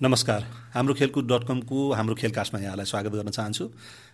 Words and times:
नमस्कार। 0.00 0.42
हाम्रो 0.74 0.94
खेलकुद 0.94 1.26
डट 1.26 1.44
कमको 1.46 1.92
हाम्रो 1.92 2.14
खेलकास्टमा 2.14 2.60
यहाँलाई 2.60 2.86
स्वागत 2.86 3.12
गर्न 3.12 3.30
चाहन्छु। 3.30 3.64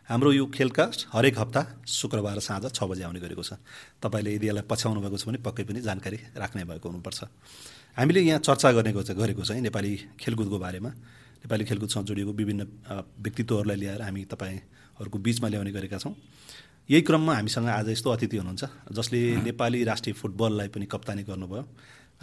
हाम्रो 0.08 0.30
यो 0.32 0.46
खेलकास्ट 0.48 1.06
हरेक 1.12 1.38
हप्ता 1.38 1.62
शुक्रबार 1.86 2.38
साँझ 2.40 2.72
छ 2.72 2.84
बजी 2.88 3.02
आउने 3.04 3.20
गरेको 3.20 3.42
छ। 3.44 3.60
तपाईँले 4.00 4.34
यदि 4.34 4.48
यसलाई 4.48 4.64
पछ्याउनु 4.64 5.00
भएको 5.04 5.16
छ 5.20 5.28
भने 5.28 5.38
पक्कै 5.44 5.64
पनि 5.68 5.80
जानकारी 5.84 6.18
राख्ने 6.40 6.64
भएको 6.64 6.88
हुनुपर्छ। 6.88 7.20
हामीले 8.00 8.20
यहाँ 8.20 8.40
चर्चा 8.40 8.72
गर्ने 8.72 8.92
गरेको 8.96 9.44
चाहिँ 9.44 9.60
नेपाली 9.60 9.92
खेलकुदको 10.16 10.58
बारेमा। 10.58 10.88
नेपाली 11.44 11.64
खेलकुदसँग 11.68 12.04
जोडिएको 12.08 12.32
विभिन्न 12.32 12.62
व्यक्तित्वहरूलाई 13.20 13.76
ल्याएर 13.76 14.02
हामी 14.08 14.24
तपाईँहरूको 14.24 15.18
बिचमा 15.20 15.48
ल्याउने 15.52 15.72
गरेका 15.72 15.98
छौँ। 16.00 16.16
यही 16.88 17.02
क्रममा 17.04 17.34
हामीसँग 17.34 17.68
आज 17.68 17.88
यस्तो 17.90 18.08
अतिथि 18.10 18.36
हुनुहुन्छ 18.40 18.64
जसले 18.88 19.20
नेपाली 19.52 19.84
राष्ट्रिय 19.84 20.14
फुटबललाई 20.16 20.68
पनि 20.72 20.86
कप्तानी 20.88 21.22
गर्नुभयो। 21.28 21.62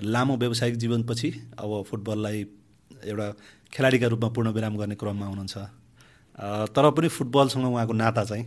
लामो 0.01 0.37
व्यावसायिक 0.37 0.75
जीवनपछि 0.81 1.29
अब 1.61 1.83
फुटबललाई 1.85 2.43
एउटा 3.04 3.27
खेलाडीका 3.73 4.07
रूपमा 4.07 4.29
पूर्ण 4.36 4.49
विराम 4.52 4.73
गर्ने 4.77 4.95
क्रममा 4.95 5.25
हुनुहुन्छ। 5.25 5.57
तर 6.73 6.85
पनि 6.91 7.08
फुटबलसँग 7.08 7.66
उहाँको 7.66 7.94
नाता 7.94 8.23
चाहिँ 8.23 8.45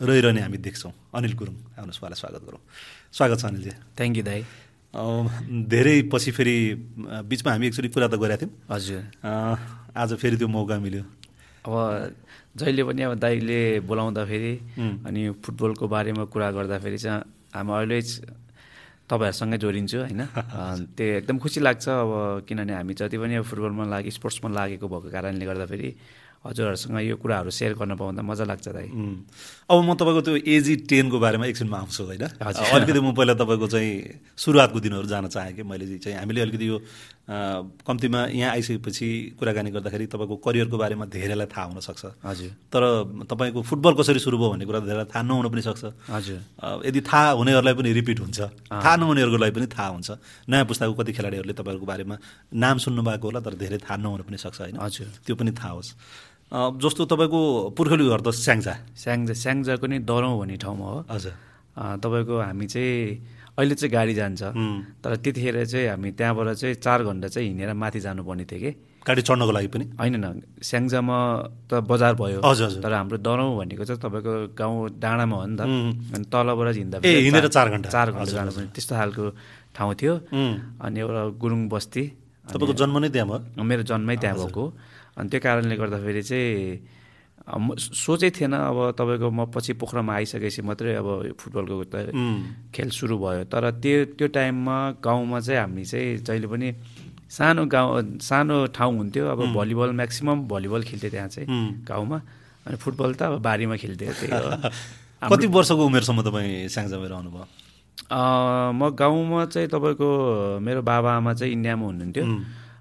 रहिरहने 0.00 0.40
हामी 0.40 0.58
देख्छौँ। 0.60 0.92
अनिल 1.16 1.34
गुरुङ 1.40 1.54
आउनुहोस् 1.80 2.00
उहाँलाई 2.00 2.18
स्वागत 2.20 2.42
गरौँ। 2.46 2.60
स्वागत 3.12 3.38
छ 3.40 3.44
अनिलजी। 3.48 3.72
थ्याङ्क 3.96 4.16
यू 4.16 4.24
दाई। 4.28 4.42
धेरै 5.72 5.96
पछि 6.12 6.30
फेरि 6.36 6.56
बिचमा 7.28 7.50
हामी 7.52 7.66
एकचोटि 7.66 7.88
कुरा 7.92 8.06
त 8.08 8.14
गरेका 8.16 8.36
थियौँ। 8.44 8.52
हजुर। 8.70 9.02
आज 9.96 10.10
फेरि 10.20 10.36
त्यो 10.36 10.48
मौका 10.48 10.76
मिल्यो। 10.80 11.04
अब 11.64 11.72
जहिले 12.56 12.82
पनि 12.88 13.02
अब 13.02 13.12
दाईले 13.20 13.80
बोलाउँदाखेरि 13.84 14.52
अनि 15.04 15.22
फुटबलको 15.44 15.84
बारेमा 15.88 16.24
कुरा 16.32 16.48
गर्दाखेरि 16.56 16.98
चाहिँ 16.98 17.20
हामी 17.56 17.72
अहिले 17.72 18.00
तपाईँहरूसँगै 19.06 19.58
जोडिन्छु 19.62 19.98
होइन? 20.02 20.22
त्यो 20.98 21.06
एकदम 21.22 21.36
खुसी 21.38 21.60
लाग्छ 21.62 21.86
अब 21.88 22.10
किनभने 22.48 22.74
हामी 22.74 22.94
जति 22.94 23.16
पनि 23.18 23.34
अब 23.38 23.44
फुटबलमा 23.46 23.84
लागे 23.86 24.10
स्पोर्ट्समा 24.10 24.48
लागेको 24.50 24.86
भएको 24.88 25.08
कारणले 25.14 25.44
गर्दाखेरि 25.46 25.90
हजुरहरूसँग 26.46 26.98
यो 27.02 27.16
कुराहरू 27.18 27.50
सेयर 27.50 27.74
गर्न 27.74 27.94
पाउँदा 27.98 28.22
मजा 28.22 28.44
लाग्छ 28.46 28.66
दाइ। 28.70 28.86
अब 29.66 29.78
म 29.82 29.94
तपाईँको 29.98 30.20
त्यो 30.26 30.34
एजी 30.46 30.74
टेनको 30.90 31.18
बारेमा 31.18 31.46
एकछिनमा 31.46 31.78
आउँछु 31.78 32.02
होइन? 32.06 32.22
अलिकति 32.38 33.00
म 33.02 33.10
पहिला 33.14 33.34
तपाईँको 33.34 33.66
चाहिँ 33.66 33.92
सुरुवातको 34.38 34.78
दिनहरू 34.78 35.06
जान 35.10 35.26
चाहेँ 35.26 35.54
कि 35.54 35.62
मैले 35.62 35.98
चाहिँ 35.98 36.18
हामीले 36.18 36.40
अलिकति 36.46 36.66
यो 36.68 36.78
कम्तीमा 37.26 38.20
यहाँ 38.38 38.52
आइसकेपछि 38.52 39.34
कुराकानी 39.38 39.70
गर्दाखेरि 39.74 40.06
तपाईँको 40.06 40.36
करियरको 40.46 40.76
बारेमा 40.78 41.04
धेरैलाई 41.10 41.46
थाहा 41.50 41.66
हुनसक्छ 41.74 42.22
हजुर। 42.22 42.50
तर 42.70 42.82
तपाईँको 43.26 43.62
फुटबल 43.66 43.92
कसरी 43.98 44.18
सुरु 44.22 44.38
भयो 44.38 44.50
भन्ने 44.54 44.64
कुरा 44.64 44.80
धेरैलाई 44.86 45.10
थाहा 45.10 45.22
नहुन 45.26 45.50
पनि 45.50 45.62
सक्छ। 45.66 45.84
हजुर। 46.06 46.86
यदि 46.86 47.00
थाहा 47.02 47.30
हुनेहरूलाई 47.34 47.74
पनि 47.74 47.90
रिपिट 47.98 48.18
हुन्छ। 48.20 48.40
थाहा 48.70 48.94
नहुनेहरूको 48.96 49.38
लागि 49.42 49.52
पनि 49.58 49.66
थाहा 49.66 49.88
हुन्छ। 49.90 50.08
नयाँ 50.46 50.64
पुस्ताको 50.70 50.94
कति 50.94 51.12
खेलाडीहरूले 51.18 51.54
तपाईँहरूको 51.58 51.86
बारेमा 51.86 52.16
नाम 52.54 52.76
सुन्नुभएको 52.78 53.26
होला 53.26 53.40
तर 53.42 53.54
धेरै 53.58 53.78
थाहा 53.82 53.96
नहुन 53.98 54.22
पनि 54.22 54.38
सक्छ 54.38 54.60
होइन? 54.62 54.78
हजुर। 54.78 55.06
त्यो 55.26 55.34
पनि 55.34 55.50
थाहा 55.50 55.74
होस्। 55.74 55.90
जस्तो 56.78 57.02
तपाईँको 57.10 57.40
पुर्खौली 57.74 58.06
घर 58.06 58.20
त 58.22 58.30
स्याङ्जा। 58.30 58.74
स्याङ्जा 58.94 59.34
स्याङ्जाको 59.34 59.86
नि 59.90 59.98
दरौँ 60.06 60.38
भन्ने 60.38 60.56
ठाउँमा 60.62 60.86
हो। 60.86 60.98
हजुर। 61.10 61.34
तपाईँको 61.74 62.34
हामी 62.38 62.66
चाहिँ 62.70 63.35
अहिले 63.56 63.74
चाहिँ 63.74 63.92
गाडी 63.92 64.14
जान्छ। 64.14 64.42
तर 65.02 65.10
त्यतिखेर 65.16 65.56
चाहिँ 65.64 65.86
हामी 65.88 66.10
त्यहाँबाट 66.12 66.48
चाहिँ 66.60 66.74
चार 66.76 66.98
घन्टा 67.08 67.28
चाहिँ 67.28 67.48
हिँडेर 67.48 67.72
माथि 67.72 68.00
जानुपर्ने 68.04 68.44
थियो 68.44 68.60
कि। 68.60 68.70
गाडी 69.06 69.22
चढ्नको 69.22 69.52
लागि 69.56 69.68
पनि? 69.72 69.84
होइन 69.96 70.14
न 70.20 70.26
स्याङ्जामा 70.60 71.16
त 71.70 71.80
बजार 71.88 72.12
भयो। 72.20 72.38
हजुर 72.44 72.84
तर 72.84 72.92
हाम्रो 72.92 73.16
दरौँ 73.22 73.48
भनेको 73.56 73.84
चाहिँ 73.88 74.00
तपाईँको 74.02 74.32
गाउँ 74.52 74.76
डाँडामा 74.98 75.36
हो 75.36 75.46
नि 75.46 75.56
त। 75.56 75.62
अनि 75.62 76.24
तलबाट 76.28 76.68
हिँड्दा 76.76 76.96
हिँडेर 77.00 77.46
चार 77.48 77.66
घन्टा। 77.70 77.88
चार 77.88 78.06
घन्टा 78.12 78.32
जानुपर्ने 78.36 78.68
त्यस्तो 78.76 78.94
खालको 78.98 79.24
ठाउँ 79.72 79.94
थियो। 79.94 80.14
अनि 80.84 80.98
एउटा 81.00 81.22
गुरुङ 81.40 81.60
बस्ती। 81.72 82.02
तपाईँको 82.50 82.74
जन्म 82.76 82.96
नै 82.98 83.08
त्यहाँ 83.08 83.28
भयो? 83.30 83.62
मेरो 83.62 83.82
जन्मै 83.88 84.16
त्यहाँ 84.20 84.36
भएको। 84.36 84.64
अनि 85.16 85.28
त्यो 85.32 85.40
कारणले 85.40 85.74
गर्दाखेरि 85.80 86.22
चाहिँ 86.22 86.54
सोचै 87.46 88.30
थिएन 88.34 88.52
अब 88.52 88.98
तपाईँको 88.98 89.30
म 89.30 89.46
पछि 89.54 89.72
पोखरामा 89.78 90.12
आइसकेपछि 90.14 90.62
मात्रै 90.66 90.94
अब 90.98 91.38
फुटबलको 91.38 91.84
त 91.94 92.10
खेल 92.74 92.88
सुरु 92.90 93.18
भयो। 93.18 93.44
तर 93.46 93.70
त्यो 93.78 94.18
त्यो 94.18 94.26
टाइममा 94.34 94.76
गाउँमा 94.98 95.38
चाहिँ 95.40 95.60
हामी 95.60 95.84
चाहिँ 95.86 96.16
जहिले 96.26 96.46
पनि 96.50 96.68
सानो 97.30 97.66
गाउँ 97.66 98.18
सानो 98.18 98.56
ठाउँ 98.74 98.92
हुन्थ्यो। 98.98 99.24
अब 99.30 99.40
भलिबल 99.54 99.90
म्याक्सिमम् 99.94 100.46
भलिबल 100.50 100.82
खेल्थ्यो 100.90 101.10
त्यहाँ 101.10 101.28
चाहिँ 101.28 101.46
गाउँमा। 101.86 102.18
अनि 102.66 102.76
फुटबल 102.82 103.14
त 103.14 103.22
अब 103.22 103.38
बारीमा 103.42 103.76
खेल्थ्यो 103.78 104.12
त्यही 104.20 104.30
हो। 104.34 104.50
कति 105.30 105.46
वर्षको 105.46 105.82
उमेरसम्म 105.86 106.22
तपाईँ 106.26 106.68
स्याङ्जामा 106.68 107.06
रहनुभयो 107.06 107.46
म 108.74 108.90
गाउँमा 108.90 109.44
चाहिँ 109.54 109.68
तपाईँको 109.70 110.08
मेरो 110.60 110.82
बाबा 110.82 111.10
आमा 111.16 111.32
चाहिँ 111.34 111.52
इन्डियामा 111.52 111.84
हुनुहुन्थ्यो। 111.86 112.24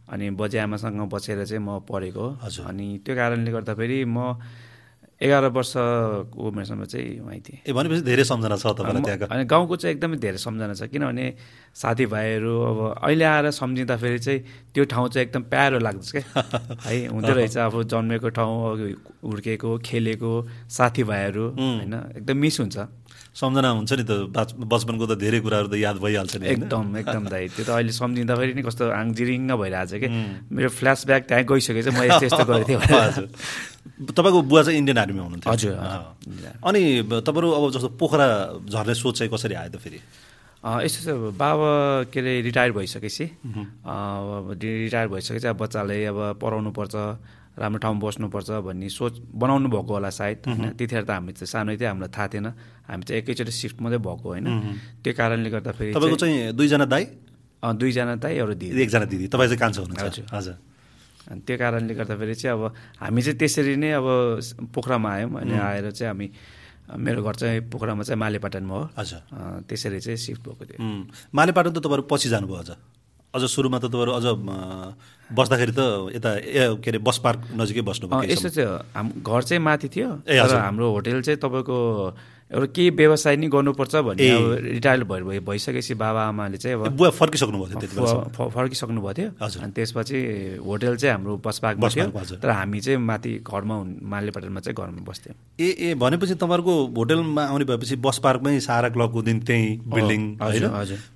अनि 0.10 0.30
बजे 0.38 0.58
आमासँग 0.60 1.02
बसेर 1.10 1.46
चाहिँ 1.46 1.64
म 1.64 1.80
पढेको। 1.90 2.26
अनि 2.70 2.88
त्यो 3.06 3.16
कारणले 3.16 3.52
गर्दाखेरि 3.52 4.06
म 4.06 4.36
एघार 5.16 5.46
वर्षको 5.48 6.36
उमेरसम्म 6.36 6.84
चाहिँ 6.92 7.20
उहाँ 7.24 7.40
थिएँ। 7.40 7.60
ए 7.64 7.72
भनेपछि 7.72 8.04
धेरै 8.04 8.24
सम्झना 8.28 8.56
छ 8.60 8.68
तपाईँलाई 8.76 9.32
अनि 9.32 9.44
गाउँको 9.48 9.76
चाहिँ 9.76 9.96
एकदमै 9.96 10.18
धेरै 10.20 10.38
सम्झना 10.38 10.74
छ 10.76 10.92
किनभने 10.92 11.26
साथीभाइहरू 11.72 12.52
अब 12.52 12.80
अहिले 13.00 13.24
आएर 13.24 13.50
सम्झिँदाखेरि 13.56 14.20
चाहिँ 14.20 14.40
त्यो 14.76 14.84
ठाउँ 14.92 15.08
चाहिँ 15.16 15.28
एकदम 15.28 15.44
प्यारो 15.48 15.80
लाग्छ 15.80 16.12
क्या। 16.12 16.24
है 16.84 17.08
हुँदो 17.08 17.32
रहेछ 17.32 17.58
अब 17.58 17.84
जन्मेको 17.88 18.30
ठाउँ 18.36 18.56
हुर्केको 19.24 19.78
खेलेको 19.88 20.32
साथीभाइहरू 20.68 21.46
होइन 21.64 21.94
एकदम 22.20 22.38
मिस 22.38 22.60
हुन्छ। 22.60 22.78
सम्झना 23.36 23.70
हुन्छ 23.70 23.92
नि 24.00 24.04
त 24.08 24.12
बचपनको 24.56 25.06
त 25.12 25.14
धेरै 25.20 25.40
कुराहरू 25.44 25.68
त 25.68 25.76
याद 25.76 25.98
भइहाल्छ 26.00 26.36
नि 26.40 26.48
एकदम 26.56 26.86
एकदम 27.04 27.24
दाइ। 27.28 27.44
त्यो 27.52 27.64
त 27.68 27.70
अहिले 27.76 27.92
सम्झिँदाखेरि 27.92 28.54
नि 28.56 28.64
कस्तो 28.64 28.84
आङजिरिङ्ग 28.96 29.52
भइरहेको 29.60 29.92
छ 29.92 29.94
कि 30.00 30.08
मेरो 30.56 30.70
फ्ल्यासब्याक 30.72 31.22
त्यहाँ 31.28 31.44
गइसकेको 31.44 31.82
छ 31.84 31.90
म 31.92 32.00
यस्तो 32.08 32.26
यस्तो 32.32 32.44
गरेको 32.48 32.80
थिएँ 32.80 34.08
तपाईँको 34.16 34.40
बुवा 34.48 34.62
चाहिँ 34.64 34.80
इन्डियन 34.80 34.98
आर्मीमा 35.04 35.24
हुनुहुन्थ्यो। 35.28 35.52
हजुर 35.52 35.76
अनि 36.64 36.82
तपाईँहरू 37.12 37.48
अब 37.52 37.64
जस्तो 37.76 37.90
पोखरा 38.00 38.28
झर्ने 38.72 38.94
सोच 39.04 39.14
चाहिँ 39.20 39.30
कसरी 39.36 39.56
आयो 39.60 39.72
त 39.76 39.84
फेरि? 39.84 40.00
यस्तो 40.64 41.00
छ 41.04 41.36
बाबा 41.36 41.70
के 42.10 42.20
अरे 42.20 42.34
रिटायर 42.48 42.72
भइसकेपछि 42.72 43.26
रिटायर 43.84 45.08
भइसकेपछि 45.12 45.48
अब 45.52 45.58
बच्चालाई 45.60 46.04
अब 46.08 46.20
पढाउनु 46.40 46.72
पर्छ 46.72 46.96
राम्रो 47.56 47.80
ठाउँमा 47.84 48.00
बस्नुपर्छ 48.04 48.50
भन्ने 48.68 48.90
सोच 48.92 49.14
बनाउनु 49.32 49.68
भएको 49.72 49.92
होला 49.96 50.10
सायद 50.12 50.38
होइन? 50.44 50.76
त्यतिखेर 50.76 51.04
त 51.08 51.12
हामी 51.16 51.32
सानो 51.40 51.72
थियो 51.80 51.88
हामीलाई 51.88 52.12
थाहा 52.12 52.28
थिएन। 52.28 52.48
हामी 52.88 53.04
चाहिँ 53.04 53.20
एकैचोटि 53.22 53.52
सिफ्ट 53.52 53.78
मात्रै 53.82 54.00
भएको 54.00 54.28
होइन। 54.30 54.48
त्यो 55.04 55.14
कारणले 55.18 55.50
गर्दाखेरि 55.50 55.92
तपाईँको 55.94 56.18
चाहिँ 56.22 56.54
दुईजना 56.54 56.86
दाई? 56.86 57.04
दुईजना 57.66 58.16
दाई 58.22 58.34
एउटा 58.38 58.56
दिदी। 58.62 58.82
एकजना 58.82 59.06
दिदी। 59.10 59.26
तपाईँ 59.34 59.50
चाहिँ 59.50 59.60
कान्छो 59.60 59.82
हुनुहुन्छ। 59.86 60.30
हजुर। 60.34 60.56
अनि 61.26 61.42
त्यो 61.42 61.56
कारणले 61.58 61.94
गर्दाखेरि 61.98 62.36
चाहिँ 62.38 62.54
अब 62.54 62.64
हामी 63.02 63.22
चाहिँ 63.26 63.38
त्यसरी 63.42 63.76
नै 63.82 63.92
अब 63.98 64.08
पोखरामा 64.70 65.10
आयौँ 65.10 65.32
अनि 65.42 65.54
आएर 65.58 65.90
चाहिँ 65.98 66.10
हामी 66.14 66.28
मेरो 67.02 67.22
घर 67.26 67.36
चाहिँ 67.42 67.60
पोखरामा 67.74 68.04
चाहिँ 68.06 68.20
मालेपाटनमा 68.22 68.74
हो। 68.78 68.84
हजुर। 68.94 69.22
त्यसरी 69.66 70.00
चाहिँ 70.06 70.18
सिफ्ट 70.22 70.42
भएको 70.46 70.64
थियो। 70.70 70.78
मालेपाटन 71.34 71.72
त 71.74 71.82
तपाईँहरू 71.82 72.06
पछि 72.06 72.30
जानुभयो 72.30 72.62
अझ। 72.62 72.70
अझ 73.34 73.44
सुरुमा 73.50 73.82
त 73.82 73.90
तपाईँहरू 73.90 74.12
अझ 74.14 74.26
बस्दाखेरि 75.34 75.74
त 75.74 75.82
यता 76.14 76.32
के 76.78 76.90
अरे 76.94 77.00
बस 77.02 77.18
पार्क 77.26 77.58
नजिकै 77.58 77.82
बस्नु 77.82 78.06
यस्तो 78.30 78.50
चाहिँ 78.54 78.70
हाम 78.94 79.08
घर 79.26 79.42
चाहिँ 79.50 79.62
माथि 79.66 79.90
थियो 79.90 80.10
तर 80.30 80.56
हाम्रो 80.56 80.86
होटेल 80.94 81.26
चाहिँ 81.26 81.42
तपाईँको 81.42 81.78
एउटा 82.56 82.68
केही 82.72 82.90
व्यवसाय 82.96 83.36
नै 83.36 83.48
गर्नुपर्छ 83.52 83.96
भन्ने 84.08 84.30
अब 84.32 84.44
रिटायर 84.64 85.04
भइ 85.04 85.40
भइसकेपछि 85.44 85.94
बाबा 86.00 86.22
आमाले 86.32 86.58
चाहिँ 86.58 86.76
अब 86.78 86.96
बुवा 86.96 87.10
फर्किसक्नु 87.12 87.58
भएको 87.60 87.80
थियो 87.84 88.50
फर्किसक्नु 88.50 89.02
भएको 89.02 89.14
थियो। 89.14 89.60
अनि 89.60 89.72
त्यसपछि 89.76 90.20
होटेल 90.64 90.96
चाहिँ 90.96 91.14
हाम्रो 91.16 91.36
बस 91.46 91.60
पार्कमा 91.60 91.90
थियो 91.90 92.38
तर 92.40 92.50
हामी 92.50 92.80
चाहिँ 92.80 93.00
माथि 93.00 93.32
घरमा 93.44 93.76
मालेपाटनमा 94.08 94.60
चाहिँ 94.60 94.76
घरमा 94.76 95.04
बस्थ्यौँ। 95.04 95.36
ए 95.60 95.70
ए 95.80 95.94
भनेपछि 96.00 96.36
तपाईँहरूको 96.40 96.76
होटेलमा 96.96 97.44
आउने 97.44 97.66
भएपछि 97.66 97.96
बस 98.00 98.18
पार्कमै 98.24 98.60
सारा 98.64 98.90
क्लबको 98.96 99.22
दिन 99.22 99.40
त्यहीँ 99.44 99.78
बिल्डिङ 99.84 100.22
होइन? 100.40 100.66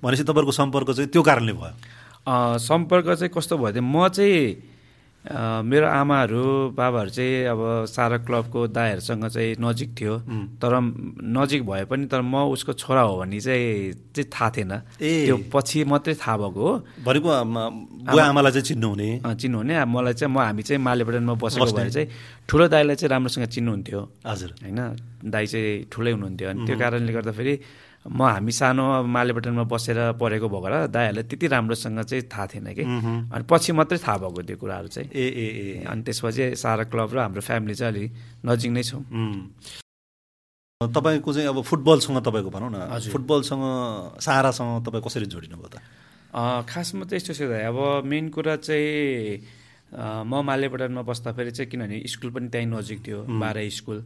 भनेपछि 0.02 0.22
तपाईँहरूको 0.22 0.52
सम्पर्क 0.52 0.90
चाहिँ 0.92 1.08
त्यो 1.08 1.22
कारणले 1.22 1.52
भयो? 1.52 1.72
सम्पर्क 2.60 3.06
चाहिँ 3.16 3.32
कस्तो 3.32 3.58
भयो 3.58 3.82
म 3.82 4.08
चाहिँ 4.08 4.69
मेरो 5.20 5.86
आमाहरू 5.86 6.72
बाबाहरू 6.72 7.10
चाहिँ 7.12 7.44
अब 7.52 7.60
सारा 7.92 8.16
क्लबको 8.24 8.66
दाईहरूसँग 8.72 9.24
चाहिँ 9.28 9.56
नजिक 9.60 9.90
थियो। 9.92 10.14
तर 10.56 10.72
नजिक 11.36 11.60
भए 11.68 11.84
पनि 11.84 12.06
तर 12.08 12.24
म 12.24 12.48
उसको 12.48 12.72
छोरा 12.72 13.02
हो 13.04 13.20
भन्ने 13.20 13.40
चाहिँ 13.40 13.92
चाहिँ 14.16 14.28
थाहा 14.32 14.48
थिएन। 14.56 14.72
त्यो 14.96 15.36
पछि 15.52 15.84
मात्रै 15.84 16.14
थाहा 16.16 16.36
भएको 16.40 16.56
हो। 16.56 16.72
बुवा 17.04 18.24
आमालाई 18.24 18.52
चाहिँ 18.52 18.64
चिन्नुहुने? 18.64 19.08
चिन्नुहुने। 19.20 19.84
मलाई 19.84 20.14
चाहिँ 20.16 20.32
म 20.32 20.38
हामी 20.40 20.62
चाहिँ 20.64 20.80
मालेपटनमा 20.88 21.34
बसेको 21.36 21.68
भएर 21.68 21.90
चाहिँ 21.92 22.08
ठुलो 22.48 22.64
दाईलाई 22.72 22.96
चाहिँ 22.96 23.10
राम्रोसँग 23.12 23.44
चिन्नुहुन्थ्यो। 23.44 24.00
हजुर। 24.24 24.50
होइन? 24.64 24.80
दाई 25.20 25.46
चाहिँ 25.46 25.84
ठुलै 25.92 26.12
हुनुहुन्थ्यो। 26.16 26.48
अनि 26.48 26.60
त्यो 26.64 26.76
कारणले 26.80 27.12
गर्दाखेरि 27.12 27.54
म 28.08 28.22
हामी 28.22 28.52
सानो 28.52 28.84
मालेबटनमा 29.04 29.64
बसेर 29.68 30.16
पढेको 30.16 30.48
भएर 30.48 30.86
दाईहरूलाई 30.88 31.24
त्यति 31.28 31.46
राम्रोसँग 31.52 32.00
चाहिँ 32.00 32.24
थाहा 32.32 32.46
थिएन 32.48 32.68
कि। 32.72 32.84
अनि 33.28 33.44
पछि 33.44 33.72
मात्रै 33.76 33.98
थाहा 34.00 34.16
भएको 34.24 34.42
त्यो 34.42 34.56
कुराहरू 34.56 34.88
चाहिँ। 34.88 35.08
ए 35.12 35.26
ए 35.28 35.46
ए। 35.60 35.84
अनि 35.84 36.02
त्यसपछि 36.08 36.56
सारा 36.56 36.84
क्लब 36.88 37.12
र 37.14 37.18
हाम्रो 37.20 37.40
फ्यामिली 37.44 37.74
चाहिँ 37.76 37.92
अलिक 37.92 38.12
नजिक 38.46 38.70
नै 38.72 38.82
छौँ। 38.82 39.04
तपाईँको 40.80 41.32
चाहिँ 41.32 41.48
अब 41.48 41.60
फुटबलसँग 41.60 42.18
तपाईँको 42.24 42.50
भनौँ 42.50 42.70
न 42.72 42.98
फुटबलसँग 43.12 43.64
सारासँग 44.16 44.80
तपाईँ 44.80 45.04
कसरी 45.04 45.26
जोडिनु 45.28 45.56
भयो 45.60 45.68
त 45.68 45.84
खासमा 46.64 47.04
त 47.04 47.12
यस्तो 47.20 47.36
छ 47.36 47.52
अब 47.68 48.08
मेन 48.08 48.32
कुरा 48.32 48.56
चाहिँ 48.64 50.24
म 50.24 50.40
मालेपटनमा 50.40 51.02
बस्दाखेरि 51.04 51.50
चाहिँ 51.52 51.68
किनभने 51.68 52.00
स्कुल 52.08 52.30
पनि 52.32 52.48
त्यहीँ 52.48 52.68
नजिक 52.72 52.98
थियो 53.04 53.18
बाह्र 53.28 53.68
स्कुल। 53.68 53.98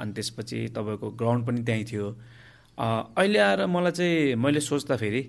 अनि 0.00 0.12
त्यसपछि 0.16 0.58
तपाईँको 0.72 1.06
ग्राउन्ड 1.20 1.46
पनि 1.46 1.60
त्यहीँ 1.68 1.84
थियो। 1.84 2.06
अहिले 2.82 3.38
आएर 3.38 3.66
मलाई 3.66 3.92
चाहिँ 3.92 4.34
मैले 4.34 4.60
सोच्दाखेरि 4.60 5.22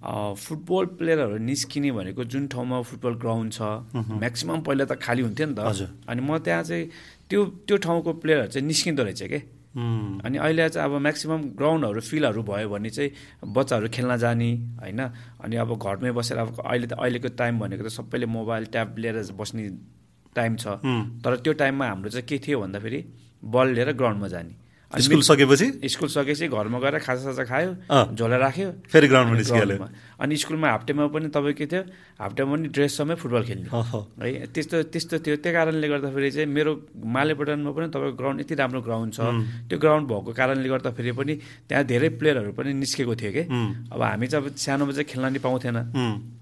फुटबल 0.00 0.84
प्लेयरहरू 0.98 1.38
निस्किने 1.38 1.90
भनेको 1.92 2.24
जुन 2.24 2.46
ठाउँमा 2.50 2.80
फुटबल 2.82 3.14
ग्राउन्ड 3.22 3.52
छ 3.52 3.60
म्याक्सिमम् 3.94 4.62
पहिला 4.66 4.84
त 4.84 4.98
खाली 4.98 5.22
हुन्थ्यो 5.22 5.46
नि 5.46 5.54
त। 5.54 5.60
हजुर। 5.60 5.88
अनि 6.08 6.20
म 6.20 6.38
त्यहाँ 6.40 6.62
चाहिँ 6.64 6.84
त्यो 7.30 7.40
त्यो 7.68 7.76
ठाउँको 7.84 8.12
प्लेयरहरू 8.24 8.50
चाहिँ 8.50 8.66
निस्किँदो 8.66 9.02
रहेछ 9.06 9.22
के? 9.22 9.38
अनि 10.26 10.36
अहिले 10.40 10.68
चाहिँ 10.68 10.88
अब 10.88 10.94
म्याक्सिमम् 10.98 11.42
ग्राउन्डहरू 11.54 12.00
फिल्डहरू 12.00 12.42
भयो 12.42 12.68
भने 12.74 12.90
चाहिँ 12.90 13.10
बच्चाहरू 13.44 13.88
खेल्न 13.94 14.16
जाने 14.18 14.50
होइन? 14.82 15.00
अनि 15.44 15.56
अब 15.62 15.70
घरमै 15.78 16.10
बसेर 16.10 16.38
अब 16.38 16.64
अहिले 16.64 16.86
त 16.90 16.92
अहिलेको 16.98 17.28
टाइम 17.38 17.54
भनेको 17.60 17.84
त 17.86 17.88
सबैले 17.92 18.26
मोबाइल 18.26 18.64
ट्याब 18.74 18.88
लिएर 18.98 19.16
बस्ने 19.36 19.62
टाइम 20.34 20.56
छ। 20.56 20.80
तर 21.22 21.36
त्यो 21.44 21.52
टाइममा 21.60 21.86
हाम्रो 21.86 22.10
चाहिँ 22.10 22.26
के 22.26 22.38
थियो 22.40 22.58
भन्दाखेरि 22.60 23.00
बल 23.44 23.68
लिएर 23.76 23.92
ग्राउन्डमा 23.94 24.28
जाने। 24.34 24.54
स्कुल 24.90 25.20
सकेपछि 25.22 25.88
स्कुल 25.88 26.08
सकेपछि 26.08 26.46
घरमा 26.50 26.78
गएर 26.82 26.98
खाजासाजा 26.98 27.44
खायो 27.46 27.70
अँ। 27.90 28.14
झोला 28.16 28.36
राख्यो 28.36 28.68
फेरि 28.90 29.06
ग्राउन्डमा 29.08 29.36
निस्किहाल्यो। 29.38 29.78
अनि 30.20 30.36
स्कुलमा 30.36 30.68
हाफ 30.70 30.82
टाइममा 30.86 31.06
पनि 31.16 31.28
तपाईँ 31.32 31.54
के 31.56 31.66
थियो 31.66 31.82
हाफ 32.20 32.32
टाइममा 32.36 32.56
पनि 32.56 32.68
ड्रेससँगै 32.76 33.14
फुटबल 33.16 33.42
खेल्ने। 33.48 33.68
है 33.72 34.46
त्यस्तो 34.52 34.76
त्यस्तो 34.92 35.16
थियो। 35.24 35.36
त्यही 35.40 35.54
कारणले 35.56 35.86
गर्दाखेरि 35.88 36.30
चाहिँ 36.30 36.48
मेरो 36.52 36.72
मालेपटनमा 36.94 37.70
पनि 37.72 37.86
तपाईँको 37.88 38.16
ग्राउन्ड 38.20 38.40
यति 38.44 38.54
राम्रो 38.60 38.80
ग्राउन्ड 38.84 39.10
छ। 39.16 39.20
त्यो 39.68 39.78
ग्राउन्ड 39.80 40.04
भएको 40.12 40.30
कारणले 40.36 40.68
गर्दाखेरि 40.68 41.12
पनि 41.16 41.34
त्यहाँ 41.68 41.84
धेरै 41.88 42.08
प्लेयरहरू 42.20 42.52
पनि 42.52 42.70
निस्केको 42.84 43.14
थियो 43.16 43.32
कि। 43.32 43.42
अब 43.92 44.00
हामी 44.02 44.26
चाहिँ 44.28 44.44
अब 44.44 44.56
सानोमा 44.60 44.92
चाहिँ 44.92 45.08
खेल्न 45.08 45.26
नि 45.32 45.40
पाउँथेन। 45.40 45.78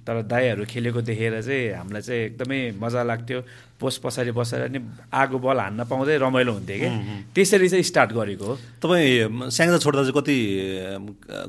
तर 0.09 0.23
दाईहरू 0.27 0.65
खेलेको 0.65 1.01
देखेर 1.05 1.35
चाहिँ 1.45 1.63
हामीलाई 1.79 2.03
चाहिँ 2.03 2.23
एकदमै 2.35 2.59
मजा 2.83 3.03
लाग्थ्यो। 3.07 3.41
पोस्ट 3.79 4.03
पछाडि 4.03 4.33
बसेर 4.35 4.75
नि 4.75 4.79
आगो 5.15 5.39
बल 5.39 5.59
हान्न 5.63 5.85
पाउँदै 5.87 6.17
रमाइलो 6.19 6.53
हुन्थ्यो 6.59 6.79
कि। 6.83 6.89
त्यसरी 7.31 7.69
चाहिँ 7.69 7.85
स्टार्ट 7.87 8.11
गरेको 8.17 8.45
हो। 8.45 8.55
तपाईँ 8.83 9.53
स्याङ्जा 9.55 9.79
छोड्दा 9.79 10.03
चाहिँ 10.03 10.17
कति 10.19 10.37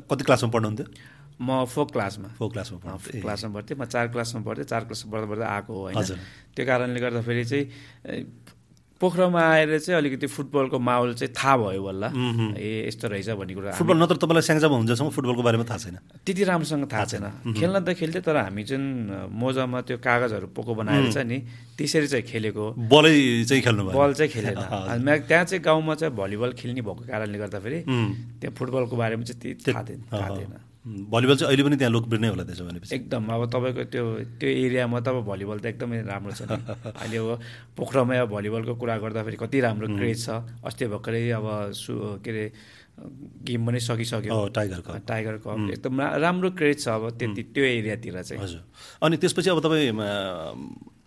कति 0.05 0.23
क्लासमा 0.27 0.49
पढ्नुहुन्थ्यो? 0.53 0.87
म 1.39 1.63
फोक 1.65 1.91
क्लासमा। 1.91 2.27
फोर 2.37 2.49
क्लासमा 2.51 2.77
ए, 3.15 3.19
क्लासमा 3.23 3.49
पढ्थेँ 3.55 3.77
म 3.79 3.85
चार 3.87 4.07
क्लासमा 4.11 4.41
पढ्थेँ। 4.43 4.67
चार 4.67 4.83
क्लास 4.91 5.03
पढ्दा 5.07 5.27
पढ्दा 5.31 5.45
आएको 5.47 5.71
हो 5.73 5.81
होइन। 5.87 6.19
त्यो 6.55 6.63
कारणले 6.67 6.99
गर्दाखेरि 6.99 7.45
चाहिँ 7.47 7.65
पोखरामा 8.99 9.39
आएर 9.39 9.79
चाहिँ 9.79 9.95
अलिकति 9.95 10.27
फुटबलको 10.27 10.75
माहौल 10.75 11.13
चाहिँ 11.15 11.31
थाहा 11.31 11.55
भयो 11.63 11.79
बल्ल। 11.79 12.03
ए 12.59 12.91
यस्तो 12.91 13.07
रहेछ 13.07 13.29
भन्ने 13.39 13.53
कुरा 13.55 13.71
फुटबल 13.71 13.95
नत्र 13.95 14.15
तपाईँलाई 14.19 14.43
स्याङ्जामा 14.43 14.75
हुन्जेलसम्म 14.75 15.09
फुटबलको 15.15 15.43
बारेमा 15.47 15.63
थाहा 15.63 15.79
छैन। 15.79 15.97
त्यति 16.27 16.43
राम्रोसँग 16.43 16.83
थाहा 16.91 17.05
छैन। 17.07 17.55
खेल्न 17.55 17.79
त 17.79 17.95
खेल्थ्यो 17.95 18.21
तर 18.27 18.35
हामी 18.43 18.63
जुन 18.67 18.83
मोजामा 19.31 19.79
त्यो 19.87 20.03
कागजहरू 20.03 20.47
पोको 20.51 20.75
बनाएर 20.75 21.15
छ 21.15 21.23
नि 21.23 21.37
त्यसरी 21.79 22.07
चाहिँ 22.11 22.27
खेलेको। 22.27 22.75
बलै 22.75 23.47
चाहिँ 23.47 23.63
खेल्नु 23.63 23.95
बल 23.95 24.11
चाहिँ 24.19 24.31
खेलेन। 24.35 24.59
त्यहाँ 25.31 25.45
चाहिँ 25.47 25.63
गाउँमा 25.63 25.95
चाहिँ 25.95 26.11
भलिबल 26.19 26.51
खेल्ने 26.59 26.83
भएको 26.83 27.07
कारणले 27.07 27.37
गर्दाखेरि 27.39 27.79
त्यहाँ 27.87 28.51
फुटबलको 28.51 28.95
बारेमा 28.99 29.23
चाहिँ 29.23 29.39
त्यति 29.39 29.71
थाहा 29.71 29.83
थिएन 29.87 30.01
थाहा 30.11 30.29
थिएन। 30.35 30.53
भलिबल 30.89 31.35
चाहिँ 31.37 31.49
अहिले 31.49 31.63
पनि 31.63 31.75
त्यहाँ 31.77 31.93
लोकप्रिय 31.93 32.19
नै 32.19 32.27
होला 32.33 32.43
त्यसो 32.49 32.65
भनेपछि। 32.65 32.95
एकदम 32.95 33.23
अब 33.29 33.41
तपाईँको 33.53 33.83
त्यो 33.93 34.05
त्यो 34.41 34.49
एरियामा 34.49 34.99
त 34.99 35.07
अब 35.13 35.17
भलिबल 35.29 35.57
त 35.59 35.65
एकदमै 35.77 36.01
राम्रो 36.09 36.33
छ 36.33 36.41
अहिले 37.01 37.17
अब 37.17 37.29
पोखरामै 37.77 38.17
अब 38.25 38.29
भलिबलको 38.33 38.73
कुरा 38.81 38.95
गर्दाखेरि 38.97 39.37
कति 39.37 39.57
राम्रो 39.61 39.87
क्रेज 39.97 40.17
छ। 40.25 40.29
अस्ति 40.65 40.85
भर्खरै 40.89 41.21
अब 41.37 41.47
सु 41.77 41.93
के 42.25 42.29
अरे 42.31 42.45
गेम 43.47 43.61
पनि 43.65 43.79
सकिसक्यो। 43.79 44.47
Tiger 44.55 44.79
Cup. 44.83 44.95
Tiger 45.07 45.35
Cup. 45.45 45.69
एकदम 45.71 46.01
राम्रो 46.25 46.49
क्रेज 46.57 46.77
छ 46.83 46.87
अब 46.89 47.09
त्यति 47.19 47.43
त्यो 47.53 47.63
एरियातिर 47.63 48.21
चाहिँ। 48.21 48.43
हजुर। 48.43 48.61
अनि 49.03 49.17
त्यसपछि 49.17 49.49
अब 49.49 49.59
तपाईँ 49.63 49.91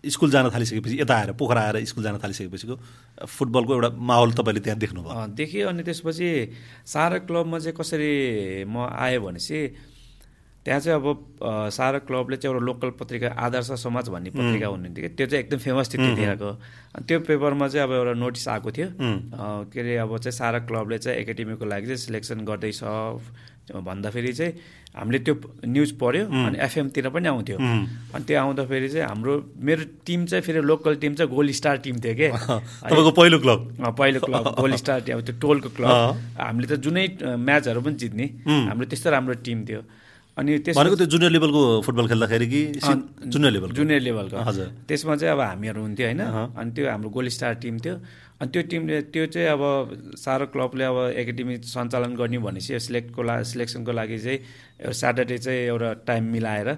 स्कुल 0.04 0.30
जान 0.30 0.50
थालिसकेपछि 0.50 1.00
यता 1.00 1.14
आएर 1.14 1.32
पोखरा 1.38 1.60
आएर 1.62 1.84
स्कुल 1.84 2.04
जान 2.04 2.18
थालिसकेपछिको 2.18 2.76
फुटबलको 3.26 3.72
एउटा 3.74 3.90
माहौल 4.02 4.32
तपाईँले 4.34 4.60
त्यहाँ 4.60 4.78
देख्नुभयो। 4.78 5.26
देखेँ 5.38 5.62
अनि 5.62 5.82
त्यसपछि 5.82 6.28
सारा 6.86 7.18
क्लबमा 7.30 7.58
चाहिँ 7.58 7.76
कसरी 7.78 8.64
म 8.66 8.86
आएँ 8.90 9.18
भनेपछि 9.18 9.60
त्यहाँ 10.66 10.80
चाहिँ 10.80 10.98
अब 10.98 11.06
सारा 11.74 11.98
क्लबले 12.06 12.36
चाहिँ 12.36 12.54
एउटा 12.54 12.64
लोकल 12.66 12.90
पत्रिका 12.98 13.28
आदर्श 13.34 13.70
समाज 13.82 14.08
भन्ने 14.14 14.30
पत्रिका 14.30 14.66
हुनुहुन्थ्यो 14.66 15.02
कि 15.02 15.14
त्यो 15.14 15.26
चाहिँ 15.26 15.44
एकदम 15.44 15.58
फेमस 15.58 15.86
थियो 15.94 16.02
त्यतिखेरको। 16.02 16.50
अनि 16.94 17.04
त्यो 17.06 17.18
पेपरमा 17.26 17.68
चाहिँ 17.68 17.86
अब 17.86 17.92
एउटा 17.94 18.14
नोटिस 18.18 18.48
आएको 18.48 18.70
थियो। 18.70 18.88
के 19.70 19.80
अरे 19.80 19.96
अब 20.06 20.18
चाहिँ 20.18 20.36
सारा 20.38 20.58
क्लबले 20.66 20.98
चाहिँ 20.98 21.18
एकाडेमीको 21.18 21.64
लागि 21.66 21.86
चाहिँ 21.86 22.02
सिलेक्सन 22.06 22.46
गर्दैछ। 22.46 22.82
भन्दाखेरि 23.74 24.32
चाहिँ 24.32 24.52
हामीले 24.94 25.18
त्यो 25.24 25.34
न्युज 25.64 25.90
पढ्यो 25.96 26.24
अनि 26.28 26.56
एफएमतिर 26.68 27.08
पनि 27.16 27.28
आउँथ्यो। 27.28 27.56
अनि 28.12 28.24
त्यो 28.28 28.36
आउँदाखेरि 28.40 28.88
चाहिँ 28.92 29.06
हाम्रो 29.08 29.32
मेरो 29.56 29.82
टिम 30.06 30.20
चाहिँ 30.28 30.42
फेरि 30.44 30.60
लोकल 30.60 30.94
टिम 31.02 31.12
चाहिँ 31.16 31.30
गोल 31.32 31.48
स्टार 31.56 31.76
टिम 31.84 31.96
थियो 32.04 32.14
कि? 32.20 32.28
तपाईँको 32.92 33.12
पहिलो 33.16 33.38
क्लब। 33.40 33.60
पहिलो 33.98 34.20
क्लब 34.20 34.44
गोल 34.60 34.72
स्टार 34.76 35.00
टिम 35.08 35.20
त्यो 35.24 35.34
टोलको 35.40 35.68
क्लब। 35.80 35.90
हामीले 36.36 36.66
त 36.68 36.76
जुनै 36.84 37.06
म्याचहरू 37.40 37.80
पनि 37.80 37.96
जित्ने। 38.04 38.26
हाम्रो 38.68 38.84
त्यस्तो 38.92 39.08
राम्रो 39.16 39.34
टिम 39.40 39.58
थियो। 39.64 39.82
अनि 40.32 40.50
त्यस 40.64 40.76
भनेको 40.76 40.96
त्यो 40.96 41.08
जुनियर 41.12 41.30
लेभलको 41.36 41.60
फुटबल 41.84 42.06
खेल्दाखेरि 42.08 42.46
कि 42.52 42.60
जुनियर 42.80 43.52
लेभलको 43.52 43.74
जुनियर 43.76 44.00
लेभलको 44.00 44.36
हजुर। 44.48 44.66
त्यसमा 44.88 45.16
चाहिँ 45.20 45.32
अब 45.36 45.40
हामीहरू 45.40 45.80
हुन्थ्यो 45.82 46.06
होइन? 46.08 46.20
अनि 46.56 46.70
त्यो 46.72 46.84
हाम्रो 46.88 47.08
गोल 47.16 47.28
स्टार 47.36 47.54
टिम 47.60 47.78
थियो। 47.84 47.96
अनि 48.42 48.50
त्यो 48.50 48.62
टिमले 48.70 49.00
त्यो 49.14 49.24
चाहिँ 49.34 49.48
अब 49.54 49.62
सारो 50.18 50.46
क्लबले 50.50 50.84
अब 50.84 50.98
एकाडेमी 51.14 51.54
सञ्चालन 51.62 52.12
गर्ने 52.18 52.38
भनेपछि 52.42 52.78
सिलेक्टको 52.82 53.22
लागि 53.22 53.44
सिलेक्सनको 53.52 53.92
लागि 53.92 54.18
चाहिँ 54.18 54.38
एउटा 54.82 54.92
स्याटरडे 54.98 55.38
चाहिँ 55.38 55.60
एउटा 55.70 55.92
टाइम 56.10 56.24
मिलाएर 56.34 56.68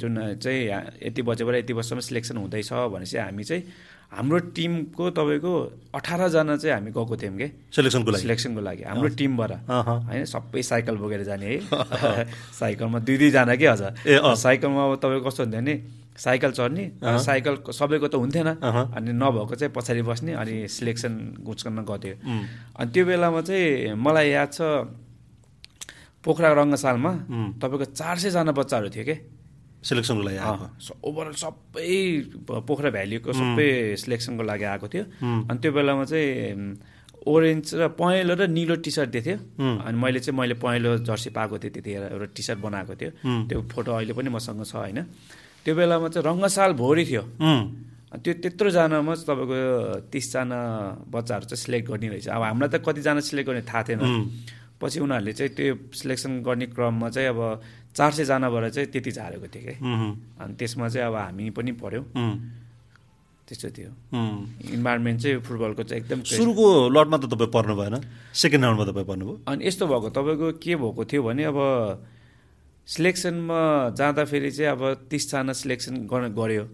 जुन 0.00 0.14
चाहिँ 0.40 0.60
यति 1.04 1.22
बजेबाट 1.28 1.54
यति 1.56 1.72
बजीसम्म 1.76 2.00
सिलेक्सन 2.08 2.36
हुँदैछ 2.36 2.72
भनेपछि 2.72 3.16
हामी 3.20 3.44
चाहिँ 3.44 3.62
हाम्रो 4.10 4.38
टिमको 4.56 5.10
तपाईँको 5.14 5.52
अठारजना 5.94 6.56
चाहिँ 6.56 6.74
हामी 6.74 6.90
गएको 6.90 7.16
थियौँ 7.16 7.36
कि? 7.38 7.46
सेलेक्सनको 7.70 8.10
लागि। 8.10 8.20
सिलेक्सनको 8.22 8.60
लागि। 8.60 8.82
हाम्रो 8.82 9.08
टिमबाट। 9.14 9.52
होइन 9.70 10.24
सबै 10.24 10.62
साइकल 10.62 10.96
बोकेर 10.98 11.22
जाने 11.22 11.46
है। 11.46 12.26
साइकलमा 12.58 12.98
दुई 13.06 13.16
दुईजना 13.18 13.54
के 13.54 13.66
हजुर? 13.68 13.92
ए, 14.06 14.14
अँ। 14.18 14.34
साइकलमा 14.34 14.82
अब 14.82 14.94
तपाईँको 14.98 15.28
कस्तो 15.30 15.42
हुन्थ्यो 15.44 15.60
भने 15.62 15.74
साइकल 16.20 16.50
चढ्ने 16.52 16.84
साइकल 17.00 17.54
सबैको 17.72 18.08
त 18.12 18.14
हुन्थेन। 18.20 18.48
अनि 18.92 19.12
नभएको 19.16 19.54
चाहिँ 19.56 19.72
पछाडि 19.72 20.02
बस्ने 20.04 20.32
अनि 20.36 20.54
सिलेक्सन 20.68 21.12
गुच्कन 21.40 21.80
गर्थ्यो। 21.88 22.14
अनि 22.76 22.90
त्यो 22.92 23.04
बेलामा 23.08 23.40
चाहिँ 23.48 23.94
मलाई 23.96 24.28
याद 24.30 24.48
छ 24.52 24.60
पोखरा 26.20 26.48
रङ्गशालमा 26.52 27.12
तपाईँको 27.60 27.86
चार 27.96 28.16
सयजना 28.20 28.52
बच्चाहरू 28.52 28.88
थियो 28.92 29.04
के? 29.08 29.16
सेलेक्सनको 29.80 30.22
लागि 30.28 30.38
ओभरअल 31.08 31.36
सबै 31.40 31.88
पोखरा 32.68 32.90
भ्यालीको 32.92 33.32
सबै 33.32 33.96
सिलेक्सनको 33.96 34.42
लागि 34.44 34.64
आएको 34.76 34.86
थियो। 34.92 35.04
अनि 35.48 35.58
त्यो 35.64 35.72
बेलामा 35.72 36.04
चाहिँ 36.04 36.76
ओरेन्ज 37.24 37.64
र 37.80 37.88
पहेँलो 37.96 38.34
र 38.36 38.42
निलो 38.52 38.74
टी 38.84 38.90
सर्ट 38.92 39.10
दिएको 39.16 39.24
थियो। 39.24 39.38
अनि 39.88 39.96
मैले 39.96 40.20
चाहिँ 40.20 40.36
मैले 40.36 40.54
पहेँलो 40.60 40.90
जर्सी 41.08 41.30
पाएको 41.32 41.56
थिएँ 41.56 41.72
त्यतिखेर 41.72 42.04
एउटा 42.12 42.26
टी 42.36 42.42
सर्ट 42.44 42.58
बनाएको 42.60 42.94
थियो। 43.00 43.10
त्यो 43.48 43.58
फोटो 43.72 43.90
अहिले 43.96 44.12
पनि 44.12 44.28
मसँग 44.28 44.64
छ 44.68 44.76
होइन? 44.76 45.00
त्यो 45.64 45.72
बेलामा 45.74 46.08
चाहिँ 46.08 46.24
रङ्गसाल 46.26 46.72
भोरी 46.72 47.04
थियो। 47.10 47.22
त्यो 48.10 48.32
त्यत्रोजनामा 48.42 49.12
चाहिँ 49.14 49.26
तपाईँको 49.28 49.58
तिसजना 50.10 50.58
बच्चाहरू 51.14 51.44
चाहिँ 51.50 51.62
सिलेक्ट 51.64 51.86
गर्ने 51.90 52.08
रहेछ। 52.08 52.28
अब 52.28 52.42
हामीलाई 52.42 52.70
त 52.74 52.76
कतिजना 52.82 53.20
सिलेक्ट 53.20 53.48
गर्ने 53.48 53.62
थाहा 53.70 53.82
थिएन। 53.86 54.00
पछि 54.80 54.98
उनीहरूले 55.04 55.32
चाहिँ 55.36 55.52
त्यो 55.54 55.74
सिलेक्सन 55.92 56.32
गर्ने 56.42 56.66
क्रममा 56.72 57.08
चाहिँ 57.14 57.28
अब 57.28 57.40
चार 57.94 58.10
सयजनाबाट 58.16 58.64
चाहिँ 58.72 58.88
त्यति 58.90 59.10
झारेको 59.12 59.46
थियो 59.52 59.62
कि। 59.62 59.74
उम्, 59.84 60.40
अनि 60.40 60.52
त्यसमा 60.56 60.88
चाहिँ 60.88 61.06
अब 61.06 61.16
हामी 61.20 61.50
पनि 61.52 61.72
पढ्यौँ। 61.76 62.04
त्यस्तो 63.46 63.68
थियो। 63.76 63.90
इन्भाइरोमेन्ट 64.74 65.18
चाहिँ 65.20 65.38
फुटबलको 65.42 65.82
चाहिँ 65.82 66.02
एकदम। 66.02 66.20
सुरुको 66.22 66.66
लटमा 66.94 67.16
त 67.18 67.24
तपाईँ 67.34 67.50
पर्नु 67.50 67.74
भएन 67.76 67.96
सेकेन्ड 68.30 68.62
राउन्डमा 68.64 68.84
तपाईँ 68.90 69.06
पर्नुभयो 69.10 69.34
अनि 69.50 69.60
यस्तो 69.66 69.84
भएको 69.90 70.08
तपाईँको 70.14 70.48
के 70.62 70.72
भएको 70.80 71.02
थियो 71.10 71.22
भने 71.22 71.44
अब 71.50 71.58
सिलेक्सनमा 72.90 73.94
जाँदाखेरि 73.98 74.50
चाहिँ 74.50 74.70
अब 74.74 75.06
तिसजना 75.10 75.52
सिलेक्सन 75.54 75.94
गऱ्यो। 76.10 76.64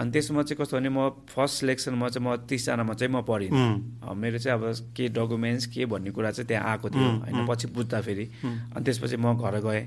अनि 0.00 0.10
त्यसमा 0.10 0.42
चाहिँ 0.48 0.56
कस्तो 0.56 0.76
भने 0.76 0.88
म 0.88 1.28
फर्स्ट 1.28 1.54
सिलेक्सनमा 1.60 2.08
चाहिँ 2.08 2.24
म 2.24 2.36
तिसजनामा 2.48 2.94
चाहिँ 2.96 3.12
म 3.12 3.20
अब 3.20 4.16
मेरो 4.16 4.38
चाहिँ 4.40 4.56
अब 4.56 4.64
के 4.96 5.08
डकुमेन्ट्स 5.12 5.66
के 5.68 5.84
भन्ने 5.84 6.10
कुरा 6.16 6.30
चाहिँ 6.32 6.48
त्यहाँ 6.48 6.64
आएको 6.64 6.88
थियो। 6.88 7.08
होइन 7.20 7.46
पछि 7.46 7.66
बुझ्दाखेरि 7.76 8.24
अनि 8.72 8.84
त्यसपछि 8.84 9.16
म 9.20 9.36
घर 9.36 9.60
गएँ। 9.60 9.84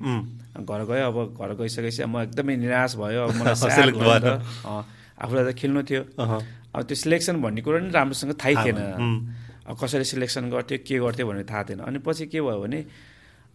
घर 0.61 0.81
गएँ 0.85 1.01
अब 1.09 1.17
घर 1.41 1.49
गइसकेपछि 1.57 2.05
म 2.05 2.21
एकदमै 2.29 2.55
निराश 2.61 2.95
भयो। 3.01 3.21
अब 3.25 3.33
मलाई 3.41 3.55
आफूलाई 5.25 5.43
त 5.49 5.57
खेल्नु 5.57 5.81
थियो। 5.89 6.01
अब 6.69 6.81
त्यो 6.85 6.95
सिलेक्सन 7.01 7.41
भन्ने 7.41 7.61
कुरो 7.65 7.77
नि 7.81 7.89
राम्रोसँग 7.89 8.37
थाहै 8.37 8.55
थिएन। 8.61 8.77
कसरी 9.81 10.05
सिलेक्सन 10.05 10.53
गर्थ्यो 10.53 10.77
के 10.85 10.95
गर्थ्यो 11.01 11.25
भन्ने 11.27 11.43
थाहा 11.49 11.63
थिएन। 11.65 11.79
अनि 11.81 11.97
पछि 12.05 12.29
के 12.29 12.41
भयो 12.41 12.61
भने 12.61 12.79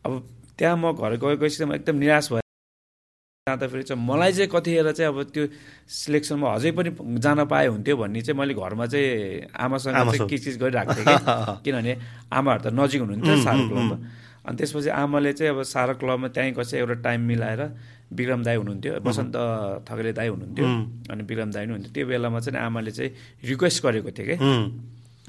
अब 0.07 0.13
त्यहाँ 0.59 0.77
म 0.77 0.93
घर 0.93 1.17
गए 1.23 1.37
गएपछि 1.37 1.65
म 1.65 1.73
एकदम 1.79 1.97
निराश 2.03 2.29
भएँ। 2.33 2.43
जाँदाखेरि 3.49 3.83
चाहिँ 3.83 4.03
मलाई 4.05 4.33
चाहिँ 4.33 4.51
कतिखेर 4.53 4.91
चाहिँ 4.93 5.09
अब 5.13 5.23
त्यो 5.33 5.45
सिलेक्सनमा 5.89 6.47
अझै 6.55 6.71
पनि 6.77 6.91
जान 7.25 7.45
पाए 7.49 7.67
हुन्थ्यो 7.73 7.97
भन्ने 7.97 8.21
चाहिँ 8.21 8.39
मैले 8.39 8.55
घरमा 8.55 8.87
चाहिँ 8.93 9.49
आमासँग 9.57 9.95
चाहिँ। 9.95 10.29
किच 10.29 10.45
किच 10.45 10.57
गरिरहेको 10.61 10.93
थिएँ 10.95 11.07
कि? 11.09 11.17
किनभने 11.65 11.93
आमाहरू 12.29 12.61
त 12.61 12.75
नजिक 12.75 13.01
हुनुहुन्थ्यो 13.01 13.37
सारा 13.47 13.63
क्लबमा। 13.69 13.97
अनि 14.49 14.57
त्यसपछि 14.59 14.89
आमाले 14.89 15.33
चाहिँ 15.33 15.51
अब 15.55 15.63
सारा 15.65 15.93
क्लबमा 16.01 16.29
त्यहीँ 16.37 16.53
कसै 16.59 16.77
एउटा 16.79 16.95
टाइम 17.07 17.21
मिलाएर 17.31 17.63
विक्रम 18.19 18.41
दाई 18.45 18.57
हुनुहुन्थ्यो 18.57 18.93
बसन्त 19.05 19.35
थगले 19.89 20.13
दाई 20.13 20.29
हुनुहुन्थ्यो 20.29 20.67
अनि 21.13 21.23
विक्रम 21.29 21.51
दाई 21.57 21.65
पनि 21.65 21.73
हुन्थ्यो 21.73 21.93
त्यो 21.95 22.05
बेलामा 22.09 22.39
चाहिँ 22.45 22.61
आमाले 22.61 22.91
चाहिँ 22.91 23.11
रिक्वेस्ट 23.49 23.79
गरेको 23.85 24.11
थियो 24.13 24.27
कि। 24.29 24.37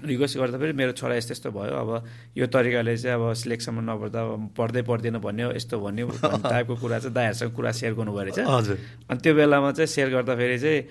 रिक्वेस्ट 0.06 0.38
गर्दा 0.38 0.58
फेरि 0.58 0.74
मेरो 0.74 0.92
छोरा 0.96 1.16
यस्तो 1.16 1.32
यस्तो 1.34 1.50
भयो 1.52 1.76
अब 1.76 1.92
यो 2.38 2.46
तरिकाले 2.48 2.98
चाहिँ 2.98 3.16
अब 3.20 3.34
सिलेक्सनमा 3.34 3.82
नपर्दा 3.82 4.22
पढ्दै 4.58 4.82
पढ्दैन 4.88 5.18
भन्यो 5.20 5.52
यस्तो 5.56 5.80
भन्यो 5.80 6.08
टाइपको 6.24 6.76
कुरा 6.76 7.00
चाहिँ 7.00 7.14
दाइहरूसँग 7.14 7.52
कुरा 7.56 7.72
सेयर 7.72 7.94
गर्नुभयो 8.00 8.24
रहेछ 8.24 8.40
हजुर। 8.40 8.78
अनि 9.10 9.20
त्यो 9.20 9.34
बेलामा 9.36 9.72
चाहिँ 9.72 9.88
सेयर 9.88 10.10
गर्दाखेरि 10.10 10.58
चाहिँ 10.60 10.82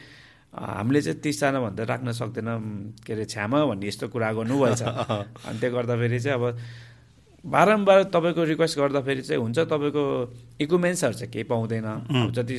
हामीले 0.52 1.00
चाहिँ 1.02 1.20
तिसजना 1.20 1.60
भन्दा 1.60 1.82
राख्न 1.84 2.12
सक्दैनौँ 2.12 2.60
के 3.06 3.12
अरे 3.12 3.24
छ्यामा 3.24 3.64
भन्ने 3.64 3.86
यस्तो 3.88 4.08
कुरा 4.08 4.32
गर्नुभएछ। 4.32 4.82
अनि 5.48 5.58
त्यो 5.60 5.70
गर्दाखेरि 5.72 6.20
चाहिँ 6.20 6.38
अब 6.40 6.44
बारम्बार 7.45 8.02
तपाईँको 8.11 8.45
रिक्वेस्ट 8.45 8.78
गर्दाखेरि 8.78 9.23
चाहिँ 9.23 9.40
हुन्छ 9.42 9.59
तपाईँको 9.71 10.02
इक्विपमेन्ट्सहरू 10.61 11.14
चाहिँ 11.14 11.33
केही 11.33 11.45
पाउँदैन। 11.47 11.85
अब 11.87 12.33
जति 12.35 12.57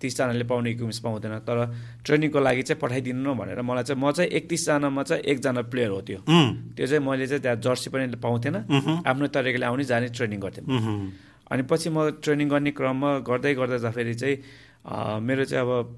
तिसजनाले 0.00 0.44
पाउने 0.44 0.70
इक्विपमेन्ट्स 0.70 1.00
पाउँदैन 1.00 1.34
तर 1.48 1.58
ट्रेनिङको 2.04 2.40
लागि 2.40 2.62
चाहिँ 2.62 2.80
पठाइदिनु 2.80 3.20
न 3.20 3.36
भनेर 3.38 3.60
मलाई 3.64 3.84
चाहिँ 3.88 4.00
म 4.02 4.12
चाहिँ 4.12 4.30
एकतिसजनामा 4.30 5.02
चाहिँ 5.02 5.22
एकजना 5.24 5.62
प्लेयर 5.72 5.90
हो 5.90 6.00
त्यो। 6.04 6.20
त्यो 6.20 6.86
चाहिँ 6.86 7.00
मैले 7.00 7.26
चाहिँ 7.26 7.42
त्यहाँ 7.42 7.58
जर्सी 7.64 7.90
पनि 7.90 8.16
पाउँथेन। 8.20 8.56
आफ्नो 9.08 9.26
तरिकाले 9.32 9.66
आउने 9.66 9.84
जाने 9.88 10.08
ट्रेनिङ 10.12 10.40
गर्थेँ। 10.40 10.64
अनि 11.50 11.62
पछि 11.66 11.88
म 11.90 12.20
ट्रेनिङ 12.22 12.48
गर्ने 12.48 12.70
क्रममा 12.76 13.10
गर्दै 13.26 13.54
गर्दै 13.56 13.78
जाँदाखेरि 13.80 14.14
चाहिँ 14.14 14.36
मेरो 15.20 15.44
चाहिँ 15.48 15.64
अब 15.64 15.96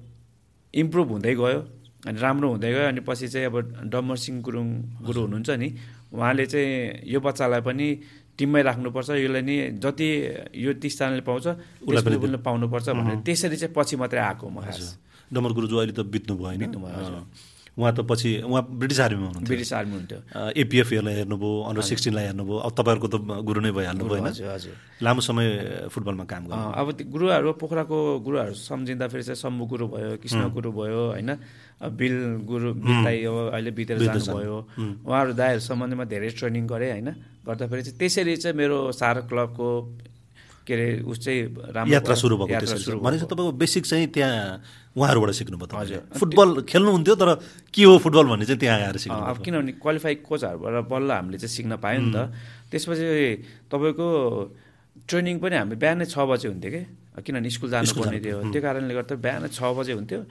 इम्प्रुभ 0.73 1.07
हुँदै 1.11 1.35
गयो 1.35 1.59
अनि 2.07 2.19
राम्रो 2.19 2.47
हुँदै 2.49 2.71
गयो 2.73 2.87
अनि 2.87 3.01
पछि 3.05 3.27
चाहिँ 3.27 3.47
अब 3.47 3.55
डम्बर 3.93 4.17
सिंह 4.17 4.41
गुरुङ 4.41 4.67
गुरु 5.05 5.21
हुनुहुन्छ 5.21 5.49
नि 5.61 5.67
उहाँले 6.13 6.45
चाहिँ 6.45 7.01
यो 7.05 7.19
बच्चालाई 7.19 7.61
पनि 7.61 7.87
टिममै 8.37 8.61
राख्नुपर्छ 8.61 9.09
यसलाई 9.09 9.41
नि 9.41 9.55
जति 9.77 10.07
यो 10.55 10.73
तिसजनाले 10.73 11.21
पाउँछ 11.21 11.47
उसलाई 11.87 12.17
पनि 12.17 12.37
पाउनुपर्छ 12.37 12.89
भनेर। 12.89 13.21
त्यसरी 13.25 13.57
चाहिँ 13.57 13.73
पछि 13.73 13.95
मात्रै 13.97 14.19
आएको 14.19 14.45
म 14.49 14.57
डमर 15.33 15.51
गुरुजु 15.51 15.75
अहिले 15.77 15.93
त 15.93 15.99
होइन? 15.99 16.59
बित्नुभयो। 16.59 17.17
अँ। 17.17 17.52
उहाँ 17.73 17.93
त 17.97 18.05
पछि 18.05 18.45
उहाँ 18.45 18.61
ब्रिटिस 18.69 18.99
आर्मीमा 19.01 19.27
हुनुहुन्थ्यो। 19.27 19.49
ब्रिटिस 19.49 19.73
आर्मी 19.73 19.95
हुन्थ्यो। 19.97 20.19
एपिएफहरूलाई 20.61 21.15
हेर्नुभयो 21.17 21.51
अन्डर 21.69 21.81
सिक्सटिनलाई 21.89 22.25
हेर्नुभयो। 22.29 22.57
अब 22.61 22.71
तपाईँहरूको 22.77 23.07
त 23.09 23.15
गुरु 23.41 23.59
नै 23.65 23.71
भइहाल्नु 23.73 24.05
भयो 24.05 24.23
हजुर 24.23 24.47
हजुर। 24.53 24.73
लामो 25.01 25.21
समय 25.25 25.47
फुटबलमा 25.89 26.25
काम 26.29 26.43
गर्नु 26.53 26.69
अब 26.69 26.87
त्यो 26.93 27.05
गुरुहरू 27.09 27.49
पोखराको 27.57 27.97
गुरुहरू 28.21 28.53
सम्झिँदा 28.53 29.05
फेरि 29.09 29.23
चाहिँ 29.25 29.41
शम्भु 29.41 29.65
गुरु 29.73 29.85
भयो 29.89 30.09
कृष्ण 30.21 30.41
गुरु 30.53 30.69
भयो 30.69 31.01
होइन? 31.17 31.31
बिल 31.97 32.15
गुरु 32.45 32.69
बिल 32.77 32.97
दाई 33.03 33.17
अब 33.25 33.37
अहिले 33.57 33.71
बितेर 33.73 33.97
जानुभयो। 34.05 34.57
उहाँहरू 35.09 35.33
दाईहरू 35.33 35.61
सम्बन्धमा 35.65 36.05
धेरै 36.13 36.29
ट्रेनिङ 36.37 36.63
गरेँ 36.69 36.91
होइन? 36.93 37.09
गर्दाखेरि 37.41 37.81
चाहिँ 37.83 37.97
त्यसरी 37.97 38.35
चाहिँ 38.37 38.55
मेरो 38.55 38.77
सार 38.93 39.25
क्लबको 39.27 39.67
के 40.63 40.73
अरे 40.73 40.87
उस 41.03 41.17
चाहिँ 41.19 41.41
राम्रो 41.75 41.93
यात्रा। 41.93 42.15
सुरु 42.15 42.35
भएको 42.37 42.59
त्यसरी 42.59 42.79
सुरु 42.79 42.99
भनेपछि। 43.03 43.25
तपाईँको 43.27 43.51
बेसिक 43.51 43.83
चाहिँ 43.85 44.07
त्यहाँ 44.15 44.63
उहाँहरूबाट 44.95 45.31
सिक्नुभयो 45.35 45.77
हजुर। 45.77 46.01
फुटबल 46.15 46.49
खेल्नुहुन्थ्यो 46.65 47.15
तर 47.19 47.29
के 47.73 47.83
हो 47.83 47.97
फुटबल 47.99 48.25
भन्ने 48.31 48.45
चाहिँ 48.45 48.59
त्यहाँ 48.59 48.77
आएर 48.79 48.97
सिक्नु 49.03 49.19
अब 49.19 49.37
किनभने 49.43 49.71
क्वालिफाई 49.83 50.15
कोचहरूबाट 50.23 50.87
बल्ल 50.87 51.09
हामीले 51.11 51.37
चाहिँ 51.37 51.53
सिक्न 51.53 51.77
पायौँ 51.83 52.01
नि 52.03 52.11
त। 52.15 52.17
त्यसपछि 52.71 53.05
तपाईँको 53.67 54.07
ट्रेनिङ 55.03 55.35
पनि 55.43 55.55
हामी 55.55 55.75
बिहानै 55.75 56.05
छ 56.07 56.15
बजे 56.23 56.47
हुन्थ्यो 56.47 56.71
कि? 56.71 56.81
किनभने 57.21 57.49
स्कुल 57.49 57.69
जानुपर्ने 57.69 58.19
थियो। 58.23 58.37
त्यो 58.53 58.61
कारणले 58.63 58.93
गर्दा 58.93 59.15
बिहान 59.19 59.43
छ 59.51 59.59
बजे 59.77 59.93
हुन्थ्यो। 59.93 60.21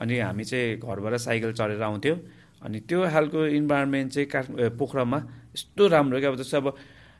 अनि 0.00 0.14
हामी 0.18 0.44
चाहिँ 0.48 0.80
घरबाट 0.80 1.14
साइकल 1.20 1.52
चढेर 1.52 1.82
आउँथ्यो। 1.82 2.14
अनि 2.62 2.78
त्यो 2.86 2.98
खालको 3.12 3.38
इन्भाइरोमेन्ट 3.58 4.08
चाहिँ 4.14 4.26
काठ 4.30 4.46
पोखरामा 4.78 5.18
यस्तो 5.52 5.82
राम्रो 5.82 6.18
कि 6.22 6.26
अब 6.26 6.36
जस्तो 6.38 6.56
अब 6.62 6.66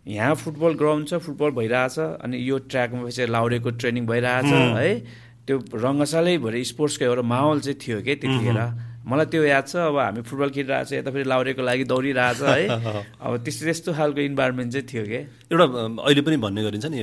यहाँ 0.06 0.34
फुटबल 0.34 0.72
ग्राउन्ड 0.74 1.08
छ 1.08 1.14
फुटबल 1.22 1.50
भइरहेछ 1.58 1.98
अनि 1.98 2.36
यो 2.48 2.58
ट्र्याकमा 2.66 3.08
चाहिँ 3.08 3.30
लाउडेको 3.30 3.70
ट्रेनिङ 3.78 4.06
भइरहेछ 4.06 4.46
है। 4.78 4.94
त्यो 5.46 5.56
रङ्गशालैभरि 5.74 6.64
स्पोर्ट्सको 6.64 7.04
एउटा 7.04 7.22
माहौल 7.22 7.60
चाहिँ 7.60 7.78
थियो 7.78 8.00
कि 8.02 8.14
त्यतिखेर। 8.18 8.58
मलाई 9.02 9.26
त्यो 9.26 9.42
याद 9.42 9.66
छ 9.66 9.76
अब 9.90 9.98
हामी 9.98 10.22
फुटबल 10.22 10.50
खेलिरहेको 10.54 10.86
छ 10.86 10.92
यता 10.94 11.10
फेरि 11.10 11.26
लाउरेको 11.26 11.62
लागि 11.62 11.84
दौडिरहेछ 11.90 12.42
है। 12.42 12.66
अब 13.26 13.42
त्यस्तो 13.42 13.62
त्यस्तो 13.66 13.90
खालको 13.98 14.20
इन्भाइरोमेन्ट 14.30 14.72
चाहिँ 14.72 14.86
थियो 14.86 15.02
कि। 15.06 15.20
एउटा 15.50 15.66
अहिले 16.06 16.22
पनि 16.22 16.36
भन्ने 16.38 16.62
गरिन्छ 16.62 16.86
नि 16.86 16.98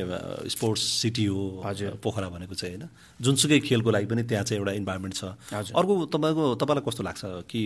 स्पोर्ट्स 0.55 0.83
सिटी 1.03 1.25
हो 1.27 1.43
हजुर। 1.65 1.99
पोखरा 2.03 2.27
भनेको 2.35 2.55
चाहिँ 2.55 2.75
होइन। 2.75 2.87
जुनसुकै 3.19 3.59
खेलको 3.67 3.89
लागि 3.91 4.07
पनि 4.11 4.23
त्यहाँ 4.23 4.43
चाहिँ 4.43 4.59
एउटा 4.59 4.71
इन्भाइरोमेन्ट 4.79 5.13
छ। 5.15 5.23
हजुर। 5.51 5.75
अर्को 5.75 5.93
तपाईँको 6.15 6.43
तपाईँलाई 6.55 6.83
कस्तो 6.87 7.03
लाग्छ 7.03 7.23
कि 7.51 7.61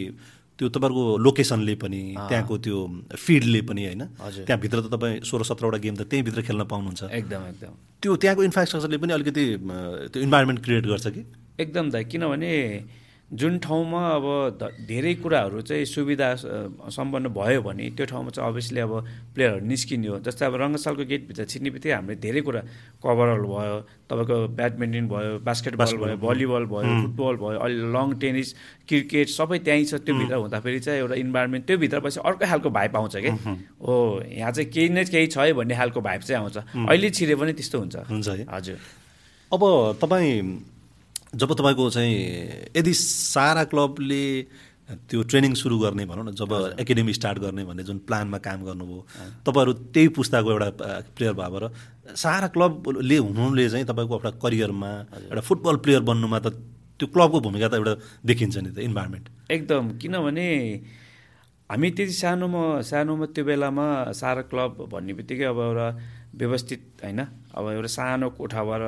त्यो 0.60 0.69
तपाईँको 0.69 1.03
लोकेसनले 1.17 1.75
पनि 1.81 2.01
त्यहाँको 2.29 2.53
त्यो 2.65 2.77
फिल्डले 3.10 3.62
पनि 3.67 3.81
होइन। 3.86 4.01
त्यहाँभित्र 4.45 4.77
त 4.81 4.86
तपाईँ 4.93 5.15
सोह्र 5.25 5.43
सत्रवटा 5.50 5.77
गेम 5.81 5.95
त 5.95 6.01
त्यहीँभित्र 6.05 6.41
खेल्न 6.45 6.63
पाउनुहुन्छ। 6.69 7.01
एकदम 7.10 7.41
एकदम। 7.50 7.74
त्यो 8.01 8.12
त्यहाँको 8.22 8.41
इन्फ्रास्ट्रक्चरले 8.43 8.98
पनि 8.98 9.13
अलिकति 9.13 9.45
त्यो 10.13 10.19
इन्भाइरोमेन्ट 10.22 10.60
क्रिएट 10.63 10.86
गर्छ 10.86 11.07
कि? 11.07 11.22
एकदम 11.60 11.86
दाइ 11.89 12.03
किनभने 12.05 12.51
जुन 13.33 13.57
ठाउँमा 13.65 14.01
अब 14.13 14.25
धेरै 14.87 15.13
कुराहरू 15.17 15.61
चाहिँ 15.65 15.85
सुविधा 15.85 16.27
सम्पन्न 16.93 17.27
भयो 17.33 17.61
भने 17.65 17.89
त्यो 17.97 18.05
ठाउँमा 18.05 18.29
चाहिँ 18.29 18.49
अभियसली 18.49 18.79
अब 18.79 18.93
प्लेयरहरू 19.33 19.65
निस्किने 19.65 20.07
हो। 20.07 20.19
जस्तै 20.21 20.45
अब 20.45 20.55
रङ्गशालको 20.61 21.03
गेटभित्र 21.09 21.45
छिर्ने 21.49 21.69
बित्तिकै 21.73 21.95
हामीले 21.95 22.15
धेरै 22.21 22.41
कुरा 22.45 22.61
कभरल 23.01 23.41
भयो 23.49 23.77
तपाईँको 24.05 24.37
ब्याडमिन्टन 24.53 25.05
भयो 25.09 25.31
बास्केटबल 25.41 25.97
भयो 25.97 26.17
भलिबल 26.21 26.63
भयो 26.69 26.91
फुटबल 27.01 27.35
भयो 27.41 27.57
अहिले 27.57 27.89
लङ 27.89 28.07
टेनिस 28.21 28.53
क्रिकेट 28.85 29.27
सबै 29.33 29.57
त्यहीँ 29.65 29.85
छ 29.89 29.93
त्यो 30.05 30.13
भित्र 30.13 30.35
हुँदाखेरि 30.37 30.79
चाहिँ 30.85 30.99
एउटा 31.01 31.15
इन्भाइरोमेन्ट 31.25 31.65
त्यो 31.67 31.77
भित्र 31.81 31.99
पछि 32.05 32.19
अर्कै 32.21 32.45
खालको 32.53 32.69
भाइब 32.69 32.97
आउँछ 32.97 33.15
कि? 33.17 33.31
हो 33.81 33.95
यहाँ 34.29 34.51
चाहिँ 34.51 34.69
केही 34.69 34.89
न 34.93 35.03
केही 35.09 35.27
छ 35.33 35.37
है 35.37 35.53
भन्ने 35.57 35.75
खालको 35.75 36.01
भाइब 36.01 36.21
चाहिँ 36.21 36.41
आउँछ। 36.43 36.57
अहिले 36.85 37.09
छिरे 37.09 37.35
पनि 37.35 37.53
त्यस्तो 37.57 37.79
हुन्छ। 37.79 37.95
हुन्छ 38.13 38.29
हजुर। 38.53 38.77
अब 39.51 39.61
तपाईँ 40.01 40.37
जब 41.35 41.53
तपाईँको 41.53 41.89
चाहिँ 41.89 42.13
यदि 42.77 42.93
सारा 42.93 43.63
क्लबले 43.63 44.23
त्यो 45.09 45.23
ट्रेनिङ 45.23 45.53
सुरु 45.53 45.79
गर्ने 45.79 46.05
भनौँ 46.05 46.25
न 46.25 46.31
जब 46.31 46.77
एकाडेमी 46.79 47.13
स्टार्ट 47.13 47.39
गर्ने 47.39 47.63
भन्ने 47.65 47.83
जुन 47.83 47.97
प्लानमा 47.97 48.37
काम 48.37 48.63
गर्नुभयो 48.63 48.99
तपाईँहरू 49.45 49.73
त्यही 49.73 50.07
पुस्ताको 50.07 50.51
एउटा 50.51 50.69
प्लेयर 51.15 51.33
भयो 51.33 51.59
र 51.59 51.71
सारा 52.15 52.47
क्लबले 52.47 53.17
हुनुले 53.17 53.69
चाहिँ 53.69 53.85
तपाईँको 53.85 54.13
एउटा 54.13 54.31
करियरमा 54.43 54.91
एउटा 55.31 55.41
फुटबल 55.41 55.75
प्लेयर 55.77 56.01
बन्नुमा 56.01 56.39
त 56.39 56.47
त्यो 56.99 57.07
क्लबको 57.07 57.39
भूमिका 57.39 57.67
त 57.67 57.73
एउटा 57.73 57.93
देखिन्छ 58.25 58.57
नि 58.57 58.69
त 58.69 58.77
इन्भाइरोमेन्ट। 58.79 59.25
एकदम। 59.51 59.97
किनभने 59.97 60.47
हामी 61.69 61.89
त्यति 61.91 62.13
सानोमा 62.13 62.61
सानोमा 62.85 63.25
त्यो 63.33 63.43
बेलामा 63.45 63.87
सारा 64.13 64.41
क्लब 64.51 64.71
भन्ने 64.93 65.13
बित्तिकै 65.17 65.45
अब 65.49 65.59
एउटा 65.59 65.87
व्यवस्थित 66.35 66.81
होइन 67.03 67.19
अब 67.57 67.65
एउटा 67.71 67.89
सानो 67.97 68.29
कोठाबाट 68.37 68.83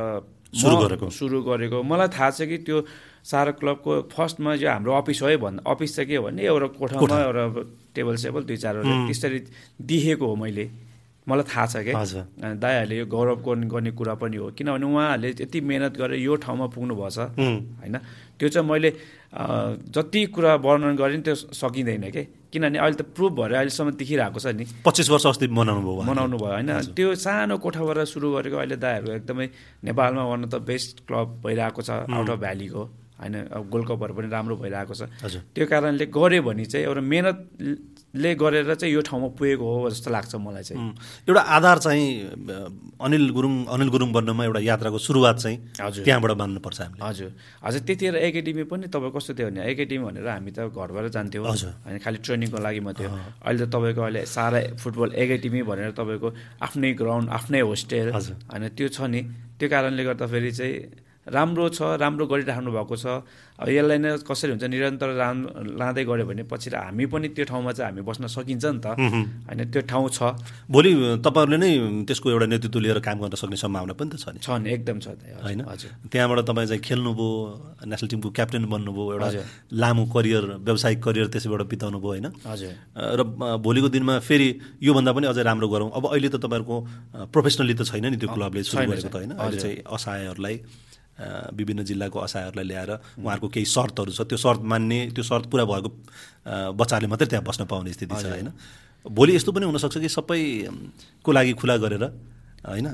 सुरु 0.56 0.76
गरेको। 0.78 1.10
सुरु 1.10 1.42
गरेको। 1.44 1.84
मलाई 1.84 2.08
थाहा 2.16 2.30
छ 2.32 2.48
कि 2.48 2.58
त्यो 2.64 2.78
सारा 3.24 3.52
क्लबको 3.60 3.92
फर्स्टमा 4.08 4.56
जो 4.56 4.70
हाम्रो 4.70 4.92
अफिस 4.96 5.22
हो 5.22 5.28
है 5.28 5.38
भन् 5.38 5.60
अफिस 5.68 5.96
चाहिँ 5.96 6.08
के 6.10 6.20
भने 6.20 6.42
एउटा 6.44 6.68
कोठामा 6.80 7.18
एउटा 7.22 7.44
टेबल 7.96 8.16
सेबल 8.16 8.42
दुई 8.48 8.58
चारवटा 8.58 8.96
त्यसरी 9.08 9.40
देखेको 9.82 10.26
हो 10.26 10.36
मैले। 10.36 10.66
मलाई 11.28 11.46
थाहा 11.50 11.66
छ 11.66 11.76
क्या 11.82 12.54
दाइहरूले 12.62 12.96
यो 12.98 13.06
गौरव 13.10 13.38
गर्ने 13.42 13.92
कुरा 13.98 14.14
पनि 14.22 14.38
हो। 14.38 14.54
किनभने 14.54 14.86
उहाँहरूले 14.86 15.30
यति 15.42 15.62
मिहिनेत 15.62 15.94
गरेर 15.98 16.22
यो 16.22 16.36
ठाउँमा 16.38 16.66
पुग्नु 16.70 16.94
भएको 16.96 17.10
छ 17.10 17.34
होइन? 17.36 17.96
त्यो 18.40 18.50
चाहिँ 18.50 18.68
मैले 18.70 18.90
जति 19.96 20.26
कुरा 20.36 20.56
वर्णन 20.64 20.96
गरेँ 20.96 21.22
त्यो 21.22 21.36
सकिँदैन 21.36 22.10
के? 22.12 22.24
किनभने 22.52 22.80
अहिले 22.80 22.96
त 22.96 23.02
प्रुभ 23.16 23.32
भएर 23.36 23.54
अहिलेसम्म 23.54 23.92
देखिरहेको 24.00 24.40
छ 24.40 24.48
नि। 24.56 24.66
पच्चिस 24.86 25.10
वर्ष 25.10 25.26
अस्ति 25.28 25.48
मनाउनु 25.52 25.84
भयो। 25.84 26.04
मनाउनु 26.08 26.38
भयो 26.40 26.52
होइन? 26.56 26.72
त्यो 26.96 27.16
सानो 27.16 27.58
कोठाबाट 27.60 28.08
सुरु 28.08 28.32
गरेको 28.32 28.58
अहिले 28.64 28.78
दाइहरू 28.80 29.12
एकदमै 29.20 29.48
नेपालमा 29.84 30.24
one 30.24 30.44
of 30.48 30.50
the 30.50 30.56
best 30.64 31.04
club 31.08 31.28
भइरहेको 31.44 31.82
छ 31.84 31.90
आउट 32.08 32.30
अफ 32.32 32.40
भ्यालीको 32.40 32.84
होइन? 33.20 33.36
अब 33.52 33.62
गोल्ड 33.72 33.86
कपहरू 33.88 34.14
पनि 34.16 34.28
राम्रो 34.32 34.56
भइरहेको 34.56 34.94
छ। 34.96 35.04
त्यो 35.52 35.66
कारणले 35.68 36.06
गऱ्यो 36.08 36.42
भने 36.48 36.66
चाहिँ 36.72 36.86
एउटा 36.88 37.04
मेहनतले 38.16 38.36
गरेर 38.36 38.74
चाहिँ 38.76 38.94
यो 38.94 39.02
ठाउँमा 39.02 39.28
पुगेको 39.36 39.66
हो 39.66 39.90
जस्तो 39.90 40.12
लाग्छ 40.12 40.36
मलाई 40.36 40.64
चाहिँ। 40.64 40.96
एउटा 41.28 41.42
आधार 41.42 41.78
चाहिँ 41.80 42.08
अनिल 43.02 43.30
गुरुङ 43.36 43.54
अनिल 43.68 43.90
गुरुङ 43.90 44.10
बन्नमा 44.14 44.44
एउटा 44.46 44.60
यात्राको 44.60 44.98
सुरुवात 44.98 45.38
चाहिँ 45.40 45.58
हजुर। 45.82 46.04
त्यहाँबाट 46.06 46.32
मान्नुपर्छ 46.32 46.82
हामीले। 46.82 47.04
हजुर। 47.04 47.32
हजुर 47.64 47.82
त्यतिखेर 47.84 48.16
एकाडेमी 48.16 48.64
पनि 48.72 48.88
तपाईँ 48.88 49.12
कस्तो 49.12 49.34
थियो 49.36 49.48
भने 49.52 49.62
एकाडेमी 49.68 50.04
भनेर 50.06 50.28
हामी 50.28 50.52
त 50.52 50.60
घरबाट 50.72 51.06
जान्थ्यौँ। 51.12 51.46
हजुर। 51.46 51.72
होइन 51.86 51.98
खालि 52.00 52.18
ट्रेनिङको 52.24 52.58
लागि 52.64 52.80
मात्रै 52.88 53.08
हो। 53.08 53.18
अहिले 53.44 53.66
त 53.66 53.70
तपाईँको 53.76 54.02
अहिले 54.02 54.22
सारा 54.26 54.60
फुटबल 54.80 55.10
एकाडेमी 55.12 55.62
भनेर 55.68 55.92
तपाईँको 55.92 56.28
आफ्नै 56.64 56.92
ग्राउन्ड 56.96 57.28
आफ्नै 57.30 57.62
होस्टेल 57.68 58.08
हजुर। 58.16 58.36
होइन 58.48 58.64
त्यो 58.78 58.88
छ 58.96 59.00
नि। 59.12 59.22
त्यो 59.60 59.68
कारणले 59.70 60.04
गर्दाखेरि 60.04 60.52
चाहिँ 60.52 60.76
राम्रो 61.26 61.66
छ 61.70 61.98
राम्रो 61.98 62.26
गरिराख्नु 62.28 62.70
भएको 62.72 62.96
छ। 62.96 63.06
अब 63.56 63.68
यसलाई 63.72 63.98
नै 63.98 64.10
कसरी 64.22 64.52
हुन्छ 64.54 64.66
निरन्तर 64.68 65.10
राम 65.16 65.38
लाँदै 65.80 66.04
गऱ्यो 66.06 66.26
भने 66.28 66.44
पछि 66.46 66.70
हामी 66.70 67.06
पनि 67.08 67.28
त्यो 67.34 67.46
ठाउँमा 67.50 67.72
चाहिँ 67.72 67.88
हामी 67.90 68.02
बस्न 68.06 68.28
सकिन्छ 68.28 68.66
नि 68.66 68.80
त। 68.84 68.88
होइन 68.94 69.62
त्यो 69.72 69.82
ठाउँ 69.90 70.10
छ। 70.12 70.20
भोलि 70.70 70.92
तपाईँहरूले 71.24 71.58
नै 71.58 71.72
त्यसको 72.06 72.28
एउटा 72.30 72.46
नेतृत्व 72.46 72.80
लिएर 72.80 73.00
काम 73.00 73.18
गर्न 73.26 73.36
सक्ने 73.36 73.58
सम्भावना 73.58 73.94
पनि 73.96 74.10
त 74.12 74.16
छ 74.22 74.30
नि। 74.36 74.40
छ 74.44 74.50
नि 74.60 74.70
एकदम 74.70 74.98
छ 75.00 75.08
होइन? 75.42 75.62
हजुर। 75.66 75.92
त्यहाँबाट 76.12 76.40
तपाईँ 76.46 76.68
चाहिँ 76.68 76.82
खेल्नुभयो 76.84 77.30
नेसनल 77.90 78.08
टिमको 78.12 78.30
क्याप्टेन 78.30 78.64
बन्नुभयो 78.70 79.06
एउटा। 79.16 79.30
लामो 79.72 80.04
करियर 80.14 80.44
व्यावसायिक 80.62 81.00
करियर 81.02 81.26
त्यसैबाट 81.34 81.62
बिताउनु 81.66 81.98
भयो 82.04 82.12
होइन? 82.12 82.28
हजुर। 82.44 82.72
र 83.18 83.22
भोलिको 83.66 83.88
दिनमा 83.90 84.20
फेरि 84.20 84.50
योभन्दा 84.84 85.12
पनि 85.16 85.26
अझै 85.32 85.42
राम्रो 85.42 85.68
गरौँ। 85.74 85.90
अब 85.90 86.04
अहिले 86.12 86.30
त 86.30 86.38
तपाईँहरूको 86.44 86.78
प्रोफेसनली 87.32 87.74
त 87.74 87.82
छैन 87.88 88.06
नि 88.12 88.18
त्यो 88.20 88.30
क्लबले 88.36 88.62
सुरु 88.62 88.84
छैन, 88.84 88.90
गरेको 88.92 89.10
त 89.10 89.16
होइन। 89.16 89.32
अहिले। 89.40 89.58
चाहिँ 89.64 89.78
असहायहरूलाई 89.88 90.56
विभिन्न 91.20 91.84
जिल्लाको 91.84 92.20
असहायहरूलाई 92.20 92.66
ल्याएर 92.66 92.92
उहाँहरूको 92.92 93.48
केही 93.48 93.66
शर्तहरू 93.66 94.12
छ। 94.12 94.22
त्यो 94.28 94.38
शर्त 94.38 94.62
मान्ने 94.62 95.00
त्यो 95.16 95.24
शर्त 95.24 95.46
पुरा 95.48 95.66
भएको 95.66 95.90
बच्चाहरूले 96.76 97.10
मात्रै 97.10 97.28
त्यहाँ 97.28 97.46
बस्न 97.46 97.66
पाउने 97.66 97.94
स्थिति 97.94 98.16
छ 98.16 98.26
होइन? 98.26 98.52
भोलि 99.06 99.36
यस्तो 99.36 99.52
पनि 99.52 99.66
हुनसक्छ 99.66 99.98
कि 99.98 100.10
सबैको 100.10 101.32
लागि 101.32 101.54
खुला 101.54 101.78
गरेर 101.78 102.04
होइन 102.66 102.88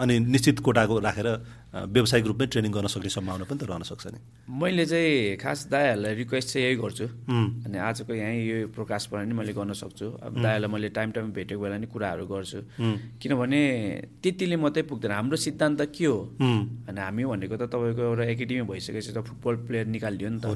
अनि 0.00 0.14
निश्चित 0.32 0.58
कोटाको 0.64 0.98
राखेर 1.04 1.28
व्यावसायिक 1.70 2.26
रूपमै 2.26 2.46
ट्रेनिङ 2.50 2.72
गर्न 2.72 2.86
सक्ने 2.90 3.10
सम्भावना 3.12 3.44
पनि 3.44 3.58
त 3.60 3.68
रहन 3.70 3.82
सक्छ 3.86 4.06
नि। 4.10 4.18
मैले 4.48 4.84
चाहिँ 4.86 5.36
खास 5.36 5.68
दायाहरूलाई 5.70 6.14
रिक्वेस्ट 6.14 6.48
चाहिँ 6.50 6.66
यही 6.66 6.76
गर्छु। 6.80 7.06
अनि 7.66 7.78
आजको 7.78 8.12
यहीँ 8.14 8.40
यो 8.42 8.56
प्रकाशबाट 8.74 9.26
नि 9.28 9.34
मैले 9.36 9.52
गर्न 9.52 9.72
सक्छु। 9.78 10.06
अब 10.18 10.42
दायालाई 10.42 10.70
मैले 10.72 10.88
टाइम 10.96 11.10
टाइम 11.12 11.26
भेटेको 11.30 11.60
बेला 11.60 11.76
नि 11.78 11.86
कुराहरू 11.86 12.26
गर्छु। 12.26 12.58
किनभने 13.20 13.60
त्यतिले 14.22 14.56
मात्रै 14.56 14.82
पुग्दैन। 14.90 15.12
हाम्रो 15.12 15.36
सिद्धान्त 15.36 15.80
के 15.94 16.04
हो? 16.10 16.18
अनि 16.88 17.00
हामी 17.00 17.22
भनेको 17.30 17.54
त 17.54 17.70
तपाईँको 17.70 18.02
एउटा 18.02 18.24
एकाडेमी 18.34 18.64
भइसकेपछि 18.66 19.12
त 19.12 19.18
फुटबल 19.22 19.54
प्लेयर 19.68 19.86
निकालिदियो 19.94 20.30
नि 20.30 20.40
त। 20.40 20.46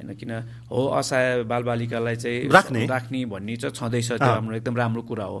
होइन 0.00 0.16
किन 0.16 0.32
हो 0.72 0.80
असहाय 0.98 1.44
बालबालिकालाई 1.44 2.16
चाहिँ 2.16 2.48
राख्ने। 2.48 2.86
राख्ने 2.88 3.24
भन्ने 3.28 3.56
चाहिँ 3.56 3.74
छँदैछ 3.76 4.08
त्यो 4.16 4.32
हाम्रो 4.40 4.56
एकदम 4.56 4.76
राम्रो 4.76 5.02
कुरा 5.04 5.24
हो। 5.24 5.38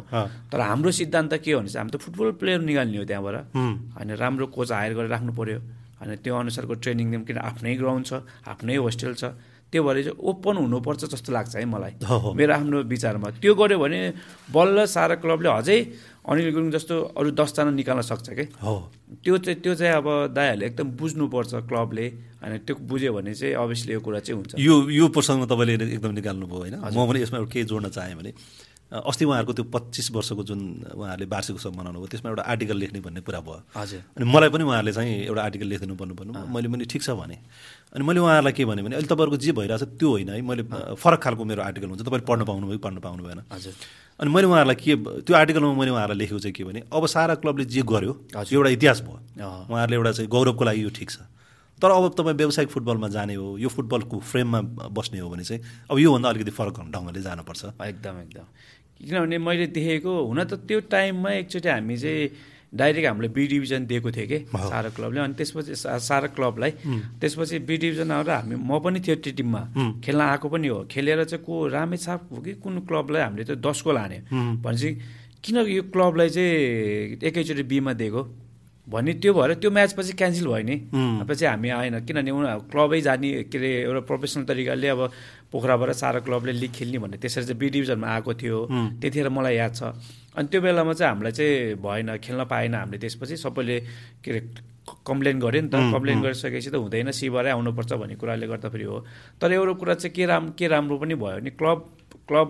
तर 0.52 0.60
हाम्रो 0.60 0.90
सिद्धान्त 0.92 1.32
के 1.40 1.52
हो 1.52 1.58
भने 1.60 1.68
चाहिँ 1.72 1.80
हामी 1.80 1.90
त 1.90 2.00
फुटबल 2.00 2.30
प्लेयर 2.36 2.60
निकाल्ने 2.60 2.98
हो 2.98 3.04
त्यहाँबाट। 3.04 3.36
होइन 3.96 4.10
राम्रो 4.20 4.46
कोच 4.52 4.72
हायर 4.72 4.92
गरेर 4.94 5.10
राख्नु 5.10 5.32
पऱ्यो 5.32 5.58
होइन 5.98 6.16
त्यो 6.20 6.34
अनुसारको 6.36 6.74
ट्रेनिङ 6.84 7.06
दिउँ 7.10 7.24
किन 7.24 7.38
आफ्नै 7.40 7.74
ग्राउन्ड 7.80 8.04
छ 8.06 8.12
आफ्नै 8.44 8.76
होस्टेल 8.76 9.14
छ। 9.16 9.24
त्यो 9.70 9.82
भएर 9.86 10.02
चाहिँ 10.02 10.18
ओपन 10.18 10.56
हुनुपर्छ 10.66 11.14
जस्तो 11.14 11.30
लाग्छ 11.30 11.54
है 11.56 11.64
मलाई। 11.64 11.92
मेरो 12.34 12.52
आफ्नो 12.54 12.78
विचारमा। 12.90 13.28
त्यो 13.38 13.54
गऱ्यो 13.54 13.78
भने 13.78 14.00
बल्ल 14.50 14.84
सारा 14.90 15.14
क्लबले 15.22 15.48
अझै 15.48 15.78
अनिल 16.20 16.52
गुरुङ 16.52 16.70
जस्तो 16.70 16.94
अरू 17.16 17.30
दसजना 17.32 17.70
निकाल्न 17.72 18.00
सक्छ 18.04 18.28
कि? 18.36 18.44
हो। 18.60 18.74
त्यो 19.24 19.38
चाहिँ 19.40 19.60
त्यो 19.64 19.74
चाहिँ 19.74 19.94
अब 19.94 20.06
दाइहरूले 20.36 20.66
एकदम 20.66 20.88
बुझ्नुपर्छ 21.00 21.52
क्लबले 21.64 22.06
होइन 22.44 22.58
त्यो 22.68 22.74
बुझ्यो 22.76 23.12
भने 23.12 23.32
चाहिँ 23.34 23.54
अभियसली 23.56 23.92
यो 23.92 24.00
कुरा 24.04 24.20
चाहिँ 24.20 24.36
हुन्छ। 24.36 24.54
यो 24.60 24.74
यो 24.90 25.08
प्रसङ्गमा 25.08 25.46
तपाईँले 25.48 25.74
एकदम 25.96 26.12
निकाल्नुभयो 26.20 26.58
होइन? 26.60 26.74
म 26.76 26.98
पनि 27.08 27.18
यसमा 27.24 27.38
एउटा 27.40 27.50
के 27.50 27.64
जोड्न 27.64 27.88
चाहेँ 27.88 28.16
भने। 28.20 28.30
अस्ति 28.90 29.24
उहाँहरूको 29.24 29.52
त्यो 29.54 29.64
पच्चिस 29.70 30.10
वर्षको 30.10 30.42
जुन 30.42 30.60
उहाँहरूले 30.98 31.26
वार्षिक 31.30 31.56
उत्सव 31.56 31.72
मनाउनु 31.78 31.98
भयो 32.02 32.10
त्यसमा 32.10 32.30
एउटा 32.30 32.42
आर्टिकल 32.42 32.76
लेख्ने 32.76 33.00
भन्ने 33.00 33.20
कुरा 33.22 33.40
भयो। 33.40 33.62
हजुर। 33.70 34.00
अनि 34.18 34.24
मलाई 34.26 34.48
पनि 34.50 34.64
उहाँहरूले 34.66 34.92
चाहिँ 34.92 35.14
एउटा 35.30 35.42
आर्टिकल 35.42 35.66
लेखिदिनु 35.70 35.94
पर्नु 35.94 36.14
पर्नु 36.18 36.32
मैले 36.34 36.68
पनि 36.68 36.84
ठिक 36.90 37.02
छ 37.02 37.10
भने। 37.14 37.38
अनि 37.94 38.02
मैले 38.02 38.20
उहाँहरूलाई 38.20 38.52
के 38.52 38.64
भने 38.66 38.82
अहिले 38.82 39.06
तपाईँहरूको 39.06 39.38
जे 39.38 39.52
भइरहेछ 39.54 39.82
त्यो 39.94 40.10
होइन 40.10 40.28
है। 40.34 40.42
मैले 40.42 40.62
फरक 40.98 41.20
खालको 41.22 41.44
मेरो 41.44 41.62
आर्टिकल 41.62 41.86
हुन्छ। 41.86 42.02
तपाईँले 42.02 42.26
पढ्न 42.26 42.42
पाउनुभयो 42.50 42.78
कि 42.78 42.82
पढ्न 42.82 42.98
पाउनु 42.98 43.22
भएन। 43.22 43.40
हजुर। 43.46 43.74
अनि 44.20 44.30
मैले 44.34 44.46
उहाँहरूलाई 44.50 44.76
के 44.82 45.22
त्यो 45.22 45.34
आर्टिकलमा 45.38 45.72
मैले 45.78 45.90
उहाँहरूलाई 45.94 46.18
लेखेको 46.18 46.38
चाहिँ 46.42 46.54
के 46.54 46.64
भने 46.66 46.82
अब 46.90 47.06
सारा 47.06 47.34
क्लबले 47.38 47.64
जे 47.70 47.82
गर्यो 47.86 48.12
हजुर। 48.42 48.58
एउटा 48.58 48.70
इतिहास 48.74 49.00
भयो। 49.06 49.18
उहाँहरूले 49.70 49.96
एउटा 49.96 50.12
चाहिँ 50.18 50.28
गौरवको 50.28 50.64
लागि 50.66 50.82
यो 50.82 50.90
ठिक 50.90 51.10
छ। 51.10 51.30
तर 51.80 51.90
अब 51.90 52.12
तपाईँ 52.12 52.36
व्यावसायिक 52.36 52.70
फुटबलमा 52.70 53.08
जाने 53.08 53.34
हो 53.40 53.56
यो 53.56 53.68
फुटबलको 53.72 54.18
फ्रेममा 54.20 54.60
बस्ने 54.92 55.18
हो 55.24 55.28
भने 55.32 55.44
चाहिँ 55.48 55.88
अब 55.88 55.98
योभन्दा 55.98 56.28
अलिकति 56.28 56.52
फरक 56.52 56.92
ढङ्गले 56.92 57.20
जानुपर्छ। 57.24 57.64
एकदम 57.80 58.20
एकदम। 58.20 58.46
किनभने 59.00 59.38
मैले 59.38 59.66
देखेको 59.72 60.12
हुन 60.28 60.44
त 60.44 60.52
त्यो 60.68 60.80
टाइममा 60.92 61.30
एकचोटि 61.40 61.68
हामी 61.68 61.96
चाहिँ 61.96 62.28
डाइरेक्ट 62.70 63.06
हामीले 63.08 63.28
बी 63.34 63.46
डिभिजन 63.46 63.86
दिएको 63.86 64.10
थियो 64.14 64.26
कि 64.30 64.38
सारा 64.54 64.88
क्लबले। 64.94 65.20
अनि 65.20 65.34
त्यसपछि 65.34 65.74
सारा 65.74 66.26
क्लबलाई। 66.38 66.70
त्यसपछि 67.18 67.58
बी 67.66 67.76
डिभिजन 67.76 68.10
आएर 68.12 68.30
हामी 68.30 68.54
म 68.54 68.78
पनि 68.78 69.00
थियो 69.00 69.16
त्यो 69.18 69.32
टिममा। 69.34 69.62
खेल्न 70.04 70.20
आएको 70.20 70.48
पनि 70.48 70.68
हो। 70.68 70.78
खेलेर 70.86 71.24
चाहिँ 71.24 71.44
को 71.44 71.66
रामेछाप 71.66 72.28
हो 72.30 72.38
कि 72.44 72.52
कुन 72.62 72.86
क्लबलाई 72.86 73.22
हामीले 73.22 73.44
त्यो 73.44 73.56
दसको 73.58 73.90
लाने। 73.90 74.18
भनेपछि 74.30 74.90
किन 75.42 75.56
यो 75.66 75.82
क्लबलाई 75.90 76.28
चाहिँ 76.30 77.18
एकैचोटि 77.26 77.62
बीमा 77.66 77.92
दिएको। 77.98 78.22
भन्ने 78.90 79.12
त्यो 79.22 79.32
भएर 79.34 79.54
त्यो 79.62 79.70
म्याच 79.70 79.92
पछि 79.94 80.12
क्यान्सल 80.18 80.46
भयो 80.50 80.64
नि। 80.66 80.76
पछि 81.28 81.44
हामी 81.46 81.68
आएन। 81.70 81.94
किनभने 82.02 82.30
उनीहरू 82.30 82.60
क्लबै 82.70 83.00
जाने 83.00 83.28
के 83.46 83.58
अरे 83.58 83.70
एउटा 83.86 84.00
प्रोफेसनल 84.10 84.44
तरिकाले 84.50 84.88
अब 84.90 85.00
पोखराबाट 85.52 85.90
सारा 85.94 86.20
क्लबले 86.26 86.52
लिग 86.58 86.72
खेल्ने 86.74 86.98
भन्ने 86.98 87.18
त्यसरी 87.22 87.44
चाहिँ 87.46 87.58
बी 87.58 87.68
डिभिजनमा 87.70 88.06
आएको 88.06 88.32
थियो। 88.34 88.58
त्यतिखेर 88.98 89.28
मलाई 89.30 89.54
याद 89.56 89.72
छ। 89.78 89.82
अनि 90.34 90.46
त्यो 90.50 90.60
बेलामा 90.60 90.92
चाहिँ 90.98 91.10
हामीलाई 91.14 91.32
चाहिँ 91.38 91.78
भएन 91.78 92.08
खेल्न 92.18 92.42
पाएन 92.50 92.74
हामीले 92.74 92.98
त्यसपछि। 92.98 93.36
सबैले 93.38 93.76
के 94.22 94.30
अरे 94.30 94.40
कम्प्लेन 95.06 95.38
गऱ्यो 95.38 95.60
नि 95.62 95.68
त। 95.70 95.74
कम्प्लेन 95.94 96.18
गरिसकेपछि 96.22 96.70
त 96.70 96.76
हुँदैन 96.82 97.10
सिबारै 97.14 97.50
आउनुपर्छ 97.54 97.92
भन्ने 97.94 98.14
कुराले 98.18 98.46
गर्दाखेरि 98.46 98.86
हो। 98.90 98.98
तर 99.38 99.52
एउटा 99.54 99.74
कुरा 99.78 99.94
चाहिँ 100.02 100.14
के 100.14 100.26
राम 100.26 100.50
के 100.58 100.66
राम्रो 100.66 100.98
पनि 100.98 101.14
भयो 101.14 101.38
भने 101.38 101.50
क्लब 101.54 101.78
क्लब 102.26 102.48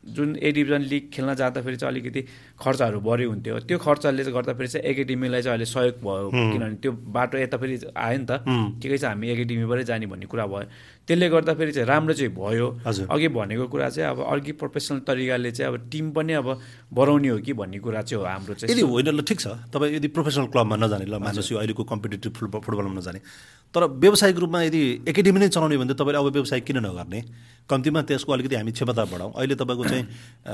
जुन 0.00 0.36
ए 0.40 0.50
डिभिजन 0.56 0.82
लिग 0.88 1.10
खेल्न 1.12 1.34
जाँदाखेरि 1.36 1.76
चाहिँ 1.76 1.92
अलिकति 1.92 2.20
खर्चहरू 2.60 3.00
बढी 3.00 3.24
हुन्थ्यो। 3.24 3.58
त्यो 3.64 3.78
खर्चले 3.80 4.22
चाहिँ 4.24 4.34
गर्दाखेरि 4.36 4.68
चाहिँ 4.68 4.84
एकाडेमीलाई 4.84 5.42
चाहिँ 5.42 5.56
अहिले 5.56 5.66
सहयोग 5.66 5.96
भयो। 6.04 6.28
किनभने 6.30 6.76
त्यो 6.84 6.92
बाटो 6.92 7.36
यता 7.40 7.56
फेरि 7.56 7.76
आयो 7.96 8.18
नि 8.20 8.26
त। 8.28 8.32
ठिकै 8.80 8.98
छ 9.00 9.04
हामी 9.08 9.26
एकाडेमीबाटै 9.32 9.84
जाने 9.88 10.06
भन्ने 10.06 10.26
कुरा 10.28 10.46
भयो। 10.46 10.68
त्यसले 11.08 11.26
गर्दाखेरि 11.32 11.72
चाहिँ 11.72 11.88
राम्रो 11.88 12.14
चाहिँ 12.14 12.32
भयो। 12.36 12.66
अघि 13.10 13.28
भनेको 13.32 13.64
कुरा 13.72 13.88
चाहिँ 13.90 14.10
अब 14.12 14.18
अर्कै 14.28 14.52
प्रोफेसनल 14.60 14.98
तरिकाले 15.08 15.50
चाहिँ 15.50 15.68
अब 15.72 15.88
टिम 15.90 16.10
पनि 16.12 16.32
अब 16.38 16.48
बढाउने 16.92 17.28
हो 17.28 17.38
कि 17.40 17.52
भन्ने 17.56 17.78
कुरा 17.80 18.02
चाहिँ 18.04 18.20
हो 18.20 18.28
हाम्रो 18.28 18.54
चाहिँ। 18.54 18.70
यदि 18.70 18.84
होइन 18.84 19.08
ल 19.08 19.20
ठिक 19.24 19.40
छ। 19.40 19.46
तपाईँ 19.72 19.96
यदि 19.96 20.08
प्रोफेसनल 20.12 20.46
क्लबमा 20.52 20.76
नजाने 20.76 21.06
ल 21.08 21.16
मानुहोस् 21.16 21.50
यो 21.50 21.58
अहिलेको 21.58 21.82
कम्पिटेटिभ 21.82 22.32
फुटबल 22.36 22.60
फुटबलमा 22.60 22.94
नजाने। 23.00 23.20
तर 23.74 23.82
व्यावसायिक 23.98 24.36
रूपमा 24.36 24.60
यदि 24.68 24.82
एकाडेमी 25.08 25.38
नै 25.40 25.48
चलाउने 25.48 25.76
भने 25.80 25.94
तपाईँले 25.96 26.18
अब 26.20 26.26
व्यवसाय 26.30 26.60
किन 26.60 26.78
नगर्ने? 26.84 27.20
कम्तीमा 27.70 28.02
त्यसको 28.02 28.30
अलिकति 28.34 28.54
हामी 28.58 28.72
क्षमता 28.74 29.04
बढाउँ। 29.10 29.32
अहिले 29.34 29.54
तपाईँको 29.54 29.84
चाहिँ 29.86 30.04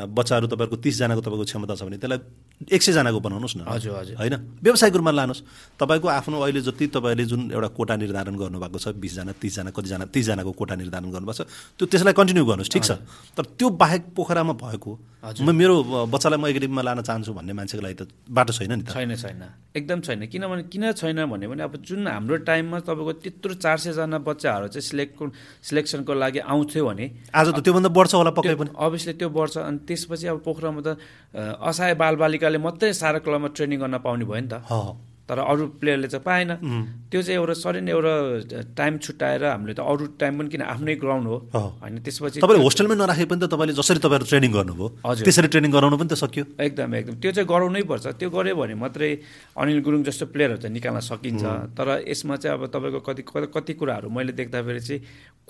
बच्चाहरू 0.09 0.47
तपाईँको 0.53 0.77
तिसजनाको 0.85 1.21
तपाईँको 1.21 1.45
क्षमता 1.49 1.75
छ 1.77 1.83
भने 1.89 1.96
त्यसलाई 1.99 2.21
एक 2.57 2.83
सयजनाको 2.83 3.21
बनाउनुहोस् 3.21 3.57
न। 3.57 3.61
हजुर 3.69 3.93
हजुर। 4.01 4.17
होइन? 4.17 4.35
व्यावसायिक 4.65 4.95
रूपमा 4.97 5.13
लानुहोस्। 5.13 5.43
तपाईँको 5.77 6.09
आफ्नो 6.09 6.37
अहिले 6.41 6.61
जति 6.65 6.87
तपाईँले 6.89 7.25
जुन 7.29 7.41
एउटा 7.53 7.69
कोटा 7.77 7.95
निर्धारण 8.01 8.35
गर्नुभएको 8.37 8.79
छ 8.81 8.87
बिसजना 8.97 9.33
तिसजना 9.37 9.71
कतिजना 9.77 10.05
तिसजनाको 10.09 10.53
कोटा 10.57 10.75
निर्धारण 10.81 11.11
गर्नुभएको 11.13 11.45
छ 11.45 11.49
त्यो 11.77 11.85
त्यसलाई 11.85 12.15
कन्टिन्यू 12.17 12.45
गर्नुहोस् 12.49 12.73
ठिक 12.73 12.85
छ? 12.85 12.91
तर 13.37 13.45
त्यो 13.61 13.69
बाहेक 13.77 14.03
पोखरामा 14.17 14.55
भएको 14.57 14.93
म 15.43 15.51
मेरो 15.53 15.75
बच्चालाई 16.09 16.39
म 16.39 16.47
एकाडेमीमा 16.49 16.83
लान 16.87 16.99
चाहन्छु 17.03 17.35
भन्ने 17.35 17.53
मान्छेको 17.53 17.83
लागि 17.83 17.97
त 17.99 18.09
बाटो 18.25 18.53
छैन 18.57 18.73
नि 18.73 18.85
छैन 18.89 19.13
छैन। 19.21 19.43
एकदम 19.77 19.99
छैन। 20.01 20.21
किनभने 20.31 20.63
किन 20.73 20.85
छैन 20.97 21.19
भन्यो 21.29 21.51
भने 21.51 21.63
अब 21.67 21.77
जुन 21.83 22.07
हाम्रो 22.09 22.37
टाइममा 22.47 22.79
तपाईँको 22.89 23.13
त्यत्रो 23.21 23.53
चार 23.59 23.77
सयजना 23.85 24.19
बच्चाहरू 24.23 24.67
चाहिँ 24.73 24.87
सिलेक्ट 24.87 25.19
सिलेक्सनको 25.67 26.13
लागि 26.15 26.41
आउँथ्यो 26.47 26.83
भने 26.89 27.07
आज 27.35 27.47
त 27.53 27.59
त्योभन्दा 27.59 27.91
बढ्छ 27.91 28.13
होला 28.15 28.31
पक्कै 28.33 28.55
पनि। 28.55 28.71
अभियसली 28.73 29.13
त्यो 29.19 29.29
बढ्छ। 29.29 29.55
अनि 29.67 29.79
त्यसपछि 29.85 30.27
अब 30.31 30.39
पोखरामा 30.47 30.81
त 30.81 30.89
अ, 31.35 31.59
असहाय 31.87 31.95
बालबालिकाले 31.95 32.59
मात्रै 32.59 32.93
सारा 32.93 33.19
क्लबमा 33.23 33.49
ट्रेनिङ 33.55 33.79
गर्न 33.79 33.97
पाउने 34.03 34.25
भयो 34.27 34.41
नि 34.43 34.49
त। 34.51 34.55
ह। 34.67 34.99
तर 35.27 35.39
अरू 35.43 35.65
प्लेयरले 35.83 36.07
चाहिँ 36.07 36.23
पाएन। 36.23 36.51
त्यो 37.11 37.21
चाहिँ 37.23 37.39
एउटा 37.39 37.55
सडन 37.59 37.89
एउटा 37.91 38.15
टाइम 38.79 38.93
छुट्याएर 39.03 39.43
हामीले 39.45 39.75
त 39.75 39.81
अरू 39.83 40.05
टाइम 40.23 40.33
पनि 40.39 40.49
किन 40.55 40.63
आफ्नै 40.63 40.95
ग्राउन्ड 41.03 41.27
हो। 41.27 41.37
होइन 41.83 41.99
त्यसपछि 41.99 42.39
तपाईँले 42.43 42.63
होस्टेलमै 42.63 42.95
नराखे 42.95 43.25
पनि 43.27 43.41
त 43.43 43.51
तपाईँले 43.51 43.75
जसरी 43.75 43.99
तपाईँहरू 43.99 44.27
ट्रेनिङ 44.31 44.51
गर्नुभयो 44.55 44.87
हजुर। 45.03 45.25
त्यसरी 45.27 45.49
ट्रेनिङ 45.51 45.71
गराउनु 45.75 45.97
पनि 45.99 46.09
त 46.11 46.15
सक्यो। 46.15 46.45
एकदम 46.63 46.91
एकदम। 46.95 47.15
त्यो 47.23 47.31
चाहिँ 47.35 47.49
गराउनै 47.51 47.83
पर्छ। 47.91 48.07
त्यो 48.23 48.29
गऱ्यो 48.31 48.55
भने 48.55 48.75
मात्रै 48.79 49.11
अनिल 49.59 49.79
गुरुङ 49.83 50.01
जस्तो 50.07 50.25
प्लेयरहरू 50.31 50.59
चाहिँ 50.63 50.75
निकाल्न 50.79 50.99
सकिन्छ। 51.11 51.45
तर 51.75 51.87
यसमा 52.07 52.35
चाहिँ 52.43 52.55
अब 52.55 52.63
तपाईँको 52.71 53.01
कति 53.03 53.23
कति- 53.27 53.51
कति 53.51 53.73
कुराहरू 53.75 54.07
मैले 54.11 54.33
देख्दाखेरि 54.39 54.81
चाहिँ 54.81 55.01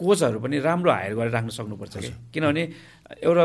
कोचहरू 0.00 0.38
पनि 0.40 0.56
राम्रो 0.64 0.90
हायर 0.92 1.12
गरेर 1.20 1.32
राख्न 1.36 1.50
सक्नुपर्छ 1.52 1.94
कि। 2.00 2.10
किनभने 2.32 2.62
एउटा 3.28 3.44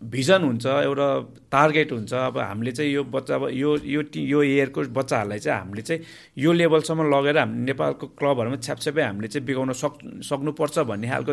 भिजन 0.00 0.42
हुन्छ 0.42 0.66
एउटा 0.66 1.08
टार्गेट 1.52 1.92
हुन्छ। 1.92 2.12
अब 2.12 2.38
हामीले 2.38 2.72
चाहिँ 2.72 2.92
यो 2.92 3.04
बच्चा 3.04 3.34
अब 3.36 3.48
यो 3.52 3.76
यो 3.84 4.00
यो 4.16 4.42
इयरको 4.42 4.80
बच्चाहरूलाई 4.96 5.38
चाहिँ 5.38 5.60
हामीले 5.60 5.82
चाहिँ 5.82 6.00
यो 6.40 6.50
लेभलसम्म 6.52 7.04
लगेर 7.12 7.38
हामी 7.38 7.56
नेपालको 7.68 8.06
क्लबहरूमा 8.16 8.56
छ्यापछ्यापै 8.64 9.02
हामीले 9.02 9.28
चाहिँ 9.28 9.44
बिगाउन 9.44 9.72
सक् 9.76 10.24
सक्नुपर्छ 10.24 10.78
भन्ने 10.88 11.08
खालको 11.08 11.32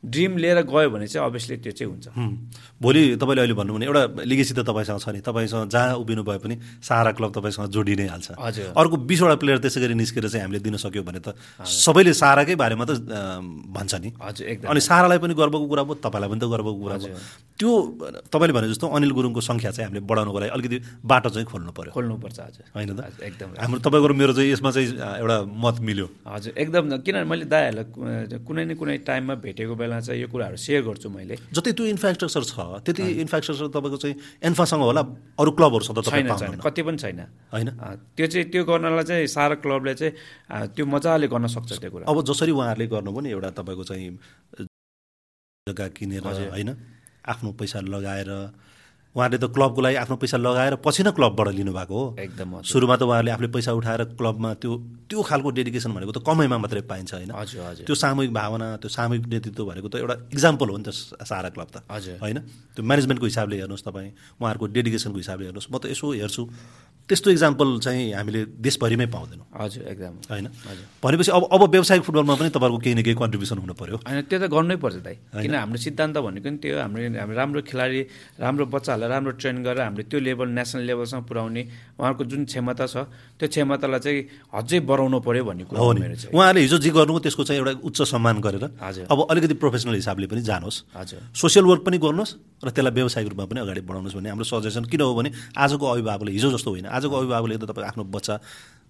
ड्रिम 0.00 0.32
लिएर 0.40 0.62
गयो 0.64 0.90
भने 0.96 1.06
चाहिँ 1.06 1.26
अभियसली 1.28 1.56
त्यो 1.60 1.72
चाहिँ 1.76 1.92
हुन्छ। 1.92 2.06
भोलि 2.80 3.02
तपाईँले 3.20 3.40
अहिले 3.44 3.54
भन्नु 3.60 3.72
भने 3.76 3.84
एउटा 3.84 4.02
लिगेसी 4.24 4.54
त 4.56 4.64
तपाईँसँग 4.64 5.00
छ 5.04 5.08
नि। 5.12 5.20
तपाईँसँग 5.20 5.68
जहाँ 5.68 6.00
उभिनु 6.00 6.22
भए 6.24 6.38
पनि 6.40 6.54
सारा 6.80 7.12
क्लब 7.12 7.30
तपाईँसँग 7.36 7.68
जोडि 7.68 7.94
नै 8.00 8.06
हाल्छ। 8.16 8.32
हजुर। 8.40 8.72
अर्को 8.80 8.96
बिसवटा 8.96 9.36
प्लेयर 9.44 9.58
त्यसै 9.60 9.80
गरी 9.84 9.94
निस्केर 9.94 10.24
चाहिँ 10.32 10.44
हामीले 10.48 10.64
दिन 10.64 10.76
सक्यो 10.80 11.02
भने 11.04 11.20
त 11.20 11.36
सबैले 11.60 12.12
साराकै 12.16 12.56
बारेमा 12.56 12.84
त 12.88 12.96
भन्छ 13.76 13.92
नि। 14.00 14.08
हजुर 14.16 14.44
एकदम। 14.46 14.68
अनि 14.72 14.80
सारालाई 14.80 15.18
पनि 15.20 15.34
गर्वको 15.36 15.66
कुरा 15.68 15.82
भयो 15.84 16.00
तपाईँलाई 16.00 16.28
पनि 16.32 16.40
त 16.40 16.48
गर्वको 16.48 16.80
कुरा 16.80 16.96
भयो 16.96 17.18
त्यो 17.56 17.72
तपाईँले 18.06 18.52
भने 18.56 18.68
जस्तो 18.70 18.86
अनिल 18.86 19.12
गुरुङको 19.16 19.40
सङ्ख्या 19.40 19.70
चाहिँ 19.70 19.86
हामीले 19.88 20.00
बढाउनुको 20.06 20.38
लागि 20.38 20.50
अलिकति 20.56 20.78
बाटो 21.04 21.28
चाहिँ 21.34 21.46
खोल्नु 21.46 21.72
पर्यो। 21.72 21.92
खोल्नुपर्छ 21.92 22.38
हजुर 22.40 22.64
होइन 22.76 22.90
त? 22.96 23.00
एकदम। 23.22 23.48
हाम्रो 23.58 23.78
तपाईँको 23.82 24.14
मेरो 24.14 24.32
चाहिँ 24.36 24.50
यसमा 24.52 24.70
चाहिँ 24.70 24.88
एउटा 25.22 25.36
मत 25.46 25.76
मिल्यो। 25.82 26.06
हजुर 26.26 26.52
एकदम 26.56 26.84
किनभने 27.02 27.26
मैले 27.30 27.44
दायाहरूलाई 27.50 28.38
कुनै 28.46 28.64
न 28.64 28.74
कुनै 28.78 28.96
टाइममा 29.02 29.34
भेटेको 29.42 29.74
बेला 29.74 30.00
चाहिँ 30.06 30.20
यो 30.22 30.28
कुराहरू 30.30 30.56
सेयर 30.56 30.82
गर्छु 30.86 31.08
मैले। 31.10 31.36
जति 31.50 31.70
त्यो 31.72 31.84
इन्फ्रास्ट्रक्चर 31.94 32.42
छ 32.46 32.58
त्यति 32.86 33.02
इन्फ्रास्ट्रक्चर 33.24 33.66
तपाईँको 33.74 33.98
चाहिँ 34.02 34.16
एन्फासँग 34.48 34.82
होला 34.86 35.02
अरू 35.40 35.50
क्लबहरूसँग 35.56 35.98
छैन 36.06 36.30
छैन 36.36 36.60
कति 36.62 36.82
पनि 36.86 36.98
छैन। 37.02 37.20
होइन? 37.52 37.68
त्यो 38.16 38.26
चाहिँ 38.26 38.46
त्यो 38.50 38.62
गर्नलाई 38.64 39.04
चाहिँ 39.04 39.26
सारा 39.26 39.54
क्लबले 39.64 39.94
चाहिँ 39.94 40.12
त्यो 40.74 40.84
मजाले 40.86 41.26
गर्न 41.28 41.46
सक्छ 41.46 41.72
त्यो 41.82 41.90
कुरा। 41.90 42.04
अब 42.06 42.16
जसरी 42.22 42.52
उहाँहरूले 42.52 42.86
गर्नुभयो 42.86 43.20
नि 43.20 43.30
एउटा 43.34 43.50
तपाईँको 43.58 43.84
चाहिँ 43.84 44.08
जग्गा 45.66 45.86
किनेर 45.98 46.22
होइन? 46.22 46.70
आफ्नो 47.28 47.52
पैसा 47.60 47.80
लगाएर 47.80 48.30
उहाँले 49.16 49.38
त 49.40 49.48
क्लबको 49.48 49.80
लागि 49.80 49.96
आफ्नो 49.96 50.16
पैसा 50.20 50.36
लगाएर 50.36 50.74
पछि 50.84 51.02
नै 51.02 51.10
क्लबबाट 51.16 51.48
लिनुभएको 51.56 51.96
हो। 51.96 52.04
एकदम 52.20 52.60
सुरुमा 52.62 52.96
त 52.96 53.02
उहाँहरूले 53.08 53.32
आफूले 53.32 53.48
पैसा 53.48 53.72
उठाएर 53.72 54.02
क्लबमा 54.12 54.50
त्यो 54.60 54.72
त्यो 55.08 55.22
खालको 55.24 55.48
डेडिकेसन 55.56 55.90
भनेको 55.96 56.12
त 56.12 56.20
कमैमा 56.20 56.56
मात्रै 56.60 56.84
पाइन्छ 56.84 57.10
होइन। 57.16 57.32
हजुर 57.32 57.60
हजुर। 57.64 57.84
त्यो 57.88 57.94
सामूहिक 57.96 58.32
भावना 58.36 58.66
त्यो 58.76 58.88
सामूहिक 58.92 59.24
नेतृत्व 59.24 59.64
भनेको 59.64 59.88
त 59.88 59.94
एउटा 60.04 60.14
इक्जाम्पल 60.36 60.68
हो 60.68 60.76
नि 60.76 60.84
त 60.84 60.90
सारा 61.24 61.48
क्लब 61.48 61.68
त। 61.72 61.76
हजुर। 61.88 62.20
होइन? 62.20 62.38
त्यो 62.76 62.82
म्यानेजमेन्टको 62.84 63.26
हिसाबले 63.26 63.56
हेर्नुहोस् 63.56 63.84
तपाईँ 63.88 64.10
उहाँहरूको 64.36 64.66
डेडिकेसनको 64.76 65.18
हिसाबले 65.24 65.44
हेर्नुहोस्। 65.48 65.68
म 65.72 65.76
त 65.80 65.84
यसो 65.96 66.06
हेर्छु। 66.12 66.42
त्यस्तो 67.08 67.30
इक्जाम्पल 67.30 67.68
चाहिँ 67.86 68.18
हामीले 68.18 68.40
देशभरिमै 68.58 69.06
पाउँदैनौँ। 69.06 69.46
हजुर 69.54 69.82
एकदम। 69.86 70.14
होइन? 70.26 70.46
भनेपछि 70.98 71.30
अब 71.30 71.42
अब 71.54 71.62
व्यावसायिक 71.70 72.02
फुटबलमा 72.02 72.34
पनि 72.34 72.50
तपाईँहरूको 72.50 72.82
केही 72.82 72.94
न 72.98 73.02
केही 73.06 73.14
कन्ट्रिब्युसन 73.14 73.58
हुनु 73.62 73.74
पर्यो। 73.78 73.96
होइन 74.02 74.26
त्यो 74.26 74.38
त 74.42 74.44
गर्नै 74.50 74.76
पर्छ 74.76 74.96
दाइ। 75.06 75.16
किन 75.38 75.54
हाम्रो 75.54 75.78
सिद्धान्त 75.78 76.18
भनेको 76.18 76.48
नि 76.50 76.58
त्यो 76.58 76.74
हाम्रो 76.82 77.34
राम्रो 77.38 77.60
खेलाडी 77.62 78.00
राम्रो 78.42 78.64
बच्चाहरूलाई 78.66 79.05
राम्रो 79.08 79.32
ट्रेन 79.40 79.56
गरेर 79.62 79.82
हामीले 79.86 80.04
त्यो 80.10 80.18
लेभल 80.20 80.48
नेसनल 80.58 80.82
लेभलसम्म 80.86 81.22
पुऱ्याउने 81.26 81.62
उहाँहरूको 81.98 82.24
जुन 82.24 82.44
क्षमता 82.44 82.86
छ 82.86 82.96
त्यो 83.38 83.46
क्षमतालाई 83.48 84.00
चाहिँ 84.00 84.20
अझै 84.52 84.78
बढाउनु 84.82 85.18
पर्यो 85.20 85.44
भन्ने 85.44 85.64
कुरा 85.64 85.80
हो 85.80 85.92
मेरो 85.92 86.16
चाहिँ। 86.16 86.32
उहाँहरूले 86.34 86.60
हिजो 86.66 86.78
जे 86.78 86.90
गर्नुभयो 86.90 87.22
त्यसको 87.26 87.42
चाहिँ 87.44 87.60
एउटा 87.60 87.72
उच्च 87.82 87.98
सम्मान 88.12 88.36
गरेर 88.40 88.64
हजुर। 88.76 89.04
अब 89.10 89.18
अलिकति 89.30 89.54
प्रोफेसनल 89.56 89.94
हिसाबले 89.94 90.26
पनि 90.26 90.42
जानुहोस्। 90.42 90.78
हजुर। 90.96 91.20
सोसियल 91.34 91.64
वर्क 91.64 91.82
पनि 91.86 91.98
गर्नुहोस् 91.98 92.32
र 92.64 92.68
त्यसलाई 92.70 92.92
व्यावसायिक 92.96 93.28
रूपमा 93.32 93.46
पनि 93.46 93.60
अगाडि 93.60 93.80
बढाउनुहोस् 93.86 94.16
भन्ने 94.16 94.30
हाम्रो 94.30 94.46
सजेसन। 94.46 94.84
किन 94.86 95.00
हो 95.00 95.14
भने 95.14 95.30
आजको 95.56 95.84
अभिभावकले 95.86 96.30
हिजो 96.32 96.48
जस्तो 96.56 96.70
होइन 96.70 96.86
आजको 96.88 97.14
अभिभावकले 97.16 97.56
त 97.56 97.64
तपाईँ 97.70 97.86
आफ्नो 97.86 98.04
बच्चा 98.10 98.34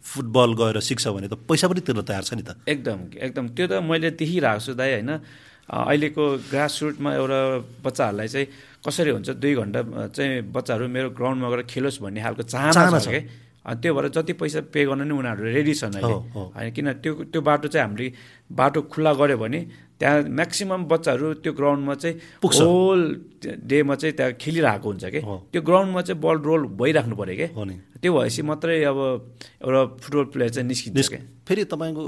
फुटबल 0.04 0.50
गएर 0.54 0.76
सिक्छ 0.80 1.04
भने 1.08 1.28
त 1.28 1.34
पैसा 1.46 1.66
पनि 1.66 1.80
तिर्न 1.82 2.00
तयार 2.06 2.22
छ 2.22 2.34
नि 2.38 2.44
त। 2.46 2.54
एकदम 2.68 2.98
एकदम। 3.18 3.44
त्यो 3.56 3.66
त 3.66 3.72
मैले 3.82 4.10
देखिरहेको 4.14 4.60
छु 4.62 4.72
दाइ 4.78 5.02
होइन? 5.02 5.10
अहिलेको 5.66 6.24
ग्रास 6.50 6.74
रुटमा 6.82 7.10
एउटा 7.14 7.40
बच्चाहरूलाई 7.82 8.28
चाहिँ 8.28 8.46
कसरी 8.86 9.10
हुन्छ 9.10 9.28
दुई 9.42 9.54
घन्टा 9.54 9.80
चाहिँ 10.14 10.46
बच्चाहरू 10.54 10.84
मेरो 10.86 11.08
ग्राउन्डमा 11.18 11.48
गएर 11.50 11.62
खेलोस् 11.66 11.98
भन्ने 12.02 12.20
खालको 12.22 12.42
चाहना 12.46 12.98
छ 12.98 13.02
छ। 13.02 13.08
कि? 13.10 13.20
अनि 13.66 13.80
त्यो 13.82 13.90
भएर 13.94 14.06
जति 14.14 14.32
पैसा 14.38 14.60
पे 14.70 14.84
गर्न 14.86 15.02
नि 15.10 15.14
उनीहरू 15.18 15.42
रेडी 15.42 15.74
छन् 15.74 15.98
अहिले। 15.98 16.14
होइन 16.54 16.70
किन 16.70 16.86
त्यो 17.02 17.12
त्यो 17.34 17.40
बाटो 17.42 17.66
चाहिँ 17.66 17.82
हामीले 17.82 18.06
बाटो 18.46 18.80
खुल्ला 18.94 19.12
गऱ्यो 19.18 19.36
भने 19.42 19.60
त्यहाँ 19.98 20.22
म्याक्सिमम् 20.38 20.86
बच्चाहरू 20.86 21.26
त्यो 21.42 21.52
ग्राउन्डमा 21.58 21.94
चाहिँ। 21.98 22.14
होल 22.46 23.00
डेमा 23.42 23.94
चाहिँ 23.98 24.14
त्यहाँ 24.14 24.32
खेलिरहेको 24.38 24.86
हुन्छ 24.86 25.04
कि। 25.10 25.20
त्यो 25.50 25.60
ग्राउन्डमा 25.66 26.00
चाहिँ 26.06 26.20
बल 26.22 26.36
रोल 26.46 26.62
भइराख्नु 26.78 27.14
पऱ्यो 27.18 27.36
कि? 27.42 27.46
हो 27.58 27.64
नि। 27.66 27.74
त्यो 27.98 28.10
भएपछि 28.14 28.42
मात्रै 28.46 28.78
अब 28.86 28.98
एउटा 29.66 29.82
फुटबल 29.98 30.24
प्लेयर 30.30 30.50
चाहिँ 30.54 30.68
निस्किन्छ 30.70 30.94
निस् 30.94 31.10
क्या 31.10 31.20
फेरि 31.42 31.64
तपाईँको 31.66 32.02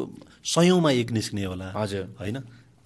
सयौँमा 0.47 0.90
एक 0.94 1.11
निस्किने 1.11 1.44
होला। 1.51 1.66
हजुर। 1.75 2.05
होइन? 2.23 2.38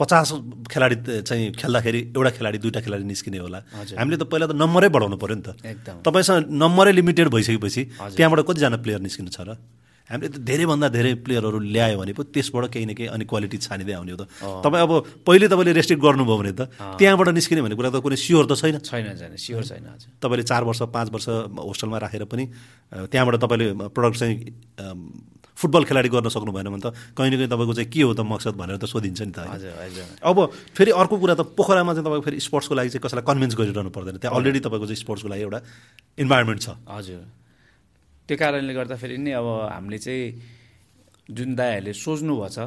पचास 0.03 0.29
खेलाडी 0.67 0.97
चाहिँ 1.23 1.53
खेल्दाखेरि 1.55 2.01
एउटा 2.11 2.31
खेलाडी 2.37 2.59
दुइटा 2.59 2.81
खेलाडी 2.83 3.05
निस्किने 3.07 3.39
होला। 3.39 3.59
हामीले 3.95 4.17
त 4.19 4.27
पहिला 4.27 4.47
त 4.51 4.59
नम्बरै 4.59 4.89
बढाउनु 4.91 5.17
पऱ्यो 5.23 5.37
नि 5.39 5.45
त। 5.47 5.49
एकदम। 5.63 6.03
तपाईँसँग 6.03 6.51
नम्बरै 6.51 6.93
लिमिटेड 6.99 7.29
भइसकेपछि। 7.31 7.83
त्यहाँबाट 8.19 8.41
कतिजना 8.43 8.77
प्लेयर 8.83 9.01
निस्किनु 9.07 9.31
छ 9.31 9.47
र? 9.47 9.55
हामीले 10.11 10.29
त 10.29 10.37
धेरैभन्दा 10.43 10.89
धेरै 10.93 11.13
प्लेयरहरू 11.25 11.59
ल्यायो 11.73 11.97
भने 11.97 12.13
पो 12.13 12.23
त्यसबाट 12.35 12.75
केही 12.75 12.85
न 12.85 12.93
केही 12.99 13.09
अनि 13.15 13.25
क्वालिटी 13.25 13.57
छानिँदै 13.65 13.95
आउने 13.97 14.13
हो 14.13 14.19
त। 14.19 14.29
तपाईँ 14.61 14.83
अब 14.83 14.93
पहिले 15.25 15.47
तपाईँले 15.49 15.73
रेस्ट्रिक्ट 15.79 16.03
गर्नुभयो 16.03 16.37
भने 16.43 16.53
त 16.53 16.63
त्यहाँबाट 16.99 17.29
निस्किने 17.39 17.63
भन्ने 17.63 17.77
कुरा 17.79 17.91
त 17.95 17.97
कुनै 18.03 18.19
स्योर 18.19 18.45
त 18.51 18.53
छैन। 18.59 18.83
छैन 18.83 19.15
छैन 19.17 19.33
स्योर 19.39 19.63
छैन 19.63 19.87
तपाईँले 20.21 20.45
चार 20.45 20.63
वर्ष 20.69 20.81
पाँच 20.91 21.09
वर्ष 21.15 21.27
होस्टलमा 21.55 21.99
राखेर 22.03 22.25
पनि 22.29 22.45
त्यहाँबाट 23.09 23.35
तपाईँले 23.41 23.67
प्रडक्ट 23.95 24.17
चाहिँ 24.19 24.37
फुटबल 25.63 25.85
खेलाडी 25.87 26.09
गर्न 26.11 26.29
सक्नु 26.29 26.51
भएन 26.51 26.69
भने 26.75 26.83
त 26.83 26.91
कहीँ 27.15 27.31
न 27.31 27.35
कहीँ 27.39 27.51
तपाईँको 27.55 27.75
चाहिँ 27.79 27.91
के 27.95 28.03
हो 28.03 28.13
त 28.19 28.21
मकसद 28.27 28.55
भनेर 28.59 28.77
त 28.83 28.91
सोधिन्छ 28.91 29.21
नि 29.23 29.33
त? 29.33 29.47
हजुर 29.47 29.73
हजुर। 29.79 30.07
अब 30.27 30.37
फेरि 30.75 30.91
अर्को 30.91 31.15
कुरा 31.23 31.35
त 31.39 31.43
पोखरामा 31.55 31.93
चाहिँ 31.95 32.03
तपाईँको 32.03 32.25
फेरि 32.27 32.39
स्पोर्ट्सको 32.43 32.75
लागि 32.75 32.91
चाहिँ 32.91 33.03
कसैलाई 33.07 33.25
कन्भिन्स 33.31 33.55
गरिरहनु 33.55 33.91
पर्दैन। 33.95 34.17
त्यहाँ 34.19 34.35
अलरेडी 34.35 34.61
तपाईँको 34.67 34.87
चाहिँ 34.91 35.01
स्पोर्ट्सको 35.07 35.29
लागि 35.31 35.43
एउटा 35.47 35.61
इन्भाइरोमेन्ट 36.19 36.61
छ। 36.61 36.69
हजुर। 36.91 37.23
त्यो 38.29 38.37
कारणले 38.39 38.75
गर्दाखेरि 38.75 39.17
नि 39.23 39.31
अब 39.39 39.47
हामीले 39.71 39.99
चाहिँ 39.99 40.27
जुन 41.29 41.55
दायाहरूले 41.55 41.93
सोच्नु 41.95 42.35
भएको 42.35 42.49
छ 42.51 42.59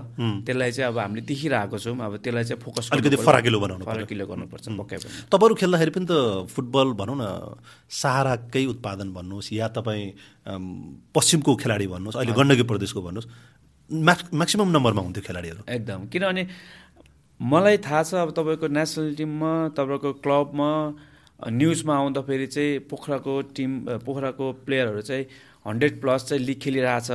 त्यसलाई 0.47 0.71
चाहिँ 0.71 0.87
अब 0.87 0.97
हामीले 0.97 1.21
देखिरहेको 1.27 1.77
छौँ। 1.77 1.95
अब 1.99 2.13
त्यसलाई 2.23 2.43
चाहिँ 2.43 2.61
फोकस 2.63 2.89
अलिकति 2.95 3.17
फराकिलो 3.19 3.59
बनाउनु 3.59 3.83
फराकिलो 3.85 4.25
गर्नुपर्छ 4.25 4.65
पक्कै 4.79 4.97
पनि। 5.03 5.11
तपाईँहरू 5.27 5.55
खेल्दाखेरि 5.59 5.91
पनि 5.91 6.05
त 6.07 6.13
फुटबल 6.47 6.87
भनौँ 6.95 7.17
न 7.19 7.23
सहाराकै 7.91 8.65
उत्पादन 8.73 9.07
भन्नुहोस् 9.11 9.53
या 9.53 9.67
तपाईँ 9.75 10.05
पश्चिमको 11.11 11.51
खेलाडी 11.61 11.87
भन्नुहोस् 11.93 12.17
अहिले 12.17 12.33
गण्डकी 12.39 12.63
प्रदेशको 12.71 13.01
भन्नुहोस् 13.05 13.29
म्याक्स 13.91 14.23
म्याक्सिमम् 14.33 14.71
नम्बरमा 14.71 15.01
हुन्थ्यो 15.03 15.23
खेलाडीहरू। 15.27 15.61
एकदम। 15.69 15.99
किनभने 16.09 16.43
मलाई 17.39 17.77
थाहा 17.85 18.01
छ 18.03 18.11
अब 18.23 18.31
तपाईँको 18.33 18.67
नेसनल 18.71 19.13
टिममा 19.19 19.53
तपाईँको 19.77 20.09
क्लबमा 20.23 20.71
न्युजमा 21.59 21.93
आउँदाखेरि 21.93 22.47
चाहिँ 22.47 22.79
पोखराको 22.89 23.33
टिम 23.51 23.71
पोखराको 24.01 24.45
प्लेयरहरू 24.65 25.01
चाहिँ 25.03 25.23
हन्ड्रेड 25.67 25.93
प्लस 26.01 26.21
चाहिँ 26.31 26.41
लिग 26.41 26.59
खेलिरहेछ। 26.63 27.11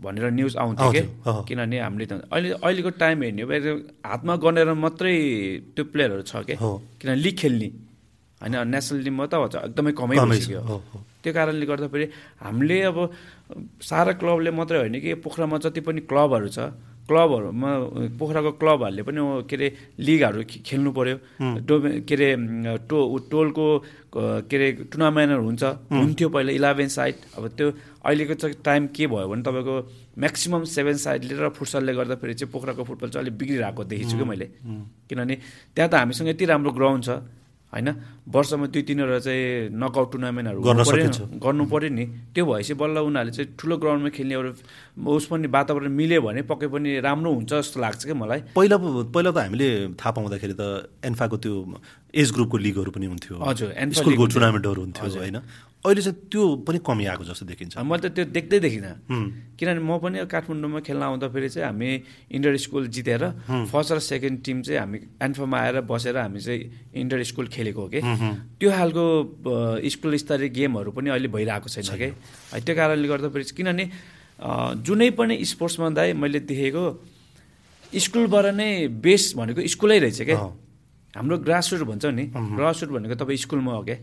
भनेर 0.00 0.30
न्युज 0.30 0.56
आउँथ्यो 0.56 0.90
कि। 0.92 1.02
किनभने 1.48 1.76
हामीले 1.80 2.04
अहिले 2.06 2.48
अहिलेको 2.60 2.90
टाइम 3.00 3.22
हेर्ने 3.22 3.42
हो 3.42 3.72
हातमा 4.04 4.34
गनेर 4.44 4.72
मात्रै 4.76 5.14
त्यो 5.74 5.84
प्लेयरहरू 5.92 6.22
छ 6.22 6.44
कि 6.46 6.54
हो। 6.60 6.70
किन 7.00 7.10
लिग 7.16 7.36
खेल्ने 7.38 7.68
होइन 8.40 8.54
नेसनल 8.68 9.04
टिममा 9.04 9.26
त 9.26 9.34
एकदमै 9.56 9.92
कमै 9.96 10.16
भइसक्यो। 10.20 10.60
त्यो 11.22 11.32
कारणले 11.32 11.66
गर्दाखेरि 11.66 12.06
हामीले 12.44 12.76
अब 12.92 12.98
सारा 13.82 14.12
क्लबले 14.20 14.50
मात्रै 14.52 14.78
होइन 14.78 14.96
कि 15.00 15.14
पोखरामा 15.24 15.56
जति 15.64 15.80
पनि 15.80 16.00
क्लबहरू 16.10 16.48
छ 16.48 16.58
क्लबहरूमा 17.06 17.70
पोखराको 18.18 18.50
क्लबहरूले 18.60 19.02
पनि 19.06 19.20
के 19.46 19.56
अरे 19.56 19.68
लिगहरू 19.98 20.40
खेल्नु 20.66 20.90
पर्यो। 20.90 21.16
टो 21.66 21.74
के 22.02 22.14
अरे 22.14 22.28
टो 22.90 22.98
टोलको 23.30 23.66
के 24.50 24.56
अरे 24.56 24.68
टुर्नामेन्टहरू 24.90 25.42
हुन्छ। 25.42 25.62
हुन्थ्यो 25.92 26.28
पहिला 26.34 26.52
इलेभेन 26.58 26.88
साइड। 26.90 27.16
अब 27.38 27.44
त्यो 27.54 27.66
अहिलेको 28.06 28.34
चाहिँ 28.34 28.56
टाइम 28.64 28.82
के 28.90 29.06
भयो 29.06 29.26
भने 29.30 29.42
तपाईँको 29.46 29.74
म्याक्सिमम् 30.18 30.64
सेभेन 30.66 30.96
साइडले 30.98 31.34
र 31.38 31.48
फुटसलले 31.54 31.92
गर्दाखेरि 31.94 32.34
चाहिँ 32.34 32.50
पोखराको 32.52 32.82
फुटबल 32.84 33.08
चाहिँ 33.14 33.22
अलिक 33.22 33.38
बिग्रिरहेको 33.38 33.82
देखेको 33.84 34.10
छु 34.10 34.16
कि 34.18 34.24
मैले 34.24 34.46
किनभने 35.06 35.34
त्यहाँ 35.74 35.90
त 35.90 35.94
हामीसँग 35.94 36.28
यति 36.34 36.44
राम्रो 36.44 36.70
ग्राउन्ड 36.74 37.04
छ 37.04 37.10
होइन? 37.66 37.88
वर्षमा 38.30 38.66
दुई 38.72 38.82
तिनवटा 38.88 39.18
चाहिँ 39.26 39.74
नकआउट 39.74 40.08
टुर्नामेन्टहरू। 40.12 40.60
गर्नु 41.44 41.64
पऱ्यो। 41.66 41.90
नि। 41.92 42.04
त्यो 42.32 42.44
भएपछि 42.46 42.74
बल्ल 42.78 42.96
उनीहरूले 43.04 43.32
चाहिँ 43.36 43.48
ठुलो 43.58 43.76
ग्राउन्डमा 43.76 44.10
खेल्ने 44.16 44.34
एउटा 44.34 44.52
उस 44.96 45.26
पनि 45.28 45.46
वातावरण 45.52 45.92
मिल्यो 45.92 46.20
भने 46.24 46.42
पक्कै 46.48 46.68
पनि 46.72 46.90
राम्रो 47.04 47.30
हुन्छ 47.32 47.52
जस्तो 47.52 47.80
लाग्छ 47.80 48.02
क्या 48.08 48.16
मलाई। 48.16 48.40
पहिला 48.56 48.76
पहिला 49.12 49.30
त 49.30 49.38
हामीले 49.44 49.68
थाहा 50.00 50.10
पाउँदाखेरि 50.16 50.54
त 50.56 50.88
एन्फाको 51.04 51.36
त्यो 51.36 51.54
एज 52.16 52.28
ग्रुपको 52.32 52.56
लिगहरू 52.56 52.90
पनि 52.96 53.06
हुन्थ्यो। 53.12 53.36
हजुर, 53.36 53.68
स्कुलको। 53.92 54.24
टुर्नामेन्टहरू 54.32 54.80
हुन्थ्यो 54.82 55.08
होइन। 55.20 55.38
अहिले 55.84 56.02
चाहिँ 56.02 56.18
त्यो 56.32 56.42
पनि 56.64 56.78
कमी 56.80 57.04
आएको 57.12 57.24
जस्तो 57.28 57.44
देखिन्छ। 57.46 57.76
मैले 57.76 58.08
त 58.08 58.16
त्यो 58.16 58.24
देख्दै 58.32 58.58
देखिनँ। 58.58 58.94
किनभने 59.60 59.80
म 59.84 59.92
पनि 60.00 60.16
काठमाडौँमा 60.32 60.80
खेल्न 60.80 61.02
आउँदाखेरि 61.12 61.48
चाहिँ 61.52 61.66
हामी 61.68 61.88
इन्टर 62.32 62.56
स्कुल 62.56 62.88
जितेर 62.88 63.22
फर्स्ट 63.68 63.92
र 63.92 63.98
सेकेन्ड 64.00 64.36
टिम 64.42 64.56
चाहिँ 64.64 64.80
हामी 64.80 64.98
एन्फामा 65.22 65.56
आएर 65.60 65.76
बसेर 65.84 66.16
हामी 66.16 66.40
चाहिँ 66.40 66.60
इन्टर 66.96 67.22
स्कुल 67.22 67.46
खेलेको 67.52 67.80
हो 67.80 67.88
कि। 67.92 68.00
त्यो 68.00 68.68
खालको 68.72 69.04
स्कुल 69.92 70.16
स्तरीय 70.16 70.48
गेमहरू 70.56 70.90
पनि 70.90 71.08
अहिले 71.12 71.28
भइरहेको 71.28 71.68
छैन 71.68 71.94
कि। 72.00 72.08
त्यो 72.64 72.74
कारणले 72.74 73.06
गर्दाखेरि 73.06 73.44
किनभने 73.54 73.84
जुनै 74.38 75.10
पनि 75.18 75.34
स्पोर्ट्समा 75.44 75.88
दाइ 75.96 76.12
मैले 76.12 76.40
देखेको 76.44 76.84
स्कुलबाट 77.92 78.46
नै 78.54 78.70
बेस 79.00 79.32
भनेको 79.36 79.66
स्कुलै 79.66 79.98
रहेछ 79.98 80.22
क्या। 80.22 80.36
हाम्रो 81.14 81.36
ग्रासरुट 81.38 81.82
भन्छौँ 81.88 82.12
नि। 82.12 82.24
ग्रासरुट 82.34 82.90
भनेको 82.92 83.14
तपाईँ 83.16 83.38
स्कुलमा 83.38 83.72
हो 83.72 83.82
क्या। 83.84 83.96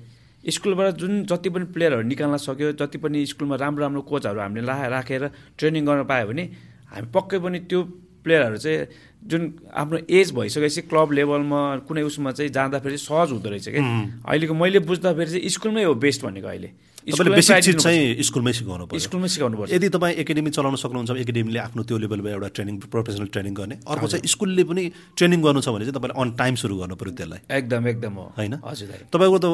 स्कुलबाट 0.44 0.96
जुन 0.98 1.24
जति 1.30 1.50
पनि 1.50 1.66
प्लेयरहरू 1.74 2.04
निकाल्न 2.04 2.38
सक्यो 2.38 2.72
जति 2.76 2.98
पनि 2.98 3.26
स्कुलमा 3.26 3.56
राम्रो 3.56 3.82
राम्रो 3.84 4.02
कोचहरू 4.02 4.40
हामीले 4.40 4.66
ला 4.66 4.76
राखेर 4.90 5.28
ट्रेनिङ 5.58 5.86
गर्न 5.86 6.04
पायो 6.04 6.28
भने 6.28 6.44
हामी 6.90 7.08
पक्कै 7.14 7.40
पनि 7.40 7.60
त्यो 7.70 7.80
प्लेयरहरू 8.24 8.58
चाहिँ 8.58 8.88
जुन 9.24 9.42
आफ्नो 9.72 9.98
एज 10.10 10.32
भइसकेपछि 10.34 10.82
क्लब 10.90 11.12
लेभलमा 11.12 11.62
कुनै 11.88 12.02
उसमा 12.10 12.32
चाहिँ 12.32 12.52
जाँदाखेरि 12.52 12.98
सहज 12.98 13.32
हुँदो 13.32 13.50
रहेछ 13.50 13.70
क्या। 13.70 13.84
अहिलेको 14.26 14.54
मैले 14.54 14.80
बुझ्दाखेरि 14.84 15.32
चाहिँ 15.32 15.50
स्कुलमै 15.56 15.84
हो 15.84 15.94
बेस्ट 15.96 16.26
भनेको 16.26 16.48
अहिले। 16.48 16.70
तपाईँले 17.04 17.36
बेसिक 17.36 17.58
चिज। 17.64 17.76
चाहिँ 17.84 18.24
स्कुलमै 18.24 18.54
सिकाउनु 18.54 18.86
पर्यो। 18.88 19.00
स्कुलमै 19.00 19.28
सिकाउनु 19.28 19.56
पर्छ। 19.60 19.74
यदि 19.74 19.88
तपाईँ 19.92 20.16
एकाडेमी 20.24 20.50
चलाउन 20.56 20.76
सक्नुहुन्छ 20.80 21.12
एकाडेमीले 21.24 21.60
आफ्नो 21.60 21.82
त्यो 21.84 21.98
लेभलमा 22.00 22.30
एउटा 22.32 22.50
ट्रेनिङ 22.56 22.76
प्रोफेसनल 22.88 23.28
ट्रेनिङ 23.28 23.54
गर्ने 23.54 23.76
अर्को 23.84 24.08
चाहिँ 24.08 24.24
स्कुलले 24.24 24.64
पनि 24.64 24.84
ट्रेनिङ 25.18 25.40
गर्नु 25.44 25.60
छ 25.60 25.68
भने 25.76 25.84
चाहिँ 25.84 25.98
तपाईँले 26.00 26.16
अन 26.22 26.30
टाइम 26.40 26.54
सुरु 26.56 26.76
गर्नु 26.80 26.96
पऱ्यो 26.96 27.14
त्यसलाई। 27.20 27.40
एकदम 27.52 27.88
एकदम 27.88 28.14
हो। 28.14 28.26
होइन? 28.40 28.54
हजुर 28.64 28.88
तपाईँको 29.12 29.38
त 29.44 29.46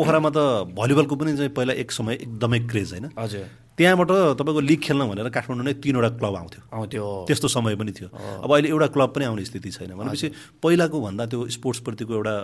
पोखरामा 0.00 0.30
त 0.32 0.38
भलिबलको 0.72 1.14
पनि 1.16 1.36
चाहिँ 1.36 1.52
पहिला 1.52 1.72
एक 1.76 1.90
समय 1.92 2.14
एकदमै 2.24 2.58
क्रेज 2.72 2.88
होइन? 2.92 3.06
हजुर। 3.18 3.44
त्यहाँबाट 3.76 4.40
तपाईँको 4.40 4.60
लिग 4.60 4.80
खेल्न 4.80 5.04
भनेर 5.12 5.28
काठमाडौँ 5.28 5.64
नै 5.64 5.72
तिनवटा 5.84 6.08
क्लब 6.16 6.34
आउँथ्यो। 6.36 6.62
आउँथ्यो। 6.72 7.04
त्यस्तो 7.28 7.48
समय 7.52 7.76
पनि 7.76 7.92
थियो। 7.92 8.08
अब 8.40 8.48
अहिले 8.48 8.68
एउटा 8.72 8.86
क्लब 8.96 9.10
पनि 9.12 9.24
आउने 9.28 9.44
स्थिति 9.44 9.70
छैन। 9.70 9.92
भनेपछि 9.92 10.28
पहिलाको 10.64 10.96
भन्दा 10.96 11.26
त्यो 11.28 11.48
स्पोर्ट्सप्रतिको 11.52 12.12
एउटा 12.16 12.34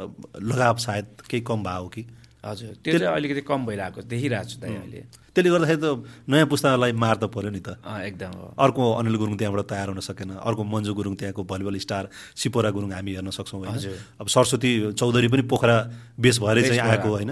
लगाव 0.44 0.76
सायद 0.76 1.06
केही 1.24 1.40
कम 1.40 1.64
भयो 1.64 1.88
कि? 1.88 2.02
हजुर 2.44 2.74
त्यो 2.84 2.98
चाहिँ 2.98 3.14
अलिकति 3.16 3.40
कम 3.50 3.66
भइरहेको 3.66 4.00
देखिरहेको 4.12 4.48
छु 4.50 4.56
दाइ 4.62 4.74
अहिले। 4.76 5.00
त्यसले 5.32 5.50
गर्दाखेरि 5.50 5.80
त 5.80 5.86
नयाँ 6.28 6.46
पुस्तालाई 6.46 6.92
मार 6.92 7.16
त 7.16 7.24
पऱ्यो 7.32 7.50
नि 7.50 7.60
त। 7.64 7.80
एकदम। 7.80 8.32
अर्को 8.56 8.82
अनिल 9.00 9.16
गुरुङ 9.16 9.34
त्यहाँबाट 9.40 9.64
तयार 9.64 9.88
हुन 9.88 10.00
सकेन। 10.04 10.30
अर्को 10.38 10.62
मन्जु 10.62 10.92
गुरुङ 10.92 11.14
त्यहाँको 11.16 11.42
भलिबल 11.42 11.76
स्टार 11.80 12.04
सिपोरा 12.36 12.70
गुरुङ 12.70 12.90
हामी 12.92 13.10
हेर्न 13.16 13.30
सक्छौँ 13.32 13.60
होइन। 13.64 14.20
अब 14.20 14.26
सरस्वती 14.28 14.92
चौधरी 14.92 15.28
पनि 15.32 15.42
पोखरा 15.48 15.76
बेस 16.20 16.36
भएरै 16.38 16.62
चाहिँ 16.68 16.80
आएको 16.84 17.08
होइन। 17.08 17.30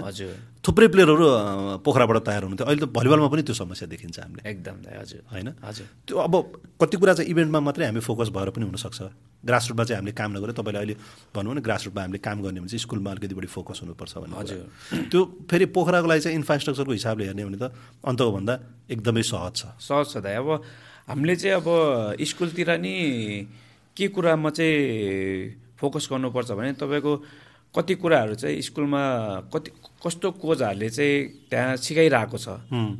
थुप्रै 0.61 0.87
प्लेयरहरू 0.93 1.25
पोखराबाट 1.81 2.17
तयार 2.21 2.41
हुनुहुन्थ्यो। 2.45 2.65
अहिले 2.69 2.81
त 2.85 2.89
भलिबलमा 2.89 3.27
पनि 3.33 3.41
त्यो 3.41 3.55
समस्या 3.57 3.85
देखिन्छ 3.89 4.17
हामीले। 4.21 4.41
एकदम 4.45 4.75
हजुर। 4.93 5.21
होइन? 5.33 5.47
हजुर। 5.57 5.85
त्यो 6.05 6.17
अब 6.21 6.33
कति 6.77 6.95
कुरा 7.01 7.13
चाहिँ 7.17 7.29
इभेन्टमा 7.33 7.59
मात्रै 7.65 7.85
हामी 7.89 8.01
फोकस 8.05 8.29
भएर 8.29 8.49
पनि 8.53 8.65
हुनसक्छ। 8.69 9.01
ग्रासरुटमा 9.41 9.83
चाहिँ 9.89 9.97
हामीले 9.97 10.13
काम 10.13 10.29
नगरे 10.37 10.53
तपाईँले 10.53 10.77
अहिले 10.77 10.95
भन्नु 11.33 11.49
भने 11.49 11.61
ग्रासरुटमा 11.65 12.01
हामीले 12.01 12.21
काम 12.21 12.37
गर्ने 12.45 12.59
भने 12.61 12.69
चाहिँ 12.69 12.83
स्कुलमा 12.85 13.09
अलिकति 13.09 13.33
बढी 13.33 13.49
फोकस 13.49 13.77
हुनुपर्छ 13.81 14.13
भन्ने 14.21 14.35
कुरा। 14.37 14.41
हजुर। 14.45 15.09
त्यो 15.09 15.19
फेरि 15.49 15.65
पोखराको 15.73 16.07
लागि 16.13 16.21
चाहिँ 16.21 16.37
इन्फ्रास्ट्रक्चरको 16.37 16.93
हिसाबले 16.93 17.25
हेर्ने 17.25 17.45
भने 17.49 17.57
त 17.57 17.73
अन्तको 18.03 18.31
भन्दा 18.31 18.53
एकदमै 18.89 19.23
सहज 19.23 19.53
छ। 19.55 19.63
सहज 19.79 20.05
छ 20.11 20.17
दाइ 20.25 20.35
अब 20.41 20.49
हामीले 21.07 21.35
चाहिँ 21.35 21.55
अब 21.61 21.67
स्कुलतिर 22.17 22.69
नि 22.81 22.95
के 23.97 24.07
कुरामा 24.07 24.49
चाहिँ 24.49 25.77
फोकस 25.77 26.07
गर्नुपर्छ 26.11 26.51
भने 26.51 26.73
तपाईँको 26.81 27.13
कति 27.75 27.95
कुराहरू 27.95 28.35
चाहिँ 28.35 28.61
स्कुलमा 28.61 29.01
कति 29.53 29.71
कस्तो 30.03 30.31
कोचहरूले 30.43 30.89
चाहिँ 30.89 31.47
त्यहाँ 31.49 31.75
सिकाइरहेको 31.77 32.37
छ? 32.37 32.47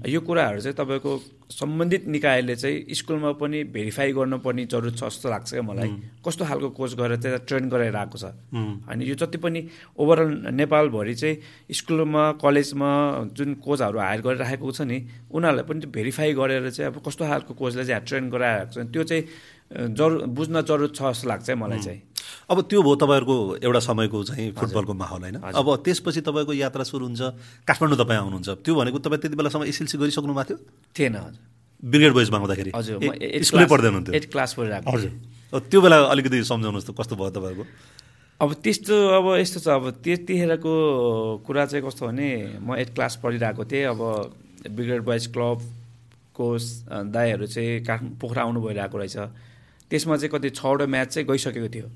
यो 0.07 0.19
कुराहरू 0.21 0.61
चाहिँ 0.61 0.75
तपाईँको 0.77 1.11
सम्बन्धित 1.51 2.07
निकायले 2.07 2.55
चाहिँ 2.55 2.93
स्कुलमा 2.95 3.31
पनि 3.35 3.63
भेरिफाई 3.75 4.11
गर्नुपर्ने 4.15 4.65
जरुरत 4.71 4.95
छ 4.95 5.03
जस्तो 5.03 5.29
लाग्छ 5.29 5.49
क्या 5.51 5.61
मलाई। 5.61 5.89
कस्तो 6.23 6.45
खालको 6.45 6.69
कोच 6.71 6.93
गरेर 6.95 7.19
चाहिँ 7.19 7.39
ट्रेन 7.43 7.67
गराइरहेको 7.67 8.17
छ? 8.17 8.31
अनि 8.87 9.09
यो 9.09 9.15
जति 9.19 9.37
पनि 9.43 9.59
ओभरअल 9.99 10.55
नेपालभरि 10.55 11.15
चाहिँ 11.15 11.35
स्कुलमा 11.75 12.23
कलेजमा 12.39 12.91
जुन 13.35 13.53
कोचहरू 13.59 13.99
हायर 13.99 14.21
गरिराखेको 14.21 14.71
छ 14.71 14.81
नि 14.87 14.97
उनीहरूलाई 15.35 15.65
पनि 15.67 15.91
भेरिफाई 15.91 16.33
गरेर 16.33 16.69
चाहिँ 16.71 16.91
अब 16.93 17.01
कस्तो 17.03 17.27
खालको 17.27 17.53
कोचले 17.59 17.85
चाहिँ 17.85 18.05
ट्रेन 18.07 18.29
गराइरहेको 18.29 18.71
छ? 18.71 18.87
त्यो 18.87 19.03
चाहिँ 19.03 19.23
जरु 19.99 20.31
बुझ्न 20.31 20.61
जरुरत 20.63 20.95
छ 20.95 21.01
जस्तो 21.11 21.27
लाग्छ 21.27 21.49
मलाई 21.59 21.79
चाहिँ। 21.79 22.01
अब 22.51 22.57
त्यो 22.67 22.79
भयो 22.83 22.95
तपाईँहरूको 22.99 23.35
एउटा 23.63 23.79
समयको 23.79 24.17
चाहिँ 24.27 24.51
फुटबलको 24.59 24.93
माहौल 24.93 25.21
होइन। 25.23 25.35
अब 25.55 25.67
त्यसपछि 25.87 26.21
तपाईँको 26.27 26.53
यात्रा 26.53 26.83
सुरु 26.83 27.05
हुन्छ 27.07 27.21
काठमाडौँ 27.63 27.97
तपाईँ 28.03 28.19
आउनुहुन्छ। 28.19 28.49
त्यो 28.59 28.73
भनेको 28.75 28.99
तपाईँ 28.99 29.19
त्यति 29.23 29.35
बेलासम्म 29.39 29.63
एसएलसी 29.71 29.95
गरिसक्नु 29.97 30.33
भएको 30.35 30.43
थियो? 30.51 30.57
थिएन 30.95 31.15
हजुर। 31.15 31.39
ब्रिगेड 31.83 32.11
बोइजमा 32.13 32.37
आउँदाखेरि 32.37 32.71
हजुर 32.75 32.95
स्कुलै 32.99 33.65
क्लास- 33.65 33.71
पढ्दै 33.71 33.87
हुनुहुन्थ्यो 33.87 34.13
एट 34.19 34.25
क्लास 34.31 34.51
पढिरहेको 34.53 34.91
हजुर। 34.91 35.11
त्यो 35.71 35.79
बेला 35.81 35.97
अलिकति 36.11 36.37
सम्झाउनुहोस् 36.43 36.87
त 36.87 36.91
कस्तो 36.99 37.15
भयो 37.15 37.31
तपाईँहरूको 37.31 37.65
अब 38.41 38.49
त्यस्तो 38.63 38.95
अब 39.15 39.25
यस्तो 39.39 39.59
छ 39.61 39.67
अब 39.71 39.85
त्यतिखेरको 40.03 40.73
कुरा 41.45 41.63
चाहिँ 41.71 41.83
कस्तो 41.87 42.03
भने 42.09 42.29
म 42.59 42.75
एट 42.83 42.89
क्लास 42.95 43.13
पढिरहेको 43.23 43.63
थिएँ। 43.63 43.85
अब 43.95 44.01
ब्रिगेड 44.75 45.01
बोइज 45.07 45.23
क्लबको 45.33 46.45
दाईहरू 47.15 47.45
चाहिँ 47.47 47.85
काठ 47.85 48.01
पोखरा 48.21 48.41
आउनु 48.43 48.59
भइरहेको 48.61 48.97
रहेछ। 48.97 49.17
त्यसमा 49.91 50.15
चाहिँ 50.17 50.31
कति 50.31 50.49
छवटा 50.49 50.85
म्याच 50.87 51.07
चाहिँ 51.13 51.27
गइसकेको 51.27 51.69
थियो। 51.69 51.87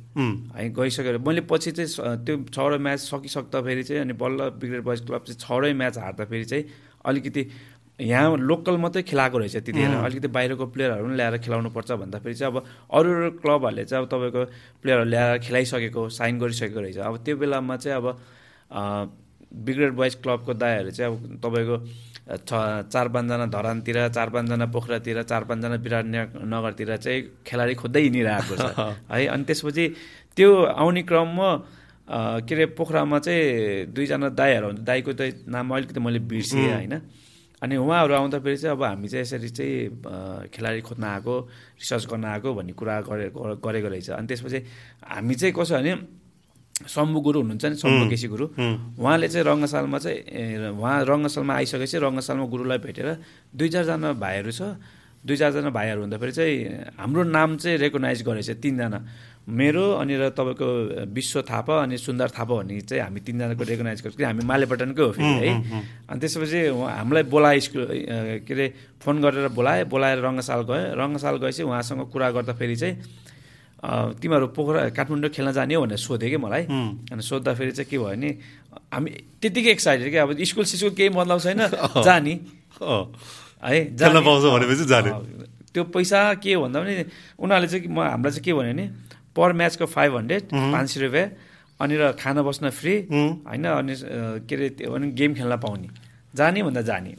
है 0.55 0.69
गइसकेर 0.75 1.17
मैले 1.17 1.41
पछि 1.49 1.71
चाहिँ 1.71 2.17
त्यो 2.25 2.36
छवटा 2.51 2.77
म्याच 2.77 2.99
सकिसक्दाखेरि 2.99 3.84
चाहिँ 3.84 4.01
अनि 4.01 4.13
बल्ल 4.19 4.49
ब्रिगेड 4.60 4.84
बोइज 4.84 5.05
क्लब 5.08 5.23
चाहिँ 5.27 5.39
छवटै 5.39 5.73
म्याच 5.73 5.97
हार्दाखेरि 5.97 6.45
चाहिँ 6.45 6.65
अलिकति 7.05 7.47
यहाँ 8.01 8.38
लोकल 8.38 8.77
मात्रै 8.77 9.01
खेलाएको 9.08 9.38
रहेछ 9.38 9.53
त्यतिखेर। 9.55 9.95
अलिकति 9.95 10.27
बाहिरको 10.27 10.65
प्लेयरहरू 10.67 11.05
पनि 11.05 11.15
ल्याएर 11.15 11.38
खेलाउनु 11.39 11.69
पर्छ 11.71 11.91
भन्दाखेरि 12.03 12.36
चाहिँ 12.36 12.51
अब 12.51 12.63
अरू 12.91 13.10
अरू 13.15 13.29
क्लबहरूले 13.39 13.86
चाहिँ 13.86 14.03
अब 14.03 14.10
तपाईँको 14.12 14.43
प्लेयरहरू 14.84 15.10
ल्याएर 15.10 15.38
खेलाइसकेको 15.39 16.10
साइन 16.12 16.39
गरिसकेको 16.39 16.79
रहेछ। 16.79 16.97
अब 16.99 17.23
त्यो 17.23 17.36
बेलामा 17.39 17.75
चाहिँ 17.77 17.97
अब 17.97 18.08
ब्रिगेड 19.56 19.91
बोइज 19.96 20.15
क्लबको 20.24 20.54
दाईहरू 20.54 20.91
चाहिँ 20.91 21.12
अब 21.12 21.39
तपाईँको 21.44 21.78
छ 22.26 22.52
चार 22.89 23.08
पाँचजना 23.13 23.46
धरानतिर 23.54 23.98
चार 24.10 24.30
पाँचजना 24.30 24.65
पोखरातिर 24.74 25.22
चार 25.24 25.44
पाँचजना 25.46 25.76
विराटनगरतिर 25.78 26.96
चाहिँ 26.98 27.22
खेलाडी 27.48 27.74
खोज्दै 27.78 28.02
हिँडिरहेको 28.02 28.56
छ। 28.58 28.65
है 29.12 29.26
अनि 29.30 29.44
त्यसपछि 29.46 29.86
त्यो 30.36 30.50
आउने 30.76 31.04
क्रममा 31.06 31.50
के 32.46 32.54
अरे 32.56 32.65
पोखरामा 32.78 33.20
चाहिँ 33.20 33.94
दुईजना 33.94 34.30
दाईहरू 34.34 34.68
हुन्छ 34.68 34.82
दाईको 34.82 35.13
चाहिँ 35.13 35.34
नाम 35.48 35.70
अलिकति 35.76 36.00
मैले 36.02 36.20
बिर्सेँ 36.26 36.65
होइन। 36.74 36.94
अनि 37.62 37.76
उहाँहरू 37.78 38.13
आउँदाखेरि 38.13 38.58
चाहिँ 38.58 38.76
अब 38.78 38.84
हामी 38.84 39.08
चाहिँ 39.08 39.22
यसरी 39.22 39.50
चाहिँ 39.50 40.50
खेलाडी 40.54 40.82
खोज्न 40.82 41.04
आएको 41.04 41.36
रिसर्च 41.82 42.06
गर्न 42.10 42.26
आएको 42.26 42.54
भन्ने 42.54 42.74
कुरा 42.74 43.02
गरे 43.10 43.30
गरेको 43.34 43.88
रहेछ। 43.89 44.10
अनि 44.18 44.28
त्यसपछि 44.28 44.60
हामी 45.13 45.36
चाहिँ 45.36 45.54
कसो 45.54 45.76
भने 45.78 45.94
शम्भु 46.76 47.20
गुरु 47.24 47.40
हुनुहुन्छ 47.40 47.66
नि 47.72 47.76
शम्भु 47.80 48.04
केसी 48.12 48.28
गुरु। 48.28 48.46
उहाँले 49.00 49.28
चाहिँ 49.32 49.46
रङ्गशालमा 49.48 49.98
चाहिँ 50.04 50.76
उहाँ 50.76 51.08
रङ्गशालमा 51.08 51.54
आइसकेपछि 51.56 51.98
रङ्गशालमा 52.04 52.46
गुरुलाई 52.52 52.80
भेटेर 52.84 53.08
दुई 53.56 53.70
चारजना 53.72 54.12
भाइहरू 54.20 54.52
छ। 54.52 54.76
दुई 55.24 55.38
चारजना 55.40 55.70
भाइहरू 55.72 56.02
हुँदाखेरि 56.04 56.32
चाहिँ 56.36 56.56
हाम्रो 57.00 57.24
नाम 57.32 57.50
चाहिँ 57.64 57.78
रेकगनाइज 57.80 58.20
गरेछ 58.28 58.50
तिनजना। 58.60 59.00
मेरो 59.48 59.86
अनि 60.04 60.14
र 60.20 60.30
तपाईँको 60.36 60.68
विश्व 61.16 61.42
थापा 61.48 61.74
अनि 61.86 61.96
सुन्दर 61.96 62.30
थापा 62.36 62.54
भन्ने 62.60 62.82
चाहिँ 62.92 63.02
हामी 63.08 63.20
तिनजनाको 63.24 63.64
रेकगनाइज 63.64 64.00
गर्छ 64.04 64.16
कि 64.20 64.24
हामी 64.26 64.44
मालेपटनकै 64.44 65.04
हो 65.06 65.12
फेरि 65.16 65.48
है। 65.48 65.54
अनि 66.12 66.20
त्यसपछि 66.20 66.60
हामीलाई 66.76 67.24
बोलाए 67.32 67.60
स्कुल 67.62 67.84
के 68.44 68.54
अरे 68.54 68.66
फोन 69.00 69.22
गरेर 69.24 69.48
बोलाए 69.56 69.84
बोलाएर 69.88 70.20
रङ्गशाल 70.28 70.62
गयो। 70.68 70.98
रङ्गशाल 71.00 71.36
गएपछि 71.40 71.64
उहाँसँग 71.64 72.10
कुरा 72.12 72.30
गर्दाखेरि 72.36 72.76
चाहिँ 72.76 72.96
तिमीहरू 73.84 74.48
पोखरा 74.56 74.80
काठमाडौँ 74.98 75.30
खेल्न 75.30 75.52
जाने 75.52 75.74
हो 75.76 75.82
भनेर 75.84 75.98
सोधेँ 75.98 76.30
कि 76.30 76.38
मलाई। 76.38 76.64
अनि 77.12 77.22
सोद्धाखेरि 77.22 77.72
चाहिँ 77.72 77.90
के 77.90 77.98
भयो 77.98 78.08
भने 78.08 78.30
हामी 78.94 79.10
त्यतिकै 79.42 79.72
एक्साइटेड 79.72 80.10
कि 80.12 80.18
अब 80.18 80.30
स्कुल 80.44 80.66
सिस्कुल 80.66 80.94
केही 80.98 81.10
मतलब 81.14 81.40
छैन 81.40 81.60
जाने। 82.08 82.34
है 83.66 83.80
जाने। 83.96 84.20
पाउँछ 84.26 84.44
भनेपछि 84.54 84.86
जाने। 84.90 85.10
त्यो 85.74 85.84
पैसा 85.92 86.20
के 86.40 86.54
हो 86.54 86.62
भन्दा 86.64 86.80
पनि 86.82 86.94
उनीहरूले 87.40 87.68
चाहिँ 87.68 87.88
म 87.92 88.00
हामीलाई 88.00 88.32
चाहिँ 88.32 88.44
के 88.46 88.54
भन्यो 88.54 88.74
भने 88.74 88.86
पर 89.36 89.54
म्याचको 89.54 89.86
फाइभ 89.86 90.12
हन्ड्रेड 90.16 90.44
पाँच 90.50 90.88
सय 90.90 91.00
रुपियाँ 91.06 91.28
अनि 91.80 91.94
र 92.00 92.12
खाना 92.16 92.42
बस्न 92.48 92.70
फ्री 92.72 92.96
होइन 93.12 93.66
अनि 93.68 93.94
के 94.48 94.56
अरे 94.56 94.70
त्यो 94.80 94.94
अनि 94.96 95.12
गेम 95.12 95.34
खेल्न 95.36 95.56
पाउने। 95.60 95.88
जाने। 96.36 96.63
भन्दा 96.63 96.82
जाने 96.84 97.12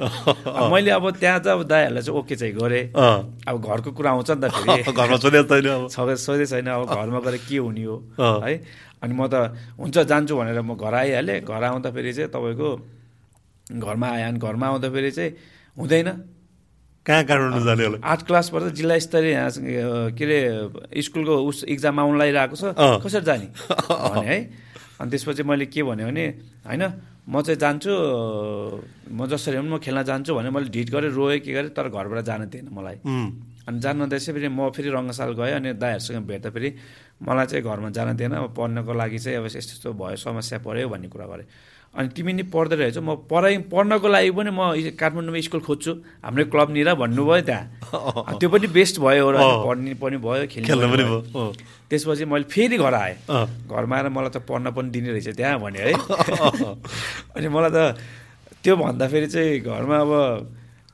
मैले 0.71 0.91
अब 0.93 1.05
त्यहाँ 1.17 1.39
चाहिँ 1.41 1.59
अब 1.59 1.67
दाईहरूलाई 1.67 2.03
चाहिँ 2.05 2.19
ओके 2.21 2.35
चाहिँ 2.37 2.55
गरेँ। 2.55 2.85
अब 2.93 3.57
घरको 3.57 3.91
कुरा 3.97 4.11
आउँछ 4.11 4.31
नि 4.31 4.41
त 4.45 4.53
फेरि। 4.53 4.93
घरमा 4.93 5.17
सोधेको 5.17 5.49
छैन 5.49 5.69
अब। 5.73 5.89
छ 5.89 5.99
सोधै 6.21 6.47
छैन 6.47 6.69
अब 6.69 6.85
घरमा 6.87 7.21
गएर 7.25 7.37
के 7.49 7.57
हुने 7.57 7.85
हो। 7.85 7.97
है? 8.45 8.55
अनि 9.03 9.13
म 9.15 9.27
त 9.27 9.57
हुन्छ 9.81 9.97
जान्छु 10.05 10.37
भनेर 10.37 10.61
म 10.61 10.77
घर 10.77 10.95
आइहालेँ। 10.95 11.41
घर 11.43 11.63
आउँदाखेरि 11.65 12.13
चाहिँ 12.13 12.31
तपाईँको 12.31 12.69
घरमा 13.81 14.07
आएँ 14.07 14.25
अनि 14.31 14.39
घरमा 14.39 14.67
आउँदाखेरि 14.67 15.11
चाहिँ 15.11 15.31
हुँदैन। 15.77 16.09
कहाँ 17.07 17.23
काठमाडौँ 17.23 17.65
जाने 17.65 17.85
होला? 17.87 17.99
आर्ट 18.03 18.23
क्लास 18.27 18.47
पढ्दा 18.51 18.69
जिल्ला 18.75 18.99
स्तरीय 18.99 19.33
यहाँ 19.33 19.51
के 20.11 20.25
अरे 20.27 21.01
स्कुलको 21.03 21.35
उस 21.47 21.65
इक्जाम 21.71 22.01
आउनु 22.03 22.19
लागिरहेको 22.19 22.57
छ। 22.59 22.75
कसरी 22.75 23.23
जाने? 23.23 23.47
भने 23.91 24.27
है। 24.27 24.39
अनि 24.99 25.11
त्यसपछि 25.11 25.43
मैले 25.47 25.67
के 25.71 25.83
भने 25.87 26.03
भने 26.03 26.25
होइन 26.67 26.83
म 27.27 27.43
चाहिँ 27.43 27.59
जान्छु 27.59 27.91
म 29.11 29.27
जसरी 29.27 29.59
पनि 29.59 29.69
म 29.69 29.79
खेल्न 29.83 30.03
जान्छु 30.07 30.35
भने 30.35 30.51
मैले 30.51 30.71
ढिट 30.71 30.89
गरेँ 30.95 31.11
रोएँ 31.11 31.39
के 31.43 31.53
गरेँ 31.53 31.71
तर 31.75 31.89
घरबाट 31.91 32.23
जान 32.23 32.47
दिएन 32.47 32.69
मलाई। 32.71 32.97
अनि 33.67 33.79
जान 33.83 34.03
नदिएपछि 34.03 34.33
फेरि 34.33 34.49
म 34.49 34.71
फेरि 34.71 34.89
रङ्गसाल 34.95 35.35
गएँ 35.35 35.53
अनि 35.59 35.73
दाईहरूसँग 35.75 36.23
भेट्दा 36.23 36.51
फेरि 36.55 36.71
मलाई 37.19 37.47
चाहिँ 37.51 37.65
घरमा 37.67 37.91
जान 37.91 38.15
दिएन। 38.17 38.33
अब 38.39 38.55
पढ्नको 38.55 38.93
लागि 38.95 39.19
चाहिँ 39.19 39.39
अब 39.39 39.47
यस्तो 39.47 39.59
यस्तो 39.59 39.93
भयो 39.99 40.17
समस्या 40.23 40.59
पऱ्यो 40.63 40.89
भन्ने 40.89 41.09
कुरा 41.11 41.27
गरेँ। 41.27 41.47
अनि 41.97 42.09
तिमी 42.13 42.33
नि 42.37 42.43
पढ्दै 42.53 42.77
रहेछौ। 42.77 43.01
म 43.01 43.25
पढाइ 43.25 43.57
पढ्नको 43.73 44.09
लागि 44.09 44.31
पनि 44.37 44.51
म 44.53 44.61
काठमाडौँमा 45.01 45.41
स्कुल 45.49 45.61
खोज्छु। 45.65 45.93
हाम्रो 46.25 46.45
क्लबनिर 46.53 46.89
भन्नुभयो 46.93 47.43
त्यहाँ। 47.49 48.37
त्यो 48.41 48.49
पनि 48.53 48.67
बेस्ट 48.69 49.01
भयो 49.01 49.31
र। 49.33 49.37
पढ्ने 49.41 49.95
पनि 49.97 50.17
भयो 50.21 50.45
खेल्ने 50.53 50.87
पनि 50.93 51.05
भयो। 51.09 51.45
त्यसपछि 51.89 52.25
मैले 52.29 52.45
फेरि 52.53 52.77
घर 52.77 52.95
आएँ। 52.95 53.17
घरमा 53.73 53.97
आएर 53.97 54.09
मलाई 54.13 54.31
त 54.37 54.45
पढ्न 54.45 54.77
पनि 54.77 54.89
दिने 54.93 55.11
रहेछ 55.17 55.41
त्यहाँ 55.41 55.57
भने 55.57 55.81
है। 55.89 55.93
अनि 57.37 57.49
मलाई 57.49 57.73
त 57.73 57.97
त्यो 58.61 58.77
भन्दाखेरि 58.77 59.27
चाहिँ 59.33 59.61
घरमा 59.65 59.97
अब 60.05 60.13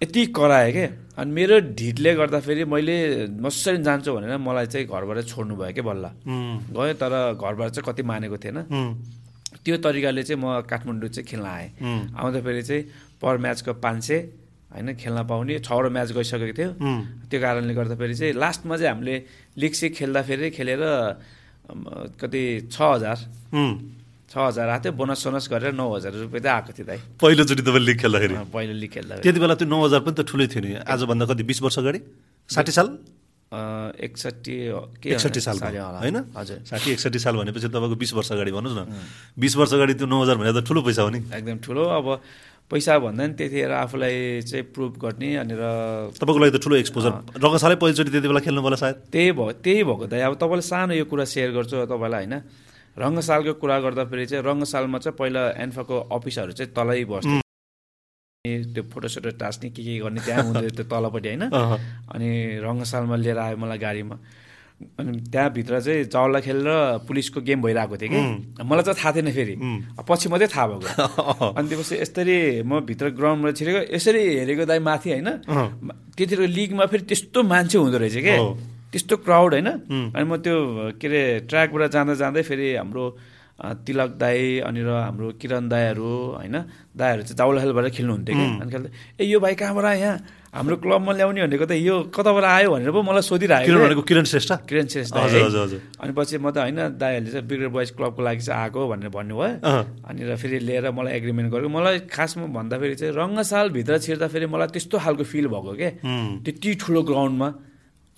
यति 0.02 0.22
करायो 0.38 0.70
क्या 0.72 0.88
अनि 1.18 1.30
मेरो 1.32 1.56
ढिटले 1.78 2.10
गर्दाखेरि 2.14 2.64
मैले 2.64 2.96
मसरी 3.42 3.82
जान्छु 3.82 4.10
भनेर 4.14 4.38
मलाई 4.38 4.66
चाहिँ 4.70 4.86
घरबाट 4.86 5.18
छोड्नु 5.26 5.54
भयो 5.56 5.72
क्या 5.74 5.84
बल्ल। 5.84 6.04
गएँ 6.70 6.94
तर 6.94 7.12
घरबाट 7.34 7.68
चाहिँ 7.74 7.84
कति 7.90 8.02
मानेको 8.02 8.36
थिएन। 8.38 8.58
त्यो 9.64 9.76
तरिकाले 9.78 10.22
चाहिँ 10.22 10.40
म 10.42 10.60
काठमाडौँ 10.66 11.10
चाहिँ 11.14 11.26
खेल्न 11.26 11.46
आएँ। 11.46 11.68
आउँदाखेरि 12.18 12.62
चाहिँ 12.62 12.82
पर 13.22 13.36
म्याचको 13.38 13.72
पाँच 13.78 14.02
सय 14.02 14.18
होइन 14.72 14.88
खेल्न 14.98 15.18
पाउने 15.28 15.58
छवटा 15.62 15.88
म्याच 15.88 16.10
गइसकेको 16.12 16.54
थियो। 16.58 16.70
त्यो 17.30 17.38
कारणले 17.40 17.74
गर्दाखेरि 17.74 18.14
चाहिँ 18.14 18.34
लास्टमा 18.34 18.76
चाहिँ 18.76 18.90
हामीले 18.92 19.14
लिग 19.60 19.72
सिग 19.72 19.90
खेल्दाखेरि 19.94 20.50
खेलेर 20.56 20.82
कति 22.20 22.42
छ 22.72 22.76
हजार। 22.80 23.18
छ 24.32 24.34
हजार 24.34 24.68
आएको 24.68 24.82
थियो 24.82 24.92
बोनस 24.96 25.18
सोनस 25.22 25.46
गरेर 25.52 25.72
नौ 25.76 25.86
हजार 25.92 26.12
रुपियाँ 26.24 26.40
चाहिँ 26.40 26.56
आएको 26.56 26.72
थियो 26.72 26.86
दाइ। 26.88 26.98
पहिलोचोटि 27.20 27.62
तपाईँ 27.62 27.84
लिग 27.84 27.96
खेल्दाखेरि? 28.00 28.34
पहिलो 28.48 28.74
लिग 28.80 28.90
खेल्दा 28.90 29.14
त्यति 29.20 29.40
बेला 29.40 29.54
त्यो 29.60 29.68
नौ 29.68 29.78
हजार 29.84 30.00
पनि 30.00 30.14
त 30.16 30.20
ठुलै 30.24 30.46
थियो 30.48 30.62
नि। 30.64 30.70
आजभन्दा 30.88 31.24
कति 31.28 31.42
बिस 31.44 31.62
वर्ष 31.62 31.78
अगाडि? 31.78 32.00
साठी 32.50 32.72
साल? 32.72 32.88
एकसट्ठी 33.52 34.56
होला। 34.66 35.98
होइन? 36.00 36.16
हजुर। 36.36 36.58
साठी 36.64 36.88
एकसट्ठी 36.92 37.18
साल 37.20 37.34
भनेपछि 37.36 37.68
तपाईँको 37.68 37.96
बिस 38.00 38.12
वर्ष 38.16 38.32
अगाडि 38.32 38.52
भन्नुहोस् 38.52 38.78
न। 38.80 38.82
बिस 39.36 39.56
वर्ष 39.56 39.72
अगाडि 39.76 39.94
त्यो 39.94 40.06
नौ 40.08 40.22
हजार 40.22 40.36
भने 40.40 40.52
त 40.56 40.64
ठुलो 40.64 40.80
पैसा 40.82 41.02
हो 41.02 41.10
नि। 41.12 41.20
एकदम 41.28 41.58
ठुलो। 41.60 41.84
अब 41.84 42.06
पैसा 42.72 42.96
भन्दा 43.04 43.22
पनि 43.22 43.34
त्यतिखेर 43.36 43.72
आफूलाई 43.84 44.40
चाहिँ 44.48 44.64
प्रुभ 44.72 44.92
गर्ने 44.96 45.28
अनि 45.44 45.54
र 45.60 45.62
तपाईँको 46.16 46.40
लागि 46.40 46.52
त 46.56 46.58
ठुलो 46.64 46.76
एक्सपोजर 46.80 47.12
रङ्गशालै 47.36 47.76
पहिलोचोटि 47.76 48.10
त्यति 48.16 48.28
बेला 48.32 48.40
खेल्नु 48.40 48.60
होला 48.64 48.78
सायद। 48.80 48.96
त्यही 49.12 49.30
भयो 49.36 49.52
त्यही 49.60 49.82
भएको 49.84 50.04
त। 50.08 50.12
अब 50.16 50.34
तपाईँलाई 50.40 50.64
सानो 50.72 50.92
यो 50.96 51.04
कुरा 51.04 51.24
सेयर 51.28 51.50
गर्छु 51.52 51.76
तपाईँलाई 51.92 52.24
होइन? 52.24 52.34
रङ्गशालको 52.96 53.52
कुरा 53.60 53.76
गर्दाखेरि 53.84 54.24
चाहिँ 54.32 54.44
रङ्गशालमा 54.48 54.98
चाहिँ 55.04 55.16
पहिला 55.20 55.42
एन्फाको 55.60 55.96
अफिसहरू 56.16 56.52
चाहिँ 56.56 56.72
तलै 56.72 57.04
बस्थ्यो। 57.04 57.41
त्यो 58.42 58.82
फोटोसोटो 58.90 59.30
टास्ने 59.38 59.70
के 59.70 59.82
के 59.86 59.98
गर्ने 60.02 60.20
त्यहाँ 60.26 60.42
हुँदै 60.42 60.74
त्यो 60.74 60.84
तलपट्टि 60.90 61.28
होइन। 61.30 61.42
अनि 62.10 62.58
रङ्गशालमा 62.58 63.16
लिएर 63.22 63.38
आयो 63.38 63.54
मलाई 63.54 63.78
गाडीमा। 63.78 64.16
अनि 64.98 65.30
त्यहाँभित्र 65.30 65.78
चाहिँ 65.78 66.04
चाउला 66.10 66.40
खेलेर 66.42 67.06
पुलिसको 67.06 67.38
गेम 67.38 67.62
भइरहेको 67.62 67.96
थियो 68.02 68.10
कि। 68.10 68.66
मलाई 68.66 68.82
चाहिँ 68.82 68.98
थाहा 68.98 69.10
थिएन 69.14 69.30
फेरि। 69.30 69.54
पछि 70.02 70.26
मात्रै 70.26 70.48
थाहा 70.50 70.66
भएको। 70.74 71.54
अनि 71.58 71.68
त्यसपछि 71.70 71.94
यसरी 72.02 72.36
म 72.66 72.82
भित्र 72.82 73.14
ग्राउन्डमा 73.14 73.50
छिरेको 73.54 73.80
यसरी 73.94 74.22
हेरेको 74.42 74.64
दाइ 74.66 74.78
माथि 74.90 75.08
होइन। 75.14 75.28
त्यतिखेर 76.18 76.42
लिगमा 76.42 76.84
फेरि 76.90 77.04
त्यस्तो 77.14 77.38
मान्छे 77.46 77.78
हुँदो 77.78 77.98
रहेछ 78.02 78.16
क्या 78.26 78.36
त्यस्तो 78.90 79.14
क्राउड 79.22 79.50
होइन। 79.54 79.70
अनि 80.18 80.26
म 80.26 80.42
त्यो 80.42 80.98
के 80.98 81.06
अरे 81.06 81.22
ट्र्याकबाट 81.46 81.90
जाँदा 81.94 82.14
जाँदै 82.18 82.42
फेरि 82.42 82.74
हाम्रो 82.74 83.06
तिलक 83.60 84.10
दाई 84.18 84.58
अनि 84.66 84.80
र 84.82 84.90
हाम्रो 84.90 85.38
किरण 85.40 85.68
दाईहरू 85.68 86.10
होइन 86.40 86.56
दाईहरू 86.96 87.22
चाहिँ 87.22 87.36
चाउला 87.38 87.60
खेलबाट 87.62 87.86
खेल्नुहुन्थ्यो 87.94 88.34
कि 88.34 88.44
अनि 88.62 88.70
खेल्दा 88.72 88.90
ए 89.20 89.24
यो 89.28 89.38
भाइ 89.40 89.54
कहाँबाट 89.54 89.86
यहाँ? 89.96 90.16
हाम्रो 90.52 90.76
क्लबमा 90.84 91.12
ल्याउने 91.16 91.40
भनेको 91.46 91.64
त 91.64 91.72
यो 91.80 92.12
कताबाट 92.12 92.44
आयो 92.44 92.68
भनेर 92.74 92.90
पो 92.92 93.00
मलाई 93.00 93.22
सोधिरहेको 93.24 93.72
भनेको 93.72 94.02
किरण 94.04 94.24
श्रेष्ठ? 94.28 94.52
किरण 94.68 94.86
श्रेष्ठ 94.92 95.16
अनि 95.16 96.12
पछि 96.12 96.36
म 96.42 96.50
त 96.52 96.58
होइन 96.60 96.98
दाईहरूले 97.00 97.30
चाहिँ 97.32 97.46
बिग्रेड 97.48 97.70
बॉइज 97.72 97.90
क्लबको 97.96 98.20
लागि 98.20 98.42
चाहिँ 98.44 98.60
आएको 98.60 98.80
भनेर 98.88 99.08
भन्नुभयो। 99.16 99.48
अनि 100.04 100.20
र 100.28 100.36
फेरि 100.36 100.58
लिएर 100.60 100.90
मलाई 100.92 101.12
एग्रिमेन्ट 101.22 101.48
गरेको। 101.52 101.68
मलाई 101.72 101.98
खासमा 102.12 102.46
भन्दाखेरि 102.52 102.94
चाहिँ 103.00 103.14
रङ्गसालभित्र 103.16 103.98
छिर्दा 104.04 104.26
मलाई 104.28 104.68
त्यस्तो 104.74 104.96
खालको 104.98 105.24
फिल 105.24 105.46
भएको 105.48 105.72
क्या। 105.72 105.90
त्यति 106.44 106.70
ठुलो 106.82 107.00
ग्राउन्डमा 107.08 107.48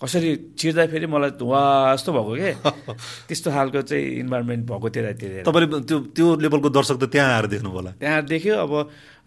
कसरी 0.05 0.29
छिर्दा 0.59 0.85
फेरि 0.93 1.07
मलाई 1.09 1.31
वा 1.41 1.61
जस्तो 1.95 2.11
भएको 2.13 2.33
के? 2.37 2.51
त्यस्तो 3.27 3.51
खालको 3.51 3.81
चाहिँ 3.81 4.05
इन्भाइरोमेन्ट 4.21 4.63
भएको 4.69 4.89
त्यति 4.93 5.43
तपाईँले 5.49 5.79
त्यो 5.89 5.99
त्यो 6.13 6.27
लेभलको 6.45 6.69
दर्शक 6.69 6.97
त 7.01 7.09
त्यहाँ 7.09 7.33
आएर 7.35 7.45
देख्नु 7.53 7.69
होला। 7.73 7.91
त्यहाँ 7.99 8.21
देख्यो 8.29 8.55
अब 8.55 8.73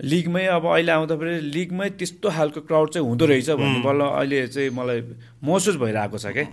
लिगमै 0.07 0.45
अब 0.57 0.65
अहिले 0.71 0.93
आउँदाखेरि 0.93 1.41
लिगमै 1.51 1.89
त्यस्तो 1.99 2.31
खालको 2.31 2.61
क्राउड 2.71 2.89
चाहिँ 2.95 3.07
हुँदो 3.09 3.25
रहेछ 3.27 3.51
भन्ने 3.59 3.81
बल्ल 3.83 4.01
अहिले 4.07 4.47
चाहिँ 4.55 4.71
मलाई 4.71 5.01
महसुस 5.43 5.77
भइरहेको 5.83 6.19
छ 6.19 6.27
क्या 6.39 6.47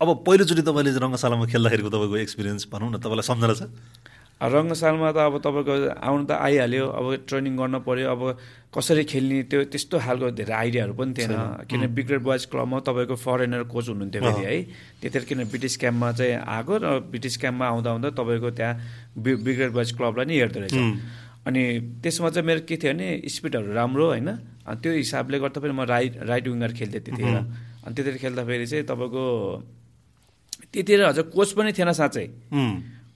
अब 0.00 0.08
पहिलोचोटि 0.26 0.62
तपाईँले 0.62 0.90
रङ्गशालामा 1.02 1.46
खेल्दाखेरिको 1.50 1.90
तपाईँको 1.90 2.16
एक्सपिरियन्स 2.22 2.68
भनौँ 2.70 2.90
न 2.92 3.02
तपाईँलाई 3.02 3.26
सम्झना 3.26 3.54
छ? 3.54 3.62
रङ्गशालमा 4.38 5.10
त 5.10 5.18
अब 5.18 5.34
तपाईँको 5.42 5.74
आउनु 5.98 6.24
त 6.30 6.32
आइहाल्यो 6.38 6.84
अब 6.94 7.06
ट्रेनिङ 7.26 7.54
गर्न 7.58 7.82
पऱ्यो 7.82 8.06
अब 8.06 8.22
कसरी 8.70 9.04
खेल्ने 9.10 9.42
त्यो 9.50 9.60
त्यस्तो 9.66 9.98
खालको 9.98 10.30
धेरै 10.38 10.54
आइडियाहरू 10.54 10.94
पनि 10.94 11.12
थिएन। 11.18 11.66
किन 11.66 11.82
बिग्रेड 11.90 12.22
बोइज 12.22 12.42
क्लबमा 12.46 12.78
तपाईँको 12.86 13.16
फरेनर 13.18 13.62
कोच 13.66 13.86
हुनुहुन्थ्यो 13.90 14.20
फेरि 14.22 14.44
है। 14.46 14.56
त्यतिखेर 15.02 15.24
किन 15.26 15.40
ब्रिटिस 15.50 15.74
क्याम्पमा 15.82 16.08
चाहिँ 16.14 16.34
आएको 16.38 16.74
र 16.78 16.86
ब्रिटिस 17.10 17.34
क्याम्पमा 17.42 17.66
आउँदा 17.66 17.90
आउँदा 17.90 18.08
तपाईँको 18.14 18.50
त्यहाँ 18.54 18.74
बि 19.18 19.30
बिग्रेड 19.42 19.72
बोइज 19.74 19.90
क्लबलाई 19.98 20.26
नै 20.30 20.36
हेर्दो 20.38 20.58
रहेछ। 20.62 20.76
अनि 21.48 21.62
त्यसमा 22.02 22.28
चाहिँ 22.30 22.46
मेरो 22.46 22.60
के 22.68 22.76
थियो 22.78 22.92
भने 22.94 23.08
स्पिडहरू 23.26 23.72
राम्रो 23.74 24.06
होइन। 24.06 24.30
त्यो 24.68 24.92
हिसाबले 25.02 25.38
गर्दा 25.42 25.58
पनि 25.64 25.74
म 25.74 25.82
राइट 25.82 26.12
राइट 26.28 26.44
विङ्गर 26.46 26.72
खेल्थेँ 26.78 27.02
त्यतिखेर। 27.02 27.36
अनि 27.88 27.92
त्यतिखेर 27.96 28.18
खेल्दाखेरि 28.22 28.66
चाहिँ 28.70 28.84
तपाईँको 28.86 29.24
त्यतिखेर 30.70 31.02
हजुर 31.08 31.24
कोच 31.34 31.48
पनि 31.58 31.72
थिएन 31.72 31.90
साँच्चै। 31.90 32.26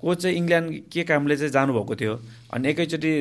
कोच 0.03 0.19
चाहिँ 0.23 0.37
इङ्ल्यान्ड 0.37 0.69
के 0.91 1.03
कामले 1.07 1.37
चाहिँ 1.39 1.53
जानुभएको 1.55 1.95
थियो? 1.95 2.15
अनि 2.51 2.69
एकैचोटि 2.69 3.13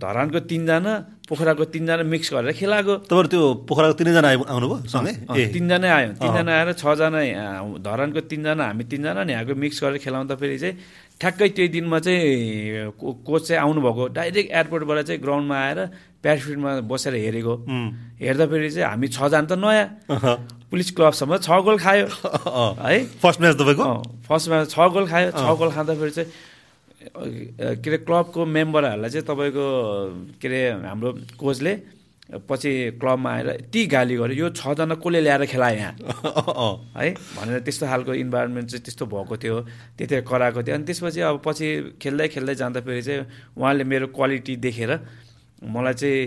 धरानको 0.00 0.40
तिनजना 0.48 0.92
पोखराको 1.28 1.64
तिनजना 1.68 2.02
मिक्स 2.08 2.28
गरेर 2.32 2.52
खेलाएको। 2.56 2.94
तपाईँहरू 3.04 3.28
त्यो 3.28 3.42
पोखराको 3.68 3.94
तिनैजना 4.00 4.28
आउनुभयो 4.48 4.76
सँगै? 4.88 5.12
तिनजना 5.52 5.88
आयो। 5.92 6.10
तिनजना 6.16 6.52
आएर 6.56 6.72
छजना 6.80 7.20
धरानको 7.84 8.20
तिनजना 8.32 8.64
हामी 8.64 8.84
तिनजना 8.88 9.20
अनि 9.20 9.32
यहाँको 9.32 9.54
मिक्स 9.60 9.76
गरेर 9.84 9.98
खेलाउँदाखेरि 10.00 10.56
चाहिँ 10.58 10.74
ठ्याक्कै 11.20 11.48
त्यही 11.52 11.68
दिनमा 11.68 11.98
चाहिँ 12.00 12.96
कोच 12.96 13.42
चाहिँ 13.48 13.60
आउनुभएको। 13.60 14.02
डाइरेक्ट 14.16 14.50
एयरपोर्टबाट 14.56 14.98
चाहिँ 15.06 15.20
ग्राउन्डमा 15.20 15.56
आएर 15.68 15.78
प्याराफिटमा 16.24 16.70
बसेर 16.88 17.14
हेरेको। 17.14 17.54
हेर्दाखेरि 18.24 18.70
चाहिँ 18.72 18.88
हामी 18.88 19.08
छजना 19.12 19.46
त 19.46 19.52
नयाँ। 19.60 19.86
पुलिस 20.72 20.90
क्लबसम्म 20.96 21.36
छ 21.44 21.60
गोल 21.68 21.78
खायो 21.78 22.06
है 22.80 23.04
फर्स्ट 23.20 23.40
म्याच 23.40 23.56
तपाईँको 23.60 23.88
फर्स्ट 24.28 24.48
म्याच 24.48 24.70
छ 24.72 24.88
गोल 24.96 25.06
खायो 25.06 25.30
छ 25.36 25.44
गोल 25.60 25.70
खाँदाखेरि 25.76 26.10
चाहिँ 26.16 26.30
के 27.76 27.90
अरे 27.90 27.98
क्लबको 28.08 28.40
मेम्बरहरूलाई 28.56 29.10
चाहिँ 29.10 29.26
तपाईँको 29.28 29.66
के 30.40 30.48
अरे 30.48 30.60
हाम्रो 30.88 31.10
कोचले 31.36 31.72
पछि 32.48 32.72
क्लबमा 33.00 33.30
आएर 33.30 33.48
यति 33.50 33.80
गाली 33.92 34.16
गर्यो 34.16 34.36
यो 34.44 34.48
छजना 34.56 34.94
कसले 34.96 35.20
ल्याएर 35.20 35.44
खेलायो 35.52 35.76
यहाँ 35.76 35.92
है 36.96 37.10
भनेर 37.36 37.60
त्यस्तो 37.68 37.86
खालको 37.92 38.14
इन्भाइरोमेन्ट 38.24 38.68
चाहिँ 38.70 38.84
त्यस्तो 38.84 39.04
भएको 39.12 39.36
थियो 39.36 39.56
त्यतिखेर 39.98 40.24
कराएको 40.24 40.62
थियो। 40.62 40.74
अनि 40.76 40.84
त्यसपछि 40.88 41.20
अब 41.20 41.40
पछि 41.44 41.68
खेल्दै 42.00 42.28
खेल्दै 42.32 42.54
जाँदाखेरि 42.62 43.02
चाहिँ 43.02 43.20
उहाँले 43.60 43.84
मेरो 43.84 44.06
क्वालिटी 44.16 44.56
देखेर 44.64 44.92
मलाई 45.60 45.94
चाहिँ 46.00 46.20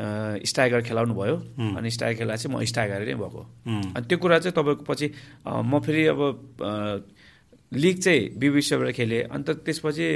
स्ट्राइकर 0.00 0.80
खेलाउनु 0.82 1.14
भयो। 1.14 1.36
अनि 1.76 1.90
स्ट्राइकर 1.90 2.18
खेला 2.18 2.36
चाहिँ 2.36 2.56
म 2.56 2.64
स्ट्राइकर 2.64 3.06
नै 3.06 3.14
भएको। 3.14 3.40
अनि 3.96 4.06
त्यो 4.08 4.18
कुरा 4.18 4.38
चाहिँ 4.38 4.54
तपाईँको 4.56 4.84
पछि 4.88 5.06
म 5.46 5.80
फेरि 5.80 6.06
अब 6.06 6.20
लिग 7.72 7.96
चाहिँ 8.00 8.20
बिबिसीबाट 8.38 8.90
खेलेँ। 8.96 9.22
अन्त 9.30 9.50
त्यसपछि 9.66 10.06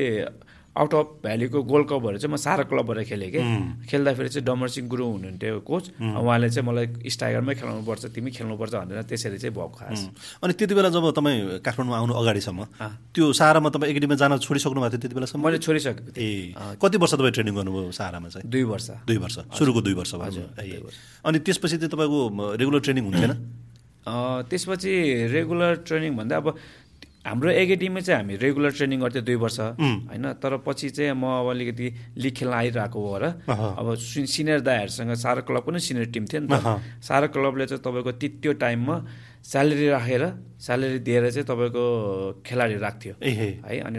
आउट 0.74 0.94
अफ 0.94 1.06
भ्यालीको 1.22 1.62
गोल्ड 1.70 1.86
कपहरू 1.88 2.18
चाहिँ 2.18 2.34
म 2.34 2.36
सारा 2.36 2.62
क्लबबाट 2.66 2.98
खेलेँ 3.06 3.30
कि। 3.30 3.40
खेल्दाखेरि 3.86 4.28
चाहिँ 4.28 4.44
डमर 4.44 4.68
सिंह 4.74 4.86
गुरुङ 4.90 5.10
हुनुहुन्थ्यो 5.14 5.60
कोच। 5.62 5.84
उहाँले 6.02 6.48
चाहिँ 6.50 6.66
मलाई 6.66 6.86
स्ट्राइकरमै 7.14 7.54
खेलाउनुपर्छ 7.54 8.04
तिमी 8.10 8.30
खेल्नुपर्छ 8.34 8.74
भनेर 8.74 9.02
त्यसरी 9.06 9.38
चाहिँ 9.38 9.54
भएको 9.54 9.70
खास। 9.70 10.00
अनि 10.42 10.52
त्यति 10.58 10.74
बेला 10.74 10.88
जब 10.90 11.06
तपाईँ 11.14 11.62
काठमाडौँ 11.62 11.94
आउनु 11.94 12.14
अगाडिसम्म 12.14 12.60
त्यो 13.14 13.24
सारामा 13.38 13.68
तपाईँ 13.70 13.90
एकाडेमीमा 13.94 14.18
जान 14.18 14.32
छोडिसक्नु 14.42 14.80
भएको 14.82 14.90
थियो 14.90 15.00
त्यति 15.06 15.14
बेलासम्म? 15.14 15.40
मैले 15.46 15.58
छोडिसकेको 15.62 16.10
थिएँ। 16.10 16.58
ए। 16.58 16.76
कति 16.82 16.96
वर्ष 16.98 17.12
तपाईँ 17.14 17.34
ट्रेनिङ 17.38 17.54
गर्नुभयो 17.54 17.90
सारामा 17.94 18.28
चाहिँ? 18.34 18.50
दुई 18.50 18.64
वर्ष। 18.66 18.90
दुई 19.06 19.18
वर्ष। 19.22 19.36
सुरुको 19.54 19.80
दुई 19.86 19.94
वर्ष 19.94 20.14
हजुर। 20.26 20.46
अनि 21.22 21.38
त्यसपछि 21.38 21.76
चाहिँ 21.78 21.92
तपाईँको 21.94 22.18
रेगुलर 22.58 22.80
ट्रेनिङ 22.82 23.04
हुन्थेन? 23.14 23.32
त्यसपछि 24.04 24.92
रेगुलर 25.32 25.74
ट्रेनिङ 25.88 26.12
भन्दा 26.16 26.36
अब 26.36 26.46
हाम्रो 27.24 27.50
एकाडेमी 27.50 28.00
चाहिँ 28.04 28.20
हामी 28.20 28.36
रेगुलर 28.36 28.72
ट्रेनिङ 28.76 29.00
गर्थ्यौँ 29.00 29.24
दुई 29.24 29.34
वर्ष 29.40 29.58
होइन? 29.60 30.26
तर 30.36 30.56
पछि 30.60 30.88
चाहिँ 30.92 31.12
म 31.16 31.24
अब 31.40 31.48
अलिकति 31.50 31.86
लिग 32.20 32.34
खेल्न 32.36 32.52
आइरहेको 32.52 32.98
हो 33.00 33.16
र 33.16 33.24
अब 33.48 33.94
सिनियर 33.96 34.60
दाईहरूसँग 34.60 35.12
सारा 35.16 35.40
क्लब 35.48 35.64
पनि 35.64 35.80
सिनियर 35.80 36.06
टिम 36.12 36.24
थियो 36.28 36.40
नि 36.44 36.48
त। 36.52 36.84
सारा 37.00 37.26
क्लबले 37.32 37.66
चाहिँ 37.66 37.80
तपाईँको 37.80 38.12
त्यो 38.20 38.52
टाइममा 38.60 38.96
स्यालेरी 39.40 39.88
राखेर 39.88 40.22
स्यालेरी 40.60 40.98
दिएर 41.00 41.30
चाहिँ 41.32 41.46
तपाईँको 41.48 41.84
खेलाडी 42.44 42.76
राख्थ्यो। 42.84 43.14
है। 43.24 43.80
अनि 43.80 43.98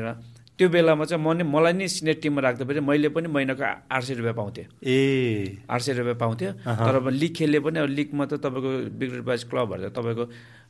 त्यो 0.56 0.70
बेलामा 0.70 1.04
चाहिँ 1.04 1.20
म 1.20 1.34
नै 1.36 1.44
मलाई 1.44 1.74
नै 1.76 1.88
सिनियर 1.92 2.16
टिममा 2.24 2.42
राख्दाखेरि 2.46 2.80
मैले 2.80 3.10
पनि 3.12 3.28
महिनाको 3.28 3.64
आठ 3.92 4.02
सय 4.08 4.14
रुपियाँ 4.16 4.36
पाउँथेँ। 4.40 4.66
ए। 4.86 5.66
आठ 5.68 5.82
सय 5.82 5.94
रुपियाँ 6.00 6.16
पाउँथ्यो। 6.16 6.52
तर 6.64 6.96
अब 6.96 7.08
लिग 7.12 7.34
खेल्यो 7.36 7.62
पनि 7.62 7.80
अब 7.84 7.90
लिगमा 7.92 8.26
त 8.26 8.40
तपाईँको 8.40 8.70
बिग्रेड 8.96 9.24
बाइज 9.28 9.44
क्लबहरू 9.52 9.90
त 9.90 9.92
तपाईँको 9.92 10.26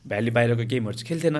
भ्याली 0.06 0.30
बाहिरको 0.30 0.64
गेमहरू 0.70 0.96
चाहिँ 0.96 1.08
खेल्थेन। 1.08 1.36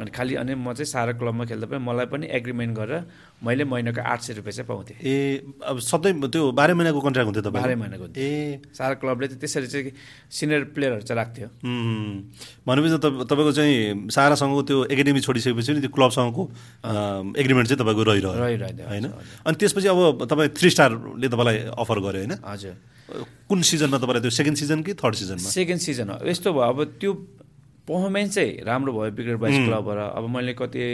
अनि 0.00 0.10
खालि 0.10 0.34
अनि 0.40 0.54
म 0.56 0.72
चाहिँ 0.72 0.88
सारा 0.88 1.12
क्लबमा 1.20 1.44
खेल्दा 1.44 1.66
पनि 1.68 1.80
मलाई 1.84 2.06
पनि 2.08 2.26
एग्रिमेन्ट 2.26 2.72
गरेर 2.72 3.04
मैले 3.44 3.64
महिनाको 3.68 4.00
आठ 4.00 4.20
सय 4.24 4.32
रुपियाँ 4.40 4.54
चाहिँ 4.56 4.68
पाउँथेँ। 4.68 4.96
ए 4.96 5.44
अब 5.60 5.76
सधैँ 5.78 6.16
त्यो 6.24 6.42
बाह्र 6.56 6.74
महिनाको 6.74 7.00
कन्ट्र्याक्ट 7.04 7.28
हुन्थ्यो 7.28 7.44
तपाईँ 7.44 7.62
बाह्र 7.62 7.76
महिनाको 7.76 8.06
ए। 8.16 8.64
सारा 8.72 8.94
क्लबले 8.96 9.26
चाहिँ 9.28 9.40
त्यसरी 9.40 9.66
चाहिँ 9.68 9.92
सिनियर 10.32 10.62
प्लेयरहरू 10.72 11.04
चाहिँ 11.04 11.18
राख्थ्यो। 11.20 11.48
भनेपछि 12.64 12.96
तपाईँको 13.28 13.52
चाहिँ 13.52 14.08
सारासँगको 14.08 14.62
त्यो 14.64 14.78
एकाडेमी 14.88 15.20
छोडिसकेपछि 15.20 15.72
नि 15.76 15.80
त्यो 15.84 15.92
क्लबसँगको 15.92 16.42
एग्रिमेन्ट 17.36 17.66
चाहिँ 17.68 17.80
तपाईँको 17.84 18.02
रहिरह्यो। 18.08 18.32
रहिरह्यो 18.40 18.88
होइन? 18.88 19.06
अनि 19.44 19.56
त्यसपछि 19.60 19.88
अब 19.92 20.24
तपाईँ 20.24 20.48
थ्री 20.56 20.68
स्टारले 20.72 21.28
तपाईँलाई 21.28 21.56
अफर 21.76 21.98
गर्यो 22.00 22.20
होइन? 22.24 22.34
हजुर। 22.40 22.74
कुन 23.48 23.58
सिजनमा 23.62 23.98
तपाईँलाई 24.00 24.22
त्यो? 24.24 24.32
सेकेन्ड 24.32 24.56
सिजन 24.58 24.82
कि 24.82 24.92
थर्ड 24.96 25.14
सिजनमा? 25.14 25.48
सेकेन्ड 25.48 25.80
सिजन 25.80 26.08
हो। 26.08 26.16
यस्तो 26.28 26.52
भयो। 26.52 26.64
अब 26.68 26.78
त्यो 27.00 27.12
पर्फर्मेन्स 27.88 28.34
चाहिँ 28.34 28.52
राम्रो 28.68 28.92
भयो 28.92 29.10
बिग्रेड 29.16 29.38
बाइस 29.40 29.56
क्लबबाट 29.64 29.98
अब 30.16 30.28
मैले 30.36 30.52
कति 30.60 30.84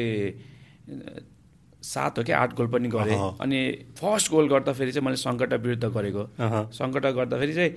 सात 1.83 2.19
हो 2.19 2.23
कि 2.25 2.33
आठ 2.33 2.55
गोल 2.57 2.67
पनि 2.73 2.89
गरेँ। 2.89 3.19
अनि 3.43 3.61
फर्स्ट 3.99 4.31
गोल 4.31 4.49
गर्दाखेरि 4.49 4.93
चाहिँ 4.93 5.05
मैले 5.05 5.17
सङ्कटा 5.19 5.57
विरुद्ध 5.57 5.85
गरेको। 5.85 6.25
सङ्कटा 6.73 7.11
गर्दाखेरि 7.11 7.55
चाहिँ 7.55 7.71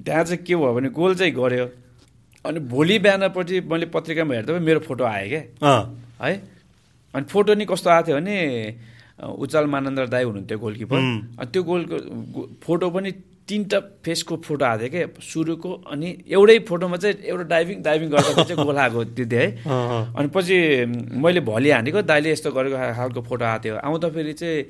त्यहाँ 0.00 0.24
चाहिँ 0.24 0.42
के 0.44 0.56
भयो 0.56 0.72
भने 0.74 0.88
गोल 0.90 1.14
चाहिँ 1.14 1.32
गऱ्यो 1.34 1.66
अनि 2.44 2.60
भोलि 2.66 2.98
बिहानपट्टि 2.98 3.60
मैले 3.70 3.86
पत्रिकामा 3.94 4.34
हेर्दा 4.34 4.52
पनि 4.52 4.64
मेरो 4.66 4.80
फोटो 4.82 5.04
आयो 5.04 5.28
क्या। 5.30 5.74
है? 6.22 6.32
अनि 7.14 7.24
फोटो 7.30 7.54
नि 7.54 7.64
कस्तो 7.70 7.90
आएको 7.90 8.06
थियो 8.06 8.16
भने 8.16 8.36
उज्जवल 9.22 9.66
मानन्द 9.70 10.00
दाई 10.10 10.24
हुनुहुन्थ्यो 10.24 10.58
गोलकिपर। 10.58 10.98
अनि 10.98 11.46
त्यो 11.52 11.62
गोलको 11.62 11.96
फोटो 12.62 12.90
पनि 12.90 13.10
तिनवटा 13.48 13.78
फेसको 14.04 14.36
फोटो 14.46 14.64
आएको 14.64 14.82
थियो 14.82 14.90
क्या 14.90 15.22
सुरुको 15.22 15.70
अनि 15.92 16.08
एउटै 16.30 16.58
फोटोमा 16.68 16.96
चाहिँ 16.96 17.16
एउटा 17.30 17.44
डाइभिङ 17.52 17.82
डाइभिङ 17.82 18.08
गर्दा 18.10 18.42
चाहिँ 18.42 18.64
गोल 18.64 18.78
आएको 18.78 19.04
त्यो 19.04 19.26
थियो 19.26 19.40
है। 19.40 19.48
अनि 20.16 20.28
पछि 20.34 20.56
मैले 21.18 21.40
भलि 21.42 21.70
हानेको 21.70 22.02
दाइले 22.02 22.32
यस्तो 22.32 22.50
गरेको 22.52 22.76
खालको 22.94 23.20
फोटो 23.22 23.44
आएको 23.44 23.64
थियो। 23.64 23.76
आउँदाखेरि 23.82 24.32
चाहिँ 24.32 24.64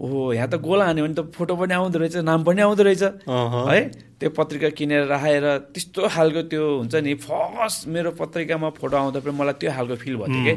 ओहो 0.00 0.32
यहाँ 0.32 0.48
त 0.48 0.54
गोल 0.64 0.80
हान्यो 0.80 1.04
भने 1.04 1.14
त 1.14 1.32
फोटो 1.32 1.56
पनि 1.56 1.74
आउँदो 1.74 1.98
रहेछ 1.98 2.16
नाम 2.24 2.44
पनि 2.44 2.60
आउँदो 2.60 2.82
रहेछ। 2.82 3.02
है 3.24 3.80
त्यो 4.20 4.30
पत्रिका 4.36 4.68
किनेर 4.76 5.04
राखेर 5.12 5.46
त्यस्तो 5.72 6.08
खालको 6.08 6.42
त्यो 6.48 6.64
हुन्छ 6.76 6.94
नि 7.04 7.14
फर्स्ट 7.24 7.88
मेरो 7.88 8.10
पत्रिकामा 8.20 8.68
फोटो 8.80 8.96
आउँदा 8.96 9.20
पनि 9.20 9.32
मलाई 9.36 9.60
त्यो 9.60 9.70
खालको 9.72 9.96
फिल 10.00 10.16
भयो 10.16 10.40
कि 10.44 10.54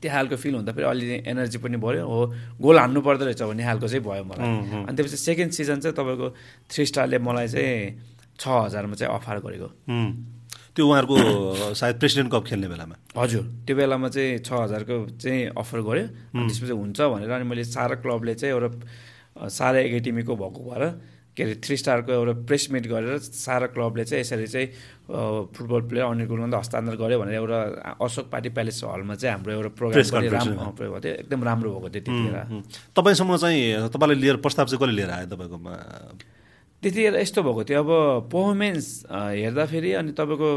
त्यो 0.00 0.10
खालको 0.12 0.36
फिल 0.36 0.54
हुँदा 0.54 0.72
फेरि 0.72 0.86
अलिअलि 0.86 1.16
एनर्जी 1.30 1.58
पनि 1.58 1.76
बढ्यो। 1.76 2.04
हो 2.06 2.20
गोल 2.60 2.76
हान्नु 2.78 3.00
पर्दो 3.00 3.24
रहेछ 3.24 3.42
भन्ने 3.42 3.64
खालको 3.64 3.86
चाहिँ 3.88 4.04
भयो 4.04 4.24
मलाई। 4.24 4.48
अनि 4.86 4.94
त्यसपछि 4.96 5.16
सेकेन्ड 5.16 5.52
सिजन 5.52 5.78
चाहिँ 5.82 5.96
तपाईँको 5.96 6.26
थ्री 6.70 6.82
स्टारले 6.86 7.18
मलाई 7.18 7.48
चाहिँ 7.48 7.74
छ 8.36 8.44
हजारमा 8.46 8.94
चाहिँ 9.00 9.12
अफर 9.14 9.36
गरेको। 9.44 9.68
त्यो 10.76 10.84
उहाँहरूको 10.84 11.16
सायद 11.72 11.96
प्रेसिडेन्ट 11.96 12.28
कप 12.32 12.44
खेल्ने 12.44 12.68
बेलामा। 12.68 12.96
हजुर 13.16 13.44
त्यो 13.64 13.74
बेलामा 13.76 14.08
चाहिँ 14.12 14.38
छ 14.44 14.50
हजारको 14.52 14.96
चाहिँ 15.16 15.56
अफर 15.56 15.80
गऱ्यो 15.88 16.06
त्यसपछि 16.36 16.74
हुन्छ 16.76 17.00
भनेर 17.00 17.30
अनि 17.32 17.44
मैले 17.48 17.64
सारा 17.64 17.96
क्लबले 18.04 18.34
चाहिँ 18.36 18.52
एउटा 18.54 19.48
सारा 19.48 19.78
एकाडेमीको 19.88 20.32
भएको 20.36 20.60
भएर 20.68 20.82
के 21.36 21.42
अरे 21.44 21.54
थ्री 21.60 21.76
स्टारको 21.76 22.12
एउटा 22.12 22.32
प्रेस 22.48 22.68
मिट 22.72 22.86
गरेर 22.88 23.18
सारा 23.20 23.66
क्लबले 23.76 24.04
चाहिँ 24.08 24.20
यसरी 24.20 24.46
चाहिँ 24.48 24.68
फुटबल 25.52 25.80
प्लेयर 25.92 26.04
अनिल 26.06 26.26
गुरुङलाई 26.26 26.60
हस्तान्तरण 26.60 26.96
गर्यो 26.96 27.18
भनेर 27.20 27.34
एउटा 27.36 27.58
अशोक 28.00 28.26
पार्टी 28.32 28.48
प्यालेस 28.56 28.80
हलमा 28.84 29.14
चाहिँ 29.20 29.32
हाम्रो 29.36 29.52
एउटा 29.52 29.70
प्रोग्राम 29.76 30.24
राम्रो 30.32 30.72
भएको 30.80 31.00
थियो। 31.04 31.14
एकदम 31.20 31.40
राम्रो 31.44 31.68
भएको 31.76 31.88
थियो 31.92 32.02
त्यतिखेर। 32.08 32.36
तपाईँसँग 32.96 33.36
चाहिँ 33.36 33.88
तपाईँले 33.92 34.16
लिएर 34.16 34.36
प्रस्ताव 34.40 34.66
चाहिँ 34.66 34.80
कसले 34.80 34.96
लिएर 34.96 35.10
आयो 35.12 35.28
तपाईँकोमा? 35.36 35.74
त्यतिखेर 36.82 37.14
यस्तो 37.20 37.40
भएको 37.42 37.62
थियो। 37.68 37.80
अब 37.84 37.90
पर्फर्मेन्स 38.32 38.86
हेर्दाखेरि 39.12 39.92
अनि 40.00 40.12
तपाईँको 40.16 40.48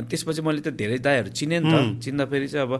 त्यसपछि 0.00 0.42
मैले 0.42 0.60
त 0.60 0.68
धेरै 0.76 0.98
दाईहरू 1.00 1.30
चिनेँ 1.32 1.60
नि 1.60 1.68
त। 1.68 2.00
चिन्दाखेरि 2.04 2.48
चाहिँ 2.48 2.66
अब 2.68 2.72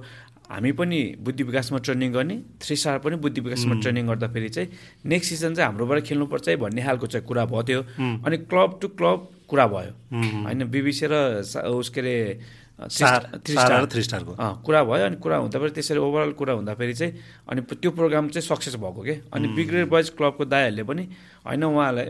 हामी 0.51 0.73
पनि 0.73 1.01
बुद्धि 1.23 1.43
विकासमा 1.45 1.79
ट्रेनिङ 1.79 2.13
गर्ने 2.13 2.37
थ्री 2.61 2.77
स्टार 2.77 2.99
पनि 2.99 3.17
बुद्धि 3.23 3.41
विकासमा 3.41 3.75
ट्रेनिङ 3.81 4.07
गर्दाखेरि 4.07 4.49
चाहिँ 4.49 4.69
नेक्स्ट 5.07 5.31
सिजन 5.31 5.55
चाहिँ 5.55 5.71
हाम्रोबाट 5.71 6.03
खेल्नुपर्छ 6.05 6.49
है 6.49 6.57
भन्ने 6.57 6.83
खालको 6.83 7.07
चाहिँ 7.07 7.27
कुरा 7.27 7.45
भयो 7.47 7.63
थियो 7.63 7.83
अनि 8.27 8.37
क्लब 8.51 8.79
टु 8.83 8.89
क्लब 8.99 9.29
कुरा 9.49 9.67
भयो। 9.67 9.93
होइन 10.43 10.65
बिबिसी 10.71 11.07
र 11.11 11.15
उस 11.71 11.89
के 11.95 12.01
अरे 12.01 13.87
थ्री 13.87 14.03
स्टारको 14.03 14.35
कुरा 14.65 14.83
भयो 14.85 15.05
अनि 15.07 15.17
कुरा 15.23 15.37
हुँदाखेरि 15.37 15.71
त्यसरी 15.71 15.99
ओभरअल 16.01 16.33
कुरा 16.33 16.53
हुँदाखेरि 16.55 16.95
चाहिँ 16.95 17.13
अनि 17.51 17.61
त्यो 17.73 17.91
प्रोग्राम 17.91 18.29
चाहिँ 18.29 18.47
सक्सेस 18.49 18.75
भएको 18.75 19.03
के? 19.03 19.15
अनि 19.33 19.49
बिग्रेड 19.55 19.89
बोइज 19.89 20.11
क्लबको 20.17 20.45
दाईहरूले 20.45 20.83
पनि 20.83 21.05
होइन 21.47 21.65
उहाँलाई 21.65 22.07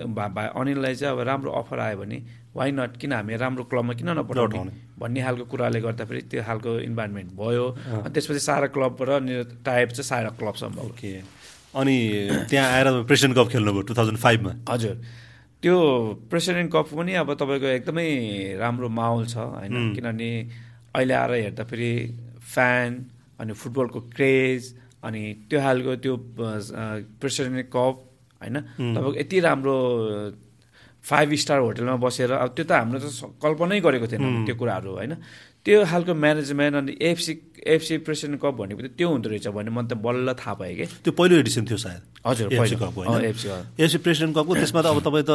अनिललाई 0.56 0.94
चाहिँ 0.94 1.14
अब 1.14 1.20
राम्रो 1.26 1.50
अफर 1.50 1.78
आयो 1.80 1.98
भने 1.98 2.18
वाइ 2.54 2.70
नट 2.72 2.96
किन 3.00 3.12
हामी 3.12 3.36
राम्रो 3.36 3.64
क्लबमा 3.70 3.92
किन 3.94 4.08
नपठाउने? 4.18 4.72
भन्ने 4.98 5.20
खालको 5.22 5.44
कुराले 5.50 5.80
गर्दाखेरि 5.80 6.20
त्यो 6.30 6.42
खालको 6.42 6.70
इन्भाइरोमेन्ट 6.80 7.30
भयो। 7.38 7.66
अनि 8.02 8.10
त्यसपछि 8.10 8.40
सारा 8.42 8.66
क्लबबाट 8.74 9.08
टाइप 9.64 9.88
चाहिँ 9.94 10.08
सारा 10.08 10.30
क्लबसम्म 10.38 10.78
ओके। 10.86 11.12
अनि 11.80 11.96
त्यहाँ 12.50 12.68
आएर 12.74 12.86
प्रेसिडेन्ट 13.06 13.36
कप 13.38 13.48
खेल्नुभयो 13.54 13.82
टु 13.86 13.94
थाउजन्ड 13.94 14.18
फाइभमा 14.18 14.52
हजुर। 14.70 14.94
त्यो 15.62 15.76
प्रेसिडेन्ट 16.30 16.72
कप 16.72 16.86
पनि 16.98 17.12
अब 17.22 17.32
तपाईँको 17.38 17.66
एकदमै 17.78 18.08
राम्रो 18.58 18.88
माहौल 18.98 19.24
छ 19.30 19.36
होइन? 19.36 19.94
किनभने 19.94 20.30
अहिले 20.96 21.14
आएर 21.14 21.32
हेर्दाखेरि 21.54 21.94
फ्यान 22.50 22.88
अनि 23.40 23.52
फुटबलको 23.54 24.00
क्रेज 24.10 24.74
अनि 25.06 25.22
त्यो 25.48 25.58
खालको 25.60 25.96
त्यो 26.02 26.14
प्रेसिडेन्ट 27.20 27.66
कप 27.70 27.96
होइन? 28.42 28.56
तपाईँको 28.74 29.14
यति 29.20 29.40
राम्रो 29.40 29.76
फाइभ 31.00 31.28
स्टार 31.42 31.58
होटलमा 31.64 31.96
बसेर 31.96 32.30
अब 32.32 32.50
त्यो 32.56 32.64
त 32.64 32.72
हाम्रो 32.72 32.98
त 33.00 33.08
कल्पनै 33.42 33.80
गरेको 33.80 34.06
थिएन 34.06 34.44
त्यो 34.46 34.54
कुराहरू 34.60 34.90
होइन? 35.00 35.12
त्यो 35.64 35.84
खालको 35.84 36.12
म्यानेजमेन्ट 36.14 36.74
अनि 36.76 36.92
एफसी 37.00 37.32
एफसी 37.60 37.94
प्रेसिडेन्ट 38.04 38.40
कप 38.40 38.54
भनेपछि 38.60 38.88
त्यो 38.96 39.08
हुँदो 39.08 39.28
रहेछ 39.28 39.48
भने 39.52 39.70
मैले 39.70 39.88
त 39.88 39.94
बल्ल 40.00 40.32
थाहा 40.40 40.54
पाएँ 40.56 40.74
कि। 40.76 40.86
त्यो 41.04 41.12
पहिलो 41.12 41.36
एडिसन 41.44 41.64
थियो 41.68 41.76
सायद। 41.76 42.02
हजुर 42.24 42.52
एफसी 42.52 43.98
प्रेसिडेन्ट 44.00 44.32
कपको 44.36 44.52
त्यसमा 44.56 44.80
त 44.80 44.86
अब 44.92 44.98
तपाईँ 45.04 45.24
त 45.28 45.32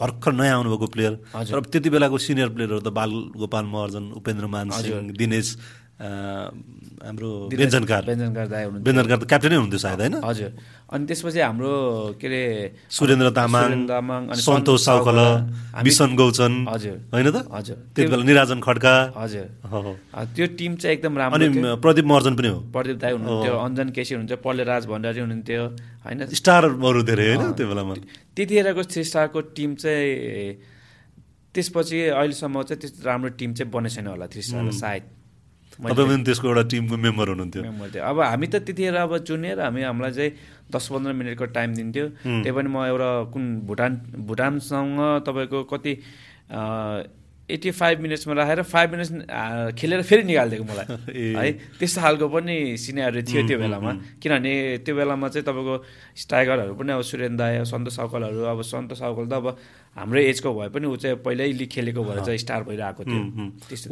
भर्खर 0.00 0.32
नयाँ 0.32 0.56
आउनुभएको 0.64 0.86
प्लेयर। 0.96 1.12
र 1.32 1.60
त्यति 1.60 1.88
बेलाको 1.92 2.16
सिनियर 2.18 2.48
प्लेयरहरू 2.56 2.80
त 2.80 2.88
बाल 2.88 3.10
गोपाल 3.36 3.64
महर्जन 3.64 4.04
उपेन्द्र 4.16 4.46
मान 4.48 4.70
सिंह 4.80 5.12
दिनेश 5.12 5.48
हाम्रो 5.94 7.30
व्यञ्जनकार 7.54 8.02
व्यञ्जनकार 8.04 8.46
दाई 8.50 8.62
हुनुहुन्छ 8.66 8.84
व्यञ्जनकार 8.86 9.18
त 9.18 9.24
क्याप्टेनै 9.30 9.56
हुनुहुन्थ्यो 9.56 9.78
सायद 9.78 10.00
होइन? 10.02 10.14
हजुर। 10.26 10.50
अनि 10.90 11.04
त्यसपछि 11.06 11.40
हाम्रो 11.40 11.72
के 12.18 12.26
अरे 12.26 12.42
सुरेन्द्र 12.90 13.28
तामाङ 13.38 13.86
तामाङ 13.86 14.20
अनि 14.34 14.42
सन्तोष 14.42 14.80
साउकल 14.84 15.18
विसन 15.86 16.10
गौचन 16.18 16.52
हजुर। 16.66 16.96
होइन 17.14 17.28
त? 17.30 17.46
हजुर। 17.46 17.76
त्यति 17.94 18.10
बेला 18.10 18.24
निराजन 18.26 18.58
खड्का। 18.66 18.94
हजुर। 19.14 19.46
त्यो 20.34 20.46
टिम 20.58 20.72
चाहिँ 20.82 20.94
एकदम 20.98 21.14
राम्रो 21.14 21.38
अनि 21.38 21.78
प्रदीप 21.78 22.06
महर्जन 22.10 22.34
पनि 22.42 22.48
हो। 22.50 22.58
प्रदीप 22.74 22.96
दाई 22.98 23.12
हुनुहुन्थ्यो 23.14 23.54
अञ्जन 23.54 23.88
केसी 23.94 24.12
हुनुहुन्छ 24.14 24.42
पल्ले 24.42 24.64
राज 24.66 24.82
भण्डारी 24.90 25.20
हुनुहुन्थ्यो 25.22 25.62
होइन? 26.04 26.20
स्टारहरू 26.34 27.02
धेरै 27.06 27.26
होइन 27.38 27.54
त्यो 27.54 27.66
बेलामा? 27.70 27.94
त्यतिखेरको 28.34 28.82
थ्री 28.82 29.02
स्टारको 29.14 29.40
टिम 29.54 29.70
चाहिँ 29.78 30.10
त्यसपछि 31.54 31.98
अहिलेसम्म 32.18 32.56
चाहिँ 32.66 32.80
त्यस्तो 32.82 33.00
राम्रो 33.06 33.30
टिम 33.38 33.50
चाहिँ 33.54 33.70
बनेको 33.70 33.94
छैन 33.94 34.06
होला 34.10 34.26
थ्री 34.26 34.42
स्टार 34.42 34.70
सायद। 34.74 35.04
तपाईँ 35.74 36.08
पनि 36.08 36.24
त्यसको 36.24 36.46
एउटा 36.48 36.62
टिमको 36.70 36.96
मेम्बर 36.96 37.26
हुनुहुन्थ्यो। 37.28 37.62
मेम्बर 37.62 37.88
थियो। 37.94 38.02
अब 38.04 38.20
हामी 38.20 38.46
त 38.46 38.54
त्यतिखेर 38.62 38.94
अब 38.94 39.12
जुनियर 39.26 39.60
हामी 39.60 39.82
हामीलाई 39.82 40.12
चाहिँ 40.12 40.30
दस 40.70 40.84
पन्ध्र 40.92 41.12
मिनटको 41.18 41.46
टाइम 41.50 41.70
दिन्थ्यो। 41.74 42.06
त्यही 42.22 42.52
पनि 42.54 42.68
म 42.70 42.76
एउटा 42.94 43.10
कुन 43.34 43.44
भुटान 43.66 43.92
भुटानसँग 44.28 44.98
तपाईँको 45.26 45.58
कति 45.72 45.92
एट्टी 47.44 47.70
फाइभ 47.76 48.00
मिनट्समा 48.00 48.34
राखेर 48.34 48.62
फाइभ 48.64 48.90
मिनट्स 48.90 49.10
खेलेर 49.76 50.02
फेरि 50.08 50.22
निकालिदिएको 50.24 50.64
मलाई। 50.64 50.86
है 51.36 51.52
त्यस्तो 51.76 52.00
खालको 52.00 52.26
पनि 52.32 52.56
सिनेहरू 52.80 53.20
थियो 53.28 53.40
त्यो 53.48 53.58
बेलामा। 53.60 53.92
किनभने 54.22 54.52
त्यो 54.80 54.94
बेलामा 54.96 55.28
चाहिँ 55.28 55.44
तपाईँको 55.44 55.74
स्ट्राइकरहरू 56.16 56.74
पनि 56.80 56.92
अब 56.96 57.02
सुरेन 57.04 57.36
दाय 57.36 57.64
सन्तोष 57.68 57.94
साउकलहरू 57.96 58.40
अब 58.48 58.62
सन्तोष 58.64 58.98
साउकल 58.98 59.26
त 59.28 59.32
अब 59.36 59.46
हाम्रो 59.94 60.20
एजको 60.20 60.50
भए 60.54 60.68
पनि 60.74 60.86
ऊ 60.90 60.96
चाहिँ 60.98 61.16
पहिल्यै 61.22 61.52
लिग 61.54 61.68
खेलेको 61.70 62.02
भएर 62.02 62.18
चाहिँ 62.26 62.38
स्टार 62.38 62.62
भइरहेको 62.66 63.02
थियो। 63.06 63.22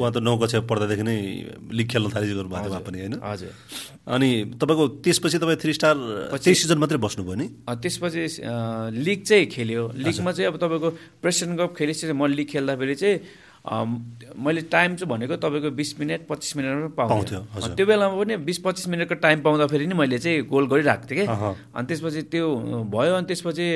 उहाँ 0.03 0.13
त 0.13 0.19
नौ 0.19 0.35
कक्षा 0.43 0.67
पढ्दादेखि 0.67 1.05
नै 1.07 1.17
लिग 1.71 1.87
खेल्न 1.87 2.09
थालिसक्नु 2.11 2.51
भएको 2.51 2.69
थियो 2.75 2.83
पनि 2.83 2.99
होइन? 3.01 3.15
हजुर। 3.23 3.53
अनि 4.11 4.31
तपाईँको 4.59 4.85
त्यसपछि 4.99 5.39
तपाईँ 5.39 5.59
थ्री 5.63 5.73
स्टार 5.79 5.97
त्यही 6.35 6.55
सिजन 6.59 6.79
मात्रै 6.83 6.99
बस्नुभयो 6.99 7.35
नि? 7.39 7.47
त्यसपछि 7.71 8.23
लिग 8.99 9.21
चाहिँ 9.23 9.47
खेल्यो। 9.47 9.83
लिगमा 9.95 10.31
चाहिँ 10.35 10.49
अब 10.51 10.57
तपाईँको 10.59 10.89
प्रेसिडेन्ट 11.23 11.61
कप 11.61 11.71
खेलेपछि 11.79 12.13
म 12.13 12.27
लिग 12.35 12.49
खेल्दाखेरि 12.51 12.95
चाहिँ 12.99 13.17
मैले 13.63 14.61
टाइम 14.67 14.95
चाहिँ 14.97 15.09
भनेको 15.11 15.37
तपाईँको 15.39 15.71
बिस 15.71 15.91
मिनट 16.01 16.27
पच्चिस 16.27 16.57
मिनटमा 16.57 16.89
पाउँथ्यो। 16.99 17.41
त्यो 17.79 17.87
बेलामा 17.87 18.15
पनि 18.19 18.37
बिस 18.43 18.59
पच्चिस 18.59 18.89
मिनटको 18.91 19.15
टाइम 19.23 19.41
पाउँदाखेरि 19.43 19.87
नि 19.87 19.95
मैले 19.95 20.19
चाहिँ 20.19 20.43
गोल 20.51 20.67
गरिरहेको 20.67 21.07
थिएँ 21.07 21.27
कि। 21.27 21.31
अनि 21.31 21.87
त्यसपछि 21.87 22.23
त्यो 22.27 22.47
भयो 22.91 23.15
अनि 23.15 23.27
त्यसपछि 23.31 23.67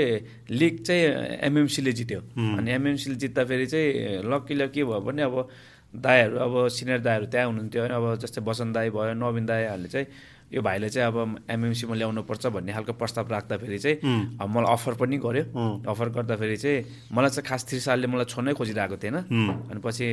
लिग 0.50 0.82
चाहिँ 0.82 1.02
एमएमसीले 1.46 1.92
जित्यो। 1.92 2.20
अनि 2.34 2.70
एमएमसीले 2.72 3.16
जित्दाखेरि 3.16 3.66
चाहिँ 3.66 4.26
लक्कीले 4.26 4.66
के 4.74 4.82
भयो 4.84 5.00
भने 5.06 5.22
अब 5.22 5.48
दाईहरू 5.94 6.36
अब 6.36 6.54
सिनियर 6.68 7.00
दाईहरू 7.06 7.26
त्यहाँ 7.30 7.46
हुनुहुन्थ्यो। 7.46 7.82
अब 7.86 8.04
जस्तै 8.26 8.40
बसन्त 8.42 8.74
दाई 8.74 8.90
भयो 8.90 9.14
नवीन 9.14 9.46
दाईहरूले 9.46 9.88
चाहिँ 9.88 10.06
यो 10.46 10.62
भाइले 10.62 10.88
चाहिँ 10.88 11.06
अब 11.10 11.16
एमएमसीमा 11.50 11.94
ल्याउनु 11.94 12.22
पर्छ 12.22 12.46
भन्ने 12.54 12.72
खालको 12.72 12.92
प्रस्ताव 12.94 13.26
राख्दाखेरि 13.34 13.78
चाहिँ 13.82 13.96
अब 14.38 14.46
मलाई 14.46 14.70
अफर 14.72 14.94
पनि 14.94 15.16
गर्यो। 15.18 15.42
अफर 15.90 16.08
गर्दाखेरि 16.16 16.56
चाहिँ 16.56 17.10
मलाई 17.10 17.30
चाहिँ 17.34 17.46
खास 17.50 17.66
थ्री 17.66 17.80
सालले 17.82 18.06
मलाई 18.06 18.26
छोड्नै 18.30 18.54
खोजिरहेको 18.54 18.96
थिएन। 19.02 19.16
अनि 19.26 19.80
पछि 19.82 20.06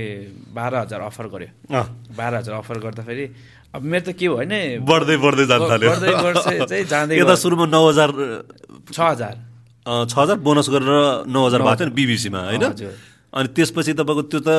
बाह्र 0.57 0.73
हजार 0.89 1.01
अफर 1.05 1.25
गर्यो। 1.34 1.49
बाह्र 2.17 2.34
हजार 2.41 2.53
अफर 2.65 2.77
गर्दाखेरि 2.81 3.25
अब 3.77 3.81
मेरो 3.81 4.03
त 4.05 4.17
के 4.17 4.25
हो 4.25 4.36
होइन 4.41 4.81
बढ्दै 4.81 5.17
बढ्दै 5.21 5.45
जान्छ 5.49 5.69
बढ्दै 5.69 6.13
बढ्दै 6.25 6.57
चाहिँ 6.69 6.86
जाँदै 6.89 7.13
यता 7.21 7.36
सुरुमा 7.38 7.65
नौ 7.69 7.81
हजार 7.89 8.09
छ 8.89 8.99
हजार। 8.99 9.36
छ 9.86 10.13
हजार 10.17 10.38
बोनस 10.41 10.67
गरेर 10.73 11.29
नौ 11.29 11.39
हजार 11.45 11.61
भएको 11.61 11.77
थियो 11.77 11.89
नि 11.89 11.95
बिबिसीमा 11.97 12.39
होइन? 12.49 12.63
अनि 13.34 13.47
त्यसपछि 13.57 13.93
तपाईँको 13.97 14.23
त्यो 14.29 14.39
त 14.45 14.49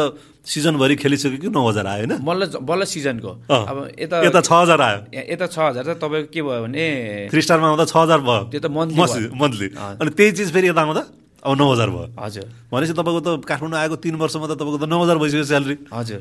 सिजनभरि 0.43 0.95
खेलिसक्यो 0.99 1.39
कि 1.39 1.49
नौ 1.55 1.63
हजार 1.63 1.87
आयो 1.87 2.07
होइन? 2.11 2.19
बल्ल 2.27 2.43
बल्ल 2.59 2.83
सिजनको। 2.91 3.31
अब 3.47 3.77
यता 3.95 4.17
यता 4.27 4.41
छ 4.43 4.51
हजार 4.51 4.81
आयो। 4.83 4.99
यता 5.15 5.47
छ 5.47 5.59
हजार 5.71 5.85
त 5.87 6.03
तपाईँको 6.03 6.31
के 6.35 6.43
भयो 6.43 6.61
भने 6.67 6.87
थ्री 7.31 7.41
स्टारमा 7.43 7.67
आउँदा 7.71 7.85
छ 7.87 7.95
हजार 7.97 8.21
भयो। 8.27 8.43
त्यो 8.51 8.61
त 8.61 8.67
मन्थली 8.75 9.31
मन्थली 9.31 9.69
अनि 9.79 10.11
त्यही 10.11 10.31
चिज 10.35 10.49
फेरि 10.51 10.69
यता 10.75 10.83
आउँदा 10.83 11.03
अब 11.45 11.53
नौ 11.61 11.67
हजार 11.71 11.89
भयो। 11.93 12.07
हजुर। 12.19 12.47
भनेपछि 12.73 12.95
तपाईँको 12.99 13.21
त 13.21 13.29
काठमाडौँ 13.45 13.79
आएको 13.79 13.97
तिन 14.01 14.15
वर्षमा 14.17 14.47
त 14.49 14.53
तपाईँको 14.59 14.79
त 14.81 14.87
नौ 14.89 14.99
हजार 15.05 15.17
भइसक्यो 15.23 15.45
स्यालेरी। 15.45 15.77
हजुर। 15.93 16.21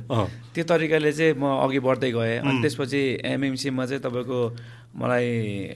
त्यो 0.54 0.64
तरिकाले 0.68 1.12
चाहिँ 1.16 1.34
म 1.40 1.44
अघि 1.64 1.80
बढ्दै 1.80 2.12
गएँ। 2.12 2.38
अनि 2.44 2.60
त्यसपछि 2.60 3.02
एमएमसीमा 3.24 3.84
चाहिँ 3.88 4.04
तपाईँको 4.04 4.40
मलाई 5.00 5.28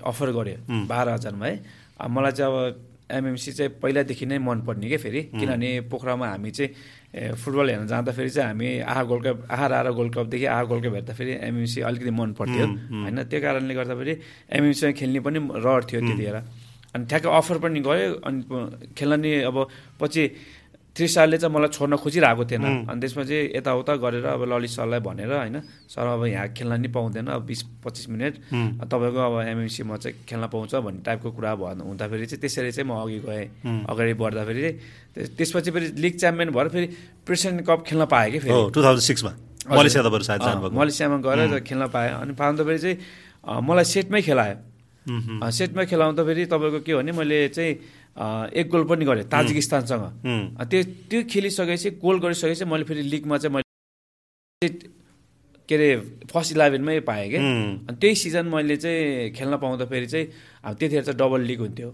अफर 0.04 0.30
गर्यो 0.36 0.58
बाह्र 0.86 1.08
हजारमा 1.16 1.46
है। 1.48 1.56
मलाई 2.06 2.32
चाहिँ 2.38 2.52
अब 2.52 2.87
एमएमसी 3.08 3.52
चाहिँ 3.52 3.72
पहिलादेखि 3.82 4.26
नै 4.26 4.38
मनपर्ने 4.40 4.88
क्या 4.88 4.98
फेरि? 5.00 5.22
किनभने 5.32 5.70
पोखरामा 5.88 6.28
हामी 6.28 6.52
चाहिँ 6.52 7.36
फुटबल 7.40 7.70
हेर्न 7.70 7.88
जाँदाखेरि 7.88 8.30
चाहिँ 8.30 8.48
हामी 8.50 8.68
आहा 8.84 9.04
गोल्ड 9.04 9.24
कप 9.28 9.48
आहार 9.48 9.74
आएर 9.74 9.90
गोल्ड 9.96 10.12
कपदेखि 10.16 10.46
आहा 10.46 10.64
गोल्ड 10.68 10.84
कप 10.86 10.94
हेर्दाखेरि 10.94 11.34
एमएमसी 11.48 11.82
अलिकति 11.88 12.12
मन 12.12 12.30
पर्थ्यो 12.36 12.66
होइन 12.68 13.24
त्यो 13.32 13.40
कारणले 13.42 13.74
गर्दाखेरि 13.80 14.14
एमएमसीमा 14.52 14.92
खेल्ने 15.00 15.20
पनि 15.24 15.40
रहर 15.40 15.84
थियो 15.88 16.00
त्यतिखेर। 16.04 16.38
अनि 16.96 17.06
ठ्याक्क 17.08 17.26
अफर 17.28 17.58
पनि 17.64 17.80
गयो। 17.80 18.14
अनि 18.28 18.40
खेल्न 18.98 19.20
नि 19.20 19.32
अब 19.48 19.58
पछि 20.00 20.24
थ्री 20.98 21.08
स्टारले 21.08 21.38
चाहिँ 21.38 21.54
मलाई 21.54 21.70
छोड्न 21.70 21.96
खोजिरहेको 22.02 22.44
थिएन। 22.50 22.90
अनि 22.90 23.00
त्यसपछि 23.02 23.38
यताउता 23.54 23.94
गरेर 24.02 24.26
अब 24.26 24.44
ललित 24.50 24.72
सरलाई 24.74 25.00
भनेर 25.06 25.32
होइन 25.32 25.62
सर 25.94 26.08
अब 26.18 26.26
यहाँ 26.26 26.48
खेल्न 26.58 26.74
नि 26.82 26.90
पाउँदैन 26.90 27.28
अब 27.38 27.46
बिस 27.46 27.62
पच्चिस 27.86 28.10
मिनट। 28.10 28.34
तपाईँको 28.82 29.20
अब 29.22 29.36
एमएमसीमा 29.48 29.96
चाहिँ 30.02 30.26
खेल्न 30.26 30.48
पाउँछ 30.50 30.74
भन्ने 30.82 31.02
टाइपको 31.06 31.30
कुरा 31.38 31.54
भन्नु 31.54 31.84
हुँदाखेरि 31.86 32.26
चाहिँ 32.26 32.42
त्यसरी 32.42 32.72
चाहिँ 32.74 32.90
म 32.90 32.98
अघि 32.98 33.20
गएँ। 33.22 33.46
अगाडि 33.86 34.14
बढ्दाखेरि 34.18 34.62
चाहिँ 34.62 35.30
त्यसपछि 35.38 35.70
फेरि 35.72 35.88
लिग 36.02 36.14
च्याम्पियन 36.18 36.50
भएर 36.50 36.68
फेरि 36.74 36.88
प्रेसिडेन्ट 37.26 37.62
कप 37.70 37.80
खेल्न 37.88 38.06
पाएँ 38.10 38.32
कि 38.32 38.40
फेरि। 38.42 38.58
टु 38.74 38.80
थाउजन्ड 38.82 39.06
सिक्समा। 39.06 39.32
मलेसिया 39.70 40.02
मलेसियामा 40.02 41.18
गएर 41.22 41.60
खेल्न 41.62 41.88
पाएँ। 41.94 42.12
अनि 42.26 42.34
पाउँदाखेरि 42.34 42.80
चाहिँ 42.80 42.98
मलाई 43.62 43.86
सेटमै 43.86 44.22
खेलायो। 44.26 44.56
सेटमै 45.52 45.86
खेलाउँदाखेरि 45.86 46.46
तपाईँको 46.52 46.80
के 46.84 46.96
भने 46.96 47.12
मैले 47.12 47.48
चाहिँ 47.56 47.74
एक 48.18 48.68
गोल 48.72 48.84
पनि 48.90 49.06
गरेँ 49.06 49.24
ताजिकिस्तानसँग। 49.30 50.04
त्यो 50.70 50.84
त्यो 51.10 51.20
खेलिसकेपछि 51.32 51.90
गोल 52.02 52.20
गरिसकेपछि 52.20 52.66
मैले 52.66 52.84
फेरि 52.90 53.02
लिगमा 53.14 53.38
चाहिँ 53.38 53.54
मैले 53.56 53.66
के 55.70 55.76
अरे 55.76 55.90
फर्स्ट 56.32 56.52
इलेभेनमै 56.56 57.00
पाएँ 57.06 57.30
कि। 57.30 57.38
अनि 57.38 57.98
त्यही 58.02 58.16
सिजन 58.16 58.46
मैले 58.48 58.76
चाहिँ 58.78 59.32
खेल्न 59.38 59.58
पाउँदाखेरि 59.62 60.08
चाहिँ 60.08 60.26
अब 60.66 60.74
त्यतिखेर 60.80 61.04
चाहिँ 61.04 61.18
डबल 61.20 61.42
लिग 61.46 61.60
हुन्थ्यो। 61.60 61.90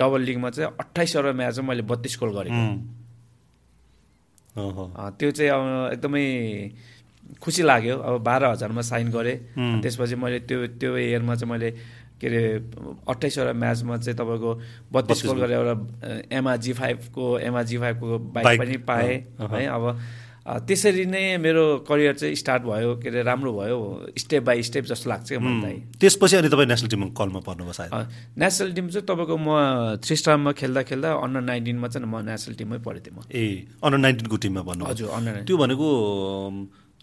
डबल 0.00 0.20
लिगमा 0.28 0.50
चाहिँ 0.50 0.72
अट्ठाइसवटा 0.80 1.32
म्याचमा 1.32 1.68
मैले 1.68 1.82
बत्तिस 1.86 2.18
गोल 2.18 2.30
गरेँ 2.38 2.52
त्यो 5.18 5.30
चाहिँ 5.30 5.50
अब 5.52 5.92
एकदमै 5.92 6.24
खुसी 7.38 7.62
लाग्यो। 7.62 7.96
अब 7.98 8.24
बाह्र 8.24 8.44
हजारमा 8.56 8.82
साइन 8.82 9.10
गरेँ। 9.12 9.36
त्यसपछि 9.82 10.14
मैले 10.16 10.38
त्यो 10.48 10.66
त्यो 10.80 10.96
इयरमा 10.96 11.34
चाहिँ 11.36 11.50
मैले 11.52 11.70
के 12.20 12.26
अरे 12.26 12.42
अट्ठाइसवटा 13.08 13.52
म्याचमा 13.52 13.96
चाहिँ 13.96 14.16
तपाईँको 14.18 14.50
बत्तिस 14.92 15.26
गोल 15.26 15.38
गरेर 15.40 15.58
एउटा 15.58 15.74
एमआ 16.36 16.56
जी 16.62 16.72
फाइभको 16.78 17.24
एमआ 17.38 17.62
जी 17.62 17.78
फाइभको 17.78 18.18
बाइक 18.34 18.60
पनि 18.60 18.76
पाएँ 18.88 19.14
है। 19.52 19.66
अब 19.66 19.84
त्यसरी 20.48 21.04
नै 21.04 21.36
मेरो 21.44 21.84
करियर 21.84 22.14
चाहिँ 22.16 22.34
स्टार्ट 22.40 22.62
भयो 22.64 22.94
के 23.04 23.08
अरे 23.08 23.22
राम्रो 23.22 23.52
भयो 23.52 23.78
स्टेप 24.16 24.42
बाई 24.42 24.62
स्टेप 24.64 24.84
जस्तो 24.88 25.10
लाग्छ 25.10 25.28
क्या 25.28 25.40
मलाई 25.40 25.76
त्यसपछि 26.00 26.36
अनि 26.36 26.48
तपाईँ 26.48 26.68
नेसनल 26.72 26.88
टिममा 26.88 27.08
कलमा 27.12 27.40
पर्नुभयो 27.44 27.72
सायद। 27.76 27.92
नेसनल 28.40 28.72
टिम 28.72 28.88
चाहिँ 28.88 29.06
तपाईँको 29.12 29.36
म 29.36 30.00
थ्री 30.00 30.16
स्टारमा 30.16 30.52
खेल्दा 30.56 30.82
खेल्दा 30.88 31.08
अन्डर 31.20 31.40
नाइन्टिनमा 31.52 31.88
चाहिँ 31.92 32.08
म 32.08 32.24
नेसनल 32.24 32.54
टिममै 32.56 32.78
पढेँ 32.80 33.02
थिएँ 33.04 33.12
म। 33.12 33.28
ए 33.28 33.68
अन्डर 33.84 33.98
नाइन्टिनको 34.08 34.36
टिममा 34.40 34.62
भन्नु 34.64 34.84
हजुर 34.88 35.08
अन्डर 35.20 35.44
त्यो 35.44 35.56
भनेको 35.60 35.88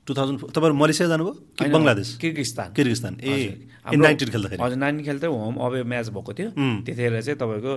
टु 0.06 0.12
थाउजन्ड 0.18 0.40
तपाईँहरू 0.50 0.76
मलेसिया 0.82 1.08
जानुभयो 1.14 1.34
बङ्गलादेश? 1.70 2.10
किर्गिस्तान। 2.22 2.74
किर्गिस्तान। 2.74 3.14
ए 3.22 3.38
नाइन्टिन 3.86 4.30
खेल्दाखेरि। 4.34 4.62
हजुर 4.64 4.78
नाइन्टिन 4.78 5.06
खेल्दा 5.06 5.28
होम 5.28 5.56
अवे 5.66 5.84
म्याच 5.86 6.10
भएको 6.10 6.32
थियो। 6.34 6.50
त्यतिखेर 6.86 7.22
चाहिँ 7.22 7.38
तपाईँको 7.38 7.74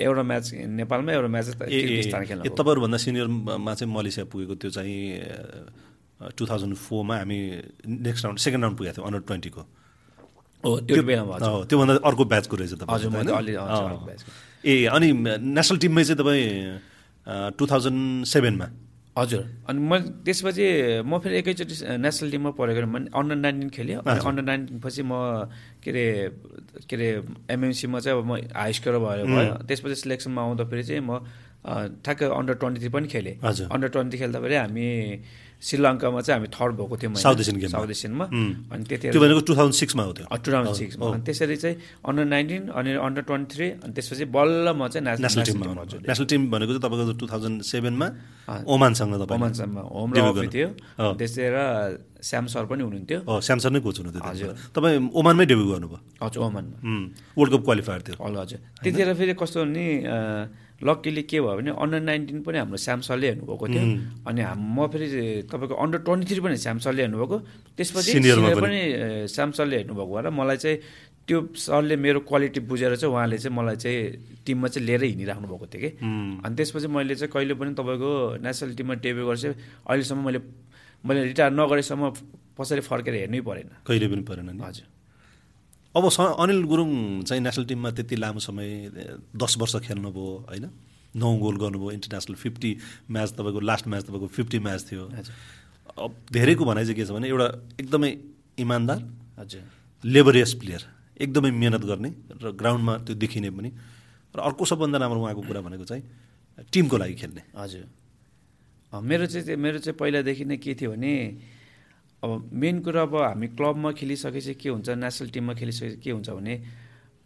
एउटा 0.00 0.22
म्याच 0.30 0.46
नेपालमा 0.80 1.12
एउटा 1.12 1.28
म्याच 1.28 1.46
खेल्नु 1.58 2.54
तपाईँहरूभन्दा 2.56 2.98
सिनियरमा 3.04 3.72
चाहिँ 3.74 3.92
मलेसिया 3.92 4.24
पुगेको 4.32 4.54
त्यो 4.56 4.70
चाहिँ 4.76 4.98
टु 6.36 6.42
थाउजन्ड 6.50 6.74
फोरमा 6.74 7.14
हामी 7.18 7.38
नेक्स्ट 7.86 8.24
राउन्ड 8.24 8.38
सेकेन्ड 8.40 8.62
राउन्ड 8.64 8.78
पुगेको 8.78 8.94
थियौँ 8.96 9.06
अन्डर 9.06 9.22
ट्वेन्टीको 9.28 9.62
हो 10.64 10.70
त्यो 10.88 11.02
बेलामा 11.02 11.34
त्योभन्दा 11.70 11.94
अर्को 12.08 12.24
ब्याचको 12.32 12.54
रहेछ 12.56 12.74
तपाईँ 12.82 13.46
ए 14.64 14.84
अनि 14.90 15.08
नेसनल 15.12 15.78
टिममै 15.78 16.04
चाहिँ 16.04 16.18
तपाईँ 16.18 16.46
टु 17.58 17.66
थाउजन्ड 17.70 18.24
सेभेनमा 18.26 18.66
हजुर। 19.18 19.42
अनि 19.68 19.80
म 19.82 19.92
त्यसपछि 20.22 20.66
म 21.02 21.18
फेरि 21.18 21.34
एकैचोटि 21.42 21.74
नेसनल 21.98 22.30
टिममा 22.30 22.50
भने 22.54 23.10
अन्डर 23.10 23.36
नाइन्टिन 23.36 23.68
खेलेँ। 23.74 23.96
अनि 24.06 24.20
अन्डर 24.22 24.44
नाइन्टिन 24.46 24.78
पछि 24.78 25.02
म 25.02 25.12
के 25.82 25.90
अरे 25.90 26.06
के 26.86 26.94
अरे 26.96 27.08
एमएमसीमा 27.50 27.98
चाहिँ 27.98 28.18
अब 28.18 28.24
म 28.24 28.32
हाई 28.54 28.72
स्कोर 28.78 28.94
भयो 29.02 29.24
भयो। 29.26 29.54
त्यसपछि 29.66 29.96
सिलेक्सनमा 30.06 30.40
आउँदाखेरि 30.42 30.82
चाहिँ 30.86 31.02
म 31.02 31.18
ठ्याक्कै 32.06 32.26
अन्डर 32.30 32.54
ट्वेन्टी 32.62 32.80
थ्री 32.80 32.90
पनि 32.94 33.06
खेलेँ। 33.10 33.34
अन्डर 33.42 33.88
ट्वेन्टी 33.90 34.16
खेल्दाखेरि 34.18 34.54
हामी 34.54 34.86
श्रीलङ्कामा 35.58 36.20
चाहिँ 36.22 36.38
हामी 36.38 36.48
थर्ड 36.54 36.72
भएको 36.78 36.96
थियौँ 37.02 37.14
साउथ 37.18 37.38
एसियन 37.42 37.56
गेम 37.58 37.70
साउथ 37.74 37.90
एसियनमा 37.90 38.26
अनि 38.72 38.84
त्यति 38.88 39.06
त्यो 39.10 39.20
भनेको 39.20 39.40
टु 39.42 39.54
थाउजन्ड 39.58 39.76
सिक्समा 39.82 40.02
हो 40.06 40.12
त्यो। 40.14 40.26
टु 40.30 40.50
थाउजन्ड 40.54 40.76
सिक्समा 40.78 41.02
अनि 41.18 41.22
त्यसरी 41.26 41.56
चाहिँ 41.62 41.76
अन्डर 42.08 42.24
नाइन्टिन 42.34 42.62
अनि 42.78 42.90
अन्डर 43.06 43.22
ट्वेन्टी 43.26 43.54
थ्री 43.54 43.66
अनि 43.82 43.92
त्यसपछि 43.98 44.24
बल्ल 44.38 44.66
म 44.78 44.86
चाहिँ 44.86 45.02
नेसनल 45.18 45.42
टिममा 45.50 45.66
नेसनल 46.06 46.26
टिम 46.30 46.40
भनेको 46.54 46.70
चाहिँ 46.78 46.82
तपाईँको 46.86 47.14
टु 47.18 47.26
थाउजन्ड 47.26 47.58
सेभेनमा 47.66 48.06
ओमानसँग 48.70 49.14
तपाईँ। 49.18 49.38
ओमानसँग 49.38 49.76
होम 49.98 50.10
र 50.14 50.46
थियो 50.46 50.68
त्यसै 51.18 51.46
र 51.50 51.58
श्याम 52.18 52.46
सर 52.50 52.64
पनि 52.66 52.82
हुनुहुन्थ्यो। 52.82 53.18
श्याम 53.26 53.58
सर 53.62 53.70
नै 53.70 53.80
कोच 53.82 53.96
हुनुहुन्थ्यो 53.98 54.30
हजुर। 54.30 54.54
तपाईँ 54.74 55.10
ओमानमै 55.14 55.44
डेब्यु 55.46 55.66
गर्नुभयो? 55.70 55.98
हजुर 56.22 56.42
ओमानमा। 56.42 56.78
वर्ल्ड 57.38 57.50
कप 57.54 57.62
क्वालिफायर 57.66 58.00
थियो 58.06 58.16
हजुर। 58.18 58.58
त्यतिखेर 58.82 59.14
फेरि 59.14 59.34
कस्तो 59.38 59.58
भने 59.62 59.86
लक्कीली 60.78 61.22
के 61.26 61.40
भयो 61.40 61.56
भने 61.58 61.70
अन्डर 61.74 62.00
नाइन्टिन 62.00 62.42
पनि 62.46 62.58
हाम्रो 62.58 62.78
स्यामसलले 62.78 63.26
हेर्नुभएको 63.28 63.66
थियो। 63.66 63.82
अनि 64.30 64.40
म 64.46 64.86
फेरि 64.86 65.06
तपाईँको 65.50 65.74
अन्डर 65.74 65.98
ट्वेन्टी 66.06 66.26
थ्री 66.30 66.40
पनि 66.40 66.56
स्यामसलले 66.56 67.02
हेर्नुभएको। 67.02 67.36
त्यसपछि 67.76 68.12
पनि। 68.62 68.80
स्यामसलले 69.26 69.76
हेर्नुभएको 69.76 70.12
भएर 70.14 70.30
मलाई 70.30 70.56
चाहिँ 70.56 70.78
त्यो 71.28 71.38
सरले 71.60 71.96
मेरो 71.98 72.20
क्वालिटी 72.24 72.60
बुझेर 72.70 72.96
चाहिँ 72.96 73.12
उहाँले 73.14 73.38
चाहिँ 73.38 73.56
मलाई 73.58 73.76
चाहिँ 73.76 74.00
टिममा 74.46 74.68
चाहिँ 74.68 74.86
लिएर 74.86 75.02
हिँडिराख्नु 75.04 75.46
भएको 75.48 75.66
थियो 75.66 75.80
कि। 75.82 75.90
अनि 76.46 76.54
त्यसपछि 76.56 76.88
मैले 76.88 77.14
चाहिँ 77.20 77.32
कहिले 77.32 77.54
पनि 77.58 77.74
तपाईँको 77.74 78.10
नेसनल 78.40 78.70
टिममा 78.78 78.94
डेब्यु 79.04 79.24
गर्छु 79.28 79.48
अहिलेसम्म 79.82 80.24
मैले 80.24 80.40
मैले 81.04 81.20
रिटायर 81.30 81.52
नगरेसम्म 81.52 82.02
पछाडि 82.56 82.80
फर्केर 82.86 83.14
हेर्नै 83.14 83.40
परेन। 83.44 83.68
कहिले 83.86 84.06
पनि 84.08 84.22
परेन 84.24 84.48
हजुर। 84.56 84.86
अब 85.94 86.08
स 86.08 86.20
अनिल 86.20 86.62
गुरुङ 86.64 86.90
चाहिँ 87.22 87.42
नेसनल 87.42 87.64
टिममा 87.64 87.90
त्यति 87.96 88.16
लामो 88.16 88.40
समय 88.40 88.68
दस 89.34 89.56
वर्ष 89.58 89.74
खेल्नुभयो 89.86 90.26
होइन? 90.48 90.64
नौ 91.16 91.28
गोल 91.40 91.56
गर्नुभयो 91.56 91.90
इन्टरनेसनल 91.90 92.36
फिफ्टी 92.36 92.70
म्याच 93.10 93.32
तपाईँको 93.32 93.60
लास्ट 93.60 93.86
म्याच 93.88 94.04
तपाईँको 94.04 94.26
फिफ्टी 94.28 94.58
म्याच 94.58 94.80
थियो। 94.90 95.04
अब 95.98 96.10
धेरैको 96.32 96.64
भनाइ 96.64 96.84
चाहिँ 96.84 96.96
के 96.96 97.04
छ 97.04 97.10
भने 97.10 97.28
एउटा 97.28 97.48
एकदमै 97.80 98.10
इमान्दार 98.60 98.98
हजुर। 99.40 99.62
लेबरियस 100.04 100.52
प्लेयर 100.60 100.82
एकदमै 101.24 101.50
मिहिनेत 101.50 101.84
गर्ने 101.88 102.10
र 102.36 102.52
ग्राउन्डमा 102.52 102.94
त्यो 103.08 103.14
देखिने 103.16 103.50
पनि। 103.50 103.70
र 104.34 104.38
अर्को 104.38 104.64
सबभन्दा 104.64 104.98
राम्रो 105.00 105.20
उहाँको 105.24 105.42
कुरा 105.48 105.60
भनेको 105.64 105.84
चाहिँ 105.88 106.02
टिमको 106.72 106.96
लागि 106.96 107.14
खेल्ने। 107.16 107.42
हजुर। 107.56 107.84
मेरो 108.92 109.26
चाहिँ 109.26 109.56
मेरो 109.56 109.78
चाहिँ 109.80 109.96
पहिलादेखि 109.98 110.44
नै 110.44 110.56
के 110.60 110.74
थियो 110.76 110.90
भने 110.92 111.12
अब 112.24 112.50
मेन 112.52 112.80
कुरा 112.82 113.02
अब 113.02 113.14
हामी 113.16 113.46
क्लबमा 113.54 113.90
खेलिसकेपछि 113.98 114.54
के 114.58 114.68
हुन्छ 114.68 114.88
नेसनल 114.98 115.28
टिममा 115.34 115.54
खेलिसकेपछि 115.54 116.00
के 116.02 116.10
हुन्छ 116.10 116.30
भने 116.30 116.54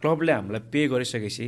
क्लबले 0.01 0.31
हामीलाई 0.31 0.61
पे 0.71 0.87
गरिसकेपछि 0.91 1.45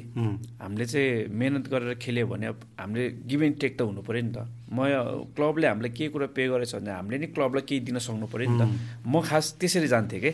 हामीले 0.61 0.85
चाहिँ 0.85 1.27
मिहिनेत 1.27 1.67
गरेर 1.67 1.93
खेल्यो 1.99 2.25
भने 2.27 2.47
अब 2.47 2.59
हामीले 2.79 3.05
गिभ 3.27 3.41
एन्ड 3.43 3.57
टेक 3.61 3.77
त 3.77 3.81
हुनु 3.83 4.01
पऱ्यो 4.01 4.21
नि 4.23 4.31
त। 4.31 4.47
म 4.71 4.87
क्लबले 5.35 5.67
हामीलाई 5.67 5.91
के 5.91 6.07
कुरा 6.09 6.27
पे 6.31 6.47
गरेछ 6.47 6.75
भने 6.75 6.91
हामीले 6.91 7.17
नि 7.19 7.27
क्लबलाई 7.35 7.63
केही 7.67 7.79
दिन 7.85 7.99
सक्नु 7.99 8.27
पऱ्यो 8.31 8.47
नि 8.49 8.57
त। 8.57 8.63
म 9.03 9.21
खास 9.21 9.59
त्यसरी 9.59 9.87
जान्थेँ 9.91 10.19
कि। 10.23 10.31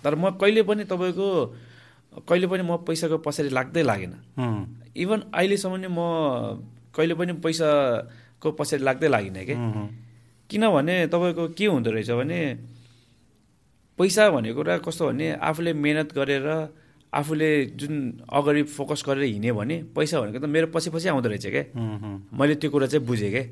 तर 0.00 0.14
म 0.14 0.30
कहिले 0.38 0.62
पनि 0.62 0.84
तपाईँको 0.86 1.26
कहिले 2.24 2.46
पनि 2.46 2.62
म 2.62 2.80
पैसाको 2.86 3.18
पछाडि 3.18 3.50
लाग्दै 3.50 3.82
लागेन। 3.82 4.14
इभन 4.96 5.20
अहिलेसम्म 5.34 5.74
नि 5.76 5.88
म 5.90 6.00
कहिले 6.94 7.14
पनि 7.18 7.32
पैसाको 7.42 8.48
पछाडि 8.58 8.82
लाग्दै 8.86 9.08
लागिनँ 9.10 9.44
कि। 9.44 9.54
किनभने 10.50 10.96
तपाईँको 11.14 11.44
के 11.54 11.66
हुँदो 11.66 11.90
रहेछ 11.90 12.10
भने 12.10 12.40
पैसा 13.98 14.22
भनेको 14.30 14.56
कुरा 14.58 14.78
कस्तो 14.82 15.06
भने 15.08 15.26
आफूले 15.38 15.72
मिहिनेत 15.72 16.10
गरेर 16.18 16.46
आफूले 17.12 17.50
जुन 17.78 17.94
अगाडि 18.28 18.62
फोकस 18.74 19.02
गरेर 19.06 19.24
हिँड्यो 19.34 19.54
भने 19.54 19.76
पैसा 19.96 20.20
भनेको 20.20 20.38
त 20.38 20.46
मेरो 20.46 20.66
पछि 20.74 20.90
पछि 20.90 21.08
आउँदो 21.08 21.28
रहेछ 21.28 21.46
क्या 21.46 21.64
मैले 22.32 22.54
त्यो 22.58 22.70
कुरा 22.70 22.86
चाहिँ 22.86 23.06
बुझेँ 23.06 23.30
क्या 23.30 23.44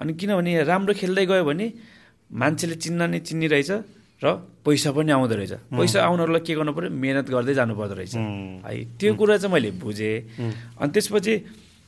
अनि 0.00 0.12
किनभने 0.18 0.62
राम्रो 0.62 0.92
खेल्दै 0.94 1.26
गयो 1.26 1.44
भने 1.44 1.66
मान्छेले 2.30 2.74
चिन्न 2.82 3.00
नै 3.10 3.18
चिन्ने 3.22 3.46
रहेछ 3.54 3.70
र 4.22 4.26
पैसा 4.62 4.90
पनि 4.94 5.10
आउँदो 5.12 5.34
रहेछ। 5.34 5.52
पैसा 5.74 5.98
आउनलाई 6.06 6.40
के 6.46 6.54
गर्नु 6.54 6.72
पऱ्यो 6.74 6.90
मिहिनेत 6.90 7.26
गर्दै 7.30 7.54
जानुपर्दो 7.54 7.94
रहेछ। 7.98 8.14
है 8.14 8.84
त्यो 8.98 9.14
कुरा 9.18 9.36
चाहिँ 9.42 9.52
मैले 9.54 9.70
बुझेँ। 9.82 10.14
अनि 10.78 10.90
त्यसपछि 10.94 11.34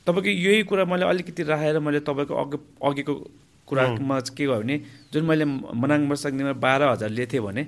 तपाईँको 0.03 0.29
यही 0.29 0.63
कुरा 0.67 0.83
मैले 0.85 1.05
अलिकति 1.11 1.43
राखेर 1.43 1.79
मैले 1.79 1.99
तपाईँको 2.03 2.33
अघि 2.35 2.57
अघिको 2.83 3.13
कुरामा 3.67 4.19
के 4.37 4.45
भयो 4.47 4.59
भने 4.61 4.75
जुन 5.13 5.23
मैले 5.25 5.45
मनाङ 5.45 6.07
वर्षाग्नेमा 6.09 6.53
बाह्र 6.61 6.83
हजार 6.93 7.09
लिएको 7.09 7.31
थिएँ 7.33 7.41
भने 7.41 7.63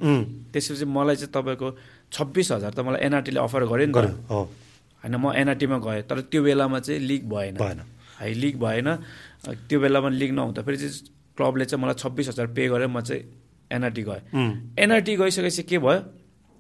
त्यसपछि 0.54 0.86
मलाई 0.86 1.16
चाहिँ 1.16 1.32
तपाईँको 1.34 1.68
छब्बिस 2.14 2.52
हजार 2.52 2.72
त 2.74 2.80
मलाई 2.86 3.02
एनआरटीले 3.06 3.40
अफर 3.40 3.66
गर्यो 3.66 3.88
नि 3.88 3.94
त। 3.94 4.30
होइन 4.30 5.16
म 5.18 5.34
एनआरटीमा 5.36 5.78
गएँ 5.78 6.02
तर 6.10 6.20
त्यो 6.30 6.42
बेलामा 6.44 6.80
चाहिँ 6.86 7.00
लिग 7.02 7.24
भएन। 7.30 7.58
है 8.20 8.34
लिग 8.34 8.56
भएन। 8.60 8.88
त्यो 9.70 9.80
बेलामा 9.80 10.10
लिग 10.10 10.32
नहुँदा 10.34 10.62
फेरि 10.62 10.78
चाहिँ 10.78 10.94
क्लबले 11.38 11.66
चाहिँ 11.66 11.82
मलाई 11.84 11.96
छब्बिस 12.02 12.28
हजार 12.28 12.48
पे 12.54 12.68
गरेर 12.68 12.88
म 12.88 13.02
चाहिँ 13.02 13.24
एनआरटी 13.72 14.04
गएँ। 14.04 14.22
एनआरटी 14.80 15.16
गइसकेपछि 15.18 15.64
के 15.64 15.78
भयो? 15.78 16.00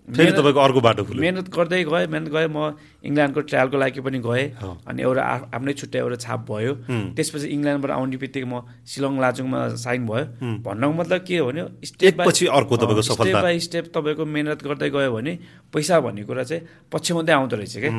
फेरि 0.07 0.31
तपाईँको 0.31 0.59
अर्को 0.59 0.79
बाटो 0.79 1.03
खुल्यो। 1.03 1.19
मिहिनेत 1.19 1.47
गर्दै 1.51 1.83
गएँ 1.83 2.07
मिहिनेत 2.07 2.31
गएँ 2.31 2.47
म 2.47 2.79
इङ्ल्यान्डको 3.03 3.41
ट्रायलको 3.43 3.77
लागि 3.77 3.99
पनि 4.07 4.19
गएँ। 4.23 4.45
अनि 4.87 4.99
एउटा 5.03 5.23
आफ्नै 5.51 5.73
छुट्टै 5.75 5.99
एउटा 5.99 6.17
छाप 6.23 6.39
भयो। 6.47 6.73
त्यसपछि 7.11 7.47
इङ्ल्यान्डबाट 7.51 7.91
आउने 7.91 8.15
बित्तिकै 8.15 8.47
म 8.47 8.63
शिलङ 8.87 9.19
लाचुङमा 9.19 9.59
साइन 9.83 10.01
भयो। 10.07 10.23
भन्नको 10.63 10.93
मतलब 10.95 11.19
के 11.27 11.35
हो 11.37 11.45
भने 11.51 11.61
स्टेप 11.83 12.13
बाई 12.17 12.23
एकपछि 12.23 12.45
अर्को 12.47 12.73
तपाईँको 12.79 13.01
स्टेप 13.03 13.19
सफलता। 13.19 13.41
बाई 13.43 13.59
स्टेप 13.67 13.85
तपाईँको 13.91 14.23
मिहिनेत 14.23 14.59
गर्दै 14.63 14.89
गयो 14.95 15.11
भने 15.11 15.33
पैसा 15.75 15.95
भन्ने 15.99 16.23
कुरा 16.23 16.43
चाहिँ 16.47 16.61
पछ्याउँदै 16.87 17.33
आउँदो 17.35 17.55
रहेछ 17.59 17.75
क्या 17.83 17.91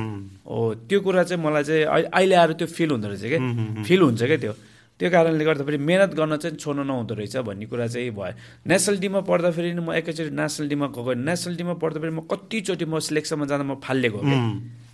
हो। 0.49 0.89
त्यो 0.89 0.99
कुरा 1.05 1.23
चाहिँ 1.29 1.41
मलाई 1.45 1.65
चाहिँ 1.69 1.85
अहिले 1.85 2.09
अहिले 2.09 2.35
आएर 2.41 2.53
त्यो 2.57 2.67
फिल 2.73 2.91
हुँदो 2.97 3.09
रहेछ 3.13 3.25
क्या 3.29 3.85
फिल 3.85 4.01
हुन्छ 4.01 4.23
क्या 4.25 4.41
त्यो? 4.49 4.55
त्यो 4.99 5.09
कारणले 5.15 5.45
गर्दाखेरि 5.47 5.79
मिहिनेत 5.79 6.13
गर्न 6.19 6.37
चाहिँ 6.43 6.57
छोड्नु 6.59 6.83
नहुँदो 6.91 7.15
रहेछ 7.15 7.37
भन्ने 7.47 7.67
कुरा 7.71 7.87
चाहिँ 7.87 8.11
भयो। 8.19 8.35
नेसनल 8.67 8.97
टिममा 9.03 9.21
पढ्दाखेरि 9.31 9.69
म 9.79 9.93
एकैचोटि 9.95 10.31
नेसनल 10.35 10.67
टिममा 10.69 10.87
गएको 10.95 11.13
नेसनल 11.29 11.55
टिममा 11.59 11.75
पढ्दाखेरि 11.83 12.13
म 12.19 12.21
कतिचोटि 12.27 12.85
म 12.91 12.99
सिलेक्सनमा 12.99 13.45
जाँदा 13.47 13.65
म 13.71 13.75
फालिएको 13.79 14.19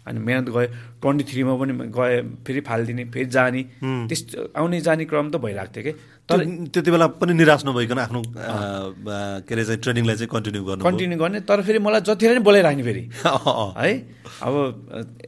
अनि 0.05 0.21
मिहिनेत 0.21 0.49
गएँ 0.53 0.67
ट्वेन्टी 1.01 1.25
थ्रीमा 1.33 1.53
पनि 1.57 1.73
गएँ 1.97 2.17
फेरि 2.45 2.61
फालिदिने 2.69 3.05
फेरि 3.15 3.29
जाने। 3.33 3.63
त्यस्तो 4.09 4.53
आउने 4.61 4.81
जाने 4.85 5.05
क्रम 5.09 5.27
त 5.33 5.37
भइरहेको 5.41 5.73
थियो 5.73 5.85
कि। 5.89 5.93
तर 6.29 6.37
त्यो- 6.45 6.69
त्यति 6.77 6.91
बेला 6.93 7.07
पनि 7.21 7.33
निराश 7.41 7.65
नभइकन 7.65 7.99
आफ्नो 8.05 8.21
के 8.29 9.53
अरे 9.55 9.65
चाहिँ 9.65 9.81
ट्रेनिङलाई 9.81 10.17
चाहिँ 10.21 10.29
कन्टिन्यू 10.29 10.63
गर्नु 10.69 10.83
कन्टिन्यू 10.85 11.19
गर्ने 11.25 11.41
तर 11.49 11.59
फेरि 11.65 11.79
मलाई 11.81 12.01
जतिखेर 12.05 12.37
नि 12.37 12.43
बोलाइराख्ने 12.45 12.83
फेरि। 12.85 13.03
है? 13.81 13.91
अब 14.45 14.55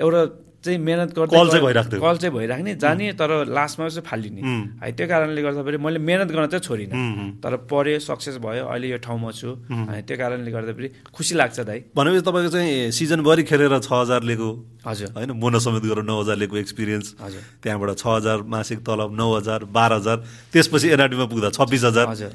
एउटा 0.05 0.21
चाहिँ 0.67 0.79
मिहिनेत 0.83 1.11
गर्दै 1.15 1.37
कल 1.39 1.49
चाहिँ 1.55 1.87
थियो। 1.87 2.01
कल 2.03 2.17
चाहिँ 2.19 2.35
भइराख्ने 2.35 2.75
जाने 2.83 3.13
तर 3.15 3.31
लास्टमा 3.47 3.89
चाहिँ 3.89 4.03
फालिने। 4.03 4.41
है 4.83 4.91
त्यो 4.99 5.07
कारणले 5.07 5.41
गर्दाखेरि 5.47 5.79
मैले 5.79 5.99
मिहिनेत 6.03 6.31
गर्न 6.35 6.47
चाहिँ 6.51 6.65
छोडिनँ। 6.67 6.95
तर 7.39 7.53
पढ्यो 7.71 7.99
सक्सेस 8.03 8.37
भयो 8.43 8.67
अहिले 8.67 8.87
यो 8.91 8.99
ठाउँमा 8.99 9.31
छु। 9.31 9.51
अनि 9.71 10.03
त्यो 10.03 10.17
कारणले 10.19 10.51
गर्दाखेरि 10.51 10.89
खुसी 11.15 11.35
लाग्छ 11.39 11.59
दाइ। 11.63 11.79
भनेपछि 11.95 12.23
तपाईँको 12.27 12.51
चाहिँ 12.51 12.91
सिजनभरि 12.91 13.43
खेलेर 13.47 13.79
छ 13.79 13.91
हजार 13.95 14.21
लिएको 14.27 14.49
हजुर। 14.87 15.09
होइन 15.15 15.31
बोनस 15.39 15.65
समेत 15.65 15.85
गरेर 15.87 16.05
नौ 16.05 16.21
हजार 16.21 16.37
लिएको 16.43 16.57
एक्सपिरियन्स 16.59 17.07
हजुर। 17.23 17.43
त्यहाँबाट 17.63 17.91
छ 17.95 18.05
हजार 18.19 18.39
मासिक 18.43 18.79
तलब 18.83 19.11
नौ 19.15 19.27
हजार 19.37 19.61
बाह्र 19.71 19.93
हजार 20.03 20.17
त्यसपछि 20.53 20.87
एनआरटीमा 20.91 21.27
पुग्दा 21.31 21.49
छब्बिस 21.55 21.85
हजार। 21.85 22.07
हजुर। 22.11 22.33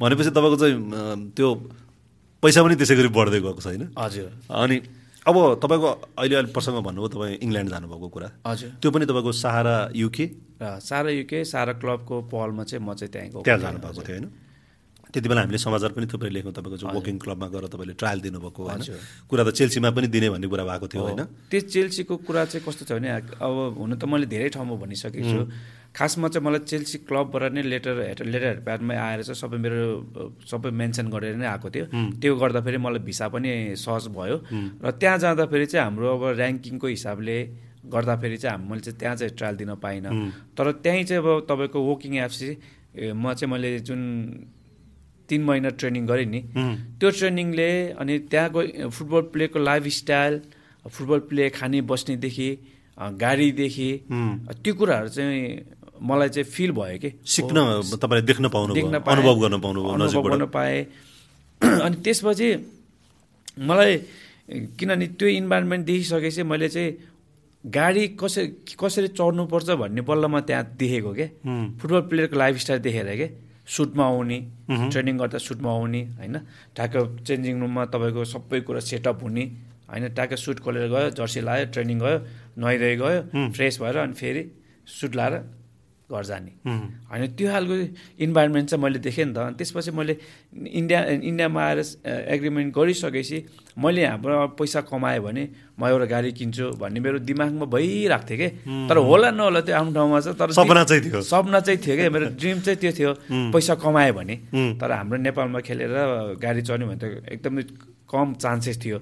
भनेपछि 0.00 0.30
तपाईँको 0.30 0.56
चाहिँ 0.56 0.76
त्यो 1.34 1.48
पैसा 2.42 2.62
पनि 2.62 2.74
त्यसै 2.78 2.94
गरी 2.94 3.10
बढ्दै 3.10 3.40
गएको 3.42 3.60
छ 3.60 3.66
होइन? 3.66 3.82
हजुर। 3.98 4.30
अनि 4.46 4.76
अब 5.28 5.36
तपाईँको 5.62 5.88
अहिले 6.18 6.34
अहिले 6.36 6.52
प्रसङ्ग 6.56 6.78
भन्नुभयो 6.88 7.08
तपाईँ 7.12 7.36
इङ्ल्यान्ड 7.44 7.70
जानुभएको 7.70 8.08
कुरा। 8.08 8.28
हजुर। 8.46 8.70
त्यो 8.80 8.90
पनि 8.90 9.04
तपाईँको 9.06 9.32
सहारा 9.32 9.76
युके? 9.94 10.24
र 10.62 10.78
सारा 10.80 11.10
युके 11.10 11.44
सारा 11.44 11.72
क्लबको 11.82 12.14
पहलमा 12.32 12.64
चाहिँ 12.64 12.82
म 12.84 12.94
चाहिँ 12.96 13.12
त्यहाँ 13.12 13.42
त्यहाँ। 13.44 13.60
जानुभएको 13.60 14.02
थियो 14.02 14.16
होइन? 14.16 14.26
त्यति 15.12 15.28
बेला 15.28 15.40
हामीले 15.40 15.58
समाचार 15.58 15.90
पनि 15.96 16.06
थुप्रै 16.12 16.30
लेख्यौँ 16.30 16.52
तपाईँको 16.52 16.76
चाहिँ 16.76 16.94
वर्किङ 16.96 17.16
क्लबमा 17.18 17.46
गएर 17.48 17.64
तपाईँले 17.72 17.94
ट्रायल 17.96 18.18
दिनुभएको 18.20 18.60
होइन। 18.68 18.82
कुरा 19.28 19.42
त 19.44 19.50
चेल्सीमा 19.58 19.90
पनि 19.96 20.06
दिने 20.12 20.28
भन्ने 20.30 20.48
कुरा 20.52 20.64
भएको 20.68 20.86
थियो 20.88 21.02
होइन? 21.02 21.22
त्यो 21.48 21.60
चेल्सीको 21.72 22.14
कुरा 22.28 22.44
चाहिँ 22.44 22.62
कस्तो 22.66 22.84
छ 22.84 22.92
भने 23.00 23.08
अब 23.40 23.80
हुन 23.80 23.96
त 23.96 24.04
मैले 24.04 24.26
धेरै 24.28 24.48
ठाउँमा 24.52 24.74
भनिसकेको 24.84 25.24
छु। 25.24 25.40
खासमा 25.96 26.28
चाहिँ 26.28 26.44
मलाई 26.44 26.60
चेल्सी 26.68 26.96
क्लबबाट 27.08 27.52
नै 27.56 27.62
लेटर 27.64 27.96
लेटर 28.28 28.46
हेडप्याडमै 28.60 28.96
आएर 28.96 29.20
चाहिँ 29.24 29.40
सबै 29.40 29.56
मेरो 29.56 29.80
सबै 30.44 30.70
मेन्सन 30.70 31.08
गरेर 31.08 31.36
नै 31.40 31.48
आएको 31.48 31.68
थियो। 31.72 31.86
त्यो 32.20 32.32
गर्दाखेरि 32.36 32.78
मलाई 32.78 33.00
भिसा 33.08 33.26
पनि 33.32 33.74
सहज 33.80 34.12
भयो। 34.12 34.36
र 34.84 34.86
त्यहाँ 35.00 35.18
जाँदाखेरि 35.24 35.66
चाहिँ 35.72 35.84
हाम्रो 35.88 36.06
अब 36.12 36.22
ऱ्याङ्किङको 36.36 36.86
हिसाबले 36.86 37.36
गर्दाखेरि 37.88 38.36
चाहिँ 38.36 38.60
मैले 38.68 38.82
चाहिँ 38.84 38.98
त्यहाँ 39.00 39.16
चाहिँ 39.16 39.32
ट्रायल 39.32 39.56
दिन 39.56 39.74
पाइनँ। 39.80 40.12
तर 40.52 40.66
त्यहीँ 40.84 41.04
चाहिँ 41.08 41.22
अब 41.24 41.48
तपाईँको 41.48 41.78
वोकिङ 41.80 42.12
एफसी 42.28 42.48
म 43.16 43.32
चाहिँ 43.32 43.48
मैले 43.48 43.78
जुन 43.80 44.00
तिन 45.28 45.42
महिना 45.44 45.70
ट्रेनिङ 45.80 46.06
गरेँ 46.06 46.26
नि। 46.26 46.40
त्यो 46.98 47.10
ट्रेनिङले 47.10 47.70
अनि 48.00 48.18
त्यहाँको 48.32 48.60
फुटबल 48.90 49.22
प्लेको 49.32 49.58
लाइफ 49.60 49.86
स्टाइल 49.98 50.40
फुटबल 50.84 51.18
प्ले 51.28 51.48
खाने 51.50 51.80
बस्नेदेखि 51.84 52.48
गाडीदेखि 52.98 53.90
त्यो 54.62 54.72
कुराहरू 54.74 55.08
चाहिँ 55.08 55.42
मलाई 56.00 56.28
चाहिँ 56.28 56.48
फिल 56.48 56.70
भयो 56.72 56.98
कि। 56.98 57.10
सिक्न 57.26 57.56
तपाईँले 57.96 58.26
देख्न 58.26 58.48
पाउनु 58.48 58.72
अनुभव 58.74 59.36
गर्न 59.42 59.60
पाउनु 59.60 59.80
अनुभव 59.84 60.22
गर्न 60.28 60.46
पाएँ। 60.56 60.80
अनि 61.84 61.96
त्यसपछि 62.04 62.48
मलाई 63.68 63.96
किनभने 64.78 65.06
त्यो 65.18 65.28
इन्भाइरोमेन्ट 65.28 65.86
देखिसकेपछि 65.86 66.42
मैले 66.42 66.68
चाहिँ 66.68 66.90
गाडी 67.64 68.06
कसरी 68.20 68.46
कसरी 68.80 69.08
चढ्नुपर्छ 69.18 69.70
भन्ने 69.82 70.00
बल्ल 70.06 70.24
म 70.26 70.40
त्यहाँ 70.46 70.64
देखेको 70.78 71.12
क्या 71.18 71.28
फुटबल 71.78 72.00
प्लेयरको 72.08 72.36
लाइफ 72.38 72.56
स्टाइल 72.64 72.80
देखेर 72.80 73.06
क्या 73.16 73.28
सुटमा 73.68 74.04
आउने 74.04 74.38
ट्रेनिङ 74.90 75.18
गर्दा 75.18 75.38
सुटमा 75.38 75.70
आउने 75.70 76.02
होइन? 76.18 76.36
ट्याक्क 76.76 76.94
चेन्जिङ 77.26 77.60
रुममा 77.60 77.84
तपाईँको 77.92 78.24
सबै 78.24 78.60
कुरा 78.66 78.80
सेटअप 78.80 79.22
हुने 79.22 79.44
होइन? 79.90 80.08
ट्याक्क 80.16 80.34
सुट 80.44 80.60
खोलेर 80.64 80.88
गयो 80.88 81.10
जर्सी 81.18 81.40
लायो 81.48 81.64
ट्रेनिङ 81.74 81.98
गयो 82.00 82.18
नुहाइधुवाइ 82.58 82.96
गयो 82.96 83.50
फ्रेस 83.52 83.80
भएर 83.82 83.96
अनि 84.04 84.14
फेरि 84.20 84.42
सुट 84.88 85.16
लाएर 85.16 85.34
घर 86.08 86.24
जाने 86.24 86.52
होइन 86.64 87.26
त्यो 87.36 87.48
खालको 87.52 87.74
इन्भाइरोमेन्ट 88.24 88.68
चाहिँ 88.68 88.82
मैले 88.82 88.98
देखेँ 88.98 89.24
नि 89.28 89.32
त। 89.32 89.38
अनि 89.38 89.56
त्यसपछि 89.60 89.90
मैले 89.92 90.14
इन्डिया 90.56 91.00
इन्डियामा 91.20 91.60
आएर 91.60 91.80
एग्रिमेन्ट 92.32 92.68
गरिसकेपछि 92.74 93.38
मैले 93.76 94.00
यहाँबाट 94.02 94.56
पैसा 94.56 94.80
कमाएँ 94.88 95.20
भने 95.20 95.42
म 95.76 95.84
एउटा 95.84 96.06
गाडी 96.08 96.30
किन्छु 96.32 96.64
भन्ने 96.80 97.00
मेरो 97.04 97.18
दिमागमा 97.28 97.66
भइरहेको 97.68 98.24
थियो 98.24 98.38
कि 98.40 98.48
तर 98.88 98.96
होला 99.04 99.30
नहोला 99.36 99.60
त्यो 99.68 99.74
आफ्नो 99.76 99.92
ठाउँमा 99.92 100.20
चाहिँ 100.24 100.38
तर 100.40 100.48
सपना 100.56 100.82
चाहिँ 100.88 101.02
थियो। 101.04 101.20
सपना 101.22 101.60
चाहिँ 101.60 101.78
थियो 101.84 101.94
क्या 101.96 102.10
मेरो 102.10 102.26
ड्रिम 102.40 102.58
चाहिँ 102.64 102.78
त्यो 102.80 102.92
थियो 102.98 103.10
पैसा 103.52 103.74
कमाएँ 103.76 104.12
भने। 104.16 104.36
तर 104.80 104.90
हाम्रो 104.92 105.18
नेपालमा 105.28 105.60
खेलेर 105.60 105.92
गाडी 106.40 106.60
चढ्ने 106.64 106.84
भने 106.88 106.98
त 106.98 107.04
एकदमै 107.36 107.62
कम 108.08 108.34
चान्सेस 108.40 108.76
थियो। 108.80 108.98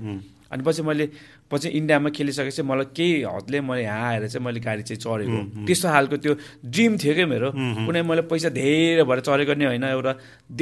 अनि 0.53 0.63
पछि 0.63 0.83
मैले 0.83 1.05
पछि 1.51 1.69
इन्डियामा 1.79 2.09
खेलिसकेपछि 2.17 2.63
मलाई 2.63 2.87
केही 2.97 3.23
हदले 3.27 3.61
मैले 3.61 3.83
यहाँ 3.83 4.09
आएर 4.11 4.27
चाहिँ 4.29 4.45
मैले 4.47 4.61
गाडी 4.61 4.83
चाहिँ 4.83 5.01
चढेको। 5.03 5.67
त्यस्तो 5.67 5.89
खालको 5.89 6.17
त्यो 6.23 6.33
ड्रिम 6.65 6.97
थियो 7.03 7.15
क्या 7.15 7.27
मेरो। 7.27 7.49
कुनै 7.87 8.03
मैले 8.03 8.23
पैसा 8.31 8.49
धेरै 8.55 9.05
भएर 9.05 9.21
चढेको 9.27 9.55
नि 9.59 9.65
होइन 9.65 9.85
एउटा 9.85 10.13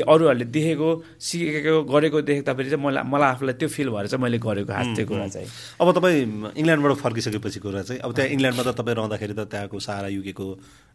अरूहरूले 0.08 0.44
देखेको 0.44 0.88
सिकेको 1.20 1.82
गरेको 1.84 2.18
देख्दाखेरि 2.24 2.68
चाहिँ 2.70 2.84
मलाई 2.84 3.02
मलाई 3.12 3.28
आफूलाई 3.34 3.54
त्यो 3.60 3.68
फिल 3.68 3.88
भएर 3.92 4.06
चाहिँ 4.08 4.22
मैले 4.24 4.38
गरेको 4.40 4.72
हात 4.72 4.88
त्यो 4.96 5.06
कुरा 5.06 5.28
चाहिँ। 5.28 5.48
अब 5.80 5.88
तपाईँ 5.96 6.20
इङ्ल्यान्डबाट 6.60 6.92
फर्किसकेपछि 7.04 7.58
कुरा 7.60 7.82
चाहिँ 7.82 8.00
अब 8.00 8.10
त्यहाँ 8.16 8.30
इङ्ल्यान्डमा 8.34 8.62
त 8.64 8.76
तपाईँ 8.80 8.96
रहँदाखेरि 8.96 9.34
त 9.34 9.40
त्यहाँको 9.52 9.78
सारा 9.78 10.08
युकेको 10.16 10.46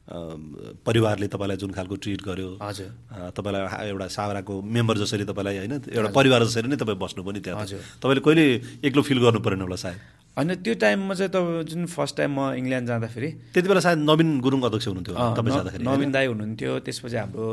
परिवारले 0.09 1.27
तपाईँलाई 1.29 1.57
जुन 1.57 1.71
खालको 1.71 1.95
ट्रिट 2.01 2.21
गर्यो 2.25 2.49
हजुर। 2.61 2.89
तपाईँलाई 3.37 3.89
एउटा 3.89 4.07
सावराको 4.09 4.53
मेम्बर 4.61 4.97
जसरी 4.97 5.23
तपाईँलाई 5.29 5.57
होइन 5.57 5.73
एउटा 5.85 6.09
परिवार 6.17 6.43
जसरी 6.49 6.67
नै 6.69 6.77
तपाईँ 6.81 6.97
बस्नु 6.97 7.21
पनि 7.23 7.39
त्यहाँ 7.45 7.61
हजुर। 7.61 7.79
तपाईँले 8.01 8.21
कहिले 8.25 8.45
एक्लो 8.89 9.01
फिल 9.05 9.19
गर्नु 9.21 9.39
परेन 9.45 9.61
होला 9.61 9.77
सायद? 9.77 9.97
होइन 10.37 10.55
त्यो 10.65 10.73
टाइममा 10.81 11.13
चाहिँ 11.13 11.31
तपाईँ 11.31 11.63
जुन 11.69 11.85
फर्स्ट 11.93 12.17
टाइम 12.17 12.31
म 12.33 12.39
इङ्ल्यान्ड 12.57 12.87
जाँदाखेरि। 12.87 13.29
त्यति 13.53 13.67
बेला 13.69 13.81
सायद 13.85 13.99
नवीन 14.09 14.29
गुरुङ 14.41 14.61
अध्यक्ष 14.65 14.87
हुनुहुन्थ्यो 14.87 15.15
तपाईँ 15.37 15.53
जाँदाखेरि 15.55 15.83
नवीन 15.85 16.09
दाई 16.11 16.25
हुनुहुन्थ्यो 16.25 16.71
त्यसपछि 16.85 17.17
हाम्रो 17.17 17.47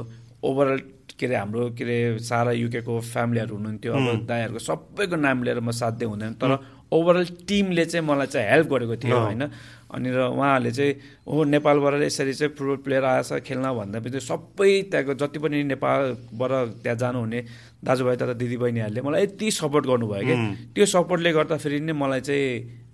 ओभरअल 0.46 0.78
के 1.18 1.26
अरे 1.26 1.36
हाम्रो 1.36 1.62
के 1.76 1.84
अरे 1.84 1.98
सारा 2.24 2.52
युकेको 2.52 2.92
फ्यामिलीहरू 3.00 3.54
हुनुहुन्थ्यो 3.56 3.92
अब 3.92 4.26
दाईहरूको 4.28 4.60
सबैको 4.64 5.16
नाम 5.16 5.42
लिएर 5.44 5.60
म 5.60 5.70
साध्य 5.72 6.06
हुँदैन 6.06 6.32
तर 6.40 6.50
ओभरअल 6.92 7.24
टिमले 7.48 7.84
चाहिँ 7.84 8.06
मलाई 8.06 8.26
चाहिँ 8.32 8.48
हेल्प 8.50 8.68
गरेको 8.70 8.96
थियो 9.02 9.16
होइन। 9.16 9.42
अनि 9.96 10.10
र 10.12 10.18
उहाँहरूले 10.28 10.70
चाहिँ 10.76 10.92
हो 11.24 11.44
नेपालबाट 11.44 11.94
यसरी 12.02 12.32
चाहिँ 12.36 12.52
फुटबल 12.52 12.76
प्लेयर 12.84 13.04
आएछ 13.04 13.32
खेल्न 13.48 13.66
भन्दा 13.72 13.98
पनि 14.04 14.20
सबै 14.20 14.70
त्यहाँको 14.92 15.14
जति 15.16 15.38
पनि 15.40 15.62
नेपालबाट 15.72 16.52
त्यहाँ 16.84 16.98
जानुहुने 17.00 17.40
दाजुभाइ 17.80 18.16
तथा 18.20 18.34
दिदीबहिनीहरूले 18.36 19.00
मलाई 19.00 19.22
यति 19.22 19.50
सपोर्ट 19.50 19.84
गर्नुभयो 19.86 20.24
कि। 20.28 20.36
त्यो 20.74 20.86
सपोर्टले 20.86 21.32
गर्दाखेरि 21.32 21.80
नै 21.80 21.92
मलाई 21.92 22.20
चाहिँ 22.20 22.44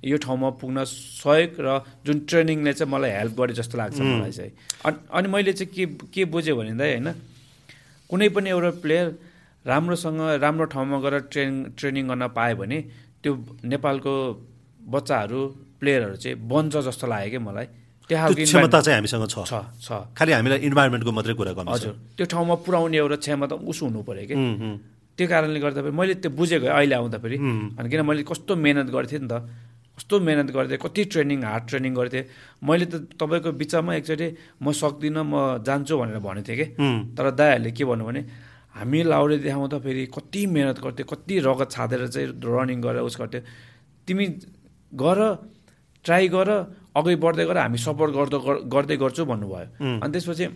यो 0.04 0.16
ठाउँमा 0.18 0.48
पुग्न 0.62 0.84
सहयोग 0.86 1.50
र 1.58 1.68
जुन 2.06 2.18
ट्रेनिङले 2.30 2.72
चाहिँ 2.72 2.92
मलाई 2.92 3.10
हेल्प 3.18 3.34
गरे 3.40 3.54
जस्तो 3.58 3.78
लाग्छ 3.78 3.98
मलाई 3.98 4.30
चाहिँ। 4.30 4.52
अनि 4.86 4.96
अनि 5.10 5.28
मैले 5.28 5.52
चाहिँ 5.58 5.74
के 5.74 5.84
के 6.14 6.24
बुझेँ 6.30 6.54
भने 6.54 6.74
दाइ 6.78 6.90
होइन 6.92 7.08
कुनै 8.10 8.28
पनि 8.28 8.50
एउटा 8.50 8.70
प्लेयर 8.82 9.06
राम्रोसँग 9.64 10.20
राम्रो 10.42 10.64
ठाउँमा 10.74 10.98
गएर 11.00 11.18
ट्रेन 11.32 11.50
ट्रेनिङ 11.78 12.08
गर्न 12.08 12.28
पायो 12.38 12.56
भने 12.56 12.78
त्यो 13.22 13.32
नेपालको 13.64 14.14
बच्चाहरू 14.94 15.42
प्लेयरहरू 15.82 16.16
चाहिँ 16.22 16.36
बन्छ 16.38 16.74
जस्तो 16.86 17.06
लाग्यो 17.10 17.30
कि 17.34 17.38
मलाई। 17.42 17.66
त्यो 18.06 18.12
त्यो 18.12 18.18
खालको 18.22 18.44
क्षमता 18.44 18.78
चाहिँ 18.86 18.96
हामीसँग 18.98 19.26
छ। 19.26 19.36
छ 19.50 19.54
छ। 19.82 19.88
खालि 20.14 20.32
हामीलाई 20.32 20.58
इन्भाइरोमेन्टको 20.68 21.12
मात्रै 21.12 21.34
कुरा 21.34 21.52
गर्नु 21.58 21.70
हजुर। 21.74 21.94
त्यो 22.16 22.26
ठाउँमा 22.30 22.54
पुर्याउने 22.66 22.96
एउटा 23.02 23.16
क्षमता 23.24 23.54
उसो 23.66 23.82
हुनु 23.86 24.00
पऱ्यो 24.06 24.24
कि। 24.30 24.34
त्यो 25.16 25.26
कारणले 25.28 25.58
गर्दाखेरि 25.60 25.94
मैले 25.96 26.14
त्यो 26.22 26.30
बुझेको 26.38 26.66
अहिले 26.66 26.94
आउँदाखेरि। 26.98 27.36
अनि 27.78 27.88
किन 27.90 28.00
मैले 28.06 28.22
कस्तो 28.22 28.52
मेहनत 28.56 28.88
गर्थेँ 28.90 29.20
नि 29.22 29.28
त? 29.28 29.34
कस्तो 29.96 30.14
मेहनत 30.24 30.48
गर्थेँ? 30.56 30.78
कति 30.82 31.02
ट्रेनिङ 31.12 31.38
हार्ड 31.44 31.64
ट्रेनिङ 31.68 31.92
गर्थेँ? 31.94 32.24
मैले 32.64 32.86
त 32.88 32.94
तपाईँको 33.20 33.50
बिचमा 33.60 33.92
एकचोटि 34.00 34.28
म 34.62 34.66
सक्दिनँ 34.72 35.22
म 35.22 35.62
जान्छु 35.62 35.94
भनेर 36.00 36.18
भनेको 36.18 36.48
थिएँ 36.48 36.58
कि। 36.58 36.66
तर 37.16 37.26
दाईहरूले 37.38 37.70
के 37.76 37.84
भन्नु 37.84 38.04
भने 38.08 38.20
हामी 38.72 39.00
लाउरे 39.04 39.36
देखाउँदा 39.44 39.78
फेरि 39.84 40.02
कति 40.16 40.40
मेहनत 40.48 40.78
गर्थ्यो 40.80 41.04
कति 41.06 41.34
रगत 41.44 41.68
छादेर 41.70 42.06
चाहिँ 42.08 42.28
रनिङ 42.40 42.78
गरेर 42.80 43.04
उस 43.04 43.16
गर्थ्यो। 43.20 43.40
तिमी 44.08 44.26
गर 44.96 45.18
ट्राई 46.04 46.28
गर 46.34 46.48
अघि 46.98 47.14
बढ्दै 47.24 47.44
गर 47.46 47.56
हामी 47.64 47.78
सपोर्ट 47.78 48.10
गर्दै 48.18 48.38
गर्दै 48.74 48.96
गर्छु 49.02 49.22
भन्नुभयो। 49.24 49.66
अनि 50.02 50.10
त्यसपछि 50.12 50.46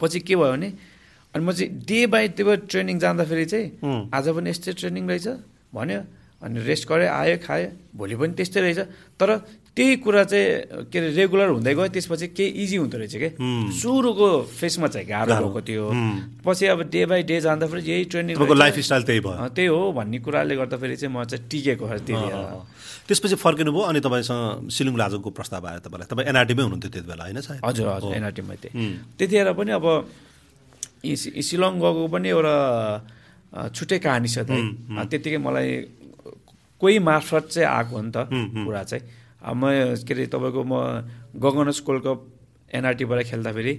पछि 0.00 0.18
के 0.26 0.34
भयो 0.36 0.52
भने 0.52 0.68
अनि 1.34 1.42
म 1.44 1.50
चाहिँ 1.52 1.70
डे 1.88 1.98
बाई 2.12 2.24
डे 2.36 2.42
ट्रेनिङ 2.70 2.96
जाँदाखेरि 3.02 3.46
चाहिँ 3.52 3.66
आज 4.14 4.26
पनि 4.36 4.50
यस्तै 4.50 4.72
ट्रेनिङ 4.80 5.04
रहेछ 5.10 5.28
भन्यो। 5.74 6.00
अनि 6.44 6.60
रेस्ट 6.60 6.84
गरेँ 6.88 7.08
आयो 7.08 7.36
खाएँ 7.40 7.96
भोलि 7.96 8.14
पनि 8.20 8.32
त्यस्तै 8.36 8.60
रहेछ। 8.60 8.80
तर 9.16 9.28
त्यही 9.74 9.96
कुरा 10.04 10.22
चाहिँ 10.30 10.86
के 10.86 10.98
अरे 10.98 11.08
रेगुलर 11.18 11.48
हुँदै 11.56 11.74
गयो। 11.74 11.88
त्यसपछि 11.90 12.26
केही 12.36 12.50
इजी 12.62 12.76
हुँदो 12.78 12.96
रहेछ 13.00 13.14
कि? 13.16 13.28
सुरुको 13.74 14.28
फेसमा 14.52 14.86
चाहिँ 14.86 15.06
गाह्रो 15.08 15.34
भएको 15.34 15.60
थियो। 15.66 15.84
पछि 16.46 16.64
अब 16.70 16.80
डे 16.94 17.02
बाई 17.10 17.22
डे 17.26 17.40
जाँदाखेरि 17.42 17.82
यही 17.82 18.04
ट्रेनिङ 18.12 18.34
लाइफ 18.38 18.78
स्टाइल 18.78 19.02
त्यही 19.02 19.20
भयो। 19.26 19.48
त्यही 19.50 19.68
हो 19.72 19.80
भन्ने 19.98 20.18
कुराले 20.22 20.54
गर्दाखेरि 20.54 20.96
चाहिँ 21.00 21.10
म 21.10 21.24
चाहिँ 21.24 21.48
टिकेको 21.50 21.84
त्यही 22.06 22.28
त्यसपछि 23.08 23.36
फर्किनु 23.36 23.72
भयो 23.72 23.84
अनि 23.90 24.00
तपाईँसँग 24.00 24.70
सिलुङ 24.70 24.94
लाजोको 24.96 25.30
प्रस्ताव 25.34 25.66
आयो 25.66 25.80
तपाईँलाई। 25.82 26.08
तपाईँ 26.12 26.28
एनआरटीमै 26.28 26.62
हुनुहुन्थ्यो 26.62 26.90
त्यति 26.94 27.08
बेला 27.10 27.24
होइन 27.24 27.38
हजुर 27.66 27.88
हजुर 27.88 28.14
एनआरटीमै 28.14 28.56
थिएँ। 28.62 28.72
त्यतिखेर 29.18 29.52
पनि 29.58 29.70
अब 29.74 29.86
सिलङ 31.04 31.72
गएको 31.82 32.02
पनि 32.14 32.28
एउटा 32.30 32.56
छुट्टै 33.74 33.98
कहानी 34.00 34.28
छ 34.28 34.46
त 34.46 34.54
त्यत्तिकै 35.10 35.38
मलाई 35.42 35.68
कोही 36.84 36.98
मार्फत 37.08 37.48
चाहिँ 37.48 37.68
आएको 37.72 37.96
हो 37.96 38.02
नि 38.04 38.12
त 38.12 38.28
कुरा 38.28 38.82
चाहिँ। 38.84 39.04
म 39.56 39.62
के 40.04 40.12
अरे 40.14 40.26
तपाईँको 40.28 40.62
म 40.68 40.72
गगनस 41.40 41.80
कोल्ड 41.88 42.02
कप 42.04 42.20
एनआरटीबाट 42.74 43.20
खेल्दाखेरि 43.30 43.74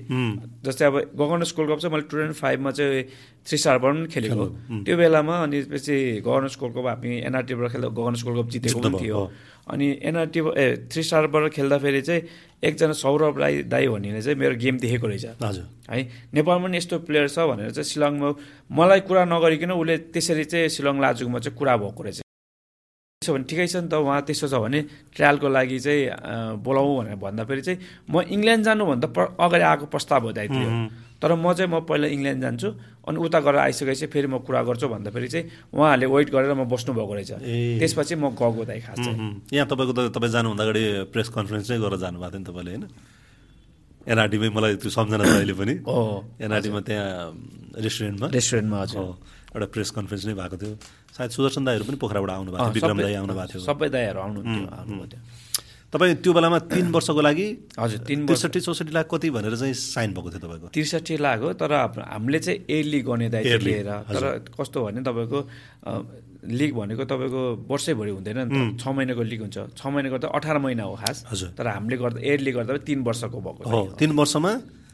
जस्तै 0.63 0.85
अब 0.85 0.95
गभर्नर्स 1.19 1.51
गोल्ड 1.57 1.69
कप 1.71 1.79
चाहिँ 1.83 1.91
मैले 1.93 2.07
टु 2.07 2.15
थाउजन्ड 2.15 2.35
फाइभमा 2.39 2.71
चाहिँ 2.71 3.03
थ्री 3.43 3.57
स्टारबाट 3.57 3.91
पनि 3.91 4.07
खेलेको। 4.07 4.45
त्यो 4.87 4.95
बेलामा 4.95 5.35
अनि 5.43 5.57
त्यसपछि 5.67 5.95
गभर्नर्स 6.23 6.55
गोल्ड 6.59 6.73
कप 6.75 6.85
हामी 6.87 7.11
एनआरटीबाट 7.27 7.71
खेल्दा 7.75 7.87
गभर्नर्स 7.91 8.23
गोल्ड 8.23 8.37
कप 8.39 8.49
जितेको 8.55 8.79
पनि 8.79 8.95
थियो। 9.03 9.19
अनि 9.67 9.87
एनआरटी 9.99 10.39
ए 10.39 10.65
थ्री 10.87 11.03
स्टारबाट 11.03 11.43
खेल्दाखेरि 11.59 12.01
चाहिँ 12.07 12.21
एकजना 12.63 12.95
सौरभ 12.95 13.35
राई 13.35 13.53
दाई 13.67 13.87
भन्नेले 13.91 14.21
चाहिँ 14.21 14.37
मेरो 14.39 14.55
गेम 14.63 14.75
देखेको 14.79 15.07
रहेछ। 15.11 15.25
हजुर। 15.43 15.65
है 15.91 15.99
नेपालमा 16.31 16.67
पनि 16.67 16.77
यस्तो 16.77 16.95
प्लेयर 17.03 17.27
छ 17.27 17.37
भनेर 17.51 17.75
चाहिँ 17.75 17.89
सिलङमा 17.91 18.29
मलाई 18.71 18.99
कुरा 19.09 19.23
नगरिकन 19.27 19.71
उसले 19.75 19.95
त्यसरी 20.13 20.45
चाहिँ 20.45 20.69
सिलङ 20.71 20.95
लाजुकमा 21.03 21.39
चाहिँ 21.43 21.57
कुरा 21.57 21.75
भएको 21.83 22.03
रहेछ। 22.03 22.24
त्यसो 23.25 23.33
भने 23.33 23.45
ठिकै 23.49 23.65
छ 23.65 23.75
नि 23.81 23.89
त 23.89 23.97
उहाँ 23.97 24.21
त्यसो 24.21 24.45
छ 24.45 24.55
भने 24.61 24.79
ट्रायलको 25.17 25.47
लागि 25.49 25.79
चाहिँ 25.81 26.61
बोलाउँ 26.61 26.93
भनेर 27.01 27.17
भन्दाखेरि 27.17 27.61
चाहिँ 27.65 27.79
म 28.13 28.21
इङ्ल्यान्ड 28.21 28.63
जानुभन्दा 28.69 29.07
प्र 29.09 29.21
अगाडि 29.41 29.65
आएको 29.65 29.85
प्रस्ताव 29.89 30.21
हो 30.29 30.31
दाइ 30.37 30.47
थियो 30.53 30.69
तर 31.17 31.31
म 31.33 31.53
चाहिँ 31.57 31.71
म 31.73 31.81
पहिला 31.89 32.07
इङ्ल्यान्ड 32.13 32.41
जान्छु 32.45 32.69
अनि 33.07 33.17
उता 33.17 33.39
गएर 33.41 33.55
आइसकेपछि 33.65 34.05
फेरि 34.13 34.27
म 34.29 34.45
कुरा 34.45 34.61
गर्छु 34.69 34.87
भन्दाखेरि 34.93 35.27
चाहिँ 35.33 35.45
उहाँहरूले 35.73 36.05
वेट 36.05 36.27
गरेर 36.29 36.53
म 36.53 36.69
बस्नुभएको 36.69 37.13
रहेछ। 37.17 37.31
त्यसपछि 37.81 38.15
म 38.21 38.35
गएको 38.37 38.61
दाइ 38.69 38.79
खास 38.85 38.97
चाहिँ। 38.99 39.17
यहाँ 39.49 39.65
तपाईँको 39.65 39.93
त 39.95 39.99
तपाईँ 40.13 40.31
जानुभन्दा 40.35 40.63
अगाडि 40.63 40.83
प्रेस 41.09 41.27
कन्फरेन्स 41.33 41.65
चाहिँ 41.65 41.81
गरेर 41.81 41.99
जानुभएको 42.03 42.29
थियो 42.29 42.39
नि 42.39 42.45
तपाईँले 42.45 42.71
होइन? 42.75 42.85
एनआरटीमै 44.05 44.49
मलाई 44.53 44.73
त्यो 44.77 44.89
सम्झना 44.91 45.23
छ 45.25 45.33
अहिले 45.39 45.55
पनि। 45.55 45.73
एनआरटीमा 46.45 46.79
त्यहाँ 46.85 47.09
रेस्टुरेन्टमा। 47.79 48.27
रेस्टुरेन्टमा 48.37 48.77
हजुर। 48.85 49.01
एउटा 49.55 49.67
प्रेस 49.73 49.89
कन्फरेन्स 49.97 50.23
नै 50.29 50.35
भएको 50.35 50.57
थियो। 50.61 50.73
सायद 51.15 51.29
सुदर्शन 51.31 51.63
दाईहरू 51.65 51.85
पनि 51.87 51.97
पोखराबाट 52.03 52.29
आउनु 52.29 52.51
भएको 52.51 52.63
थियो 52.65 52.75
विक्रम 52.75 52.97
दाई 53.01 53.15
आउनु 53.15 53.33
भएको 53.33 53.51
थियो। 53.51 53.61
सबै 53.63 53.87
दाईहरू 53.95 54.19
आउनुहुन्थ्यो 54.19 54.67
आउनुभएको 54.79 55.07
थियो। 55.11 55.21
तपाईँ 55.93 56.15
त्यो 56.19 56.31
बेलामा 56.35 56.59
तिन 56.67 56.85
वर्षको 56.91 57.21
लागि 57.23 57.47
हजुर 57.79 57.99
तिन 58.03 58.19
त्रिसठी 58.27 58.59
चौसठी 58.67 58.91
लाख 58.91 59.07
कति 59.07 59.29
भनेर 59.31 59.55
चाहिँ 59.55 59.73
साइन 59.73 60.11
भएको 60.11 60.29
थियो 60.29 60.41
तपाईँको? 60.43 60.67
त्रिसठी 60.75 61.15
लाख 61.23 61.39
हो 61.39 61.49
तर 61.55 61.71
हामीले 61.71 62.39
चाहिँ 62.43 62.59
एयरली 62.67 62.99
गर्ने 63.07 63.27
दायित्व 63.31 63.63
लिएर 63.63 63.89
तर 64.11 64.23
कस्तो 64.59 64.77
भने 64.85 65.01
तपाईँको 65.07 65.39
लिग 66.51 66.71
भनेको 66.75 67.03
तपाईँको 67.09 67.41
वर्षैभरि 67.71 68.11
हुँदैन 68.11 68.37
नि 68.37 68.75
त। 68.75 68.83
छ 68.83 68.83
महिनाको 68.91 69.23
लिग 69.23 69.41
हुन्छ। 69.47 69.57
छ 69.71 69.81
महिनाको 69.87 70.17
त 70.19 70.25
अठार 70.35 70.57
महिना 70.59 70.83
हो 70.83 70.95
खास। 70.99 71.17
तर 71.55 71.67
हामीले 71.67 71.97
गर्दा 71.97 72.19
एयरली 72.21 72.51
गर्दा 72.51 72.77
तिन 72.83 72.99
वर्षको 73.07 73.39
भएको 73.39 73.63
हो 73.65 73.81
तिन 73.95 74.11
वर्षमा 74.19 74.51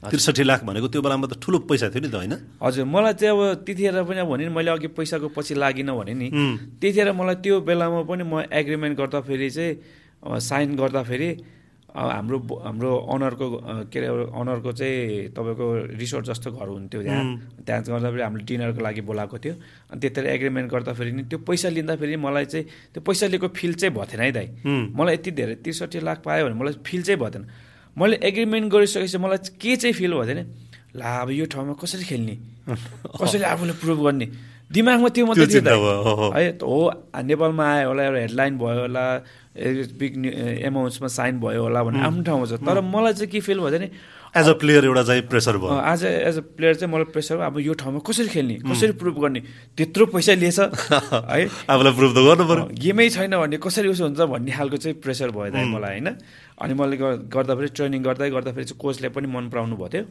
त्रिसठी 0.09 0.43
लाख 0.43 0.63
भनेको 0.65 0.87
त्यो 0.89 1.01
बेलामा 1.05 1.27
त 1.29 1.37
ठुलो 1.37 1.57
पैसा 1.69 1.89
थियो 1.93 2.01
नि 2.01 2.09
त 2.09 2.15
होइन? 2.17 2.33
हजुर 2.57 2.85
मलाई 2.89 3.13
चाहिँ 3.21 3.33
अब 3.37 3.41
त्यतिखेर 3.65 4.01
पनि 4.01 4.19
अब 4.25 4.29
भने 4.33 4.49
मैले 4.49 4.71
अघि 4.73 4.89
पैसाको 4.97 5.27
पछि 5.37 5.53
लागिनँ 5.61 5.93
भने 5.93 6.13
नि 6.17 6.27
त्यतिखेर 6.81 7.13
मलाई 7.13 7.35
त्यो 7.45 7.61
बेलामा 7.61 8.01
पनि 8.09 8.23
म 8.25 8.49
एग्रिमेन्ट 8.49 8.97
गर्दाखेरि 8.97 9.49
चाहिँ 9.49 10.39
साइन 10.41 10.75
गर्दाखेरि 10.81 11.29
हाम्रो 11.91 12.37
हाम्रो 12.63 12.91
अनरको 13.13 13.47
के 13.91 13.99
अरे 13.99 14.07
अनरको 14.31 14.71
चाहिँ 14.79 15.35
तपाईँको 15.35 15.65
रिसोर्ट 15.99 16.25
जस्तो 16.25 16.49
घर 16.55 16.67
हुन्थ्यो 16.71 17.01
त्यहाँ। 17.03 17.23
त्यहाँ 17.67 17.81
गर्दाखेरि 17.83 18.23
हामीले 18.23 18.43
डिनरको 18.47 18.79
लागि 18.79 19.01
बोलाएको 19.03 19.37
थियो। 19.43 19.55
अनि 19.91 19.99
त्यतिर 19.99 20.25
एग्रिमेन्ट 20.39 20.71
गर्दाखेरि 20.71 21.11
नि 21.11 21.23
त्यो 21.27 21.39
पैसा 21.43 21.69
लिँदाखेरि 21.75 22.15
मलाई 22.15 22.45
चाहिँ 22.47 22.65
त्यो 22.95 23.01
पैसा 23.03 23.27
लिएको 23.27 23.47
फिल 23.51 23.73
चाहिँ 23.75 23.91
भएको 23.91 24.07
थिएन 24.07 24.23
है 24.23 24.31
दाइ। 24.31 24.47
मलाई 24.95 25.13
यति 25.19 25.31
धेरै 25.35 25.55
त्रिसठी 25.59 25.99
लाख 25.99 26.23
पायो 26.23 26.47
भने 26.47 26.55
मलाई 26.55 26.73
फिल 26.79 27.01
चाहिँ 27.03 27.19
भएन 27.19 27.43
मैले 28.01 28.15
एग्रिमेन्ट 28.17 28.65
गरिसकेपछि 28.73 29.17
मलाई 29.21 29.37
के 29.61 29.75
चाहिँ 29.77 29.93
फिल 29.93 30.11
भयो 30.17 30.25
भने 30.25 30.43
ला 30.97 31.07
अब 31.21 31.29
यो 31.31 31.45
ठाउँमा 31.53 31.73
कसरी 31.77 32.03
खेल्ने? 32.03 32.35
कसरी 33.21 33.43
आफूले 33.45 33.73
प्रुभ 33.77 33.99
गर्ने? 34.05 34.27
दिमागमा 34.71 35.09
त्यो 35.11 35.25
मात्रै 35.27 35.45
थियो 35.47 35.61
है 36.35 36.47
हो। 36.63 36.77
नेपालमा 37.29 37.63
आयो 37.63 37.87
होला 37.91 38.03
एउटा 38.03 38.19
हेडलाइन 38.19 38.53
भयो 38.57 38.81
होला 38.81 39.03
बिग 39.99 40.13
एमाउन्ट्समा 40.67 41.07
साइन 41.11 41.39
भयो 41.43 41.61
होला 41.63 41.79
भन्ने 41.83 41.99
आफ्नो 42.07 42.23
ठाउँमा 42.23 42.45
छ। 42.47 42.53
तर 42.63 42.79
मलाई 42.79 43.13
चाहिँ 43.13 43.31
के 43.31 43.39
फिल 43.39 43.59
भयो 43.59 43.71
भने 43.71 43.87
एज 44.37 44.47
अ 44.47 44.53
प्लेयर 44.53 44.85
एउटा 44.85 45.03
चाहिँ 45.03 45.21
प्रेसर 45.27 45.57
भयो। 45.57 45.75
आज 45.75 46.03
एज 46.05 46.37
अ 46.37 46.41
प्लेयर 46.55 46.75
चाहिँ 46.75 46.93
मलाई 46.93 47.11
प्रेसर 47.11 47.35
भयो। 47.35 47.45
अब 47.45 47.59
यो 47.59 47.73
ठाउँमा 47.73 47.99
कसरी 47.99 48.27
खेल्ने? 48.27 48.55
कसरी 48.63 48.91
प्रुभ 48.95 49.19
गर्ने? 49.19 49.39
त्यत्रो 49.77 50.05
पैसा 50.15 50.33
लिएछ। 50.39 50.59
है? 50.59 51.41
आफूलाई 51.67 51.93
प्रुभ 51.99 52.11
त 52.15 52.19
गर्नु 52.23 52.45
पर्यो। 52.47 52.63
गेमै 52.79 53.09
छैन 53.09 53.35
भने 53.35 53.57
कसरी 53.59 53.87
उसो 53.91 54.03
हुन्छ 54.07 54.21
भन्ने 54.31 54.51
खालको 54.51 54.77
चाहिँ 54.77 54.95
प्रेसर 55.03 55.31
भयो 55.35 55.51
दाइ 55.51 55.65
मलाई 55.75 55.99
होइन? 55.99 56.09
अनि 56.63 56.73
मैले 56.79 56.95
गर्दाखेरि 57.27 57.69
ट्रेनिङ 57.75 58.01
गर्दै 58.03 58.29
गर्दाखेरि 58.31 58.65
चाहिँ 58.71 58.79
कोचले 58.79 59.09
पनि 59.11 59.27
मन 59.27 59.49
पराउनु 59.51 59.75
भएको 59.75 59.89
थियो 59.89 60.03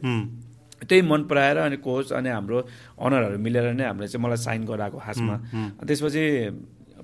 त्यही 0.81 1.01
मन 1.01 1.23
पराएर 1.29 1.57
अनि 1.57 1.77
कोच 1.77 2.11
अनि 2.13 2.29
हाम्रो 2.29 2.59
अनरहरू 2.97 3.37
मिलेर 3.37 3.73
नै 3.73 3.85
हामीले 3.85 4.07
चाहिँ 4.07 4.23
मलाई 4.25 4.37
साइन 4.37 4.65
गराएको 4.65 4.97
खासमा 4.97 5.35
त्यसपछि 5.85 6.23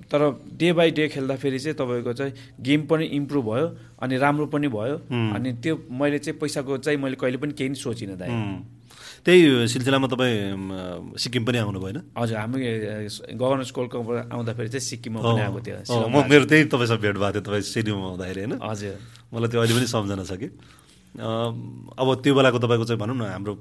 तर 0.05 0.21
डे 0.53 0.71
बाई 0.73 0.91
डे 0.91 1.07
खेल्दाखेरि 1.09 1.59
चाहिँ 1.59 1.75
तपाईँको 1.77 2.13
चाहिँ 2.13 2.33
गेम 2.61 2.85
पनि 2.85 3.05
इम्प्रुभ 3.17 3.45
भयो 3.45 3.67
अनि 4.01 4.17
राम्रो 4.17 4.45
पनि 4.53 4.67
भयो। 4.67 4.95
अनि 5.09 5.49
त्यो 5.63 5.73
मैले 5.89 6.19
चाहिँ 6.19 6.39
पैसाको 6.39 6.77
चाहिँ 6.85 6.99
मैले 7.01 7.15
कहिले 7.17 7.37
पनि 7.37 7.53
केही 7.57 7.75
सोचिनँ 7.75 8.17
दाइ। 8.17 8.31
त्यही 9.25 9.67
सिलसिलामा 9.67 10.07
तपाईँ 10.07 11.17
सिक्किम 11.19 11.43
पनि 11.45 11.57
आउनु 11.57 11.79
भएन? 11.81 11.97
हजुर 12.15 12.37
हामी 12.37 12.57
गभर्नर्स 13.35 13.71
कोलकाताबाट 13.75 14.31
आउँदाखेरि 14.31 14.69
चाहिँ 14.71 14.85
सिक्किममा 14.87 15.19
पनि 15.19 15.41
आएको 15.41 15.59
थियो। 15.65 16.07
म 16.07 16.23
मेरो 16.29 16.45
त्यही 16.47 16.63
तपाईँसँग 16.71 17.01
भेट 17.01 17.15
भएको 17.17 17.31
थियो 17.33 17.43
तपाईँ 17.43 17.63
स्टेडियममा 17.67 18.07
आउँदाखेरि 18.07 18.41
होइन? 18.47 18.53
हजुर। 18.63 18.95
मलाई 19.33 19.49
त्यो 19.51 19.59
अहिले 19.59 19.73
पनि 19.75 19.87
सम्झना 19.91 20.23
छ 20.23 20.33
कि। 20.39 20.47
अब 21.17 22.07
त्यो 22.23 22.33
बेलाको 22.37 22.57
तपाईँको 22.63 22.85
चाहिँ 22.87 22.99
भनौँ 23.01 23.17
न 23.17 23.21
हाम्रो 23.27 23.53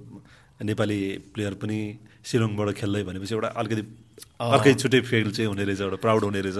नेपाली 0.62 0.99
प्लेयर 1.34 1.55
पनि 1.59 1.78
सिलोङबाट 2.27 2.68
खेल्दै 2.74 3.03
भनेपछि 3.07 3.35
एउटा 3.35 3.49
अलिकति 3.55 3.83
अर्कै 4.37 4.72
छुट्टै 4.83 5.01
फिल 5.07 5.31
चाहिँ 5.31 5.49
हुने 5.49 5.64
रहेछ 5.64 5.81
एउटा 5.81 5.99
प्राउड 6.03 6.22
हुने 6.27 6.41
रहेछ। 6.43 6.59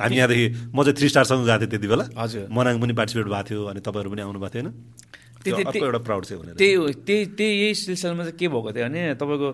हामी 0.00 0.16
यहाँदेखि 0.16 0.46
म 0.72 0.78
चाहिँ 0.82 0.96
थ्री 0.96 1.08
स्टारसँग 1.12 1.44
गएको 1.44 1.58
थिएँ 1.60 1.70
त्यति 1.70 1.88
बेला। 1.92 2.04
हजुर। 2.16 2.48
मनाङ 2.48 2.74
पनि 2.80 2.92
पार्टिसिपेट 2.96 3.26
भएको 3.28 3.44
थियो 3.48 3.60
अनि 3.68 3.80
तपाईँहरू 3.84 4.10
पनि 4.10 4.22
आउनु 4.24 4.40
भएको 4.40 4.52
थियो 4.56 4.62
होइन 4.62 5.76
एउटा 5.76 6.00
प्राउड 6.08 6.22
चाहिँ 6.24 6.40
हुने 6.40 6.52
त्यही 6.56 6.74
हो 6.74 6.84
त्यही 7.04 7.22
त्यही 7.36 7.52
यही 7.60 7.74
सिलसिलामा 7.74 8.22
चाहिँ 8.24 8.38
के 8.40 8.46
भएको 8.48 8.70
थियो 8.72 8.84
भने 8.88 9.00
तपाईँको 9.20 9.48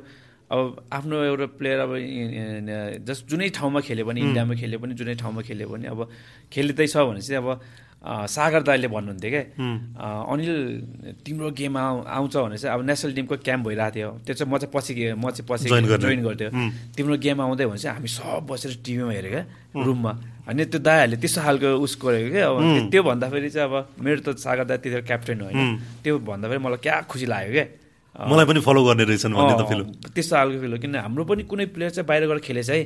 अब 0.49 0.65
आफ्नो 0.93 1.17
एउटा 1.29 1.47
प्लेयर 1.59 1.79
अब 1.85 1.93
जस्ट 3.05 3.23
जुनै 3.29 3.49
ठाउँमा 3.59 3.81
खेल्यो 3.85 4.05
भने 4.09 4.21
इन्डियामा 4.21 4.55
खेल्यो 4.55 4.79
पनि 4.81 4.95
जुनै 4.95 5.15
ठाउँमा 5.21 5.41
खेल्यो 5.45 5.69
भने 5.69 5.87
अब 5.93 6.01
खेल्दै 6.53 6.87
छ 6.87 6.97
भने 7.05 7.21
चाहिँ 7.21 7.43
अब 7.43 7.49
सागर 7.99 8.63
दाईले 8.63 8.89
भन्नुहुन्थ्यो 8.89 9.31
क्या 9.31 9.43
अनिल 10.31 10.55
तिम्रो 11.27 11.51
गेम 11.51 11.77
आउ 11.77 11.95
आउँछ 12.07 12.37
भने 12.37 12.57
चाहिँ 12.57 12.75
अब 12.79 12.87
नेसनल 12.87 13.13
टिमको 13.13 13.37
क्याम्प 13.43 13.63
भइरहेको 13.67 13.95
थियो। 13.95 14.11
त्यो 14.23 14.35
चाहिँ 14.39 14.49
म 14.49 14.59
चाहिँ 14.59 14.71
पछि 14.71 14.93
म 15.19 15.27
चाहिँ 15.35 15.47
पछि 15.51 15.67
जोइन 15.99 16.23
गर्थ्यो। 16.23 16.51
तिम्रो 16.95 17.17
गेम 17.19 17.41
आउँदै 17.43 17.67
भने 17.67 17.79
चाहिँ 17.83 17.95
हामी 17.99 18.09
सब 18.09 18.47
बसेर 18.47 18.73
टिभीमा 18.87 19.13
हेऱ्यो 19.13 19.31
क्या 19.35 19.45
रुममा। 19.83 20.13
अनि 20.47 20.65
त्यो 20.71 20.79
दाईहरूले 20.79 21.17
त्यस्तो 21.19 21.41
खालको 21.43 21.69
उस 21.85 21.93
गरेको 21.99 22.31
क्या 22.33 22.47
अब 22.49 22.91
त्यो 22.91 23.03
भन्दाखेरि 23.03 23.51
चाहिँ 23.51 23.67
अब 23.67 23.75
मेरो 23.99 24.21
त 24.23 24.39
सागर 24.39 24.65
दाई 24.71 24.79
त्यतिखेर 24.79 25.03
क्याप्टेन 25.03 25.41
होइन। 25.43 25.59
त्यो 26.07 26.15
भन्दाखेरि 26.23 26.61
मलाई 26.63 26.79
क्या 26.79 26.95
खुसी 27.11 27.27
लाग्यो 27.27 27.53
क्या 27.53 27.67
मलाई 28.15 28.47
पनि 28.47 28.61
फलो 28.63 28.81
गर्ने 28.87 29.05
रहेछन् 29.11 29.35
त्यस्तो 30.15 30.35
खालको 30.39 30.59
फिल 30.63 30.73
हो। 30.73 30.79
किन 30.79 30.95
हाम्रो 31.03 31.23
पनि 31.27 31.43
कुनै 31.51 31.67
प्लेयर 31.75 31.91
चाहिँ 31.99 32.07
बाहिर 32.07 32.23
गएर 32.31 32.39
खेलेछ 32.47 32.71
है 32.71 32.81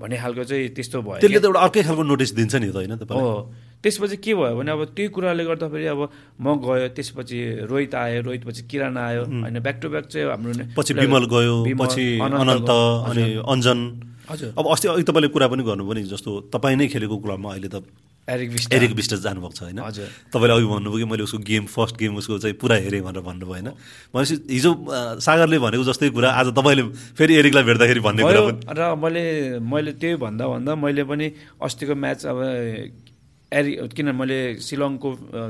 भन्ने 0.00 0.16
खालको 0.20 0.44
चाहिँ 0.44 0.68
त्यस्तो 0.76 0.96
भयो 1.00 1.20
त्यसले 1.24 1.40
त 1.40 1.44
एउटा 1.48 1.60
अर्कै 1.60 1.82
खालको 1.88 2.02
नोटिस 2.04 2.30
दिन्छ 2.36 2.54
नि 2.60 2.68
त 2.68 2.76
होइन 2.76 2.92
हो। 3.08 3.52
त्यसपछि 3.82 4.16
के 4.20 4.34
भयो 4.34 4.56
भने 4.56 4.70
अब 4.72 4.84
त्यही 4.92 5.08
कुराले 5.08 5.44
गर्दाखेरि 5.44 5.86
अब 5.86 6.00
म 6.36 6.46
गयो 6.60 6.88
त्यसपछि 6.92 7.38
रोहित 7.64 7.94
आयो 7.94 8.20
रोहित 8.28 8.44
पछि 8.44 8.62
किरण 8.68 8.96
आयो 8.96 9.24
होइन 9.24 9.58
ब्याक 9.58 9.76
टु 9.82 9.88
ब्याक 9.88 10.06
चाहिँ 10.12 10.28
हाम्रो 10.28 10.52
पछि 10.76 10.92
विमल 10.94 11.24
गयो 11.32 11.56
पछि 11.80 12.06
अनन्त 12.20 12.70
अनि 13.08 13.24
अञ्जन। 13.40 13.78
हजुर। 14.30 14.48
अब 14.58 14.64
अस्ति 14.68 14.88
अघि 14.88 15.02
तपाईँले 15.02 15.28
कुरा 15.34 15.46
पनि 15.48 15.62
गर्नुभयो 15.64 15.94
नि 15.96 16.02
जस्तो 16.12 16.30
तपाईँ 16.54 16.76
नै 16.76 16.86
खेलेको 16.92 17.16
क्लबमा 17.18 17.50
अहिले 17.50 17.68
त 17.72 17.82
एरिक 18.28 18.50
विस्ट 18.50 18.72
एरिक 18.72 18.92
विस्ट 18.94 19.14
जानुभएको 19.16 19.54
छ 19.56 19.62
होइन? 19.62 19.78
हजुर। 19.80 20.08
तपाईँले 20.30 20.54
अघि 20.54 20.66
भन्नुभयो 20.70 20.98
कि 21.00 21.10
मैले 21.10 21.22
उसको 21.24 21.38
गेम 21.40 21.64
फर्स्ट 21.66 21.96
गेम 21.98 22.16
उसको 22.20 22.38
चाहिँ 22.38 22.54
पुरा 22.60 22.76
हेरेँ 22.84 23.02
भनेर 23.02 23.22
भन्नुभयो 23.26 23.50
होइन? 23.50 23.68
भनेपछि 24.14 24.34
हिजो 24.54 24.70
सागरले 25.18 25.58
भनेको 25.58 25.84
जस्तै 25.88 26.10
कुरा 26.14 26.30
आज 26.30 26.46
तपाईँले 26.54 26.82
फेरि 27.18 27.32
एरिकलाई 27.42 27.64
भेट्दाखेरि 27.64 28.00
भन्ने 28.06 28.22
कुरा 28.22 28.40
र 28.70 28.94
मैले 29.02 29.24
मैले 29.58 29.92
त्यही 29.98 30.14
भन्दा 30.20 30.46
भन्दा 30.46 30.74
मैले 30.78 31.04
पनि 31.10 31.26
अस्तिको 31.58 31.94
म्याच 31.96 32.26
अब 32.28 32.38
एरि 33.52 33.72
किन 33.96 34.08
मैले 34.14 34.38
सिलङको 34.62 35.08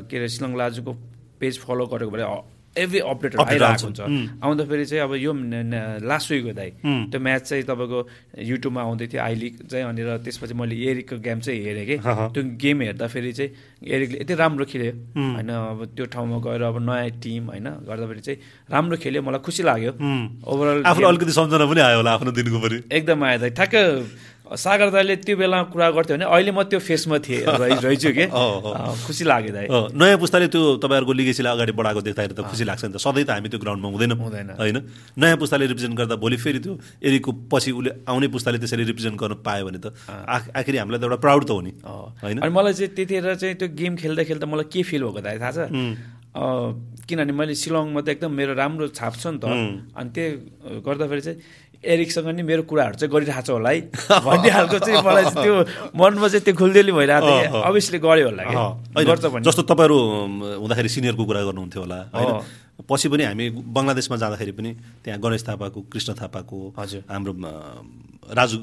के 0.08 0.16
अरे 0.16 0.28
सिलङ 0.28 0.56
लाजुको 0.56 0.92
पेज 1.40 1.54
फलो 1.60 1.84
गरेको 1.86 2.10
भए 2.10 2.24
एभ्री 2.70 2.98
अपडेटहरू 3.02 3.42
Update 3.42 3.62
आइरहेको। 3.66 3.86
हुन्छ। 3.86 4.00
आउँदाखेरि 4.46 4.84
चाहिँ 4.86 5.02
अब 5.02 5.14
यो 5.18 5.32
लास्ट 6.06 6.30
विक 6.30 6.44
हो 6.44 6.52
दाइ 6.54 6.70
त्यो 7.10 7.18
म्याच 7.18 7.42
चाहिँ 7.42 7.64
तपाईँको 7.66 7.98
युट्युबमा 8.46 8.80
आउँदै 8.80 9.06
थियो 9.10 9.22
आई 9.22 9.34
लिग 9.34 9.54
चाहिँ 9.66 9.84
अनि 9.90 10.02
र 10.06 10.22
त्यसपछि 10.22 10.54
मैले 10.54 10.76
एरिकको 10.78 11.18
गेम 11.18 11.38
चाहिँ 11.42 11.58
हेरेँ 11.66 11.86
कि। 11.90 11.96
त्यो 11.98 12.42
गेम 12.62 12.76
हेर्दाखेरि 12.86 13.32
चाहिँ 13.34 13.50
एरिकले 13.82 14.18
यति 14.22 14.34
राम्रो 14.38 14.64
खेल्यो। 14.70 14.92
होइन 15.34 15.50
अब 15.50 15.80
त्यो 15.98 16.04
ठाउँमा 16.14 16.38
गएर 16.46 16.62
अब 16.62 16.78
नयाँ 16.78 17.10
टिम 17.18 17.42
होइन 17.50 17.68
गर्दाखेरि 17.90 18.22
चाहिँ 18.22 18.38
राम्रो 18.70 18.96
खेल्यो 19.02 19.22
मलाई 19.26 19.42
खुसी 19.42 19.62
लाग्यो। 19.66 19.92
ओभरअल 20.46 20.78
आफूलाई 20.86 21.10
अलिकति 21.10 21.32
सम्झना 21.34 21.66
पनि 21.66 21.80
आयो 21.90 21.96
होला 21.98 22.10
आफ्नो 22.14 22.30
दिनको 22.38 22.58
पनि। 22.62 22.76
एकदम 22.86 23.18
आयो 23.18 23.38
दाइ 23.42 23.50
ठ्याक्क 23.50 23.74
सागर 24.50 24.90
दाइले 24.90 25.14
त्यो 25.22 25.36
बेलामा 25.38 25.62
कुरा 25.70 25.86
गर्थ्यो 25.94 26.16
भने 26.18 26.26
अहिले 26.26 26.50
म 26.50 26.62
त्यो 26.66 26.78
फेसमा 26.82 27.18
थिएँ 27.22 27.46
रहि- 27.46 27.78
रहेछु 27.86 28.10
कि? 28.10 28.24
खुसी 29.06 29.24
लाग्यो 29.24 29.52
दाइ। 29.54 29.66
अँ, 29.66 29.94
नयाँ 29.94 30.18
पुस्ताले 30.18 30.46
त्यो 30.50 30.60
तपाईँहरूको 30.82 31.12
लिगेसीलाई 31.14 31.52
अगाडि 31.54 31.72
बढाएको 31.72 32.00
देख्दाखेरि 32.02 32.34
त 32.34 32.40
खुसी 32.50 32.64
लाग्छ 32.66 32.82
नि 32.84 32.92
त। 32.92 32.98
सधैँ 32.98 33.24
त 33.24 33.30
हामी 33.30 33.48
त्यो 33.48 33.58
ग्राउन्डमा 33.62 33.88
हुँदैनौँ। 33.94 34.16
हुँदैन। 34.18 34.48
होइन? 34.58 34.76
नयाँ 35.14 35.36
पुस्ताले 35.38 35.64
रिप्रेजेन्ट 35.70 35.94
गर्दा 35.94 36.14
भोलि 36.18 36.36
फेरि 36.42 36.58
त्यो 36.66 36.72
एरिकको 36.98 37.30
पछि 37.46 37.70
उसले 37.78 37.90
आउने 38.10 38.26
पुस्ताले 38.34 38.58
त्यसरी 38.58 38.84
रिप्रेजेन्ट 38.90 39.16
गर्न 39.22 39.34
पायो 39.46 39.62
भने 39.70 39.78
त 39.78 39.94
आख- 40.10 40.50
आखिरी 40.50 40.76
हामीलाई 40.82 40.98
त 40.98 41.04
एउटा 41.06 41.18
प्राउड 41.22 41.42
त 41.46 41.50
हो 41.54 41.60
नि। 41.62 41.72
होइन? 42.18 42.36
अनि 42.42 42.50
मलाई 42.50 42.72
चाहिँ 42.74 42.90
त्यतिखेर 42.90 43.34
चाहिँ 43.38 43.54
त्यो 43.54 43.68
गेम 43.70 43.92
खेल्दा 44.02 44.22
खेल्दा 44.26 44.46
मलाई 44.50 44.66
के 44.66 44.82
फिल 44.82 45.02
भएको 45.06 45.20
दाइ 45.22 45.36
थाहा 45.38 45.52
छ? 45.54 45.60
किनभने 46.30 47.32
मैले 47.34 47.54
शिलङमा 47.54 48.00
त 48.06 48.08
एकदम 48.14 48.30
मेरो 48.30 48.54
राम्रो 48.54 48.86
छाप 48.94 49.14
छ 49.18 49.26
नि 49.34 49.38
त। 49.42 49.44
अनि 49.94 50.10
त्यो 50.14 50.82
गर्दाखेरि 50.86 51.22
चाहिँ 51.26 51.38
एरिकसँग 51.80 52.28
नि 52.36 52.42
मेरो 52.44 52.62
कुराहरू 52.68 52.94
चाहिँ 53.00 53.12
गरिरहेको 53.12 53.40
छ 53.40 53.50
होला 53.56 53.70
है 53.70 53.80
भन्ने 54.20 54.50
खालको 54.52 54.78
चाहिँ 54.84 55.00
मलाई 55.00 55.24
चाहिँ 55.24 55.44
त्यो 55.44 55.54
मनमा 55.96 56.28
चाहिँ 56.28 56.44
त्यो 56.44 56.54
खुल्देली 56.60 56.92
भइरहेको 56.92 57.30
थियो। 57.40 57.60
अभियसली 57.60 57.98
गऱ्यो 58.04 58.26
होला 58.28 58.42
कि 58.44 59.04
गर्छ 59.04 59.24
जस्तो 59.48 59.62
तपाईँहरू 59.64 59.96
हुँदाखेरि 60.60 60.88
सिनियरको 60.92 61.24
कुरा 61.24 61.40
गर्नुहुन्थ्यो 61.48 61.80
होला। 61.80 61.98
पछि 62.84 63.08
पनि 63.08 63.24
हामी 63.24 63.44
बङ्गलादेशमा 63.76 64.16
जाँदाखेरि 64.16 64.52
पनि 64.56 64.70
त्यहाँ 65.04 65.20
गणेश 65.20 65.42
थापाको 65.48 65.80
कृष्ण 65.92 66.10
थापाको 66.20 66.58
हजुर। 66.78 67.02
हाम्रो 67.08 67.32
राजु 68.36 68.58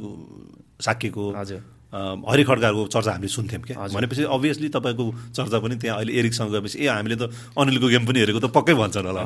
साक्यको 0.82 1.26
हजुर। 1.38 1.61
हरि 1.88 2.44
खड्काको 2.44 2.82
चर्चा 2.92 3.12
हामीले 3.16 3.32
सुन्थ्यौँ 3.32 3.62
क्या। 3.64 3.76
भनेपछि 3.96 4.24
अभियसली 4.28 4.68
तपाईँको 4.76 5.04
चर्चा 5.32 5.58
पनि 5.64 5.76
त्यहाँ 5.80 5.98
अहिले 5.98 6.12
एरिकसँग 6.20 6.52
गएपछि 6.52 6.78
ए 6.84 6.88
हामीले 6.92 7.16
त 7.16 7.24
अनिलको 7.56 7.88
गेम 7.88 8.04
पनि 8.06 8.20
हेरेको 8.20 8.40
त 8.44 8.48
पक्कै 8.52 8.74
भन्छन् 8.76 9.08
होला 9.08 9.22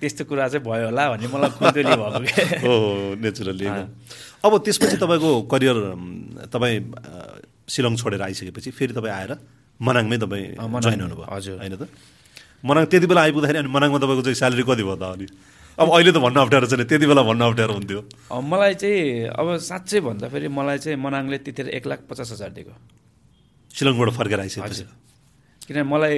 त्यस्तो 0.00 0.22
कुरा 0.24 0.48
चाहिँ 0.48 0.64
भयो 0.64 0.86
होला 0.88 1.04
भन्ने 1.12 1.26
मलाई 1.28 1.50
हो 2.64 2.74
नेचुरली 3.20 3.66
अब 3.68 4.52
त्यसपछि 4.64 4.96
तपाईँको 4.96 5.30
करियर 5.52 5.76
तपाईँ 6.48 6.78
अ, 6.80 7.12
शिलङ 7.68 7.92
छोडेर 8.00 8.22
आइसकेपछि 8.22 8.70
फेरि 8.72 8.92
तपाईँ 8.96 9.12
आएर 9.12 9.32
मनाङमै 9.80 10.16
तपाईँ 10.16 10.46
जोइन 10.56 11.00
हुनुभयो। 11.04 11.26
हजुर। 11.28 11.56
होइन 11.60 11.74
त? 11.76 11.84
मनाङ 12.64 12.84
त्यति 12.88 13.06
बेला 13.12 13.20
आइपुग्दाखेरि 13.28 13.58
अनि 13.60 13.68
मनाङमा 13.68 13.98
तपाईँको 14.00 14.22
चाहिँ 14.24 14.38
स्यालेरी 14.40 14.64
कति 14.64 14.82
भयो 14.88 14.96
त 14.96 15.04
अनि? 15.12 15.26
अब 15.76 15.88
अहिले 15.92 16.12
त 16.12 16.18
भन्न 16.24 16.36
अप्ठ्यारो 16.40 16.66
छैन 16.72 16.82
त्यति 16.88 17.06
बेला 17.06 17.22
भन्न 17.22 17.42
अप्ठ्यारो 17.52 17.72
हुन्थ्यो। 17.76 18.00
मलाई 18.32 18.74
चाहिँ 18.80 19.28
अब 19.28 19.46
साँच्चै 19.60 20.00
भन्दाखेरि 20.08 20.48
मलाई 20.48 20.78
चाहिँ 20.80 20.96
मनाङले 20.96 21.38
त्यतिखेर 21.44 21.68
एक 21.76 21.84
लाख 21.84 22.00
पचास 22.08 22.32
हजार 22.32 22.50
दिएको। 22.56 22.72
शिलङबाट 23.76 24.08
फर्केर 24.16 24.40
आइसकेपछि। 24.40 24.84
किनभने 25.68 25.84
मलाई 25.84 26.16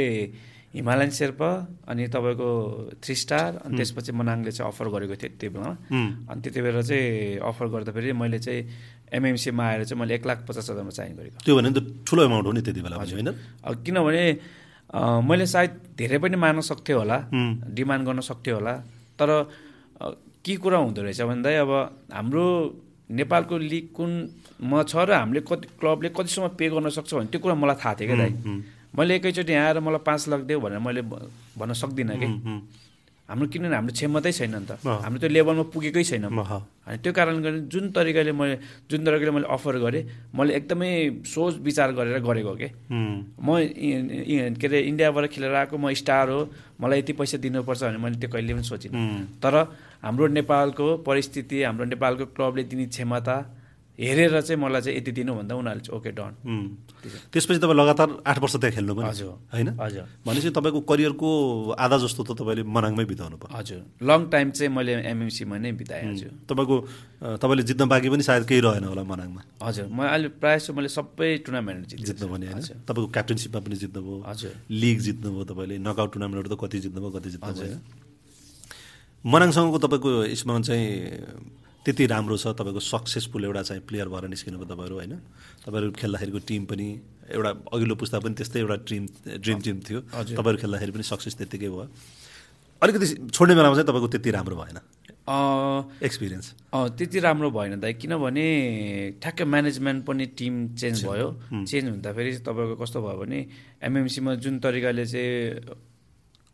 हिमालयन 0.79 1.11
शेर्पा 1.11 1.51
अनि 1.91 2.07
तपाईँको 2.07 2.49
थ्री 3.03 3.15
स्टार 3.19 3.51
अनि 3.67 3.75
त्यसपछि 3.83 4.13
मनाङले 4.15 4.53
चाहिँ 4.55 4.71
अफर 4.71 4.87
गरेको 4.95 5.15
थियो 5.19 5.31
त्यो 5.43 5.51
बेलामा 5.51 5.75
अनि 6.31 6.39
त्यति 6.39 6.61
बेला 6.63 6.83
चाहिँ 6.87 7.43
अफर 7.43 7.67
गर्दाखेरि 7.75 8.13
मैले 8.15 8.39
चाहिँ 8.39 8.63
एमएमसीमा 9.11 9.65
आएर 9.65 9.83
चाहिँ 9.91 9.99
मैले 9.99 10.15
एक 10.23 10.25
लाख 10.29 10.39
पचास 10.47 10.71
हजारमा 10.71 10.93
साइन 10.95 11.19
गरेको। 11.19 11.43
त्यो 11.43 11.55
भने 11.59 11.75
त 11.75 11.79
ठुलो 12.07 12.21
एमाउन्ट 12.31 12.47
हो 12.47 12.53
नि 12.55 12.63
त्यति 12.63 12.81
बेला 12.87 12.97
होइन? 13.03 13.29
किनभने 13.83 14.23
मैले 15.27 15.47
सायद 15.51 15.71
धेरै 15.99 16.19
पनि 16.23 16.37
मार्न 16.39 16.61
सक्थेँ 16.63 16.95
होला 16.95 17.19
डिमान्ड 17.75 18.03
गर्न 18.07 18.21
सक्थेँ 18.23 18.55
होला। 18.55 18.75
तर 19.19 19.31
के 20.45 20.57
कुरा 20.57 20.79
हुँदो 20.79 21.03
रहेछ 21.03 21.21
भन्दा 21.21 21.49
अब 21.61 21.71
हाम्रो 22.15 22.45
नेपालको 23.11 23.59
लिग 23.59 23.87
कुनमा 23.97 24.83
छ 24.83 24.97
र 24.97 25.13
हामीले 25.13 25.41
कति 25.43 25.69
क्लबले 25.81 26.09
कतिसम्म 26.17 26.49
पे 26.59 26.69
गर्न 26.71 26.89
सक्छ 26.89 27.15
भने 27.15 27.29
त्यो 27.33 27.41
कुरा 27.41 27.55
मलाई 27.55 27.77
थाहा 27.83 27.95
थियो 27.99 28.07
क्या 28.09 28.17
दाइ। 28.17 28.33
मैले 28.97 29.17
एकैचोटि 29.17 29.53
यहाँ 29.53 29.67
आएर 29.67 29.81
मलाई 29.81 30.03
पाँच 30.07 30.29
लाख 30.29 30.41
देऊ 30.49 30.61
भनेर 30.61 30.79
मैले 30.79 31.03
भन्न 31.03 31.73
सक्दिनँ 31.73 32.17
कि। 32.21 32.29
हाम्रो 33.29 33.47
किनभने 33.53 33.77
हाम्रो 33.77 33.93
क्षमतै 33.93 34.33
छैन 34.33 34.55
नि 34.57 34.67
त। 34.67 34.81
हाम्रो 34.89 35.19
त्यो 35.21 35.29
लेभलमा 35.29 35.65
पुगेकै 35.69 36.01
छैन। 36.01 36.25
अनि 36.33 36.99
त्यो 37.05 37.13
कारणले 37.13 37.41
गर्दा 37.45 37.61
जुन 37.69 37.85
तरिकाले 37.93 38.33
मैले 38.33 38.57
जुन 38.89 39.01
तरिकाले 39.05 39.31
मैले 39.37 39.49
अफर 39.53 39.77
गरेँ 39.85 40.03
मैले 40.33 40.57
एकदमै 40.57 41.21
सोच 41.29 41.61
विचार 41.61 41.93
गरेर 41.93 42.25
गरेको 42.25 42.55
के। 42.57 42.69
म 42.89 43.49
के 44.57 44.67
अरे 44.67 44.79
इन्डियाबाट 44.89 45.25
खेलेर 45.29 45.55
आएको 45.61 45.77
म 45.77 45.93
स्टार 45.93 46.29
हो 46.33 46.41
मलाई 46.81 46.99
यति 47.05 47.13
पैसा 47.21 47.37
दिनुपर्छ 47.45 47.83
भने 47.85 47.99
मैले 48.01 48.17
त्यो 48.17 48.31
कहिले 48.33 48.53
पनि 48.57 48.65
सोचिनँ। 48.65 48.97
तर 49.45 49.55
हाम्रो 50.09 50.27
नेपालको 50.33 50.87
परिस्थिति 51.05 51.57
हाम्रो 51.69 51.85
नेपालको 51.85 52.25
क्लबले 52.33 52.63
दिने 52.65 52.87
क्षमता 52.89 53.37
हेरेर 53.99 54.41
चाहिँ 54.41 54.61
मलाई 54.63 54.81
चाहिँ 54.81 54.99
यति 54.99 55.13
दिनु 55.13 55.35
भन्दा 55.35 55.55
उनीहरूले 55.59 55.83
चाहिँ 55.83 55.99
ओके 55.99 56.11
डन। 56.15 56.33
त्यसपछि 57.35 57.59
तपाईँ 57.59 57.75
लगातार 57.75 58.09
आठ 58.23 58.39
वर्ष 58.39 58.55
त्यहाँ 58.63 58.75
खेल्नु 58.79 58.95
पनि। 58.95 59.07
हजुर। 59.11 59.29
होइन? 59.51 59.69
हजुर। 59.75 60.05
भनेपछि 60.23 60.51
तपाईँको 60.55 60.81
करियरको 60.87 61.29
आधा 61.75 61.97
जस्तो 61.99 62.23
त 62.23 62.31
तपाईँले 62.39 62.63
मनाङमै 62.63 63.05
बिताउनु 63.11 63.37
भयो 63.43 63.51
हजुर। 63.59 63.81
लङ 63.99 64.21
टाइम 64.31 64.51
चाहिँ 64.55 64.71
मैले 64.71 64.93
एमएमसीमा 65.03 65.57
नै 65.59 65.73
बिताएँ 65.75 66.15
हजुर। 66.15 66.31
तपाईँको 66.47 66.77
तपाईँले 67.43 67.63
जित्न 67.67 67.83
बाँकी 67.91 68.09
पनि 68.09 68.23
सायद 68.23 68.45
केही 68.47 68.61
रहेन 68.63 68.85
होला 68.87 69.03
मनाङमा। 69.03 69.43
हजुर। 69.67 69.87
म 69.91 70.07
अहिले 70.07 70.29
प्रायः 70.39 70.59
जस्तो 70.63 70.73
मैले 70.79 70.89
सबै 70.95 71.31
टुर्नामेन्ट 71.43 71.83
जितेँ 71.91 72.07
जित्नु 72.07 72.27
भने 72.31 72.47
होइन? 72.55 72.87
तपाईँको 72.87 73.09
क्याप्टेनसिपमा 73.11 73.61
पनि 73.67 73.77
जित्नुभयो। 73.83 74.17
हजुर। 74.31 74.53
लिग 74.71 74.99
जित्नुभयो 75.07 75.45
तपाईँले। 75.51 75.75
नकआउट 75.83 76.11
टुर्नामेन्टहरू 76.15 76.49
त 76.55 76.59
कति 76.63 76.79
जित्नुभयो 76.87 77.11
कति 77.19 77.31
जित्नुभयो। 77.35 77.77
मनाङसँगको 79.25 79.79
तपाईँको 79.83 80.11
स्मरण 80.39 80.63
चाहिँ 80.63 80.87
त्यति 81.89 82.05
राम्रो 82.07 82.37
छ 82.37 82.53
तपाईँको 82.53 82.81
सक्सेसफुल 82.85 83.45
एउटा 83.49 83.63
चाहिँ 83.65 83.83
प्लेयर 83.89 84.09
भएर 84.13 84.29
निस्किनुभयो 84.29 84.69
तपाईँहरू 84.69 84.95
होइन? 85.01 85.15
तपाईँहरू 85.65 85.91
खेल्दाखेरिको 85.97 86.39
टिम 86.45 86.63
पनि 86.69 86.89
एउटा 87.33 87.51
अघिल्लो 87.73 87.95
पुस्ता 87.97 88.19
पनि 88.21 88.35
त्यस्तै 88.37 88.61
एउटा 88.61 88.77
ड्रिम 88.85 89.05
ड्रिम 89.41 89.59
टिम 89.65 89.77
थियो। 89.89 90.01
तपाईँहरू 90.37 90.59
खेल्दाखेरि 90.61 90.93
पनि 90.93 91.05
सक्सेस 91.09 91.35
त्यत्तिकै 91.41 91.69
भयो। 91.73 91.89
अलिकति 92.83 93.07
छोड्ने 93.33 93.55
बेलामा 93.57 93.75
चाहिँ 93.75 93.89
तपाईँको 93.89 94.09
त्यति 94.13 94.31
राम्रो 94.37 94.57
भएन। 94.61 94.79
एक्सपिरियन्स 96.05 96.47
अँ 96.77 96.89
त्यति 96.97 97.19
राम्रो 97.21 97.49
भएन 97.57 97.81
दाइ 97.81 97.93
किनभने 98.01 98.47
ठ्याक्कै 99.23 99.45
म्यानेजमेन्ट 99.45 100.05
पनि 100.05 100.25
टिम 100.39 100.55
चेन्ज 100.77 101.05
भयो। 101.05 101.29
चेन्ज 101.65 101.89
हुँदाखेरि 101.89 102.31
तपाईँको 102.45 102.77
कस्तो 102.85 102.99
भयो 103.01 103.17
भने 103.25 103.39
एमएमसीमा 103.81 104.35
जुन 104.45 104.59
तरिकाले 104.61 105.05
चाहिँ 105.05 105.88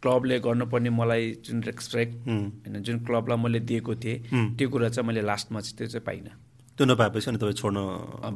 क्लबले 0.05 0.39
गर्नुपर्ने 0.45 0.91
मलाई 1.01 1.25
जुन 1.49 1.63
रेस्पेक्ट 1.65 2.15
होइन 2.29 2.83
जुन 2.85 2.99
क्लबलाई 3.09 3.39
मैले 3.41 3.61
दिएको 3.65 3.95
थिएँ 3.97 4.19
त्यो 4.57 4.69
कुरा 4.69 4.89
चाहिँ 4.93 5.07
मैले 5.09 5.23
लास्टमा 5.25 5.61
चाहिँ 5.61 5.77
त्यो 5.79 5.87
चाहिँ 5.89 6.05
पाइनँ। 6.05 6.37
त्यो 6.77 6.85
नपाएपछि 6.87 7.31
अनि 7.31 7.39
तपाईँ 7.39 7.57
छोड्न 7.57 7.79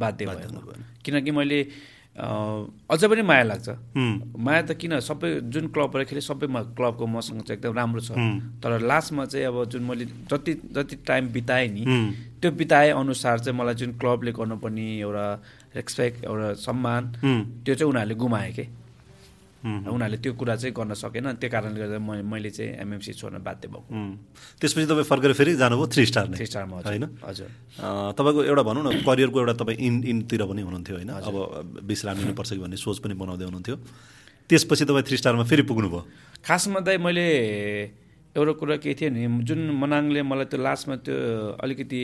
बाध्य 0.01 0.27
भयो। 0.27 0.75
किनकि 1.05 1.31
मैले 1.31 1.61
अझ 2.19 3.05
पनि 3.05 3.23
माया 3.23 3.43
लाग्छ। 3.43 3.69
माया 4.39 4.63
त 4.63 4.75
किन 4.75 4.99
सबै 4.99 5.29
जुन 5.55 5.67
क्लबबाट 5.71 6.07
खेलेँ 6.09 6.23
सबैमा 6.23 6.63
क्लबको 6.75 7.07
मसँग 7.07 7.43
चाहिँ 7.47 7.59
एकदम 7.59 7.75
राम्रो 7.79 8.01
छ। 8.01 8.11
तर 8.63 8.81
लास्टमा 8.83 9.25
चाहिँ 9.27 9.47
अब 9.47 9.65
जुन 9.71 9.83
मैले 9.87 10.05
जति 10.27 10.53
जति 10.75 10.97
टाइम 11.07 11.29
बिताएँ 11.31 11.69
नि 11.69 11.83
त्यो 12.43 12.51
बिताए 12.59 12.91
अनुसार 12.91 13.39
चाहिँ 13.39 13.59
मलाई 13.59 13.75
जुन 13.75 13.93
क्लबले 13.99 14.33
गर्नुपर्ने 14.35 14.87
एउटा 14.99 15.27
रेस्पेक्ट 15.77 16.25
एउटा 16.25 16.53
सम्मान 16.59 17.03
त्यो 17.63 17.75
चाहिँ 17.75 17.91
उनीहरूले 17.91 18.15
गुमाए 18.15 18.51
के। 18.53 18.67
उनीहरूले 19.59 20.19
त्यो 20.23 20.33
कुरा 20.39 20.55
चाहिँ 20.57 20.75
गर्न 20.75 20.95
सकेन। 20.95 21.27
त्यो 21.43 21.51
कारणले 21.51 21.79
गर्दा 21.81 21.99
म 21.99 22.23
मैले 22.23 22.51
चाहिँ 22.51 22.79
एमएमसी 22.79 23.13
छोड्न 23.19 23.43
बाध्य 23.43 23.69
भएको। 23.69 23.91
त्यसपछि 24.63 24.87
तपाईँ 24.87 25.09
फर्केर 25.11 25.33
फेरि 25.35 25.53
जानुभयो 25.59 25.87
थ्री 25.91 26.05
स्टार 26.07 26.27
नै। 26.31 26.37
थ्री 26.39 26.47
स्टारमा 26.47 26.75
होइन? 26.87 27.05
हजुर। 27.27 27.49
तपाईँको 28.15 28.41
एउटा 28.45 28.63
भनौँ 28.63 28.83
न 28.87 29.03
करियरको 29.03 29.39
एउटा 29.39 29.55
तपाईँ 29.59 29.79
इन 29.83 29.95
इनतिर 30.07 30.43
पनि 30.47 30.63
हुनुहुन्थ्यो 30.63 30.97
होइन? 30.97 31.11
अब 31.11 31.35
विश्राम 31.83 32.17
लिनुपर्छ 32.23 32.51
कि 32.55 32.63
भन्ने 32.63 32.79
सोच 32.79 32.99
पनि 33.03 33.15
बनाउँदै 33.19 33.45
हुनुहुन्थ्यो। 33.51 33.77
त्यसपछि 34.47 34.85
तपाईँ 34.87 35.05
थ्री 35.09 35.17
स्टारमा 35.17 35.45
फेरि 35.45 35.63
पुग्नुभयो। 35.67 36.01
खासमा 36.47 36.81
चाहिँ 36.87 36.99
मैले 37.03 37.27
एउटा 38.39 38.53
कुरा 38.63 38.77
के 38.79 38.95
थियो 38.95 39.11
नि 39.11 39.27
जुन 39.43 39.75
मनाङले 39.75 40.23
मलाई 40.23 40.47
त्यो 40.47 40.63
लास्टमा 40.63 40.97
त्यो 41.03 41.17
अलिकति 41.59 42.01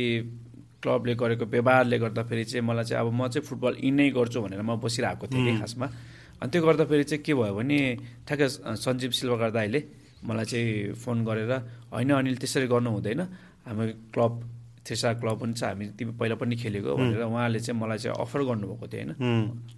क्लबले 0.83 1.15
गरेको 1.15 1.45
व्यवहारले 1.47 1.97
गर्दाखेरि 2.03 2.45
चाहिँ 2.45 2.67
मलाई 2.67 2.85
चाहिँ 2.85 3.01
अब 3.01 3.13
म 3.15 3.29
चाहिँ 3.31 3.47
फुटबल 3.47 3.75
यिनै 3.81 4.11
गर्छु 4.11 4.43
भनेर 4.43 4.61
म 4.61 4.77
बसिरहेको 4.77 5.27
थिएँ 5.31 5.57
खासमा। 5.63 5.87
अनि 6.43 6.51
त्यो 6.53 6.61
गर्दाखेरि 6.67 7.05
चाहिँ 7.11 7.23
के 7.27 7.33
भयो 7.35 7.55
भने 7.55 7.79
ठ्याक्कै 8.27 8.49
सञ्जीव 8.85 9.11
सिल्वाकार 9.19 9.51
दाईले 9.59 9.81
मलाई 10.25 10.45
चाहिँ 10.51 10.93
फोन 11.03 11.19
गरेर 11.29 11.53
होइन 11.93 12.11
अनिल 12.17 12.37
त्यसरी 12.43 12.67
गर्नु 12.73 12.91
हुँदैन। 12.97 13.21
हाम्रो 13.69 13.85
क्लब 14.15 14.33
थ्रेसा 14.85 15.09
क्लब 15.21 15.37
पनि 15.41 15.53
छ 15.57 15.63
हामी 15.65 15.85
तिमी 15.97 16.13
पहिला 16.21 16.37
पनि 16.37 16.55
खेलेको 16.61 16.91
भनेर 16.97 17.23
उहाँले 17.25 17.61
चाहिँ 17.61 17.77
मलाई 17.81 17.99
चाहिँ 18.05 18.17
अफर 18.21 18.41
गर्नुभएको 18.49 18.87
थियो 18.93 19.01
होइन। 19.01 19.13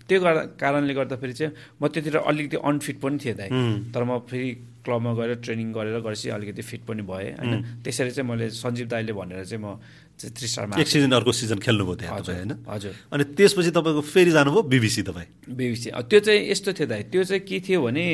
त्यो 0.09 0.19
गर- 0.23 0.47
कारणले 0.59 0.95
गर्दाखेरि 0.99 1.33
चाहिँ 1.39 1.53
म 1.79 1.83
त्यतिर 1.95 2.17
अलिकति 2.27 2.57
अनफिट 2.59 2.97
पनि 3.03 3.17
थिएँ 3.23 3.35
दाइ 3.39 3.49
तर 3.95 4.03
म 4.03 4.19
फेरि 4.27 4.49
क्लबमा 4.83 5.11
गएर 5.19 5.31
ट्रेनिङ 5.47 5.69
गरेर 5.75 5.99
गरेपछि 6.03 6.29
अलिकति 6.31 6.63
फिट 6.63 6.83
पनि 6.87 7.03
भएँ 7.07 7.31
होइन। 7.39 7.83
त्यसरी 7.87 8.11
चाहिँ 8.11 8.27
मैले 8.31 8.51
सञ्जीव 8.51 8.87
दाईले 8.91 9.13
भनेर 9.15 9.45
चाहिँ 9.47 9.63
म 9.63 9.79
एक 10.17 10.89
सिजन 10.89 11.13
अर्को 11.13 11.33
सिजन 11.33 11.59
खेल्नुभयो 11.61 11.95
त्यहाँ 12.01 12.21
तपाईँ 12.25 12.37
होइन? 12.37 12.53
हजुर। 12.65 12.93
अनि 13.13 13.25
त्यसपछि 13.37 13.71
तपाईँको 13.77 14.01
फेरि 14.01 14.31
जानुभयो 14.33 14.63
बिबिसी 14.65 15.03
तपाईँ? 15.05 15.29
बेबिसी। 15.45 15.89
त्यो 15.93 16.21
चाहिँ 16.25 16.41
यस्तो 16.51 16.73
थियो 16.73 16.87
दाइ 16.89 17.03
त्यो 17.13 17.25
चाहिँ 17.25 17.43
के 17.45 17.61
थियो 17.61 17.79
भने 17.85 18.05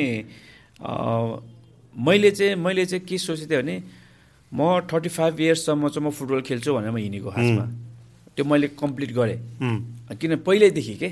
मैले 1.95 2.31
चाहिँ 2.31 2.55
मैले 2.59 2.85
चाहिँ 2.91 3.05
के 3.07 3.17
सोचेको 3.17 3.47
थिएँ 3.47 3.61
भने 3.63 3.75
म 4.51 4.83
थर्टी 4.83 5.09
फाइभ 5.09 5.39
इयर्ससम्म 5.39 5.87
चाहिँ 5.95 6.03
म 6.03 6.11
फुटबल 6.11 6.41
खेल्छु 6.43 6.73
भनेर 6.75 6.91
म 6.91 6.97
हिँडेको 6.99 7.29
खासमा। 7.31 7.65
त्यो 8.35 8.43
मैले 8.51 8.67
कम्प्लिट 8.75 9.11
गरेँ। 9.15 9.39
किन 10.19 10.43
पहिल्यैदेखि 10.43 10.95
के? 10.99 11.09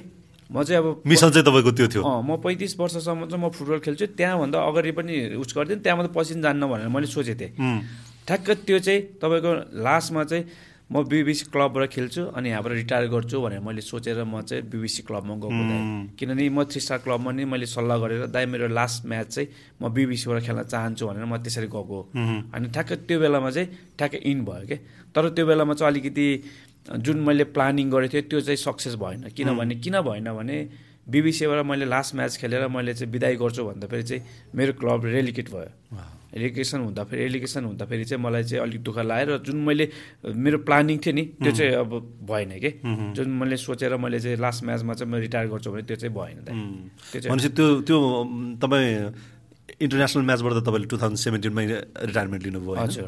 म 0.52 0.64
चाहिँ 0.68 0.84
अब 0.84 1.08
मिसन 1.08 1.30
चाहिँ 1.32 1.46
तपाईँको 1.48 1.72
त्यो 1.72 1.88
थियो। 1.88 2.04
म 2.04 2.36
पैँतिस 2.44 2.76
वर्षसम्म 2.76 3.32
चाहिँ 3.32 3.40
म 3.40 3.48
फुटबल 3.56 3.80
खेल्छु। 3.80 4.06
त्यहाँभन्दा 4.20 4.58
अगाडि 4.60 4.92
पनि 4.92 5.40
उस 5.40 5.56
गर्थेँ 5.56 5.80
त्यहाँभन्दा 5.80 6.12
पछि 6.12 6.34
जान्न 6.44 6.68
भनेर 6.68 6.92
मैले 6.92 7.08
सोचेको 7.08 7.40
थिएँ। 7.40 7.52
ठ्याक्क 8.28 8.68
त्यो 8.68 8.80
चाहिँ 8.84 9.00
तपाईँको 9.24 9.52
लास्टमा 9.80 10.24
चाहिँ 10.28 10.44
म 10.92 11.04
बिबिसी 11.08 11.46
क्लबबाट 11.52 11.90
खेल्छु 11.90 12.22
अनि 12.36 12.50
यहाँबाट 12.50 12.74
रिटायर 12.74 13.08
गर्छु 13.08 13.42
भनेर 13.42 13.60
मैले 13.64 13.82
सोचेर 13.82 14.24
म 14.28 14.42
चाहिँ 14.44 14.64
बिबिसी 14.68 15.02
क्लबमा 15.08 15.36
गएको 15.40 15.64
दाइ 15.72 15.80
किनभने 16.20 16.50
म 16.52 16.64
थ्री 16.68 16.80
स्टार 16.84 17.00
क्लबमा 17.08 17.32
नि 17.32 17.46
मैले 17.48 17.66
सल्लाह 17.66 17.98
गरेर 18.04 18.26
दाइ 18.28 18.46
मेरो 18.52 18.68
लास्ट 18.68 19.06
म्याच 19.08 19.28
चाहिँ 19.32 19.48
म 19.82 19.88
बिबिसीबाट 19.88 20.44
खेल्न 20.44 20.64
चाहन्छु 20.68 21.08
भनेर 21.08 21.26
म 21.26 21.38
त्यसरी 21.40 21.68
गएको। 21.72 22.00
अनि 22.52 22.68
ठ्याक्क 22.76 23.08
त्यो 23.08 23.20
बेलामा 23.24 23.50
चाहिँ 23.56 23.68
ठ्याक्क 23.98 24.16
इन 24.20 24.44
भयो 24.44 24.68
क्या 24.68 24.78
तर 25.16 25.30
त्यो 25.32 25.46
बेलामा 25.48 25.74
चाहिँ 25.80 25.92
अलिकति 25.92 26.28
जुन 27.00 27.18
मैले 27.24 27.44
प्लानिङ 27.56 27.90
गरेको 27.92 28.12
थिएँ 28.12 28.28
त्यो 28.28 28.40
चाहिँ 28.42 28.60
सक्सेस 28.68 28.96
भएन। 29.00 29.30
किनभने 29.32 29.76
किन 29.80 29.96
भएन 30.04 30.28
भने 30.36 30.58
बिबिसीबाट 31.08 31.66
मैले 31.72 31.86
लास्ट 31.88 32.16
म्याच 32.16 32.38
खेलेर 32.38 32.68
मैले 32.68 32.94
चाहिँ 33.00 33.12
विदाई 33.12 33.36
गर्छु 33.40 33.64
भन्दाखेरि 33.64 34.04
चाहिँ 34.04 34.22
मेरो 34.56 34.74
क्लब 34.76 35.06
रेलिकेट 35.08 35.48
भयो। 35.56 35.72
एलिगेसन 36.32 36.80
हुँदाखेरि 36.82 37.22
एलिगेसन 37.24 37.64
हुँदाखेरि 37.66 38.04
चाहिँ 38.06 38.24
मलाई 38.24 38.44
चाहिँ 38.44 38.62
अलिक 38.64 38.82
दुःख 38.84 38.98
लाग्यो 39.04 39.36
र 39.36 39.38
जुन 39.44 39.58
मैले 39.68 39.86
मेरो 40.32 40.58
प्लानिङ 40.64 40.98
थियो 41.04 41.14
नि 41.16 41.24
त्यो 41.44 41.52
चाहिँ 41.52 41.74
अब 41.84 41.92
भएन 42.24 42.52
कि। 42.60 42.72
जुन 43.16 43.28
मैले 43.40 43.58
सोचेर 43.58 43.96
मैले 44.00 44.20
चाहिँ 44.20 44.38
लास्ट 44.40 44.64
म्याचमा 44.64 44.94
चाहिँ 44.94 45.12
म 45.12 45.16
रिटायर 45.20 45.48
गर्छु 45.52 45.72
भने 45.72 45.84
त्यो 45.84 45.98
चाहिँ 46.02 46.16
भएन 46.16 46.38
दाइ। 46.48 46.56
त्यो 47.12 47.20
चाहिँ 47.22 47.32
भनेपछि 47.32 47.50
त्यो 47.52 47.68
त्यो 47.84 47.98
तपाईँ 48.64 48.90
इन्टरनेसनल 49.82 50.24
म्याचबाट 50.24 50.52
त 50.54 50.60
तपाईँले 50.68 50.88
टु 50.88 50.98
थाउजन्ड 50.98 51.20
सेभेन्टिनमै 51.20 51.66
रिटायरमेन्ट 52.12 52.44
लिनुभयो? 52.46 52.76
हजुर। 52.76 53.08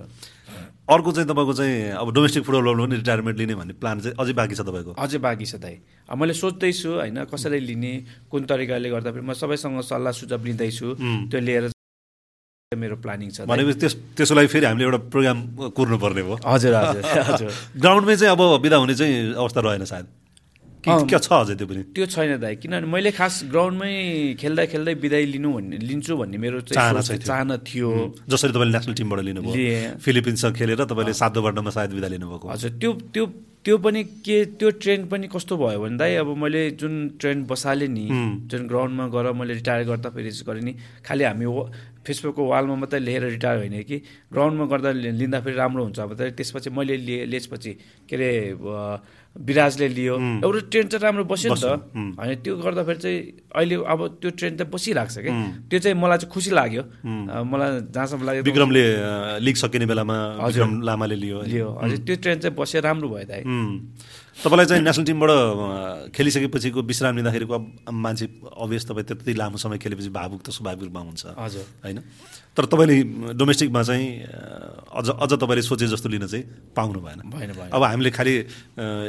अर्को 0.84 1.12
चाहिँ 1.12 1.28
तपाईँको 1.30 1.54
चाहिँ 1.54 1.76
अब 1.96 2.08
डोमेस्टिक 2.14 2.44
फुटबलबाट 2.44 2.78
पनि 2.80 2.96
रिटायरमेन्ट 3.04 3.38
लिने 3.40 3.56
भन्ने 3.56 3.74
प्लान 3.80 4.00
चाहिँ 4.04 4.16
अझै 4.20 4.34
बाँकी 4.36 4.56
छ 4.56 4.62
तपाईँको? 4.68 4.92
अझै 5.00 5.20
बाँकी 5.24 5.46
छ 5.46 5.56
दाइ। 5.64 5.76
अब 6.10 6.18
मैले 6.20 6.34
सोच्दैछु 6.34 6.90
होइन 7.00 7.24
कसरी 7.32 7.60
लिने 7.60 7.94
कुन 8.32 8.44
तरिकाले 8.52 8.90
गर्दाखेरि 8.90 9.24
म 9.24 9.34
सबैसँग 9.34 9.80
सल्लाह 9.80 10.12
सुझाव 10.12 10.44
लिँदैछु। 10.44 10.88
त्यो 11.32 11.40
लिएर 11.40 11.72
मेरो 12.76 12.96
प्लानिङ 12.96 13.30
छ। 13.30 13.42
भनेपछि 13.50 13.80
त्यस 13.80 13.94
त्यसको 14.18 14.36
लागि 14.36 14.48
फेरि 14.48 14.66
हामीले 14.66 14.84
एउटा 14.86 15.00
प्रोग्राम 15.14 15.40
कुर्नुपर्ने 15.78 16.22
भयो। 16.24 16.38
हजुर 16.46 16.74
हजुर 16.74 17.04
हजुर। 17.30 17.52
ग्राउन्डमै 17.78 18.16
चाहिँ 18.16 18.32
अब 18.34 18.42
बिदा 18.62 18.78
हुने 18.78 18.96
चाहिँ 18.96 19.34
अवस्था 19.34 19.60
रहेन 19.62 19.86
सायद। 19.86 20.08
कि 20.84 21.18
छ 21.18 21.32
अझै 21.34 21.56
त्यो 21.56 21.68
पनि? 21.68 21.82
त्यो 21.96 22.06
छैन 22.06 22.32
दाइ 22.40 22.54
किनभने 22.60 22.88
मैले 22.88 23.12
खास 23.12 23.34
ग्राउन्डमै 23.48 23.94
खेल्दा 24.36 24.64
खेल्दै 24.68 24.94
बिदाई 25.00 25.26
लिनु 25.34 25.50
भन्ने 25.56 25.78
लिन्छु 25.80 26.14
भन्ने 26.18 26.38
मेरो 26.38 26.58
चाहना 27.24 27.56
थियो। 27.64 27.90
जसरी 28.28 28.52
तपाईँले 28.52 28.74
नेसनल 28.74 28.94
टिमबाट 28.94 29.20
लिनुभयो। 29.24 29.54
फिलिपिन्ससँग 29.98 30.54
खेलेर 30.56 30.84
तपाईँले 30.84 31.14
सातो 31.14 31.40
बाटोमा 31.42 31.72
सायद 31.72 31.92
बिदा 31.94 32.08
लिनुभएको। 32.16 32.46
हजुर 32.50 32.72
त्यो 32.82 32.92
त्यो 33.14 33.26
त्यो 33.64 33.78
पनि 33.80 34.04
के 34.28 34.38
त्यो 34.60 34.70
ट्रेन्ड 34.76 35.04
पनि 35.08 35.28
कस्तो 35.32 35.56
भयो 35.56 35.80
भने 35.80 35.96
दाइ 35.98 36.12
अब 36.20 36.30
मैले 36.36 36.62
जुन 36.76 36.94
ट्रेन्ड 37.16 37.48
बसालेँ 37.48 37.88
नि 37.88 38.06
जुन 38.52 38.68
ग्राउन्डमा 38.68 39.06
गएर 39.08 39.32
मैले 39.32 39.54
रिटायर 39.54 39.84
गर्दा 39.88 40.10
फेरि 40.12 40.32
गरेँ 40.44 40.64
नि 40.64 40.74
खालि 41.08 41.24
हामी 41.24 41.48
फेसबुकको 42.04 42.44
वालमा 42.44 42.76
मात्रै 42.76 43.00
लिएर 43.00 43.24
रिटायर 43.30 43.58
होइन 43.58 43.76
कि 43.88 43.98
ग्राउन्डमा 44.34 44.66
गर्दा 44.68 44.92
लि- 44.92 45.16
लिँदा 45.16 45.40
फेरि 45.40 45.56
राम्रो 45.56 45.84
हुन्छ 45.84 46.00
अब 46.00 46.12
त्यसपछि 46.36 46.70
मैले 46.70 46.98
लिएँ 46.98 47.26
लिएपछि 47.26 47.72
के 48.04 48.16
अरे 48.16 48.30
विराजले 49.36 49.88
लियो। 49.90 50.16
एउटा 50.46 50.60
ट्रेन्ड 50.70 50.90
चाहिँ 50.94 51.04
राम्रो 51.04 51.24
बस्यो 51.26 51.54
नि 51.54 51.62
त। 51.62 51.66
होइन 52.20 52.36
त्यो 52.46 52.54
गर्दाखेरि 52.54 53.00
चाहिँ 53.02 53.20
अहिले 53.50 53.76
अब 53.82 54.00
त्यो 54.22 54.30
ट्रेन्ड 54.30 54.56
चाहिँ 54.62 54.72
बसिरहेको 54.72 55.10
छ 55.10 55.18
कि। 55.26 55.32
त्यो 55.70 55.80
चाहिँ 55.82 55.98
मलाई 55.98 56.18
चाहिँ 56.22 56.32
खुसी 56.34 56.52
लाग्यो। 56.54 56.84
मलाई 57.02 57.70
जहाँसम्म 57.90 58.24
लाग्यो 58.30 58.44
विक्रमले 58.46 58.84
लिग 59.42 59.56
सकिने 59.58 59.86
बेलामा 59.90 60.18
विक्रम 60.46 60.72
लामाले 60.86 61.16
लियो? 61.18 61.38
लियो। 61.50 61.68
हजुर 61.82 62.00
त्यो 62.06 62.16
ट्रेन्ड 62.22 62.40
चाहिँ 62.46 62.56
बसेर 62.58 62.82
राम्रो 62.86 63.08
भयो 63.10 63.26
दाइ. 63.26 63.42
तपाईँलाई 64.34 64.66
चाहिँ 64.66 64.84
नेसनल 64.84 65.06
टिमबाट 65.06 65.32
खेलिसकेपछिको 66.16 66.82
विश्राम 66.82 67.16
लिँदाखेरिको 67.16 67.58
मान्छे 67.86 68.26
अभियस 68.50 68.84
तपाईँ 68.90 69.06
त्यति 69.06 69.34
लामो 69.34 69.58
समय 69.58 69.78
खेलेपछि 69.78 70.10
भावुक 70.10 70.42
त 70.42 70.50
स्वाभाविक 70.50 70.84
रूपमा 70.90 71.02
हुन्छ 71.02 71.24
हजुर। 71.38 71.66
होइन? 71.86 72.00
तर 72.54 72.66
तपाईँले 72.66 73.34
डोमेस्टिकमा 73.34 73.82
चाहिँ 73.82 74.10
अझ 74.94 75.08
अझ 75.10 75.32
तपाईँले 75.42 75.62
सोचे 75.62 75.88
जस्तो 75.90 76.10
लिन 76.10 76.26
चाहिँ 76.30 76.74
पाउनु 76.74 77.00
भएन। 77.02 77.20
भएन 77.30 77.50
अब 77.74 77.82
हामीले 77.84 78.12
खालि 78.14 78.34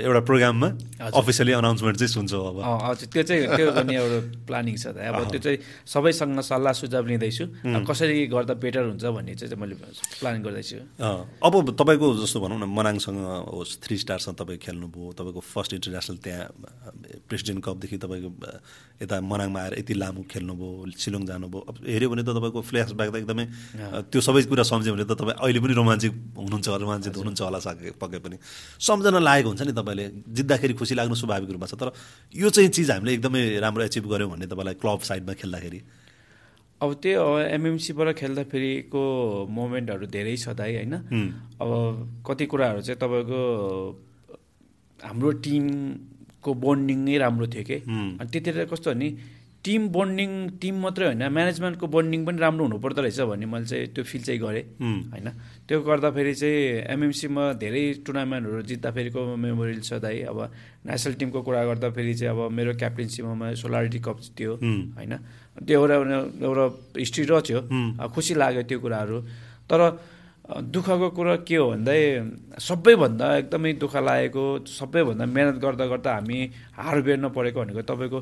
एउटा 0.05 0.21
प्रोग्राममा 0.29 0.69
अफिसियली 1.13 1.53
अनाउन्समेन्ट 1.53 1.97
चाहिँ 1.99 2.13
सुन्छौँ 2.15 2.41
अब। 2.41 2.57
हजुर। 2.65 3.09
त्यो 3.13 3.23
चाहिँ 3.25 3.43
त्यो 3.57 3.69
पनि 3.77 3.95
एउटा 3.97 4.19
प्लानिङ 4.49 4.75
छ 4.77 4.87
अब 4.97 5.29
त्यो 5.29 5.41
चाहिँ 5.45 5.59
सबैसँग 5.85 6.41
सल्लाह 6.41 6.73
सुझाव 6.73 7.05
लिँदैछु। 7.05 7.45
कसरी 7.85 8.17
गर्दा 8.33 8.55
बेटर 8.61 8.85
हुन्छ 8.93 9.05
भन्ने 9.05 9.35
चाहिँ 9.35 9.57
मैले 9.61 9.77
प्लान 10.21 10.41
गर्दैछु। 10.41 10.77
अब 11.45 11.53
तपाईँको 11.77 12.07
जस्तो 12.25 12.39
भनौँ 12.41 12.59
न 12.61 12.65
मनाङसँग 12.65 13.21
होस् 13.53 13.77
थ्री 13.85 13.97
स्टारसँग 14.05 14.37
तपाईँ 14.41 14.59
खेल्नुभयो 14.65 15.13
तपाईँको 15.15 15.41
फर्स्ट 15.41 15.73
इन्टरनेसनल 15.75 16.17
त्यहाँ 16.25 16.47
प्रेसिडेन्ट 17.29 17.61
कपदेखि 17.65 17.97
तपाईँको 18.05 18.31
यता 19.03 19.17
मनाङमा 19.23 19.61
आएर 19.61 19.73
यति 19.79 19.95
लामो 19.95 20.23
खेल्नुभयो 20.31 20.93
सिलोङ 20.99 21.23
जानुभयो। 21.27 21.61
अब 21.71 21.77
हेऱ्यो 21.87 22.09
भने 22.11 22.23
त 22.23 22.31
तपाईँको 22.35 22.61
फ्ल्यासब्याक 22.61 23.09
त 23.11 23.17
एकदमै 23.23 23.45
त्यो 24.11 24.21
सबै 24.21 24.43
कुरा 24.51 24.65
सम्झ्यो 24.67 24.93
भने 24.95 25.05
त 25.05 25.13
तपाईँ 25.15 25.39
अहिले 25.41 25.61
पनि 25.65 25.75
रोमान्चिक 25.81 26.13
हुनुहुन्छ 26.39 26.69
रोमाञ्चित 26.83 27.15
हुनुहुन्छ 27.17 27.41
होला 27.43 27.59
साके 27.67 27.91
पक्कै 27.99 28.19
पनि। 28.25 28.37
सम्झना 28.79 29.19
लागेको 29.19 29.49
हुन्छ 29.49 29.63
नि 29.63 29.73
तपाईँले 29.73 30.05
जित्दाखेरि 30.37 30.75
खुसी 30.75 30.95
लाग्नु 30.95 31.15
स्वाभाविक 31.15 31.51
रूपमा 31.51 31.67
छ। 31.67 31.75
तर 31.75 31.89
यो 32.35 32.49
चाहिँ 32.51 32.71
चिज 32.71 32.91
हामीले 32.91 33.13
एकदमै 33.15 33.43
राम्रो 33.63 33.83
एचिभ 33.85 34.05
गऱ्यौँ 34.07 34.31
भन्ने 34.31 34.47
तपाईँलाई 34.47 34.75
क्लब 34.83 35.01
साइडमा 35.09 35.33
खेल्दाखेरि। 35.41 35.81
अब 36.81 36.91
त्यो 37.01 37.23
एमएमसीबाट 37.55 38.09
खेल्दाखेरिको 38.19 39.03
मोमेन्टहरू 39.49 40.07
धेरै 40.07 40.37
छ 40.37 40.53
दाइ 40.53 40.75
होइन? 40.75 40.95
अब 41.57 41.71
कति 42.27 42.45
कुराहरू 42.47 42.81
चाहिँ 42.85 42.99
तपाईँको 42.99 43.41
हाम्रो 45.05 45.31
टिमको 45.45 46.51
बन्डिङ 46.65 46.99
नै 47.05 47.17
राम्रो 47.25 47.47
थियो 47.53 47.65
कि? 47.69 47.77
अनि 48.21 48.29
त्यतिखेर 48.33 48.65
कस्तो 48.73 48.91
भने 48.93 49.09
टिम 49.65 49.83
बन्डिङ 49.89 50.31
टिम 50.61 50.75
मात्रै 50.85 51.05
होइन 51.09 51.25
म्यानेजमेन्टको 51.25 51.87
बन्डिङ 51.89 52.21
पनि 52.29 52.39
राम्रो 52.45 52.65
हुनुपर्दो 52.69 53.01
रहेछ 53.01 53.21
भन्ने 53.33 53.47
मैले 53.49 53.65
चाहिँ 53.65 53.87
त्यो 53.97 54.05
फिल 54.05 54.23
चाहिँ 54.29 54.41
गरेँ। 54.41 54.65
होइन? 55.13 55.29
त्यो 55.65 55.77
गर्दाखेरि 55.89 56.35
चाहिँ 56.37 56.85
एमएमसीमा 56.93 57.43
धेरै 57.65 57.85
टुर्नामेन्टहरू 58.05 58.61
जित्दाखेरिको 58.69 59.21
मेमोरियल 59.41 59.81
छ 59.81 60.05
दाइ। 60.05 60.29
अब 60.29 60.39
नेसनल 60.85 61.15
टिमको 61.17 61.41
कुरा 61.49 61.65
गर्दाखेरि 61.65 62.13
चाहिँ 62.13 62.33
अब 62.37 62.53
मेरो 62.53 62.73
क्याप्टेन्सीमा 62.77 63.33
सोलारिटी 63.57 63.99
कप 64.05 64.17
जित्यो 64.21 64.53
होइन? 65.01 65.13
त्यो 65.65 65.77
एउटा 65.81 65.97
एउटा 66.45 66.65
हिस्ट्री 67.01 67.25
रच्यो 67.25 67.59
अब 68.05 68.09
खुसी 68.13 68.33
लाग्यो 68.37 68.63
त्यो 68.69 68.79
कुराहरू। 68.85 69.19
तर 69.65 69.81
दुःखको 70.45 71.09
कुरा 71.17 71.37
के 71.49 71.57
हो 71.57 71.67
भन्दै 71.73 72.01
सबैभन्दा 72.61 73.27
एकदमै 73.37 73.73
दुःख 73.81 73.95
लागेको 73.97 74.45
सबैभन्दा 74.69 75.25
मिहिनेत 75.27 75.57
गर्दा 75.65 75.85
गर्दा 75.93 76.11
हामी 76.15 76.39
हार 76.77 77.01
बेर्न 77.01 77.29
परेको 77.33 77.61
भनेको 77.61 77.83
तपाईँको 77.89 78.19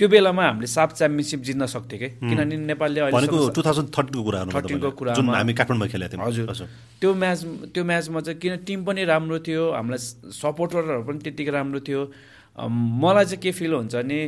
त्यो 0.00 0.08
बेलामा 0.08 0.42
हामीले 0.48 0.66
साफ 0.66 0.96
च्याम्पियनसिप 0.96 1.40
जित्न 1.44 1.66
सक्थ्यो 1.76 1.98
कि? 2.00 2.08
किनभने 2.24 2.56
नेपालले 2.72 3.00
अहिलेसम्म 3.04 3.52
टु 3.52 3.60
थाउजन्ड 3.68 3.88
थर्टिनको 3.92 4.22
कुरा 4.24 4.38
13 4.48 4.80
को 4.80 4.90
कुरामा- 4.96 5.16
जुन 5.20 5.28
हामी 5.28 5.52
काठमाडौँमा 5.60 5.86
खेलेको 5.92 6.16
थियौँ। 6.16 6.26
हजुर। 6.26 6.68
त्यो 7.00 7.10
म्याच 7.20 7.40
त्यो 7.76 7.82
म्याचमा 7.84 8.20
चाहिँ 8.24 8.38
किन 8.40 8.56
टिम 8.64 8.78
पनि 8.88 9.04
राम्रो 9.04 9.38
थियो 9.44 9.62
हामीलाई 9.76 10.00
सपोर्टरहरू 10.40 11.02
पनि 11.04 11.18
त्यत्तिकै 11.20 11.52
राम्रो 11.52 11.80
थियो। 11.84 12.00
मलाई 13.04 13.24
चाहिँ 13.24 13.42
के 13.44 13.50
फिल 13.52 13.72
हुन्छ 13.76 13.94
भने 14.00 14.20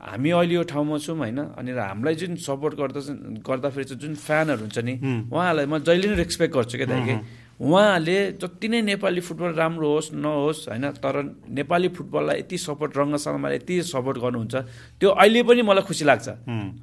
हामी 0.00 0.30
अहिले 0.30 0.54
यो 0.54 0.62
ठाउँमा 0.64 0.96
छौँ 0.98 1.16
होइन 1.18 1.38
अनि 1.60 1.70
हामीलाई 1.72 2.14
जुन 2.16 2.36
सपोर्ट 2.40 2.74
गर्दा 2.80 3.00
गर्दाफेरि 3.44 3.84
चाहिँ 3.84 4.00
जुन 4.00 4.14
फ्यानहरू 4.16 4.60
हुन्छ 4.64 4.78
नि 4.80 4.94
उहाँहरूलाई 5.28 5.66
म 5.66 5.78
जहिले 5.84 6.08
नै 6.08 6.16
रेस्पेक्ट 6.24 6.54
गर्छु 6.56 6.76
क्या 6.80 6.88
दाइ 6.88 7.00
कि 7.04 7.14
उहाँहरूले 7.60 8.18
जति 8.40 8.68
नै 8.72 8.80
नेपाली 8.82 9.20
फुटबल 9.20 9.52
राम्रो 9.52 9.88
होस् 9.92 10.08
नहोस् 10.16 10.60
होइन 10.68 10.84
तर 11.04 11.14
नेपाली 11.52 11.88
फुटबललाई 11.92 12.38
यति 12.40 12.56
सपोर्ट 12.56 12.96
रङ्गशालामा 12.96 13.48
यति 13.52 13.74
सपोर्ट 13.92 14.16
गर्नुहुन्छ 14.24 14.54
त्यो 15.00 15.08
अहिले 15.12 15.42
पनि 15.44 15.62
मलाई 15.68 15.84
खुसी 15.84 16.04
लाग्छ। 16.08 16.28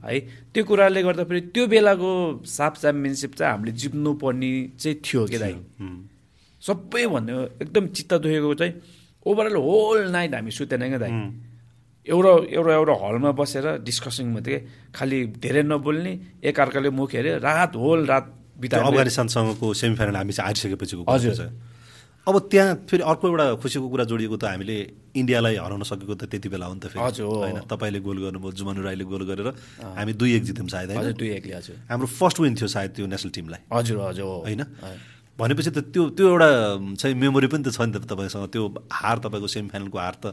है। 0.05 0.19
त्यो 0.53 0.63
कुराले 0.69 1.01
गर्दाखेरि 1.01 1.41
त्यो 1.49 1.65
बेलाको 1.73 2.11
साफ 2.45 2.73
च्याम्पियनसिप 2.81 3.31
चाहिँ 3.33 3.51
हामीले 3.53 3.71
जित्नुपर्ने 3.73 4.51
चाहिँ 4.77 4.95
थियो 5.01 5.25
कि 5.25 5.37
दाइ। 5.41 5.53
सबैभन्दा 6.61 7.33
एकदम 7.65 7.83
चित्त 7.97 8.13
दुखेको 8.13 8.53
चाहिँ 8.53 8.73
ओभरअल 9.25 9.55
होल 9.57 9.99
नाइट 10.13 10.33
हामी 10.37 10.51
सुतेन 10.53 10.85
क्या 10.93 11.01
दाइ। 11.01 11.11
एउटा 12.07 12.33
एउटा 12.57 12.73
एउटा 12.73 12.95
हलमा 13.03 13.31
बसेर 13.39 13.65
डिस्कसन 13.87 14.27
मात्रै 14.35 14.57
खालि 14.95 15.19
धेरै 15.43 15.63
नबोल्ने 15.71 16.13
एकअर्काले 16.49 16.89
मुख 16.99 17.11
हेऱ्यो 17.15 17.37
रात 17.47 17.75
होल 17.75 18.05
रात 18.11 18.25
बितायो 18.57 18.83
अफगानिस्तानसँगको 18.89 19.65
सेमिफाइनल 19.81 20.15
हामी 20.15 20.33
चाहिँ 20.33 20.47
हारिसकेपछिको 20.47 21.03
कुरा 21.03 21.17
हजुर। 21.17 21.51
अब 22.27 22.35
त्यहाँ 22.51 22.73
फेरि 22.89 23.03
अर्को 23.07 23.25
एउटा 23.27 23.45
खुसीको 23.63 23.87
कुरा 23.87 24.03
जोडिएको 24.11 24.35
त 24.35 24.43
हामीले 24.51 24.77
इन्डियालाई 25.15 25.55
हराउन 25.63 25.83
सकेको 25.87 26.15
त 26.15 26.27
त्यति 26.27 26.49
बेला 26.51 26.65
हो 26.67 26.73
नि 26.75 26.79
त 26.83 26.91
फेरि। 26.91 27.23
होइन 27.23 27.59
तपाईँले 27.71 27.99
गोल 28.03 28.17
गर्नुभयो 28.23 28.51
जुमानु 28.51 28.81
राईले 28.83 29.05
गोल 29.07 29.23
गरेर 29.31 29.47
हामी 29.95 30.13
दुई 30.19 30.31
एक 30.35 30.43
जित्यौँ 30.43 30.67
सायद 30.67 30.91
होइन? 30.91 31.15
दुई 31.15 31.29
एकले 31.39 31.55
हजुर। 31.55 31.75
हाम्रो 31.87 32.07
फर्स्ट 32.19 32.39
विन 32.43 32.55
थियो 32.59 32.67
सायद 32.67 32.91
त्यो 32.99 33.07
नेसनल 33.07 33.31
टिमलाई 33.31 33.61
हजुर 33.71 33.97
हजुर 34.11 34.27
होइन? 34.43 34.61
भनेपछि 35.39 35.71
त 35.71 35.79
त्यो 35.93 36.03
त्यो 36.17 36.25
एउटा 36.27 36.49
चाहिँ 36.99 37.15
मेमोरी 37.15 37.47
पनि 37.47 37.63
त 37.63 37.71
छ 37.71 37.79
नि 37.87 37.95
त 37.95 38.03
तपाईँसँग। 38.03 38.51
त्यो 38.51 38.63
हार 38.91 39.17
तपाईँको 39.23 39.47
सेमी 39.47 39.69
फाइनलको 39.71 39.97
हार 39.97 40.15
त 40.19 40.25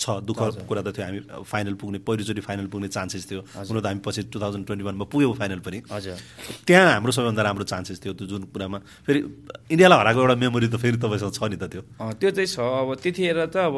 छ 0.00 0.20
दुःख 0.22 0.66
कुरा 0.68 0.82
त 0.82 0.88
थियो 0.96 1.04
हामी 1.06 1.20
फाइनल 1.44 1.74
पुग्ने 1.80 1.98
पहिलोचोटि 2.06 2.40
फाइनल 2.42 2.66
पुग्ने 2.72 2.88
चान्सेस 2.88 3.22
थियो। 3.30 3.40
हुन 3.68 3.80
त 3.80 3.86
हामी 3.86 4.00
पछि 4.02 4.22
टु 4.32 4.38
थाउजन्ड 4.40 4.66
ट्वेन्टी 4.66 4.84
वानमा 4.84 5.04
पुग्यौँ 5.08 5.34
फाइनल 5.38 5.60
पनि। 5.62 5.78
हजुर। 5.90 6.16
त्यहाँ 6.66 6.92
हाम्रो 6.98 7.12
सबैभन्दा 7.12 7.42
राम्रो 7.42 7.64
चान्सेस 7.64 7.98
थियो 8.02 8.12
त्यो 8.18 8.26
जुन 8.26 8.42
कुरामा। 8.50 8.78
फेरि 9.06 9.20
इन्डियालाई 9.70 9.98
हराएको 9.98 10.20
एउटा 10.20 10.36
मेमोरी 10.42 10.68
त 10.68 10.76
फेरि 10.82 10.96
तपाईँसँग 10.98 11.32
छ 11.32 11.42
नि 11.46 11.56
त 11.56 11.64
त्यो। 11.70 11.82
त्यो 12.18 12.30
चाहिँ 12.34 12.50
छ। 12.50 12.58
अब 12.58 12.88
त्यतिखेर 12.98 13.40
त 13.46 13.56
अब 13.62 13.76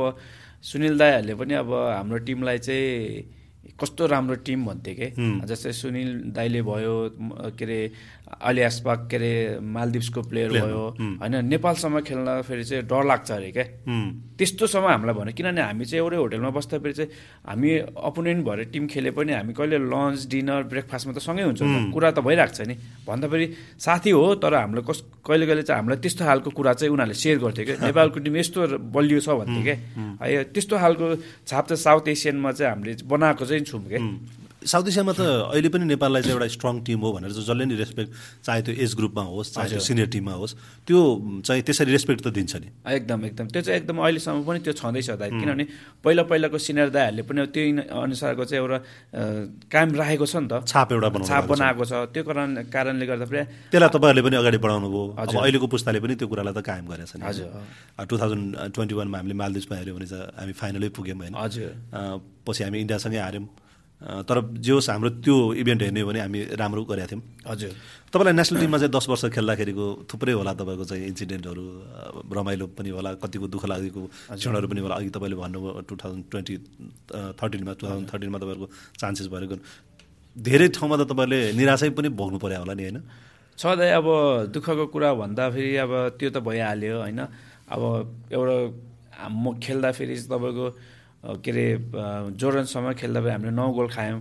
सुनिल 0.64 0.96
दाईहरूले 0.96 1.34
पनि 1.36 1.54
अब 1.60 1.70
हाम्रो 1.70 2.18
टिमलाई 2.24 2.58
चाहिँ 2.64 3.43
कस्तो 3.80 4.06
राम्रो 4.06 4.34
टिम 4.46 4.64
भन्थे 4.66 4.92
कि? 4.94 5.08
जस्तै 5.48 5.72
सुनिल 5.72 6.10
दाईले 6.36 6.62
भयो 6.62 6.94
के 7.58 7.64
अरे 7.64 7.78
अलियास 8.40 8.80
पाक 8.86 9.06
के 9.10 9.16
अरे 9.16 9.32
मालदिप्सको 9.60 10.20
प्लेयर 10.22 10.50
भयो। 10.52 10.82
होइन 11.20 11.34
नेपालसम्म 11.44 12.00
खेल्दाखेरि 12.00 12.64
चाहिँ 12.64 12.84
डर 12.86 13.04
लाग्छ 13.04 13.30
अरे 13.30 13.50
क्या 13.52 13.64
त्यस्तोसम्म 14.38 14.86
हामीलाई 14.88 15.14
भन्यो। 15.14 15.34
किनभने 15.34 15.62
हामी 15.62 15.84
चाहिँ 15.84 16.02
एउटै 16.02 16.16
होटलमा 16.16 16.50
बस्दाखेरि 16.50 16.94
चाहिँ 16.94 17.10
हामी 17.46 17.70
अपोनेन्ट 17.94 18.40
भएर 18.46 18.60
टिम 18.72 18.86
खेले 18.92 19.10
पनि 19.16 19.32
हामी 19.32 19.52
कहिले 19.54 19.78
लन्च 19.78 20.26
डिनर 20.30 20.62
ब्रेकफास्टमा 20.72 21.12
त 21.14 21.18
सँगै 21.22 21.44
हुन्छ 21.48 21.62
कुरा 21.94 22.10
त 22.10 22.18
भइरहेको 22.20 22.54
छ 22.54 22.60
नि। 22.68 22.74
भन्दा 23.06 23.26
फेरि 23.28 23.46
साथी 23.78 24.10
हो 24.10 24.24
तर 24.42 24.54
हामीलाई 24.54 24.84
कस 24.88 24.98
कहिले 25.24 25.46
कहिले 25.46 25.62
चाहिँ 25.62 25.78
हामीलाई 25.78 25.98
त्यस्तो 26.02 26.24
खालको 26.24 26.50
कुरा 26.50 26.72
चाहिँ 26.80 26.92
उनीहरूले 26.92 27.14
सेयर 27.14 27.38
गर्थ्यो 27.44 27.64
क्या 27.64 27.76
नेपालको 27.86 28.18
टिम 28.24 28.36
यस्तो 28.36 28.60
बलियो 28.90 29.20
छ 29.20 29.28
भन्थ्यो 29.40 29.62
क्या 29.62 29.76
है 30.20 30.44
त्यस्तो 30.50 30.74
खालको 30.78 31.06
छाप 31.46 31.64
चाहिँ 31.68 31.82
साउथ 31.84 32.08
एसियनमा 32.08 32.50
चाहिँ 32.58 32.70
हामीले 32.72 32.92
बनाएको 33.04 33.44
चाहिँ 33.44 33.53
छौँ 33.60 33.82
क्या 33.88 33.98
उम्। 33.98 34.43
साउथ 34.64 34.86
एसियामा 34.88 35.12
त 35.12 35.20
अहिले 35.52 35.68
पनि 35.68 35.84
नेपाललाई 35.92 36.22
चाहिँ 36.22 36.34
एउटा 36.36 36.48
स्ट्रङ 36.56 36.74
टिम 36.88 37.00
हो 37.04 37.12
भनेर 37.12 37.30
चाहिँ 37.32 37.44
जसले 37.44 37.64
नि 37.64 37.74
रेस्पेक्ट 37.76 38.10
चाहे 38.44 38.60
त्यो 38.64 38.74
एज 38.84 38.94
ग्रुपमा 38.96 39.22
होस् 39.28 39.52
चाहे 39.54 39.68
त्यो 39.70 39.80
सिनियर 39.80 40.08
टिममा 40.14 40.34
होस् 40.40 40.54
त्यो 40.88 40.98
चाहिँ 41.44 41.62
त्यसरी 41.62 41.90
रेस्पेक्ट 41.92 42.20
त 42.24 42.28
दिन्छ 42.32 42.52
नि। 42.56 42.68
एकदम 42.96 43.24
एकदम। 43.24 43.46
त्यो 43.52 43.62
चाहिँ 43.62 43.78
एकदम 43.80 43.96
अहिलेसम्म 44.04 44.40
पनि 44.44 44.58
त्यो 44.64 44.72
छँदैछ 44.72 45.10
दाइ। 45.20 45.30
किनभने 45.30 45.64
पहिला 46.04 46.22
पहिलाको 46.30 46.58
सिनियर 46.58 46.88
दाईहरूले 46.96 47.22
पनि 47.28 47.40
त्यही 47.54 47.70
अनुसारको 47.92 48.44
चाहिँ 48.44 48.60
एउटा 48.64 48.78
कायम 49.68 49.88
राखेको 50.00 50.26
छ 50.26 50.34
नि 50.40 50.48
त। 50.48 50.64
छाप 50.64 50.88
एउटा 50.92 51.08
छाप 51.28 51.44
छ। 51.44 51.50
बनाएको 51.52 51.84
छ। 51.84 51.92
त्यो 52.14 52.22
कारण 52.24 52.48
कारणले 52.72 53.04
गर्दाखेरि 53.06 53.42
त्यसलाई 53.72 53.90
तपाईँहरूले 53.94 54.22
पनि 54.24 54.36
अगाडि 54.40 54.58
बढाउनु 54.64 54.88
भयो। 54.88 55.04
अब 55.12 55.20
हजुर। 55.28 55.40
अहिलेको 55.44 55.66
पुस्ताले 55.74 55.98
पनि 56.00 56.14
त्यो 56.16 56.28
कुरालाई 56.28 56.54
त 56.54 56.60
कायम 56.64 56.84
गरेछ 56.88 57.12
नि। 57.18 57.22
हजुर। 57.28 57.48
टु 58.08 58.14
थाउजन्ड 58.16 58.46
ट्वेन्टी 58.74 58.94
वानमा 58.94 59.16
हामीले 59.18 59.36
मालदिप्समा 59.42 59.74
हेऱ्यौँ 59.76 59.96
भने 59.98 60.06
चाहिँ 60.08 60.26
हामी 60.40 60.52
फाइनलै 60.56 60.88
पुग्यौँ 60.96 61.18
होइन। 61.20 61.34
हजुर। 61.36 61.70
पछि 62.46 62.60
हामी 62.64 62.78
इन्डियासँगै 62.84 63.20
हार्यौँ। 63.20 63.46
तर 64.04 64.36
जे 64.60 64.72
होस् 64.72 64.90
हाम्रो 64.90 65.10
त्यो 65.24 65.36
इभेन्ट 65.56 65.82
हेर्ने 65.82 66.00
हो 66.00 66.08
भने 66.08 66.20
हामी 66.20 66.40
राम्रो 66.60 66.84
गरेका 66.84 67.06
थियौँ। 67.08 67.22
हजुर। 67.48 67.72
तपाईँलाई 68.12 68.34
नेसनल 68.36 68.60
टिममा 68.60 68.78
चाहिँ 68.78 68.92
दस 68.92 69.06
वर्ष 69.08 69.24
खेल्दाखेरिको 69.32 69.84
थुप्रै 70.12 70.32
होला 70.36 70.52
तपाईँको 70.60 70.84
चाहिँ 70.84 71.04
इन्सिडेन्टहरू 71.08 71.64
रमाइलो 72.28 72.66
पनि 72.76 72.90
होला 72.92 73.10
कतिको 73.16 73.46
दुःख 73.48 73.64
लागेको 73.64 74.00
क्षणहरू 74.36 74.66
पनि 74.68 74.80
होला। 74.84 74.94
अघि 75.00 75.08
तपाईँले 75.08 75.36
भन्नुभयो 75.40 75.80
टु 75.88 75.94
थाउजन्ड 75.96 76.24
ट्वेन्टी 76.30 76.54
थर्टिनमा 77.40 77.72
टु 77.80 77.84
थाउजन्ड 77.88 78.08
थर्टिनमा 78.12 78.38
तपाईँहरूको 78.38 78.68
चान्सेस 79.00 79.26
भएको 79.32 79.56
धेरै 80.36 80.68
ठाउँमा 80.76 80.96
त 81.00 81.02
तपाईँहरूले 81.08 81.40
निराशै 81.56 81.90
पनि 81.96 82.08
भोग्नु 82.12 82.38
पर्यो 82.44 82.60
होला 82.60 82.74
नि 82.76 82.82
होइन? 82.84 82.98
सधैँ 83.58 83.92
अब 83.94 84.06
दुःखको 84.52 84.84
कुरा 84.92 85.10
भन्दाखेरि 85.14 85.76
अब 85.80 85.92
त्यो 86.18 86.28
त 86.28 86.38
भइहाल्यो 86.44 86.94
होइन? 87.00 87.20
अब 87.72 87.82
एउटा 88.36 88.56
म 89.30 89.56
खेल्दाखेरि 89.62 90.14
तपाईँको 90.28 90.66
के 91.24 91.50
अरे 91.50 91.66
जोर्डनसम्म 92.36 92.92
खेल्दाखेरि 93.00 93.32
हामीले 93.32 93.52
नौ 93.56 93.68
गोल 93.72 93.88
खायौँ। 93.88 94.20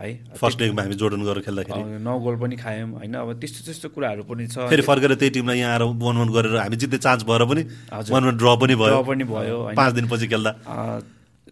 है। 0.00 0.08
फर्स्ट 0.40 0.58
डेमा 0.58 0.82
हामी 0.82 0.94
जोर्डन 0.96 1.20
गरेर 1.20 1.42
खेल्दाखेरि। 1.44 2.00
नौ 2.00 2.14
गोल 2.24 2.36
पनि 2.40 2.56
खायौँ 2.56 2.88
होइन? 2.96 3.14
अब 3.14 3.28
त्यस्तो 3.40 3.60
त्यस्तो 3.64 3.88
कुराहरू 3.92 4.22
पनि 4.24 4.46
छ। 4.48 4.64
फेरि 4.72 4.82
फर्केर 4.82 5.14
त्यही 5.20 5.30
टिमलाई 5.36 5.58
यहाँ 5.60 5.72
आएर 5.76 5.82
वान 6.00 6.16
वान 6.16 6.28
गरेर 6.32 6.56
हामी 6.56 6.76
जित्ने 6.80 6.98
चान्स 6.98 7.22
भएर 7.28 7.44
पनि। 7.44 7.62
वान 7.92 8.24
वान 8.24 8.36
ड्र 8.40 8.56
पनि 8.56 8.74
भयो। 8.80 9.02
पनि 9.04 9.24
भयो। 9.24 9.58
पाँच 9.76 9.92
दिनपछि 9.94 10.26
खेल्दा। 10.32 10.52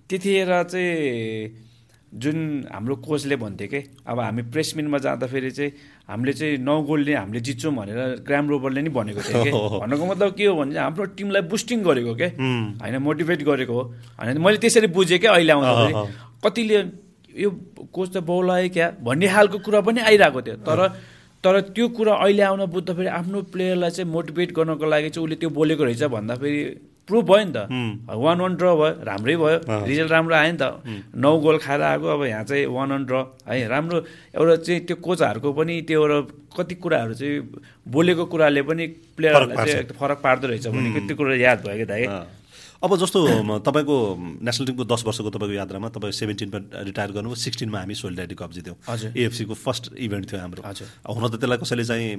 त्यतिखेर 0.09 0.53
चाहिँ 0.73 1.68
जुन 2.15 2.65
हाम्रो 2.73 2.97
कोचले 2.97 3.37
भन्थ्यो 3.37 3.69
कि 3.69 3.81
अब 4.07 4.21
हामी 4.21 4.43
प्रेस 4.49 4.73
मिटमा 4.77 4.99
जाँदाखेरि 4.99 5.51
चाहिँ 5.51 5.73
हामीले 6.09 6.33
चाहिँ 6.33 6.59
नौ 6.59 6.81
गोलले 6.83 7.15
हामीले 7.15 7.41
जित्छौँ 7.41 7.73
भनेर 7.75 8.25
ग्राम 8.25 8.49
रोबरले 8.49 8.83
नि 8.83 8.91
भनेको 8.91 9.21
थियो 9.21 9.45
कि। 9.45 9.51
भन्नुको 9.81 10.07
मतलब 10.07 10.33
के 10.33 10.45
हो 10.47 10.55
भने 10.57 10.73
चाहिँ 10.73 10.85
हाम्रो 10.85 11.05
टिमलाई 11.05 11.43
बुस्टिङ 11.53 11.83
गरेको 11.85 12.15
के। 12.15 12.29
होइन 12.81 12.97
मोटिभेट 12.97 13.43
गरेको 13.45 13.73
हो। 13.73 13.83
होइन 14.25 14.41
मैले 14.41 14.59
त्यसरी 14.59 14.87
बुझेँ 14.89 15.19
क्या 15.19 15.33
अहिले 15.33 15.53
आउँदाखेरि। 15.53 15.95
कतिले 16.45 16.79
यो 17.45 17.51
कोच 17.93 18.09
त 18.17 18.25
बौलायो 18.25 18.69
क्या 18.73 18.91
भन्ने 19.05 19.29
खालको 19.29 19.59
कुरा 19.59 19.81
पनि 19.85 20.01
आइरहेको 20.01 20.43
थियो। 20.43 20.57
तर 20.65 20.81
तर 21.45 21.61
त्यो 21.77 21.89
कुरा 21.89 22.15
अहिले 22.25 22.43
आउन 22.43 22.67
बुझ्दाखेरि 22.67 23.09
आफ्नो 23.09 23.43
प्लेयरलाई 23.53 23.91
चाहिँ 23.91 24.11
मोटिभेट 24.11 24.53
गर्नको 24.57 24.87
लागि 24.87 25.11
चाहिँ 25.11 25.25
उसले 25.25 25.37
त्यो 25.37 25.51
बोलेको 25.51 25.85
रहेछ 25.85 26.03
भन्दाखेरि 26.09 26.63
प्रुभ 27.09 27.25
भयो 27.25 27.45
नि 27.45 27.53
त। 27.57 27.59
वान 28.13 28.37
वान 28.41 28.53
ड्र 28.61 28.67
भयो 28.77 28.91
राम्रै 29.09 29.37
भयो। 29.41 29.59
रिजल्ट 29.89 30.11
राम्रो 30.13 30.35
आयो 30.37 30.53
नि 30.53 30.59
त। 30.61 30.65
नौ 31.17 31.31
गोल 31.41 31.57
खाएर 31.65 31.83
आएको 31.83 32.07
अब 32.07 32.23
यहाँ 32.29 32.45
चाहिँ 32.45 32.67
वान 32.69 32.89
वान 32.93 33.03
ड्र 33.09 33.17
है 33.49 33.67
राम्रो 33.69 33.99
एउटा 34.37 34.57
चाहिँ 34.69 34.81
त्यो 34.87 34.97
कोचहरूको 35.01 35.49
पनि 35.57 35.75
त्यो 35.89 35.99
एउटा 36.05 36.19
कति 36.57 36.75
कुराहरू 36.85 37.15
चाहिँ 37.17 37.41
बोलेको 37.89 38.25
कुराले 38.29 38.63
पनि 38.69 38.85
प्लेयरहरूलाई। 39.17 39.67
चाहिँ 39.67 39.97
फरक 39.97 40.19
पार्दो 40.21 40.47
रहेछ 40.49 40.67
भने 40.69 41.01
त्यो 41.09 41.17
कुरा 41.17 41.35
याद 41.41 41.59
भयो 41.65 41.77
कि 41.81 41.87
दाइ 41.89 42.05
अँ। 42.05 42.38
अब 42.79 42.95
जस्तो 42.95 43.19
तपाईँको 43.67 43.97
नेसनल 44.39 44.67
टिमको 44.67 44.85
दस 44.87 45.03
वर्षको 45.07 45.31
तपाईँको 45.35 45.55
यात्रामा 45.59 45.89
तपाईँ 45.91 46.15
सेभेन्टिनमा 46.15 46.59
रिटायर 46.87 47.11
गर्नुभयो 47.11 47.35
सिक्सटिनमा 47.35 47.79
हामी 47.79 47.95
सोलिडारिटी 47.99 48.35
कप 48.39 48.51
जित्यौँ 48.55 48.77
हजुर। 48.87 49.19
एएफसीको 49.19 49.55
फर्स्ट 49.55 49.99
इभेन्ट 49.99 50.25
थियो 50.31 50.39
हाम्रो। 50.39 50.63
हुन 50.63 51.25
त 51.27 51.35
त्यसलाई 51.43 51.59
कसैले 51.59 51.85
चाहिँ 51.91 52.15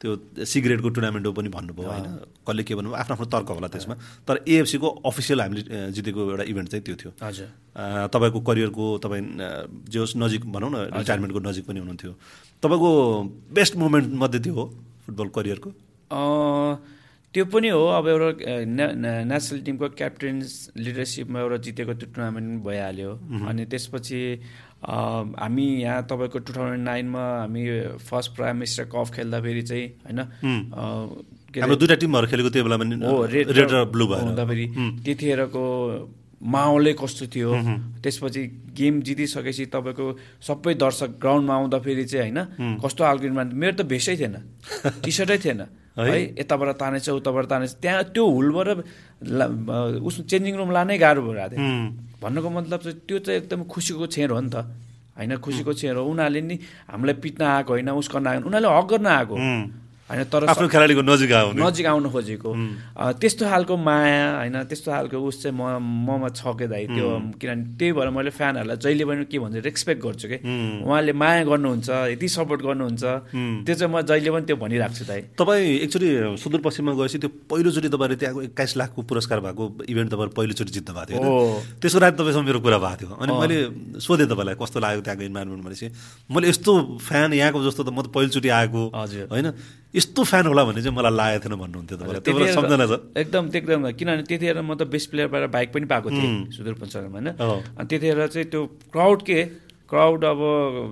त्यो 0.00 0.10
सिगरेटको 0.48 0.88
टुर्नामेन्ट 0.96 1.26
हो 1.28 1.32
पनि 1.36 1.48
भन्नुभयो 1.52 1.88
होइन? 1.92 2.08
कसले 2.40 2.62
के 2.64 2.72
भन्नुभयो 2.72 2.96
आफ्नो 3.04 3.12
आफ्नो 3.20 3.26
तर्क 3.36 3.48
होला 3.52 3.68
त्यसमा। 3.68 3.94
तर 4.24 4.40
एएफसीको 4.48 4.88
अफिसियल 5.12 5.40
हामीले 5.44 5.92
जितेको 5.92 6.20
एउटा 6.24 6.44
इभेन्ट 6.48 6.68
चाहिँ 6.72 6.84
त्यो 6.88 6.96
थियो। 6.96 7.12
हजुर। 7.20 7.48
तपाईँको 8.08 8.40
करियरको 8.48 8.84
तपाईँ 9.04 9.24
जे 9.92 9.98
होस् 10.00 10.16
नजिक 10.16 10.48
भनौँ 10.48 10.70
न 10.72 10.88
रिटायरमेन्टको 10.88 11.40
नजिक 11.44 11.64
पनि 11.68 11.78
हुनुहुन्थ्यो। 11.84 12.12
तपाईँको 12.64 12.90
बेस्ट 13.52 13.76
मोमेन्ट 13.76 14.08
मध्ये 14.16 14.40
त्यो 14.40 14.54
हो 14.56 14.64
फुटबल 15.04 15.28
करियरको 15.36 15.70
त्यो 17.32 17.44
पनि 17.48 17.68
हो 17.72 17.84
अब 17.96 18.08
एउटा 18.08 18.28
नेसनल 19.24 19.60
टिमको 19.64 19.88
क्याप्टेन्स 19.96 20.76
लिडरसिपमा 20.76 21.40
एउटा 21.40 21.56
जितेको 21.64 21.92
त्यो 21.96 22.08
टुर्नामेन्ट 22.12 22.62
भइहाल्यो। 22.64 23.10
अनि 23.48 23.64
त्यसपछि 23.72 24.20
हामी 24.84 25.66
यहाँ 25.82 26.02
तपाईँको 26.12 26.38
टु 26.44 26.52
थाउजन्ड 26.52 26.84
नाइनमा 26.84 27.24
हामी 27.40 27.62
फर्स्ट 28.04 28.30
प्राइम 28.36 28.56
मिनिस्टर 28.56 28.84
कप 28.92 29.08
खेल्दाखेरि 29.16 29.62
चाहिँ 29.62 29.86
होइन 30.04 30.20
हाम्रो 31.56 31.76
दुइटा 31.80 31.96
टिमहरू 32.04 32.26
खेलेको 32.28 32.50
त्यो 32.52 32.64
बेलामा 32.68 32.84
रेड 33.32 33.48
र 33.72 33.84
ब्लू 33.88 34.04
भएर। 34.12 34.20
हुँदाखेरि 34.28 34.66
त्यतिखेरको 35.04 35.64
माहौलै 36.52 36.92
कस्तो 37.00 37.26
थियो। 37.32 37.50
त्यसपछि 38.02 38.42
गेम 38.76 39.00
जितिसकेपछि 39.08 39.64
तपाईँको 39.72 40.06
सबै 40.48 40.74
दर्शक 40.84 41.10
ग्राउन्डमा 41.22 41.54
आउँदाखेरि 41.54 42.04
चाहिँ 42.12 42.32
होइन 42.32 42.80
कस्तो 42.84 43.00
खालको 43.04 43.24
मेरो 43.32 43.74
त 43.78 43.82
भेषै 43.88 44.16
थिएन। 44.20 44.36
टी 45.04 45.10
सर्टै 45.16 45.38
थिएन। 45.44 45.62
है? 45.96 46.40
यताबाट 46.40 46.68
तानेछ 46.80 47.08
उताबाट 47.10 47.44
तानेछ। 47.52 47.72
त्यहाँ 47.82 48.02
त्यो 48.14 48.24
हुलबाट 48.24 48.68
उस 50.00 50.16
चेन्जिङ 50.24 50.54
रुम 50.56 50.70
लानै 50.72 50.96
गाह्रो 50.98 51.22
भइरहेको 51.22 51.52
थियो। 51.52 51.68
भन्नुको 52.22 52.48
मतलब 52.50 52.80
चाहिँ 52.80 52.98
त्यो 53.08 53.18
चाहिँ 53.18 53.38
एकदम 53.40 53.60
खुसीको 53.68 54.06
क्षण 54.06 54.30
हो 54.30 54.40
नि 54.40 54.50
त। 54.50 54.56
होइन 55.12 55.36
खुसीको 55.36 55.72
क्षण 55.72 55.96
हो। 55.96 56.04
उनीहरूले 56.08 56.40
नि 56.40 56.56
हामीलाई 56.88 57.16
पिट्न 57.20 57.42
आएको 57.44 57.70
होइन 57.72 57.90
उसको 57.92 58.18
आएको 58.18 58.46
उनीहरूले 58.48 58.68
हक 58.72 58.86
गर्न 58.90 59.06
आएको। 59.06 59.36
होइन 60.12 60.24
तर 60.28 60.44
आफ्नो 60.52 60.68
खेलाडीको 60.68 61.02
नजिक 61.02 61.32
आउने। 61.32 61.60
नजिक 61.64 61.86
आउन 61.88 62.04
खोजेको। 62.12 62.50
त्यस्तो 63.16 63.44
खालको 63.48 63.74
माया 63.80 64.24
होइन 64.44 64.56
त्यस्तो 64.68 64.90
खालको 64.92 65.16
उस 65.16 65.42
चाहिँ 65.42 65.56
म 65.56 65.80
ममा 65.80 66.28
छ 66.36 66.52
के 66.52 66.66
दाइ। 66.68 66.84
त्यो 66.92 67.08
किनभने 67.40 67.80
त्यही 67.80 67.92
भएर 67.96 68.08
मैले 68.12 68.30
फ्यानहरूलाई 68.30 68.76
जहिले 68.76 69.04
पनि 69.08 69.24
के 69.24 69.38
भन्छ 69.40 69.64
रेस्पेक्ट 69.64 70.00
गर्छु 70.04 70.26
कि। 70.28 70.38
उहाँले 70.84 71.12
माया 71.16 71.44
गर्नुहुन्छ 71.48 71.88
यति 72.12 72.28
सपोर्ट 72.28 72.60
गर्नुहुन्छ। 72.60 73.04
त्यो 73.64 73.74
चाहिँ 73.74 73.88
म 73.88 74.04
जहिले 74.04 74.30
पनि 74.36 74.44
त्यो 74.44 74.56
भनिरहेको 74.60 74.94
छु 75.00 75.04
दाइ। 75.08 75.20
तपाईँ 75.32 75.64
एकचोटि 75.88 76.08
सुदूरपश्चिममा 76.42 76.92
गएपछि 76.92 77.18
त्यो 77.18 77.30
पहिलोचोटि 77.48 77.88
तपाईँले 77.88 78.16
त्यहाँको 78.20 78.40
एक्काइस 78.52 78.72
लाखको 78.76 79.00
पुरस्कार 79.08 79.38
भएको 79.40 79.64
इभेन्ट 79.88 80.08
तपाईँले 80.12 80.34
पहिलोचोटि 80.36 80.72
जित्नु 80.76 80.92
भएको 80.92 81.08
थियो? 81.08 81.32
त्यसको 81.80 81.98
रात 82.04 82.14
तपाईँसँग 82.20 82.44
मेरो 82.44 82.60
कुरा 82.60 82.78
भएको 82.84 82.96
थियो। 83.00 83.16
अनि 83.16 83.32
मैले 83.32 83.56
सोधेँ 83.96 84.28
तपाईँलाई 84.28 84.56
कस्तो 84.60 84.78
लाग्यो 84.84 85.00
त्यहाँको 85.00 85.24
इन्भाइरोमेन्ट 85.24 85.62
भनेपछि। 85.64 85.88
मैले 86.28 86.46
यस्तो 86.52 86.72
फ्यान 87.00 87.32
यहाँको 87.32 87.58
जस्तो 87.64 87.82
त 87.82 87.88
म 87.88 88.02
त 88.02 88.06
पहिलोचोटि 88.12 88.48
आएको 88.48 88.82
हजुर। 88.92 89.26
होइन? 89.32 89.48
यस्तो 89.94 90.24
फ्यान 90.24 90.46
होला 90.46 90.62
भन्ने 90.64 90.82
चाहिँ 90.82 90.96
मलाई 90.96 91.12
लागेको 91.12 91.44
थिएन 91.44 91.56
भन्नुहुन्थ्यो 91.60 91.96
तपाईँले। 92.00 92.20
त्यो 92.24 92.34
बेला 92.34 92.52
सम्झना 92.56 92.86
छ। 92.88 92.92
एकदम 93.12 93.44
एकदम 93.52 93.80
किनभने 93.92 94.22
त्यतिखेर 94.24 94.60
म 94.64 94.72
त 94.72 94.88
बेस्ट 94.88 95.10
प्लेयरबाट 95.12 95.44
बाइक 95.52 95.68
पनि 95.72 95.86
पाएको 95.92 96.08
थिएँ 96.08 96.32
सुदूरपश्चिममा 96.56 97.12
होइन। 97.12 97.28
अनि 97.76 97.86
त्यतिखेर 97.92 98.26
चाहिँ 98.32 98.48
त्यो 98.48 98.60
क्राउड 98.88 99.20
के? 99.28 99.38
क्राउड 99.92 100.24
अब 100.24 100.40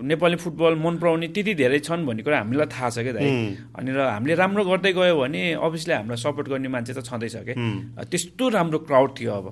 नेपाली 0.05 0.37
फुटबल 0.37 0.75
मन 0.77 0.95
पराउने 1.01 1.29
त्यति 1.33 1.53
धेरै 1.57 1.79
छन् 1.81 2.05
भन्ने 2.05 2.21
कुरा 2.21 2.39
हामीलाई 2.45 2.69
थाहा 2.69 2.89
छ 2.93 3.01
क्या 3.01 3.17
दाइ। 3.17 3.29
अनि 3.73 3.91
र 3.97 3.99
हामीले 4.05 4.35
राम्रो 4.37 4.63
गर्दै 4.69 4.93
गयो 4.93 5.17
भने 5.17 5.41
अभियसली 5.57 5.95
हामीलाई 5.97 6.21
सपोर्ट 6.21 6.47
गर्ने 6.53 6.69
मान्छे 6.69 6.93
त 6.93 7.01
छँदैछ 7.01 7.37
क्या 7.49 7.57
त्यस्तो 8.05 8.45
राम्रो 8.53 8.79
क्राउड 8.85 9.11
थियो 9.17 9.33
अब। 9.33 9.47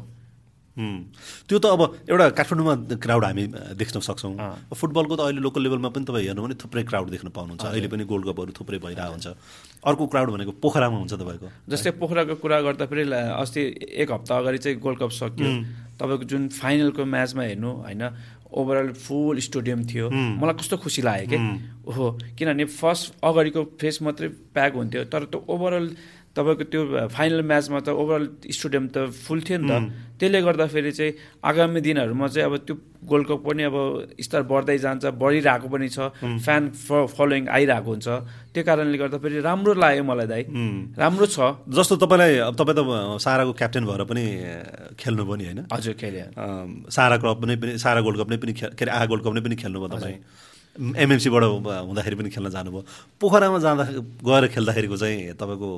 त्यो 0.79 1.59
त 1.59 1.67
अब 1.67 1.81
एउटा 2.11 2.29
काठमाडौँमा 2.39 2.75
क्राउड 2.97 3.25
हामी 3.25 3.45
देख्न 3.75 4.01
सक्छौँ। 4.01 4.35
फुटबलको 4.75 5.17
त 5.17 5.21
अहिले 5.21 5.41
लोकल 5.41 5.63
लेभलमा 5.63 5.89
पनि 5.89 6.05
तपाईँ 6.05 6.25
हेर्नु 6.27 6.43
भने 6.43 6.55
थुप्रै 6.55 6.83
क्राउड 6.85 7.11
देख्न 7.11 7.29
पाउनुहुन्छ। 7.29 7.65
अहिले 7.67 7.89
पनि 7.89 8.05
गोल्ड 8.05 8.25
कपहरू 8.27 8.53
थुप्रै 8.55 8.79
भइरहेको 8.79 9.11
हुन्छ। 9.11 9.27
अर्को 9.85 10.07
क्राउड 10.07 10.29
भनेको 10.31 10.53
पोखरामा 10.63 10.97
हुन्छ 10.99 11.13
तपाईँको। 11.15 11.47
जस्तै 11.69 11.91
पोखराको 11.99 12.35
कुरा 12.35 12.61
गर्दाखेरि 12.63 13.05
ला- 13.05 13.43
अस्ति 13.43 13.63
एक 13.99 14.13
हप्ता 14.13 14.39
अगाडि 14.39 14.59
चाहिँ 14.59 14.79
गोल्ड 14.79 14.99
कप 14.99 15.11
सकियो। 15.11 15.51
तपाईँको 15.99 16.25
जुन 16.25 16.49
फाइनलको 16.49 17.05
म्याचमा 17.05 17.43
हेर्नु 17.43 17.71
होइन 17.83 18.03
ओभरअल 18.49 18.93
फुल 18.93 19.39
स्टेडियम 19.39 19.85
थियो। 19.85 20.09
मलाई 20.11 20.55
कस्तो 20.55 20.77
खुसी 20.81 21.03
लाग्यो 21.03 21.29
कि 21.29 21.37
ओहो 21.89 22.19
किनभने 22.39 22.65
फर्स्ट 22.65 23.15
अगाडिको 23.25 23.61
फेस 23.81 23.99
मात्रै 24.03 24.29
प्याक 24.29 24.73
हुन्थ्यो 24.75 25.05
तर 25.05 25.25
त्यो 25.25 25.45
ओभरअल 25.49 25.87
तपाईँको 26.39 26.65
त्यो 26.71 26.83
फाइनल 27.11 27.43
म्याचमा 27.43 27.79
त 27.83 27.89
ओभरअल 27.91 28.25
स्टेडियम 28.47 28.85
त 28.95 29.11
फुल 29.11 29.41
थियो 29.43 29.59
नि 29.59 29.67
त। 29.67 29.75
त्यसले 30.19 30.39
गर्दाखेरि 30.47 30.93
चाहिँ 30.95 31.13
आगामी 31.43 31.81
दिनहरूमा 31.83 32.27
चाहिँ 32.31 32.47
अब 32.47 32.55
त्यो 32.67 32.75
गोल्ड 33.11 33.27
कप 33.27 33.41
पनि 33.47 33.63
अब 33.71 33.77
स्तर 34.23 34.43
बढ्दै 34.47 34.79
जान्छ 34.79 35.05
बढिरहेको 35.19 35.67
पनि 35.67 35.89
छ। 35.91 35.99
फ्यान 36.19 36.63
फलोइङ 37.15 37.43
आइरहेको 37.51 37.91
हुन्छ। 37.91 38.09
त्यो 38.55 38.63
कारणले 38.67 38.99
गर्दाखेरि 38.99 39.41
राम्रो 39.43 39.73
लाग्यो 39.75 40.05
मलाई 40.07 40.27
दाइ। 40.27 40.43
राम्रो 40.99 41.27
छ। 41.27 41.39
जस्तो 41.71 41.95
तपाईँलाई 42.03 42.33
अब 42.51 42.55
तपाईँ 42.59 42.77
त 42.79 42.83
साराको 43.23 43.53
क्याप्टेन 43.59 43.85
भएर 43.87 44.03
पनि 44.11 44.25
खेल्नु 44.99 45.23
पनि 45.27 45.45
होइन? 45.47 45.61
हजुर 45.71 45.95
खेले। 45.95 46.23
अम, 46.35 46.91
सारा 46.91 47.17
क्लब 47.23 47.45
नै 47.47 47.57
पनि 47.59 47.73
सारा 47.79 48.01
गोल्ड 48.03 48.19
कप 48.19 48.29
नै 48.31 48.39
पनि 48.43 48.53
के 48.59 48.67
अरे 48.75 48.91
आहा 48.91 49.07
गोल्ड 49.07 49.23
कप 49.23 49.33
नै 49.35 49.43
पनि 49.47 49.57
खेल्नुभयो 49.59 49.91
तपाईँ। 49.95 50.19
एमएमसीबाट 50.79 51.43
हुँदाखेरि 51.43 52.17
पनि 52.19 52.31
खेल्न 52.31 52.49
जानुभयो। 52.55 52.83
पोखरामा 53.19 53.59
जाँदा 53.59 53.85
गएर 54.23 54.45
खेल्दाखेरिको 54.55 54.97
चाहिँ 54.97 55.35
तपाईँको 55.35 55.71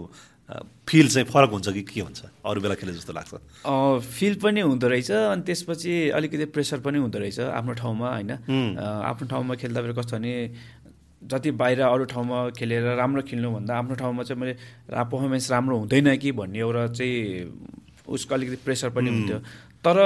फिल 0.88 1.08
चाहिँ 1.08 1.26
फरक 1.28 1.50
हुन्छ 1.50 1.68
कि 1.68 1.82
के 1.82 2.00
हुन्छ? 2.00 2.20
अरू 2.46 2.60
बेला 2.60 2.74
खेले 2.74 2.92
जस्तो 2.92 3.12
लाग्छ। 3.12 4.02
फिल 4.02 4.34
पनि 4.42 4.60
हुँदो 4.60 4.88
रहेछ 4.88 5.10
अनि 5.10 5.42
त्यसपछि 5.42 6.10
अलिकति 6.10 6.44
प्रेसर 6.50 6.78
पनि 6.82 6.98
हुँदो 6.98 7.18
रहेछ 7.18 7.40
आफ्नो 7.40 7.72
ठाउँमा 7.78 8.08
होइन? 8.10 8.30
आफ्नो 9.06 9.28
ठाउँमा 9.28 9.54
खेल्दाखेरि 9.54 9.94
कस्तो 9.94 10.16
भने 10.16 10.34
जति 11.22 11.50
बाहिर 11.52 11.80
अरू 11.84 12.04
ठाउँमा 12.10 12.38
खेलेर 12.58 12.84
राम्रो 12.96 13.22
खेल्नुभन्दा 13.22 13.78
आफ्नो 13.78 13.94
ठाउँमा 13.94 14.22
चाहिँ 14.22 14.40
मैले 14.40 14.54
रा 14.90 15.02
पर्फर्मेन्स 15.04 15.50
राम्रो 15.50 15.78
हुँदैन 15.78 16.16
कि 16.16 16.32
भन्ने 16.32 16.58
एउटा 16.58 16.86
चाहिँ 16.96 18.08
उसको 18.08 18.34
अलिकति 18.34 18.56
प्रेसर 18.64 18.90
पनि 18.90 19.10
हुन्थ्यो। 19.10 19.38
तर 19.84 19.96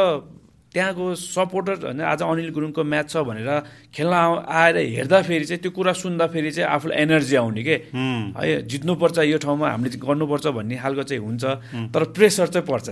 त्यहाँको 0.74 1.04
सपोर्टर 1.14 1.74
होइन 1.86 2.00
आज 2.02 2.22
अनिल 2.26 2.50
गुरुङको 2.50 2.82
म्याच 2.82 3.06
छ 3.14 3.22
भनेर 3.22 3.50
खेल्न 3.94 4.14
आएर 4.42 4.76
हेर्दाखेरि 5.06 5.44
चाहिँ 5.46 5.62
त्यो 5.62 5.70
कुरा 5.70 5.92
सुन्दाखेरि 5.94 6.50
चाहिँ 6.50 6.68
आफूलाई 6.68 6.98
एनर्जी 6.98 7.34
आउने 7.38 7.62
के? 7.62 7.76
है। 7.94 8.66
जित्नुपर्छ 8.66 9.18
यो 9.30 9.38
ठाउँमा 9.38 9.70
हामीले 9.70 9.98
गर्नुपर्छ 10.02 10.46
भन्ने 10.50 10.76
खालको 10.82 11.02
चाहिँ 11.06 11.22
हुन्छ। 11.22 11.44
तर 11.94 12.02
प्रेसर 12.10 12.46
चाहिँ 12.50 12.66
पर्छ 12.66 12.86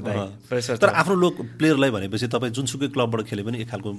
प्रेसर 0.47 0.77
तर 0.79 0.95
आफ्नो 0.95 1.15
लोक 1.19 1.35
प्लेयरलाई 1.59 1.91
भनेपछि 1.91 2.27
तपाईँ 2.31 2.53
जुनसुकै 2.55 2.89
क्लबबाट 2.95 3.21
खेले 3.27 3.43
पनि 3.43 3.67
एक 3.67 3.69
खालको 3.69 3.91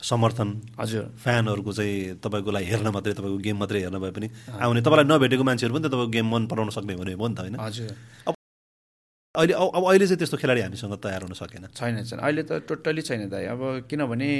समर्थन 0.00 0.48
हजुर। 0.80 1.04
फ्यानहरूको 1.20 1.72
चाहिँ 1.72 2.18
तपाईँको 2.24 2.50
लागि 2.50 2.66
हेर्न 2.66 2.88
मात्रै 2.88 3.12
तपाईँको 3.14 3.38
गेम 3.44 3.56
मात्रै 3.60 3.80
हेर्न 3.84 3.98
भए 4.00 4.12
पनि 4.16 4.28
आउने। 4.64 4.80
तपाईँलाई 4.80 5.06
नभेटेको 5.12 5.44
मान्छेहरू 5.44 5.72
पनि 5.76 5.84
त 5.84 5.92
तपाईँको 5.92 6.08
गेम 6.08 6.26
मन 6.32 6.42
पराउन 6.48 6.70
सक्ने 6.72 6.94
भने 6.96 7.12
हो 7.14 7.28
नि 7.28 7.34
त 7.36 7.40
होइन? 7.44 7.56
हजुर। 7.60 8.33
अहिले 9.34 9.52
अब 9.52 9.82
अहिले 9.90 10.06
चाहिँ 10.06 10.18
त्यस्तो 10.18 10.36
खेलाडी 10.38 10.60
हामीसँग 10.62 10.94
तयार 11.02 11.22
हुन 11.26 11.34
सकेन। 11.34 11.66
छैन 11.74 12.06
छैन। 12.06 12.18
अहिले 12.22 12.42
त 12.46 12.62
टोटल्ली 12.70 13.02
छैन 13.02 13.26
दाइ। 13.34 13.44
अब 13.50 13.90
किनभने 13.90 14.30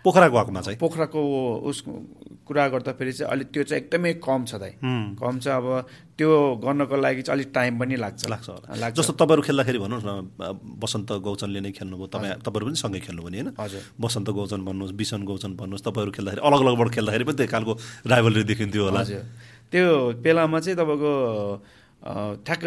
पोखराको 0.00 0.36
हकमा 0.40 0.60
चाहिँ। 0.64 0.78
पोखराको 0.80 1.20
उस 1.68 1.78
कुरा 2.48 2.64
गर्दाखेरि 2.72 3.12
चाहिँ 3.12 3.28
अलिक 3.28 3.48
त्यो 3.52 3.62
चाहिँ 3.68 3.84
एकदमै 3.84 4.12
कम 4.24 4.40
छ 4.48 4.56
दाइ। 4.56 4.72
कम 5.20 5.34
छ। 5.44 5.46
अब 5.60 5.66
त्यो 6.16 6.30
गर्नको 6.56 6.96
लागि 6.96 7.22
चाहिँ 7.28 7.36
अलिक 7.36 7.52
टाइम 7.52 7.72
पनि 7.84 7.96
लाग्छ। 8.00 8.20
लाग्छ 8.32 8.48
होला। 8.48 8.88
जस्तो 8.96 9.12
तपाईँहरू 9.20 9.42
खेल्दाखेरि 9.44 9.78
भन्नुहोस् 9.78 10.08
न 10.08 10.12
बसन्त 10.80 11.10
गौचनले 11.20 11.60
नै 11.60 11.72
खेल्नुभयो 11.76 12.08
तपाईँ 12.08 12.40
तपाईँहरू 12.40 12.64
पनि 12.72 12.80
सँगै 12.80 13.00
खेल्नु 13.04 13.20
भने 13.20 13.36
होइन? 13.44 13.48
हजुर। 13.60 13.82
बसन्त 14.00 14.28
गौचन 14.32 14.60
भन्नुहोस् 14.64 14.96
बिसन 14.96 15.20
गौचन 15.28 15.52
भन्नुहोस् 15.60 15.84
तपाईँहरू 15.84 16.12
खेल्दाखेरि 16.16 16.40
अलग 16.40 16.60
अलगबाट 16.64 16.88
खेल्दाखेरि 16.96 17.24
पनि 17.28 17.36
त्यही 17.44 17.52
खालको 17.52 17.72
राइभलरी 18.08 18.44
देखिन्थ्यो 18.48 18.82
होला। 18.88 19.00
हजुर। 19.04 19.22
त्यो 19.68 19.84
बेलामा 20.24 20.58
चाहिँ 20.64 20.76
तपाईँको 20.80 21.12
ठ्याक्क 22.00 22.64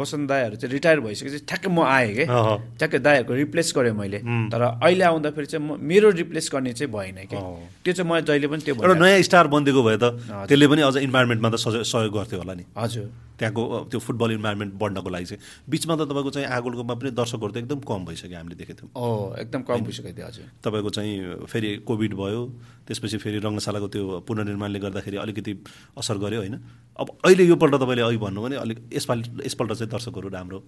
बसन्त 0.00 0.28
दाईहरू 0.28 0.56
चाहिँ 0.56 0.72
रिटायर 0.72 1.00
भइसकेपछि 1.00 1.44
ठ्याक्क 1.44 1.66
म 1.68 1.84
आएँ 1.84 2.12
कि। 2.16 2.24
ठ्याक्कै 2.24 2.98
दाईहरूको 3.04 3.34
रिप्लेस 3.34 3.72
गरेँ 3.76 3.92
मैले। 3.92 4.18
तर 4.48 4.62
अहिले 4.80 5.04
आउँदाखेरि 5.04 5.46
चाहिँ 5.46 5.64
म 5.66 5.76
मेरो 5.76 6.10
रिप्लेस 6.16 6.50
गर्ने 6.52 6.72
चाहिँ 6.72 6.92
भएन 6.92 7.18
कि। 7.28 7.36
त्यो 7.84 7.92
चाहिँ 7.92 8.08
म 8.08 8.20
जहिले 8.24 8.48
पनि 8.48 8.64
त्यो 8.64 8.74
एउटा 8.74 8.96
नयाँ 8.96 9.22
स्टार 9.28 9.46
बनिदिएको 9.52 9.82
भए 9.84 9.96
त 10.00 10.04
त्यसले 10.48 10.66
पनि 10.72 10.82
अझ 10.88 10.96
इन्भाइरोमेन्टमा 11.04 11.48
त 11.52 11.56
सहयोग 11.60 11.84
सहयोग 11.84 12.12
गर्थ्यो 12.16 12.38
होला 12.40 12.54
नि। 12.56 12.64
हजुर। 12.72 13.06
त्यहाँको 13.36 13.62
त्यो 13.92 14.00
फुटबल 14.00 14.30
इन्भाइरोमेन्ट 14.40 14.72
बढ्नको 14.80 15.08
लागि 15.12 15.24
चाहिँ। 15.28 15.40
बिचमा 15.68 15.94
त 16.00 16.08
तपाईँको 16.08 16.30
चाहिँ 16.32 16.48
आगोलकोमा 16.48 16.94
पनि 16.96 17.10
दर्शकहरू 17.12 17.52
त 17.52 17.56
एकदम 17.60 17.80
कम 17.84 18.00
भइसक्यो 18.08 18.36
हामीले 18.40 18.56
देखेको 18.56 18.80
थियौँ 18.80 18.90
ओ 18.96 19.36
एकदम 19.36 19.60
कम 19.68 19.84
भइसकेको 19.84 20.16
थियो 20.16 20.26
हजुर। 20.32 20.44
तपाईँको 20.64 20.90
चाहिँ 20.96 21.44
फेरि 21.44 21.70
कोभिड 21.84 22.12
भयो 22.16 22.40
त्यसपछि 22.88 23.16
फेरि 23.20 23.38
रङ्गशालाको 23.44 23.88
त्यो 23.92 24.04
पुनर्निर्माणले 24.24 24.78
गर्दाखेरि 24.80 25.16
अलिकति 25.20 25.52
असर 26.00 26.16
गर्यो 26.24 26.40
होइन? 26.40 26.56
अब 26.96 27.08
अहिले 27.24 27.44
योपल्ट 27.44 27.74
तपाईँले 27.74 28.02
अघि 28.02 28.16
भन्नु 28.16 28.40
भने 28.42 28.56
अलिक 28.56 28.78
यसपालि 28.94 29.22
यसपल्ट 29.46 29.72
चाहिँ 29.72 29.90
दर्शकहरू 29.92 30.28
राम्रो। 30.32 30.58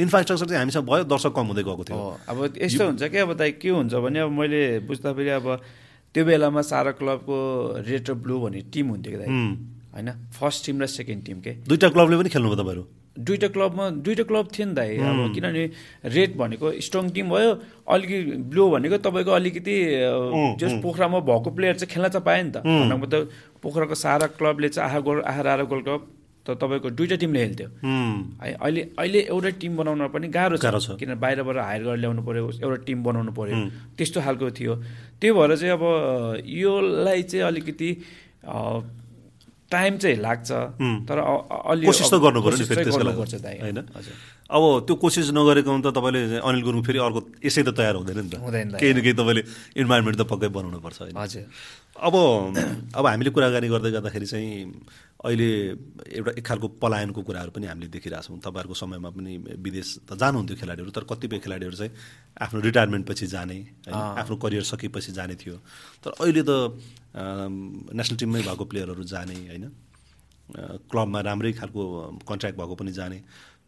इन्फ्रास्ट्रक्चर 0.00 0.46
चाहिँ 0.46 0.58
हामीसँग 0.58 0.84
भयो 0.88 1.04
दर्शक 1.04 1.32
कम 1.36 1.46
हुँदै 1.52 1.62
गएको 1.62 1.84
थियो। 1.84 1.98
अब 2.24 2.38
यस्तो 2.56 2.84
हुन्छ 2.84 3.02
कि 3.04 3.18
अब 3.18 3.32
दाइ 3.36 3.52
के 3.60 3.68
हुन्छ 3.68 3.94
भने 3.94 4.18
अब 4.24 4.30
मैले 4.32 4.62
बुझ्दाखेरि 4.88 5.30
अब 5.44 5.46
त्यो 6.14 6.24
बेलामा 6.24 6.62
सारा 6.62 6.90
क्लबको 6.96 7.36
रेड 7.84 8.10
र 8.10 8.14
ब्लू 8.16 8.40
भन्ने 8.40 8.60
टिम 8.72 8.86
हुन्थ्यो 8.88 9.12
कि 9.12 9.28
होइन? 9.94 10.08
फर्स्ट 10.40 10.66
टिम 10.66 10.82
र 10.82 10.86
सेकेन्ड 10.88 11.24
टिम 11.26 11.40
के? 11.44 11.52
दुईवटा 11.68 11.88
क्लबले 11.92 12.16
पनि 12.16 12.28
खेल्नुभयो 12.32 12.56
तपाईँहरू? 12.62 12.84
दुइटा 13.14 13.48
क्लबमा 13.54 13.84
दुइटा 14.02 14.22
क्लब 14.26 14.46
थियो 14.50 14.66
नि 14.66 14.74
दाइ। 14.74 14.96
अब 14.98 15.34
किनभने 15.34 15.64
रेड 16.10 16.36
भनेको 16.36 16.72
स्ट्रङ 16.82 17.10
टिम 17.14 17.30
भयो 17.30 17.50
अलिकति 17.86 18.18
ब्लू 18.50 18.64
भनेको 18.70 18.96
तपाईँको 19.06 19.30
अलिकति 19.30 19.76
जस 20.58 20.72
पोखरामा 20.82 21.18
भएको 21.22 21.50
प्लेयर 21.54 21.74
चाहिँ 21.78 21.90
खेल्न 21.94 22.08
त 22.10 22.22
पायो 22.26 22.42
नि 22.42 22.50
त। 22.50 22.66
भन्नुको 22.66 22.98
मतलब 23.06 23.22
पोखराको 23.62 23.94
सारा 23.94 24.26
क्लबले 24.34 24.68
चाहिँ 24.74 24.90
आहा 24.90 24.98
गोल 25.06 25.22
आहा 25.22 25.40
रारा 25.46 25.64
गोल्ड 25.70 25.86
कप 25.86 26.02
त 26.44 26.58
तपाईँको 26.60 26.90
दुइटा 26.90 27.16
टिमले 27.16 27.40
खेल्थ्यो 27.40 27.68
उम्, 27.88 28.42
है 28.42 28.52
अहिले 28.52 28.80
अहिले 28.98 29.20
एउटा 29.32 29.50
टिम 29.62 29.76
बनाउन 29.76 30.08
पनि 30.12 30.28
गाह्रो 30.28 30.58
गाह्रो 30.60 30.80
छ। 30.80 30.92
छ। 30.92 30.98
किन 31.00 31.14
बाहिरबाट 31.16 31.56
हायर 31.56 31.82
गरेर 31.82 31.98
ल्याउनु 32.04 32.22
पर्यो 32.26 32.50
एउटा 32.60 32.78
टिम 32.84 32.98
बनाउनु 33.00 33.32
पर्यो। 33.32 33.56
त्यस्तो 33.96 34.20
खालको 34.20 34.50
थियो। 34.52 34.74
त्यही 35.22 35.32
भएर 35.32 35.56
चाहिँ 35.56 35.72
अब 35.72 35.84
योलाई 36.44 37.22
चाहिँ 37.30 37.46
अलिकति 37.48 37.88
टाइम 39.74 39.92
चाहिँ 39.98 40.16
लाग्छ 40.22 40.50
तर 41.10 41.18
अलि 41.18 41.84
कोसिस 41.90 42.08
त 42.08 42.14
गर्नु 42.22 42.40
पर्यो 42.46 42.56
नि 42.62 42.66
फेरि 42.70 42.84
त्यसको 42.86 43.04
लागि 43.04 43.58
होइन? 43.60 43.78
अब 44.54 44.62
त्यो 44.86 44.94
कोसिस 45.02 45.28
नगरेको 45.34 45.70
त 45.82 45.88
तपाईँले 45.96 46.20
अनिल 46.38 46.62
गुरुङ 46.62 46.80
फेरि 46.86 46.98
अर्को 47.02 47.20
यसै 47.42 47.62
त 47.64 47.70
तयार 47.74 47.94
हुँदैन 47.98 48.18
नि 48.22 48.30
त। 48.30 48.34
हुँदैन। 48.44 48.76
केही 48.78 48.92
न 48.94 48.98
केही 49.02 49.16
तपाईँले 49.18 49.42
इन्भाइरोमेन्ट 49.82 50.16
त 50.20 50.22
पक्कै 50.30 50.48
बनाउनु 50.52 50.78
पर्छ 50.84 50.98
होइन? 51.00 51.16
हजुर। 51.16 51.44
अब 51.96 52.14
अब 52.94 53.04
हामीले 53.06 53.30
कुराकानी 53.30 53.68
गर्दै 53.72 53.90
गर्दाखेरि 53.96 54.26
चाहिँ 54.26 54.54
अहिले 55.24 55.48
एउटा 56.20 56.30
एक 56.36 56.44
खालको 56.44 56.68
पलायनको 56.84 57.20
कुराहरू 57.24 57.50
पनि 57.56 57.66
हामीले 57.66 57.88
देखिरहेको 57.96 58.28
छौँ 58.28 58.38
तपाईँहरूको 58.44 58.76
समयमा 58.76 59.10
पनि 59.16 59.32
विदेश 59.56 60.04
त 60.04 60.20
जानुहुन्थ्यो 60.20 60.56
खेलाडीहरू 60.60 60.90
तर 60.92 61.04
कतिपय 61.08 61.38
खेलाडीहरू 61.40 61.76
चाहिँ 61.80 61.92
आफ्नो 62.44 62.60
रिटायरमेन्ट 62.60 63.04
पछि 63.08 63.26
जाने 63.32 63.58
आफ्नो 63.88 64.36
करियर 64.36 64.64
सकेपछि 64.68 65.12
जाने 65.16 65.34
थियो। 65.40 65.56
तर 66.04 66.10
अहिले 66.20 66.42
त 66.44 66.52
नेसनल 67.96 68.16
टिममै 68.20 68.42
भएको 68.44 68.64
प्लेयरहरू 68.68 69.04
जाने 69.08 69.36
होइन 69.48 69.64
क्लबमा 70.92 71.20
राम्रै 71.24 71.52
खालको 71.56 71.82
कन्ट्र्याक्ट 72.28 72.56
भएको 72.60 72.74
पनि 72.76 72.92
जाने। 72.92 73.18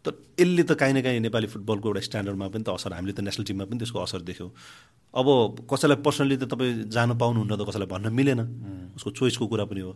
तर 0.05 0.13
यसले 0.39 0.63
त 0.63 0.73
काहीँ 0.77 0.95
न 0.95 1.03
काहीँ 1.03 1.21
नेपाली 1.25 1.47
फुटबलको 1.57 1.89
एउटा 1.89 2.01
स्ट्यान्डर्डमा 2.05 2.47
पनि 2.53 2.65
त 2.69 2.77
असर 2.77 2.93
हामीले 2.93 3.17
त 3.17 3.25
नेसनल 3.25 3.45
टिममा 3.49 3.65
पनि 3.65 3.79
त्यसको 3.81 3.99
असर 4.05 4.21
देख्यौँ। 4.29 4.51
अब 5.17 5.27
कसैलाई 5.65 5.99
पर्सनली 6.05 6.37
त 6.37 6.45
तपाईँ 6.53 6.93
जान 6.93 7.17
पाउनुहुन्न 7.17 7.57
त 7.57 7.65
कसैलाई 7.65 7.89
भन्न 7.89 8.13
मिलेन। 8.13 8.41
उसको 8.93 9.11
चोइसको 9.11 9.45
कुरा 9.49 9.65
पनि 9.73 9.81
हो। 9.81 9.93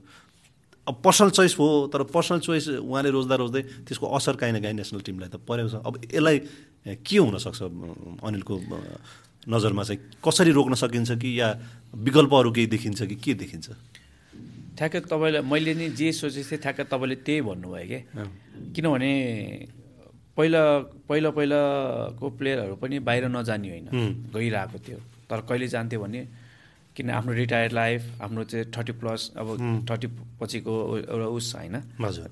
अब 0.88 0.94
पर्सनल 1.04 1.30
चोइस 1.30 1.54
हो 1.58 1.66
तर 1.92 2.02
पर्सनल 2.08 2.40
चोइस 2.40 2.68
उहाँले 2.80 3.10
रोज्दा 3.10 3.34
रोज्दै 3.36 3.62
त्यसको 3.86 4.06
असर 4.06 4.34
काहीँ 4.40 4.54
न 4.54 4.60
काहीँ 4.62 4.76
नेसनल 4.76 5.00
टिमलाई 5.00 5.28
त 5.28 5.36
परेको 5.44 5.68
छ। 5.68 5.74
अब 5.84 5.94
यसलाई 6.08 6.38
के 7.04 7.16
हुनसक्छ 7.20 7.60
अनिलको 8.24 8.54
नजरमा 9.48 9.82
चाहिँ? 9.82 10.00
कसरी 10.24 10.50
रोक्न 10.50 10.74
सकिन्छ 10.74 11.10
कि 11.20 11.30
या 11.40 11.48
विकल्पहरू 11.94 12.50
केही 12.52 12.66
देखिन्छ 12.66 13.02
कि 13.02 13.16
के 13.16 13.34
देखिन्छ? 13.34 13.68
ठ्याक्कै 14.76 15.00
तपाईँलाई 15.06 15.42
मैले 15.44 15.72
नि 15.76 15.86
जे 15.92 16.12
सोचेको 16.12 16.48
थिएँ 16.48 16.60
ठ्याक्कै 16.64 16.84
तपाईँले 16.88 17.16
त्यही 17.24 17.40
भन्नुभयो 17.44 17.86
कि। 17.86 17.98
किनभने 18.74 19.12
पहिला 20.36 20.62
पहिला 21.08 21.30
पहिलाको 21.30 22.26
प्लेयरहरू 22.40 22.74
पनि 22.80 22.98
बाहिर 23.04 23.24
नजाने 23.28 23.68
होइन। 23.68 23.88
गइरहेको 24.32 24.78
थियो। 24.80 24.98
तर 25.28 25.40
कहिले 25.44 25.66
जान्थ्यो 25.68 26.00
भने 26.00 26.20
किन 27.00 27.10
आफ्नो 27.16 27.32
रिटायर्ड 27.32 27.72
लाइफ 27.72 28.20
आफ्नो 28.20 28.44
चाहिँ 28.44 28.64
थर्टी 28.76 28.92
प्लस 29.00 29.32
अब 29.40 29.46
थर्टी 29.88 30.08
पछिको 30.36 30.72
एउटा 31.00 31.28
उस 31.32 31.46
होइन। 31.56 31.76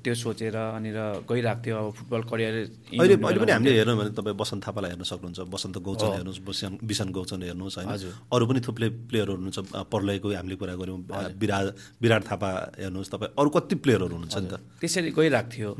त्यो 0.04 0.14
सोचेर 0.14 0.56
अनि 0.76 0.90
र 0.92 1.24
गइरहेको 1.24 1.60
थियो। 1.64 1.76
अब 1.78 1.92
फुटबल 1.96 2.22
करियर 2.28 2.54
अहिले 3.00 3.14
अहिले 3.16 3.38
पनि 3.40 3.52
हामीले 3.52 3.72
हेर्यौँ 3.80 3.96
भने 3.96 4.10
तपाईँ 4.12 4.36
बसन्त 4.36 4.60
थापालाई 4.68 4.90
हेर्न 4.92 5.04
सक्नुहुन्छ। 5.08 5.40
बसन्त 5.48 5.76
गौचन 5.80 6.08
हेर्नुहोस् 6.20 6.40
बिसन 6.44 6.72
बिसन 6.84 7.08
गौचन 7.16 7.42
हेर्नुहोस् 7.48 7.76
होइन। 7.78 7.88
अरू 8.28 8.44
पनि 8.44 8.60
थुप्रै 8.60 8.88
प्लेयरहरू 9.08 9.40
हुनुहुन्छ। 9.40 9.88
पर्लयको 9.88 10.26
हामीले 10.36 10.56
कुरा 10.60 10.74
गऱ्यौँ। 10.76 11.00
विराट 11.40 11.66
विराट 12.02 12.22
थापा 12.28 12.48
हेर्नुहोस् 12.76 13.10
तपाईँ। 13.12 13.32
अरू 13.40 13.48
कति 13.56 13.74
प्लेयरहरू 13.84 14.14
हुनुहुन्छ 14.14 14.36
नि 14.36 14.48
त? 14.52 14.54
त्यसरी 14.80 15.10
गइरहेको 15.16 15.48
थियो। 15.48 15.70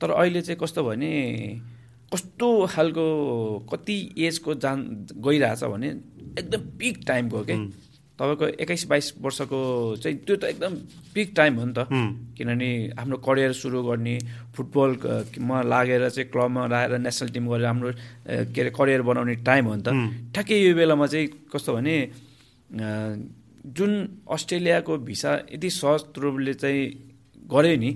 तर 0.00 0.08
अहिले 0.20 0.40
चाहिँ 0.44 0.58
कस्तो 0.60 0.80
भने 0.84 1.12
कस्तो 2.12 2.48
खालको 2.70 3.06
कति 3.72 3.96
एजको 4.18 4.54
जान 4.62 4.78
गइरहेछ 5.18 5.62
भने 5.64 5.88
एकदम 6.38 6.60
पिक 6.78 6.96
टाइमको 7.06 7.40
के? 7.48 7.54
तपाईँको 8.14 8.46
एक्काइस 8.62 8.86
बाइस 8.86 9.06
वर्षको 9.18 9.58
चाहिँ 10.02 10.16
त्यो 10.22 10.36
त 10.36 10.44
एकदम 10.54 10.74
पिक 11.14 11.32
टाइम 11.34 11.54
हो 11.58 11.64
नि 11.66 11.74
त। 11.74 11.86
किनभने 12.38 12.70
आफ्नो 12.94 13.16
करियर 13.18 13.52
सुरु 13.52 13.82
गर्ने 13.82 14.14
फुटबलमा 14.54 15.62
लागेर 15.62 16.08
चाहिँ 16.08 16.30
क्लबमा 16.30 16.66
लगाएर 16.66 16.98
नेसनल 17.02 17.28
टिम 17.34 17.44
गरेर 17.50 17.66
हाम्रो 17.66 17.90
के 18.54 18.60
अरे 18.60 18.70
करियर 18.70 19.02
बनाउने 19.02 19.34
टाइम 19.42 19.64
हो 19.66 19.74
नि 19.74 19.82
त। 19.82 19.88
ठ्याक्कै 20.30 20.58
यो 20.62 20.74
बेलामा 20.78 21.06
चाहिँ 21.10 21.26
कस्तो 21.50 21.74
भने 21.74 21.96
जुन 23.66 23.92
अस्ट्रेलियाको 24.30 24.92
भिसा 25.02 25.32
यति 25.50 25.70
सहज 25.70 26.14
रूपले 26.14 26.54
चाहिँ 26.54 26.82
गऱ्यो 27.50 27.76
नि 27.82 27.90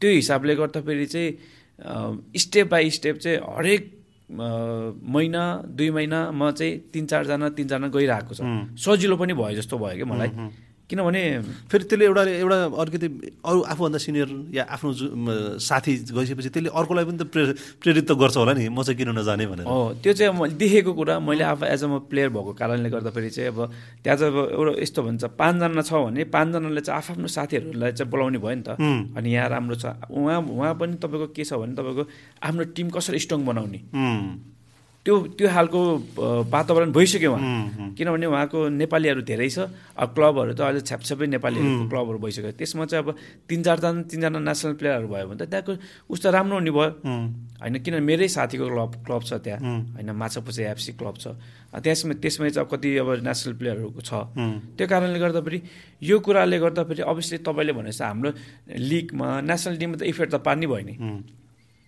त्यो 0.00 0.10
हिसाबले 0.10 0.54
गर्दाखेरि 0.60 1.06
चाहिँ 1.06 2.36
स्टेप 2.36 2.66
बाई 2.70 2.90
स्टेप 2.90 3.16
चाहिँ 3.24 3.38
हरेक 3.56 3.95
महिना 4.28 5.42
दुई 5.66 5.90
महिनामा 5.90 6.50
चाहिँ 6.50 6.78
तिन 6.92 7.06
चारजना 7.06 7.48
तिनजना 7.54 7.88
गइरहेको 7.88 8.34
छ। 8.34 8.40
सजिलो 8.74 9.16
पनि 9.16 9.32
भयो 9.34 9.56
जस्तो 9.56 9.78
भयो 9.78 9.96
क्या 9.96 10.06
मलाई। 10.06 10.30
किनभने 10.86 11.22
फेरि 11.66 11.84
त्यसले 11.90 12.04
एउटा 12.06 12.22
एउटा 12.46 12.58
अलिकति 12.78 13.08
अरू 13.42 13.60
आफूभन्दा 13.74 13.98
सिनियर 13.98 14.28
या 14.54 14.62
आफ्नो 14.70 14.90
साथी 15.58 15.92
गइसकेपछि 16.14 16.50
त्यसले 16.54 16.70
अर्कोलाई 16.70 17.04
पनि 17.10 17.18
त 17.18 17.26
प्रे 17.26 17.42
प्रेरित 17.82 18.06
त 18.06 18.14
गर्छ 18.14 18.36
होला 18.38 18.52
नि। 18.54 18.68
म 18.70 18.86
चाहिँ 18.86 18.94
किन 18.94 19.10
नजाने 19.18 19.46
भनेर। 19.50 19.66
हो 19.66 19.98
त्यो 19.98 20.12
चाहिँ 20.14 20.30
मैले 20.30 20.54
देखेको 20.54 20.92
कुरा। 20.94 21.18
मैले 21.26 21.42
आफू 21.42 21.64
एज 21.66 21.82
अ 21.82 21.88
म 21.90 21.98
प्लेयर 22.06 22.28
भएको 22.30 22.52
कारणले 22.54 22.88
गर्दाखेरि 22.94 23.30
चाहिँ 23.34 23.50
अब 23.50 23.58
त्यहाँ 24.06 24.16
चाहिँ 24.18 24.30
अब 24.30 24.38
एउटा 24.54 24.72
यस्तो 24.82 25.02
भन्छ 25.02 25.24
पाँचजना 25.34 25.82
छ 25.82 25.92
भने 26.06 26.24
पाँचजनाले 26.30 26.80
चाहिँ 26.86 26.98
आफ्नो 27.02 27.28
साथीहरूलाई 27.34 27.92
चाहिँ 27.98 28.10
बोलाउने 28.10 28.38
भयो 28.38 28.54
नि 28.54 28.62
त। 28.62 28.78
अनि 29.18 29.28
यहाँ 29.34 29.48
राम्रो 29.50 29.76
छ। 29.82 29.90
उहाँ 30.06 30.38
उहाँ 30.38 30.74
पनि 30.78 31.02
तपाईँको 31.02 31.34
के 31.34 31.42
छ 31.42 31.58
भने 31.58 31.74
तपाईँको 31.74 32.02
आफ्नो 32.46 32.62
टिम 32.78 32.86
कसरी 32.94 33.18
स्ट्रङ 33.26 33.42
बनाउने। 33.42 33.80
त्यो 35.06 35.38
त्यो 35.38 35.48
खालको 35.54 35.80
वातावरण 36.50 36.90
भइसक्यो 36.90 37.30
उहाँ। 37.30 37.94
किनभने 37.94 38.26
उहाँको 38.26 38.58
नेपालीहरू 38.74 39.22
धेरै 39.22 39.48
छ 39.54 39.70
अब 39.94 40.08
क्लबहरू 40.10 40.52
त 40.58 40.60
अहिले 40.66 40.82
छ्यापछ्यापै 40.82 41.26
नेपालीहरूको 41.30 41.86
क्लबहरू 41.86 42.18
भइसक्यो। 42.18 42.52
त्यसमा 42.58 42.84
चाहिँ 42.90 43.02
अब 43.06 43.08
तिन 43.46 43.60
चारजना 43.62 44.02
तिनजना 44.10 44.38
नेसनल 44.42 44.74
प्लेयरहरू 44.82 45.06
भयो 45.06 45.26
भने 45.30 45.38
त 45.38 45.46
त्यहाँको 45.46 45.72
उस्तो 46.10 46.28
राम्रो 46.34 46.54
हुने 46.58 46.72
भयो। 46.74 46.90
होइन 47.62 47.74
किनभने 47.86 48.02
मेरै 48.02 48.26
साथीको 48.34 48.66
क्लब 48.66 48.90
क्लब 49.06 49.22
छ 49.22 49.32
त्यहाँ। 49.46 49.60
होइन 49.94 50.10
माछापुछे 50.10 50.62
एफसी 50.74 50.92
क्लब 50.98 51.16
छ। 51.22 51.26
त्यसमा 51.70 52.14
त्यसमै 52.18 52.50
चाहिँ 52.50 52.66
अब 52.66 52.68
कति 52.74 52.88
अब 52.98 53.08
नेसनल 53.22 53.54
प्लेयरहरूको 53.62 54.00
छ। 54.02 54.10
त्यो 54.74 54.86
कारणले 54.90 55.18
गर्दाखेरि 55.22 55.58
यो 56.02 56.16
कुराले 56.18 56.58
गर्दाखेरि 56.58 57.02
अभियसली 57.06 57.38
तपाईँले 57.46 57.72
भने 57.78 57.90
जस्तो 57.94 58.04
हाम्रो 58.10 58.30
लिगमा 58.74 59.28
नेसनल 59.46 59.74
टिममा 59.78 59.96
त 59.96 60.02
इफेक्ट 60.02 60.30
त 60.34 60.36
पार्नै 60.42 60.66
भयो 60.66 60.82
नि। 60.82 60.94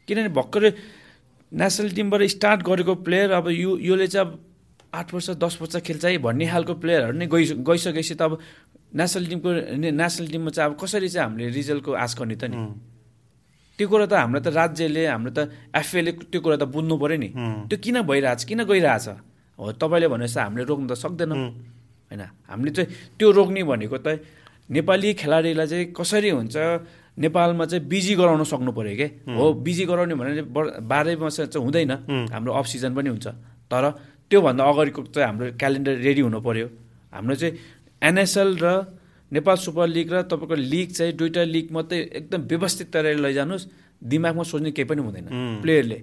किनभने 0.08 0.30
भर्खरै 0.32 0.70
नेसनल 1.52 1.90
टिमबाट 1.96 2.22
स्टार्ट 2.36 2.62
गरेको 2.62 2.94
प्लेयर 3.06 3.30
अब 3.32 3.48
यो 3.48 3.76
योले 3.80 4.06
चाहिँ 4.06 4.26
अब 4.26 4.38
आठ 4.94 5.14
वर्ष 5.14 5.30
दस 5.40 5.58
वर्ष 5.60 5.76
खेल्छ 5.84 6.04
है 6.04 6.18
भन्ने 6.18 6.46
खालको 6.48 6.74
प्लेयरहरू 6.80 7.16
नै 7.18 7.26
गइ 7.26 7.44
गइसकेपछि 7.60 8.14
त 8.14 8.22
अब 8.22 8.38
नेसनल 8.94 9.26
टिमको 9.26 9.50
नेसनल 9.80 10.26
टिममा 10.28 10.50
चाहिँ 10.50 10.70
अब 10.70 10.76
कसरी 10.80 11.08
चाहिँ 11.08 11.28
हामीले 11.28 11.48
रिजल्टको 11.52 11.92
आश 11.92 12.12
गर्ने 12.18 12.36
त 12.36 12.44
नि? 12.48 12.56
त्यो 13.78 13.88
कुरा 13.88 14.06
त 14.06 14.12
हाम्रो 14.12 14.40
त 14.40 14.48
राज्यले 14.48 15.06
हाम्रो 15.06 15.30
त 15.36 15.38
एफएले 15.76 16.12
त्यो 16.32 16.40
कुरा 16.40 16.56
त 16.56 16.64
बुझ्नु 16.72 16.94
पऱ्यो 16.96 17.16
नि। 17.16 17.28
त्यो 17.68 17.76
किन 17.84 17.96
भइरहेछ 18.08 18.44
किन 18.48 18.64
गइरहेछ? 18.64 19.06
हो 19.58 19.72
तपाईँले 19.76 20.08
भने 20.08 20.26
जस्तो 20.28 20.40
हामीले 20.40 20.64
रोक्नु 20.64 20.88
त 20.88 20.94
सक्दैनौँ। 20.96 21.36
होइन 22.08 22.22
हामीले 22.48 22.72
चाहिँ 22.76 22.88
त्यो 23.18 23.28
रोक्ने 23.28 23.62
भनेको 23.64 23.98
त 24.04 24.08
नेपाली 24.72 25.08
खेलाडीलाई 25.20 25.66
चाहिँ 25.68 25.84
कसरी 25.96 26.30
हुन्छ? 26.32 26.56
नेपालमा 27.18 27.64
चाहिँ 27.66 27.84
बिजी 27.84 28.14
गराउन 28.14 28.44
सक्नु 28.46 28.72
पऱ्यो 28.72 28.94
क्या 28.96 29.34
हो। 29.34 29.44
बिजी 29.66 29.84
गराउने 29.90 30.14
भने 30.14 30.42
बाह्रै 30.86 31.16
मास 31.18 31.50
चाहिँ 31.50 31.64
हुँदैन। 31.64 31.92
हाम्रो 32.30 32.52
अफ 32.54 32.66
सिजन 32.66 32.94
पनि 32.94 33.08
हुन्छ। 33.10 33.26
तर 33.70 33.84
त्योभन्दा 34.30 34.62
अगाडिको 34.64 35.00
चाहिँ 35.10 35.26
हाम्रो 35.28 35.46
क्यालेन्डर 35.58 35.94
रेडी 36.06 36.20
हुनु 36.20 36.40
पऱ्यो 36.40 36.66
हाम्रो 37.12 37.34
चाहिँ 37.34 37.54
एनएसएल 38.02 38.50
र 38.62 38.66
नेपाल 39.32 39.56
सुपर 39.56 39.86
लिग 39.88 40.12
र 40.12 40.22
तपाईँको 40.24 40.54
लिग 40.54 40.88
चाहिँ 40.92 41.12
दुइटा 41.12 41.42
लिग 41.44 41.66
मात्रै 41.72 41.98
एकदम 41.98 42.40
व्यवस्थित 42.48 42.86
तरिकाले 42.92 43.22
लैजानुहोस्। 43.22 43.64
दिमागमा 43.98 44.42
सोच्ने 44.46 44.70
केही 44.72 44.88
पनि 44.88 45.02
हुँदैन। 45.02 45.26
प्लेयरले 45.62 45.98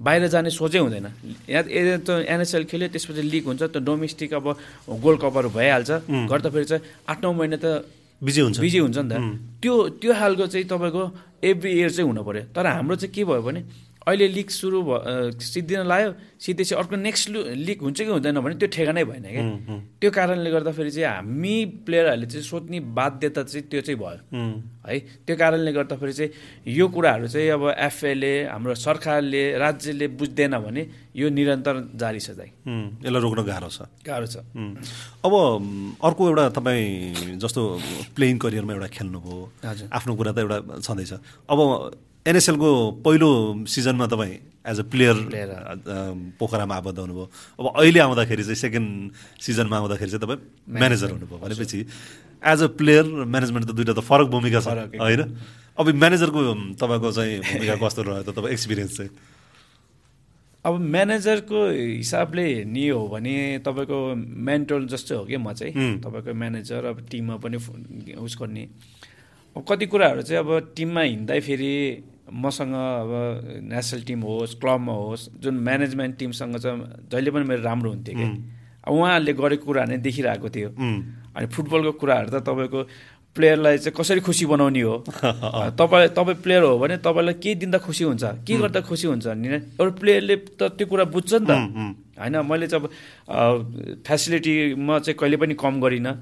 बाहिर 0.00 0.26
जाने 0.28 0.50
सोचै 0.52 0.78
हुँदैन। 0.78 1.06
यहाँ 1.48 1.64
त 2.04 2.22
एनएसएल 2.28 2.64
खेल्यो 2.68 2.88
त्यसपछि 2.92 3.22
लिग 3.24 3.44
हुन्छ 3.48 3.62
त्यो 3.72 3.80
डोमेस्टिक 3.80 4.34
अब 4.34 4.46
गोल्ड 5.00 5.18
कपहरू 5.20 5.48
भइहाल्छ। 5.50 5.90
गर्दा 6.28 6.48
फेरि 6.52 6.64
चाहिँ 6.68 6.82
आठ 7.08 7.18
नौ 7.24 7.32
महिना 7.32 7.56
त 7.56 7.66
बिजी 8.22 8.40
हुन्छ। 8.40 8.56
बिजी 8.60 8.78
हुन्छ 8.78 8.98
नि 8.98 9.08
त। 9.10 9.14
त्यो 9.62 9.74
त्यो 10.00 10.12
खालको 10.14 10.46
चाहिँ 10.46 10.66
तपाईँको 10.66 11.02
एभ्री 11.44 11.70
इयर 11.72 11.90
चाहिँ 11.90 12.08
हुनु 12.08 12.22
पऱ्यो। 12.24 12.42
तर 12.56 12.66
हाम्रो 12.66 12.96
चाहिँ 12.96 13.12
के 13.12 13.24
भयो 13.24 13.42
भने 13.42 13.60
अहिले 14.06 14.26
लिग 14.38 14.48
सुरु 14.54 14.82
भयो 14.86 15.40
सिद्धिन 15.42 15.82
लायो 15.90 16.10
चाहिँ 16.38 16.78
अर्को 16.78 16.96
नेक्स्ट 16.96 17.28
लिग 17.58 17.78
हुन्छ 17.82 17.98
कि 18.00 18.06
हुँदैन 18.06 18.38
भने 18.38 18.54
त्यो 18.54 18.68
ठेगानै 18.70 19.02
भएन 19.02 19.26
क्या। 19.26 19.42
त्यो 20.00 20.10
कारणले 20.14 20.50
गर्दाखेरि 20.50 20.90
चाहिँ 20.94 21.10
हामी 21.10 21.54
प्लेयरहरूले 21.82 22.26
चाहिँ 22.30 22.44
सोध्ने 22.46 22.78
बाध्यता 22.94 23.42
चाहिँ 23.42 23.66
त्यो 23.66 23.80
चाहिँ 23.82 23.98
भयो। 23.98 24.20
है 24.86 24.98
त्यो 25.26 25.34
कारणले 25.36 25.72
गर्दाखेरि 25.74 26.12
चाहिँ 26.12 26.30
यो 26.70 26.86
कुराहरू 26.86 27.26
चाहिँ 27.34 27.50
अब 27.50 27.62
एफएले 27.74 28.32
हाम्रो 28.46 28.74
सरकारले 28.78 29.42
राज्यले 29.58 30.06
बुझ्दैन 30.14 30.54
भने 30.62 30.82
यो 31.18 31.26
निरन्तर 31.26 31.74
जारी 31.98 32.20
छ 32.22 32.38
दाइ। 32.38 32.48
यसलाई 33.02 33.20
रोक्न 33.26 33.42
गाह्रो 33.42 33.68
छ। 33.74 33.90
गाह्रो 34.06 34.26
छ। 34.30 34.36
अब 35.26 35.32
अर्को 35.98 36.22
एउटा 36.30 36.44
तपाईँ 36.54 37.42
जस्तो 37.42 37.60
प्लेइङ 38.14 38.38
करियरमा 38.38 38.72
एउटा 38.72 38.88
खेल्नुभयो। 38.94 39.38
आफ्नो 39.90 40.12
कुरा 40.14 40.30
त 40.30 40.38
एउटा 40.46 40.58
छँदैछ। 40.78 41.12
अब 41.50 41.58
एनएसएलको 42.26 42.70
पहिलो 43.06 43.30
सिजनमा 43.70 44.06
तपाईँ 44.10 44.34
एज 44.66 44.78
अ 44.80 44.82
प्लेयर 44.90 45.16
पोखरामा 46.38 46.74
आबद्ध 46.76 46.98
हुनुभयो। 46.98 47.26
अब 47.60 47.66
अहिले 47.78 48.00
आउँदाखेरि 48.00 48.42
चाहिँ 48.42 48.60
सेकेन्ड 48.66 49.12
सिजनमा 49.38 49.76
आउँदाखेरि 49.78 50.10
चाहिँ 50.10 50.22
तपाईँ 50.26 50.40
म्यानेजर 50.74 51.10
हुनुभयो 51.10 51.38
भनेपछि 51.38 51.80
एज 52.42 52.62
अ 52.62 52.66
प्लेयर 52.74 53.04
म्यानेजमेन्ट 53.30 53.64
त 53.70 53.72
दुइटा 53.78 53.94
त 53.94 54.02
फरक 54.02 54.26
भूमिका 54.26 54.60
छ 54.60 54.66
होइन? 54.98 55.22
अब 55.78 55.86
म्यानेजरको 55.94 56.40
तपाईँको 56.82 57.12
चाहिँ 57.12 57.38
भूमिका 57.46 57.74
कस्तो 57.86 58.02
रह्यो 58.02 58.22
त 58.26 58.34
तपाईँ 58.34 58.52
एक्सपिरियन्स 58.52 58.96
चाहिँ? 58.96 59.10
अब 60.64 60.74
म्यानेजरको 60.82 61.60
हिसाबले 61.70 62.42
हेर्ने 62.42 62.88
हो 62.90 63.06
भने 63.06 63.62
तपाईँको 63.62 63.98
मेन्टल 64.50 64.86
जस्तै 64.90 65.14
हो 65.14 65.24
कि 65.30 65.36
म 65.38 65.52
चाहिँ। 65.54 66.02
तपाईँको 66.02 66.34
म्यानेजर 66.34 66.84
अब 66.90 67.06
टिममा 67.06 67.36
पनि 67.38 67.56
उस 68.18 68.34
गर्ने 68.40 68.64
अब 69.56 69.64
कति 69.68 69.86
कुराहरू 69.86 70.22
चाहिँ 70.26 70.42
अब 70.42 70.74
टिममा 70.76 71.00
हिँड्दाखेरि 71.00 71.74
मसँग 72.32 72.74
अब 72.74 73.10
नेसनल 73.70 74.02
टिम 74.02 74.20
होस् 74.22 74.54
क्लबमा 74.60 74.92
होस् 74.92 75.28
जुन 75.42 75.54
म्यानेजमेन्ट 75.58 76.16
टिमसँग 76.18 76.56
चाहिँ 76.56 76.80
जहिले 77.12 77.30
पनि 77.30 77.44
मेरो 77.44 77.62
राम्रो 77.62 77.90
हुन्थ्यो 77.90 78.14
कि 78.18 78.24
अब 78.86 78.92
उहाँहरूले 78.94 79.32
गरेको 79.32 79.64
कुराहरू 79.66 79.90
नै 79.90 79.98
देखिरहेको 79.98 80.48
थियो। 80.50 80.68
अनि 81.36 81.46
फुटबलको 81.46 81.92
कुराहरू 81.92 82.28
त 82.30 82.42
तपाईँको 82.42 82.80
प्लेयरलाई 83.36 83.78
चाहिँ 83.78 83.94
कसरी 83.98 84.20
खुसी 84.20 84.46
बनाउने 84.46 84.80
हो? 84.80 85.04
तपाईँ 85.78 86.08
तपाईँ 86.16 86.36
प्लेयर 86.42 86.62
हो 86.62 86.78
भने 86.78 86.96
तपाईँलाई 86.98 87.34
के 87.34 87.54
दिँदा 87.54 87.78
खुसी 87.78 88.04
हुन्छ? 88.04 88.24
के 88.46 88.54
गर्दा 88.56 88.80
खुसी 88.80 89.06
हुन्छ? 89.06 89.26
नि 89.26 89.48
एउटा 89.76 89.94
प्लेयरले 90.00 90.36
त 90.36 90.62
त्यो 90.78 90.86
कुरा 90.86 91.04
बुझ्छ 91.04 91.32
नि 91.34 91.46
त। 91.46 92.05
होइन 92.18 92.36
मैले 92.48 92.66
चाहिँ 92.66 92.88
अब 93.28 94.02
फेसिलिटीमा 94.06 94.98
चाहिँ 94.98 95.16
कहिले 95.20 95.36
पनि 95.36 95.54
कम 95.54 95.80
गरिनँ। 95.80 96.12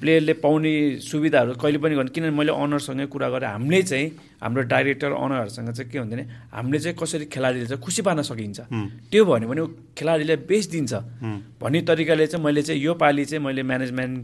प्लेयरले 0.00 0.32
पाउने 0.44 0.72
सुविधाहरू 1.00 1.54
कहिले 1.56 1.78
पनि 1.78 1.94
गर्नु 1.96 2.10
किनभने 2.12 2.36
मैले 2.38 2.52
अनरसँगै 2.52 3.06
कुरा 3.08 3.28
गरेँ। 3.32 3.48
हामीले 3.48 3.82
चाहिँ 3.82 4.06
हाम्रो 4.42 4.62
डाइरेक्टर 4.68 5.10
अनरहरूसँग 5.12 5.70
चाहिँ 5.72 5.90
के 5.90 5.98
हुँदैन 5.98 6.20
हामीले 6.52 6.78
चाहिँ 6.78 6.96
कसरी 7.00 7.24
खेलाडीले 7.32 7.66
चाहिँ 7.66 7.82
खुसी 7.82 8.02
पार्न 8.02 8.22
सकिन्छ। 8.22 8.60
त्यो 9.10 9.24
भन्यो 9.24 9.48
भने 9.48 9.62
खेलाडीलाई 9.98 10.36
बेस्ट 10.46 10.70
दिन्छ। 10.70 10.92
भन्ने 11.58 11.80
तरिकाले 11.88 12.26
चाहिँ 12.26 12.44
मैले 12.44 12.62
चाहिँ 12.62 12.80
यो 12.82 12.94
पालि 12.94 13.24
चाहिँ 13.24 13.44
मैले 13.44 13.62
म्यानेजमेन्ट 13.62 14.16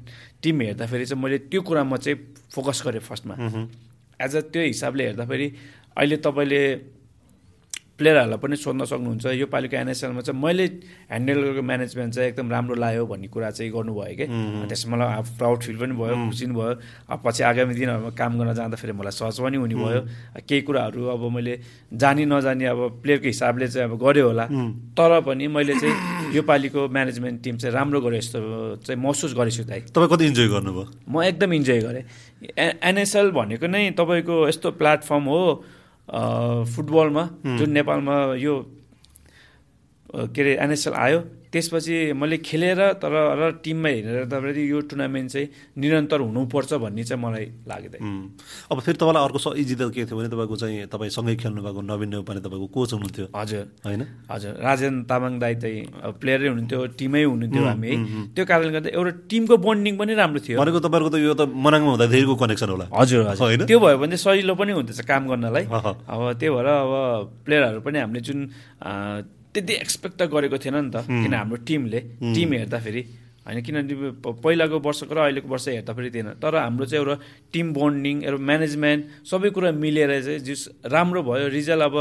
टिम 0.42 0.60
हेर्दाखेरि 0.60 1.04
चाहिँ 1.06 1.22
मैले 1.22 1.38
त्यो 1.50 1.60
कुरामा 1.62 1.96
चाहिँ 1.96 2.18
फोकस 2.54 2.82
गरेँ 2.86 3.00
फर्स्टमा 3.00 3.34
एज 4.20 4.36
अ 4.36 4.40
त्यो 4.52 4.62
हिसाबले 4.62 5.04
हेर्दाखेरि 5.04 5.46
अहिले 5.96 6.16
तपाईँले 6.22 6.60
प्लेयरहरूलाई 7.94 8.38
पनि 8.42 8.56
सोध्न 8.58 8.84
सक्नुहुन्छ। 8.90 9.26
यो 9.38 9.46
पालिको 9.46 9.76
एनएसएलमा 9.76 10.20
चाहिँ 10.26 10.34
मैले 10.34 10.64
ह्यान्डल 11.14 11.38
गरेको 11.46 11.62
म्यानेजमेन्ट 11.62 12.10
चाहिँ 12.14 12.28
एकदम 12.34 12.50
राम्रो 12.50 12.74
लाग्यो 12.74 13.06
भन्ने 13.06 13.28
कुरा 13.30 13.50
चाहिँ 13.54 13.70
गर्नुभयो 13.70 14.14
कि। 14.18 14.26
त्यसमा 14.66 14.96
मलाई 14.98 15.22
प्राउड 15.38 15.58
फिल 15.62 15.76
पनि 15.78 15.94
भयो 15.94 16.14
खुसी 16.26 16.44
पनि 16.46 16.54
भयो। 16.58 16.74
अब 17.06 17.18
पछि 17.22 17.42
आगामी 17.46 17.74
दिनहरूमा 17.78 18.10
काम 18.18 18.32
गर्न 18.38 18.50
जाँदाखेरि 18.58 18.92
मलाई 18.98 19.14
सहज 19.14 19.38
पनि 19.46 19.56
हुने 19.62 19.74
भयो। 19.78 20.00
केही 20.42 20.62
कुराहरू 20.66 21.06
अब 21.06 21.22
मैले 21.30 21.54
जानी 21.94 22.24
नजानी 22.26 22.64
अब 22.66 22.80
प्लेयरको 23.02 23.26
हिसाबले 23.30 23.66
चाहिँ 23.70 23.86
अब 23.86 23.94
गऱ्यो 23.94 24.26
होला। 24.26 24.44
तर 24.98 25.10
पनि 25.22 25.46
मैले 25.54 25.74
चाहिँ 25.78 26.34
यो 26.34 26.42
पालिको 26.42 26.88
म्यानेजमेन्ट 26.90 27.36
टिम 27.46 27.56
चाहिँ 27.62 27.74
राम्रो 27.74 28.00
गरेँ 28.02 28.20
जस्तो 28.20 28.82
चाहिँ 28.82 28.98
महसुस 28.98 29.38
गरेछु 29.38 29.64
दाइ। 29.70 29.80
तपाईँ 29.94 30.10
कति 30.10 30.24
इन्जोय 30.34 30.48
गर्नुभयो? 30.50 30.84
म 31.06 31.22
एकदम 31.30 31.52
इन्जोय 31.62 31.80
गरेँ। 31.86 32.04
एनएसएल 32.58 33.30
भनेको 33.30 33.66
नै 33.70 33.94
तपाईँको 33.94 34.34
यस्तो 34.50 34.70
प्लेटफर्म 34.82 35.24
हो। 35.30 35.42
फुटबलमा 36.08 37.24
जुन 37.58 37.70
नेपालमा 37.70 38.16
यो 38.36 38.54
के 40.14 40.40
अरे 40.42 40.52
एनएसएल 40.62 40.94
आयो 40.94 41.20
त्यसपछि 41.54 41.96
मैले 42.18 42.36
खेलेर 42.42 42.80
तर 42.98 43.14
र 43.38 43.42
टिममा 43.62 43.88
हेरेर 43.88 44.24
तपाईँले 44.26 44.62
यो 44.66 44.78
टुर्नामेन्ट 44.90 45.30
चाहिँ 45.30 45.46
निरन्तर 45.78 46.20
हुनुपर्छ 46.26 46.72
भन्ने 46.82 47.04
चाहिँ 47.06 47.22
मलाई 47.22 47.46
लाग्दैन 47.70 48.02
अब 48.70 48.80
फेरि 48.82 48.98
तपाईँलाई 48.98 49.22
अर्को 49.22 49.54
इजी 49.54 49.74
त 49.78 49.82
के 49.94 50.02
थियो 50.04 50.16
भने 50.18 50.28
तपाईँको 50.34 50.56
चाहिँ 50.58 50.86
तपाईँ 50.90 51.10
सँगै 51.14 51.34
खेल्नु 51.38 51.62
भएको 51.62 51.80
नवीन 51.86 52.08
नेपाली 52.18 52.40
तपाईँको 52.42 52.66
कोच 52.74 52.90
हुनुहुन्थ्यो। 52.94 53.26
हजुर। 53.30 53.64
होइन? 53.86 54.02
हजुर। 54.30 54.52
राजेन 54.66 54.94
तामाङ 55.06 55.32
दाई 55.38 55.54
चाहिँ 55.62 55.78
प्लेयरै 56.20 56.48
हुनुहुन्थ्यो 56.48 56.80
टिमै 56.98 57.22
हुनुहुन्थ्यो 57.22 57.62
हामी। 57.64 57.88
है 57.88 57.96
त्यो 58.34 58.44
कारणले 58.50 58.72
गर्दा 58.74 58.90
एउटा 58.98 59.12
टिमको 59.30 59.54
बन्डिङ 59.62 59.94
पनि 60.00 60.12
राम्रो 60.18 60.40
थियो। 60.42 60.56
भनेको 60.58 60.80
तपाईँको 60.82 61.08
त 61.14 61.16
यो 61.22 61.34
त 61.38 61.42
मनाङमा 61.46 61.90
हुँदाखेरिको 61.94 62.34
कनेक्सन 62.34 62.68
होला। 62.74 62.86
हजुर 62.90 63.22
हजुर। 63.30 63.64
त्यो 63.70 63.78
भयो 63.78 63.96
भने 64.02 64.16
सजिलो 64.18 64.54
पनि 64.58 64.72
हुँदैछ 64.74 65.00
काम 65.06 65.22
गर्नलाई। 65.30 65.64
अब 65.70 66.20
त्यही 66.40 66.50
भएर 66.50 66.66
अब 66.66 66.92
प्लेयरहरू 67.46 67.80
पनि 67.86 67.98
हामीले 68.02 68.20
जुन 68.26 68.40
त्यति 69.54 69.72
एक्सपेक्ट 69.74 70.16
त 70.18 70.22
गरेको 70.26 70.58
थिएन 70.58 70.76
नि 70.76 70.90
त। 70.90 71.06
किन 71.06 71.34
हाम्रो 71.34 71.56
टिमले 71.62 72.00
टिम 72.34 72.52
हेर्दाखेरि 72.52 73.02
होइन 73.44 73.60
किनभने 73.60 74.10
पहिलाको 74.24 74.76
वर्षको 74.80 75.14
र 75.14 75.18
अहिलेको 75.28 75.48
वर्ष 75.48 75.68
हेर्दाखेरि 75.68 76.10
थिएन। 76.10 76.28
तर 76.40 76.56
हाम्रो 76.64 76.84
चाहिँ 76.88 77.04
एउटा 77.04 77.16
टिम 77.52 77.66
बन्डिङ 77.76 78.16
एउटा 78.24 78.40
म्यानेजमेन्ट 78.40 79.02
सबै 79.28 79.50
कुरा 79.52 79.70
मिलेर 79.76 80.10
चाहिँ 80.24 80.38
जिस 80.48 80.60
राम्रो 80.88 81.20
भयो 81.22 81.48
रिजल्ट 81.52 81.82
अब 81.84 81.94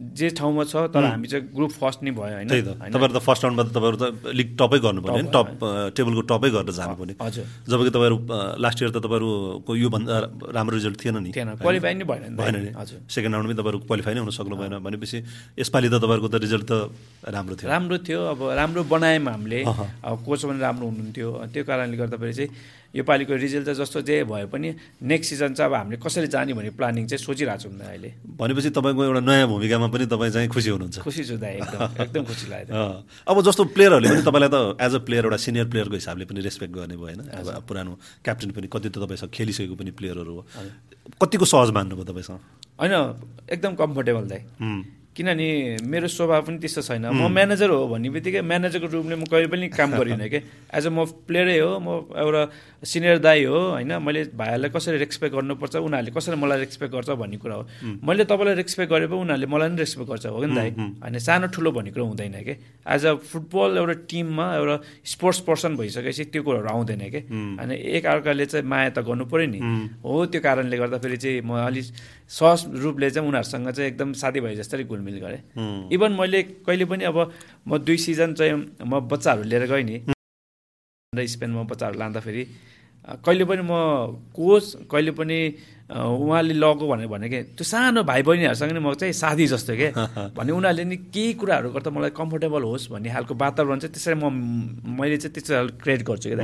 जे 0.00 0.28
ठाउँमा 0.38 0.64
छ 0.64 0.74
तर 0.94 1.04
हामी 1.04 1.28
चाहिँ 1.28 1.44
ग्रुप 1.54 1.72
फर्स्ट 1.80 2.02
नै 2.02 2.10
भयो 2.10 2.34
होइन? 2.36 2.48
तपाईँहरू 2.48 3.14
त 3.14 3.20
फर्स्ट 3.22 3.42
राउन्डमा 3.44 3.62
त 3.64 3.70
तपाईँहरू 3.76 3.96
त 4.00 4.34
लिग 4.34 4.48
टपै 4.60 4.78
गर्नु 4.84 5.00
पर्ने 5.04 5.22
टप 5.30 5.48
टेबलको 5.96 6.22
टपै 6.30 6.48
गरेर 6.50 6.72
जानु 6.72 6.94
पर्ने 7.00 7.14
हजुर। 7.20 7.44
जब 7.70 7.80
कि 7.84 7.90
तपाईँहरू 7.96 8.16
लास्ट 8.64 8.78
इयर 8.82 8.90
त 8.90 8.98
तपाईँहरूको 9.04 9.72
योभन्दा 9.76 10.14
राम्रो 10.56 10.74
रिजल्ट 10.76 10.96
थिएन 11.00 11.16
नि। 11.24 11.30
क्वालिफाई 11.32 11.94
नै 11.94 12.04
भएन 12.04 12.36
भएन 12.36 12.56
नि। 12.64 12.70
हजुर। 12.76 12.98
सेकेन्ड 13.08 13.34
राउन्डमै 13.34 13.56
तपाईँहरू 13.60 13.78
क्वालिफाई 13.88 14.12
नै 14.14 14.20
हुन 14.20 14.32
सक्नु 14.34 14.56
भएन 14.56 14.74
भनेपछि 14.80 15.18
यसपालि 15.60 15.88
त 15.88 15.94
तपाईँहरूको 16.00 16.28
त 16.28 16.36
रिजल्ट 16.44 16.66
त 16.70 16.72
राम्रो 17.30 17.54
थियो। 17.60 17.68
राम्रो 17.70 17.96
थियो। 18.00 18.20
अब 18.32 18.40
राम्रो 18.60 18.82
बनायौँ 18.90 19.24
हामीले। 19.30 19.60
अब 19.64 20.16
कोच 20.26 20.40
पनि 20.48 20.58
राम्रो 20.60 20.86
हुनुहुन्थ्यो। 20.90 21.28
त्यो 21.52 21.62
कारणले 21.64 21.96
गर्दाखेरि 21.96 22.34
चाहिँ 22.34 22.50
योपालिको 22.94 23.34
रिजल्ट 23.38 23.64
चाहिँ 23.66 23.78
जस्तो 23.80 24.00
जे 24.02 24.24
भए 24.24 24.44
पनि 24.50 24.68
नेक्स्ट 25.02 25.30
सिजन 25.30 25.54
चाहिँ 25.54 25.70
अब 25.70 25.74
हामीले 25.78 25.96
कसरी 26.02 26.26
जाने 26.26 26.52
भन्ने 26.54 26.70
प्लानिङ 26.74 27.06
चाहिँ 27.06 27.22
सोचिरहेको 27.22 27.62
छौँ 27.62 27.78
अहिले। 27.78 28.10
भनेपछि 28.36 28.70
तपाईँको 28.70 29.04
एउटा 29.04 29.20
नयाँ 29.20 29.46
भूमिकामा 29.46 29.86
पनि 29.94 30.06
तपाईँ 30.10 30.32
चाहिँ 30.34 30.48
खुसी 30.50 30.70
हुनुहुन्छ। 30.70 30.98
खुसी 31.06 31.22
छु 31.24 31.36
दाइ 31.38 31.54
एकदम 31.62 32.02
एकदम 32.02 32.22
खुसी 32.26 32.46
लाग्यो 32.50 32.74
अब 33.30 33.36
जस्तो 33.46 33.62
प्लेयरहरूले 33.74 34.08
पनि 34.10 34.22
तपाईँलाई 34.26 34.50
त 34.50 34.58
एज 34.82 34.94
अ 34.94 35.00
प्लेयर 35.06 35.24
एउटा 35.24 35.38
सिनियर 35.38 35.66
प्लेयरको 35.70 35.94
हिसाबले 35.94 36.24
पनि 36.26 36.40
रेस्पेक्ट 36.42 36.72
गर्ने 36.74 36.96
भयो 36.98 37.06
होइन? 37.06 37.20
अब 37.30 37.62
पुरानो 37.68 37.92
क्याप्टेन 38.26 38.50
पनि 38.50 38.66
कति 38.66 38.88
त 38.90 38.98
तपाईँसँग 38.98 39.30
खेलिसकेको 39.30 39.74
पनि 39.78 39.90
प्लेयरहरू 39.94 40.32
हो। 40.34 40.42
कतिको 41.22 41.44
सहज 41.46 41.70
मान्नुभयो 41.70 42.04
तपाईँसँग? 42.10 42.38
होइन 42.80 42.94
एकदम 43.54 43.72
कम्फर्टेबल 43.78 44.24
दाइ। 44.28 44.42
किनभने 45.20 45.84
मेरो 45.84 46.08
स्वभाव 46.08 46.48
पनि 46.48 46.58
त्यस्तो 46.64 46.82
छैन। 46.88 47.12
म 47.12 47.28
म्यानेजर 47.28 47.68
हो 47.68 47.92
भन्ने 47.92 48.08
बित्तिकै 48.08 48.40
म्यानेजरको 48.40 48.88
रूपले 48.88 49.16
म 49.20 49.24
कहिले 49.28 49.52
पनि 49.52 49.68
काम 49.68 49.90
गरिनँ 50.00 50.28
कि। 50.32 50.40
एज 50.72 50.86
अ 50.88 50.90
म 50.90 51.04
प्लेयरै 51.28 51.58
हो 51.60 51.76
म 51.76 52.08
एउटा 52.16 52.42
सिनियर 52.80 53.18
दाई 53.20 53.44
हो 53.44 53.58
होइन। 53.76 53.92
मैले 54.00 54.32
भाइहरूलाई 54.32 54.70
कसरी 54.72 54.96
रेस्पेक्ट 55.04 55.34
गर्नुपर्छ 55.36 55.76
उनीहरूले 55.76 56.10
कसरी 56.16 56.36
मलाई 56.40 56.58
रेस्पेक्ट 56.64 56.92
गर्छ 56.96 57.10
भन्ने 57.20 57.36
कुरा 57.36 57.54
हो। 57.54 57.62
मैले 58.00 58.24
तपाईँलाई 58.24 58.54
रेस्पेक्ट 58.64 58.88
गरे 58.88 59.06
पनि 59.12 59.20
उनीहरूले 59.20 59.46
मलाई 59.52 59.68
पनि 59.68 59.78
रेस्पेक्ट 59.84 60.08
गर्छ 60.08 60.26
हो 60.26 60.40
कि 60.40 60.48
दाइ 60.56 60.70
होइन 61.04 61.18
सानो 61.20 61.46
ठुलो 61.52 61.70
भन्ने 61.76 61.90
कुरा 61.92 62.04
हुँदैन 62.08 62.36
कि। 62.40 62.54
एज 62.88 63.04
अ 63.04 63.12
फुटबल 63.20 63.76
एउटा 63.76 63.94
टिममा 64.08 64.46
एउटा 64.56 64.76
स्पोर्ट्स 65.04 65.40
पर्सन 65.44 65.76
भइसकेपछि 65.76 66.24
त्यो 66.32 66.42
कुराहरू 66.42 66.68
आउँदैन 66.72 67.02
कि। 67.12 67.20
होइन 67.60 67.70
एक 67.76 68.06
अर्काले 68.06 68.46
चाहिँ 68.48 68.64
माया 68.64 68.88
त 68.96 69.04
गर्नु 69.04 69.24
पऱ्यो 69.28 69.46
नि। 69.52 69.60
हो 70.00 70.24
त्यो 70.32 70.40
कारणले 70.40 70.76
गर्दाखेरि 70.80 71.16
चाहिँ 71.20 71.44
म 71.44 71.60
अलिक 71.68 71.84
सहज 72.30 72.60
रूपले 72.82 73.10
चाहिँ 73.10 73.28
उनीहरूसँग 73.28 73.68
चाहिँ 73.74 73.90
एकदम 73.90 74.12
साथीभाइ 74.14 74.54
जस्तै 74.56 74.84
घुलमिल 74.86 75.09
गरेँ। 75.18 75.90
इभन 75.90 76.12
मैले 76.14 76.42
कहिले 76.62 76.84
पनि 76.86 77.04
अब 77.10 77.18
म 77.66 77.78
दुई 77.82 77.96
सिजन 77.96 78.34
चाहिँ 78.38 78.54
म 78.86 79.00
बच्चाहरू 79.10 79.42
लिएर 79.42 79.66
गएँ 79.66 79.82
नि। 79.82 79.96
स्पेनमा 81.12 81.62
बच्चाहरू 81.66 81.98
लाँदाखेरि 81.98 82.44
कहिले 83.26 83.44
पनि 83.44 83.62
म 83.66 83.72
कोच 84.30 84.86
कहिले 84.86 85.10
पनि 85.10 85.38
उहाँले 85.90 86.54
लगो 86.54 86.86
भनेर 86.86 87.06
भने 87.10 87.28
कि 87.28 87.38
त्यो 87.58 87.64
सानो 87.66 88.02
भाइ 88.06 88.22
बहिनीहरूसँग 88.22 88.72
नि 88.72 88.78
म 88.78 88.94
चाहिँ 88.94 89.12
साथी 89.12 89.46
जस्तो 89.50 89.74
के। 89.74 89.88
भने 90.38 90.52
उनीहरूले 90.54 90.84
नि 90.86 90.96
केही 91.10 91.32
कुराहरू 91.34 91.70
गर्दा 91.74 91.90
मलाई 91.90 92.10
कम्फोर्टेबल 92.14 92.62
होस् 92.62 92.94
भन्ने 92.94 93.10
खालको 93.10 93.34
वातावरण 93.34 93.78
चाहिँ 93.82 93.92
त्यसरी 93.94 94.14
म 94.14 94.30
मैले 94.86 95.16
चाहिँ 95.18 95.34
त्यस्तो 95.34 95.82
क्रिएट 95.82 96.02
गर्छु 96.06 96.28
कि 96.30 96.36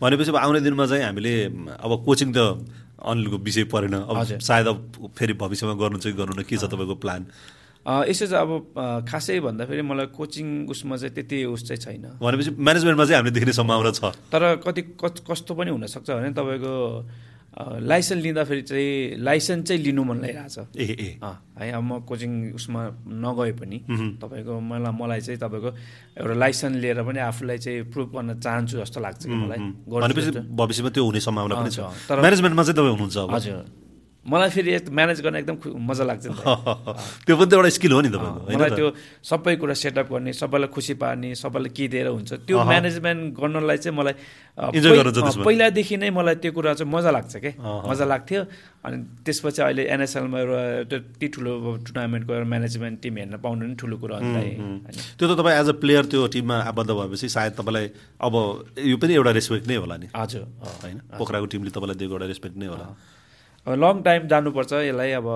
भनेपछि 0.00 0.30
अब 0.32 0.36
आउने 0.40 0.60
दिनमा 0.64 0.86
चाहिँ 0.86 1.04
हामीले 1.04 1.34
अब 1.76 1.92
कोचिङ 2.06 2.32
त 2.32 2.64
अनिलको 2.96 3.36
विषय 3.44 3.64
परेन। 3.68 3.94
अब 4.08 4.40
सायद 4.40 4.66
अब 4.66 5.12
फेरि 5.18 5.32
भविष्यमा 5.36 5.74
गर्नु 5.76 5.98
चाहिँ 6.00 6.16
गर्नु 6.16 6.40
न। 6.40 6.42
के 6.48 6.56
छ 6.56 6.64
तपाईँको 6.64 6.94
प्लान 6.96 7.26
यसो 7.86 8.26
चाहिँ 8.26 8.42
अब 8.42 9.06
खासै 9.06 9.38
भन्दाखेरि 9.46 9.82
मलाई 9.86 10.06
कोचिङ 10.10 10.66
उसमा 10.66 10.96
चाहिँ 10.96 11.14
त्यति 11.14 11.44
उस 11.54 11.62
चाहिँ 11.70 11.80
छैन। 11.80 12.18
भनेपछि 12.18 12.50
म्यानेजमेन्टमा 12.58 13.04
चाहिँ 13.06 13.16
हामीले 13.16 13.34
देख्ने 13.38 13.52
सम्भावना 13.54 13.90
छ। 13.94 14.10
तर 14.34 14.42
कति 14.58 14.82
कस्तो 14.98 15.54
पनि 15.54 15.70
हुनसक्छ 15.70 16.10
भने 16.10 16.34
तपाईँको 16.34 16.74
लाइसेन्स 17.56 18.22
लिँदाखेरि 18.22 18.62
चाहिँ 18.68 19.16
लाइसेन्स 19.22 19.64
चाहिँ 19.68 19.82
लिनु 19.82 20.02
मन 20.04 20.18
लागिरहेको 20.20 20.50
छ। 20.50 20.76
ए 20.76 20.86
ए। 20.92 21.10
है 21.62 21.72
अब 21.72 21.82
म 21.82 22.02
कोचिङ 22.04 22.52
उसमा 22.58 22.82
नगए 23.06 23.52
पनि 23.54 23.78
तपाईँको 24.20 24.52
मलाई 24.60 24.92
मलाई 24.92 25.20
चाहिँ 25.22 25.40
तपाईँको 25.40 25.70
एउटा 26.20 26.34
लाइसेन्स 26.36 26.76
लिएर 26.82 27.00
पनि 27.06 27.18
आफूलाई 27.22 27.58
चाहिँ 27.64 27.88
प्रुभ 27.94 28.08
गर्न 28.12 28.40
चाहन्छु 28.42 28.76
जस्तो 28.82 28.98
लाग्छ 29.00 29.22
कि 29.24 29.36
मलाई। 29.46 29.58
भविष्यमा 30.52 30.90
त्यो 30.90 31.04
हुने 31.06 31.20
सम्भावना 31.22 31.54
पनि 31.54 31.70
छ। 31.70 31.80
तर 32.10 32.20
म्यानेजमेन्टमा 32.20 32.62
चाहिँ 32.66 32.76
तपाईँ 32.76 32.92
हुनुहुन्छ 32.92 33.16
हजुर। 33.30 33.85
मलाई 34.32 34.50
फेरि 34.50 34.70
म्यानेज 34.98 35.20
गर्न 35.24 35.36
एकदम 35.36 35.56
मजा 35.88 36.04
लाग्छ 36.10 36.24
त्यो 37.26 37.34
पनि 37.36 37.46
त 37.46 37.52
एउटा 37.54 37.70
स्किल 37.78 37.92
हो 37.92 38.00
नि 38.00 38.10
तपाईँको 38.14 38.56
मलाई 38.56 38.70
त्यो 38.78 38.88
सबै 39.30 39.54
कुरा 39.62 39.74
सेटअप 39.82 40.08
गर्ने 40.12 40.32
सबैलाई 40.42 40.70
खुसी 40.74 40.94
पार्ने 41.02 41.34
सबैलाई 41.42 41.70
के 41.76 41.88
दिएर 41.94 42.08
हुन्छ 42.10 42.30
त्यो 42.46 42.56
म्यानेजमेन्ट 42.72 43.22
गर्नलाई 43.40 43.78
चाहिँ 43.84 43.96
मलाई 43.98 44.14
पहिलादेखि 45.46 45.96
नै 46.02 46.10
मलाई 46.18 46.34
त्यो 46.42 46.52
कुरा 46.58 46.74
चाहिँ 46.74 46.90
मजा 46.92 47.10
लाग्छ 47.16 47.36
क्या 47.44 47.52
मजा 47.90 48.04
लाग्थ्यो। 48.12 48.42
अनि 48.86 48.96
त्यसपछि 49.26 49.62
अहिले 49.62 49.82
एनएसएलमा 49.94 50.38
एउटा 50.40 50.60
त्यति 50.90 51.26
ठुलो 51.34 51.52
टुर्नामेन्टको 51.86 52.32
एउटा 52.34 52.48
म्यानेजमेन्ट 52.48 52.96
टिम 53.02 53.16
हेर्न 53.18 53.36
पाउनु 53.44 53.62
पनि 53.66 53.74
ठुलो 53.80 53.96
कुरा 54.02 54.16
हो 54.16 54.22
त्यो 55.18 55.26
त 55.26 55.38
तपाईँ 55.38 55.56
एज 55.60 55.68
अ 55.68 55.72
प्लेयर 55.82 56.04
त्यो 56.12 56.26
टिममा 56.34 56.56
आबद्ध 56.70 56.90
भएपछि 56.90 57.28
सायद 57.36 57.52
तपाईँलाई 57.58 57.86
अब 58.26 58.34
यो 58.90 58.96
पनि 58.96 59.12
एउटा 59.14 59.30
रेस्पेक्ट 59.38 59.66
नै 59.68 59.76
होला 59.76 59.96
नि। 59.96 60.06
हजुर 60.16 60.42
होइन? 60.82 60.98
पोखराको 61.18 61.46
टिमले 61.52 61.70
तपाईँलाई 61.76 61.96
दिएको 62.00 62.14
एउटा 62.14 62.26
रेस्पेक्ट 62.26 62.56
नै 62.56 62.66
होला। 62.66 62.86
अब 63.66 63.74
लङ 63.74 64.02
टाइम 64.02 64.26
जानुपर्छ 64.28 64.72
यसलाई 64.72 65.10
अब 65.18 65.28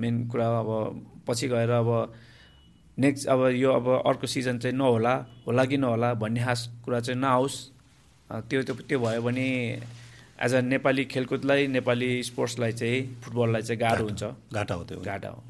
मेन 0.00 0.26
कुरा 0.32 0.48
अब 0.58 0.70
पछि 1.28 1.48
गएर 1.48 1.70
अब 1.70 1.90
नेक्स्ट 2.98 3.28
अब 3.28 3.40
यो 3.52 3.72
अब 3.72 3.88
अर्को 4.06 4.26
सिजन 4.26 4.58
चाहिँ 4.58 4.76
नहोला 4.76 5.14
होला 5.46 5.64
कि 5.64 5.76
नहोला 5.76 6.12
भन्ने 6.16 6.44
खास 6.44 6.60
कुरा 6.84 7.00
चाहिँ 7.00 7.20
नआओस्। 7.20 7.56
त्यो 8.48 8.62
त्यो 8.62 8.74
त्यो 8.88 8.98
भयो 8.98 9.22
भने 9.22 9.46
एज 10.44 10.54
अ 10.54 10.60
नेपाली 10.60 11.04
खेलकुदलाई 11.04 11.66
नेपाली 11.76 12.22
स्पोर्ट्सलाई 12.22 12.72
चाहिँ 12.72 13.20
फुटबललाई 13.22 13.62
चाहिँ 13.62 13.80
गाह्रो 13.80 14.04
हुन्छ। 14.04 14.24
घाटा 14.52 14.74
हो 14.74 14.84
त्यो। 14.84 15.00
घाटा 15.00 15.28
हो। 15.28 15.40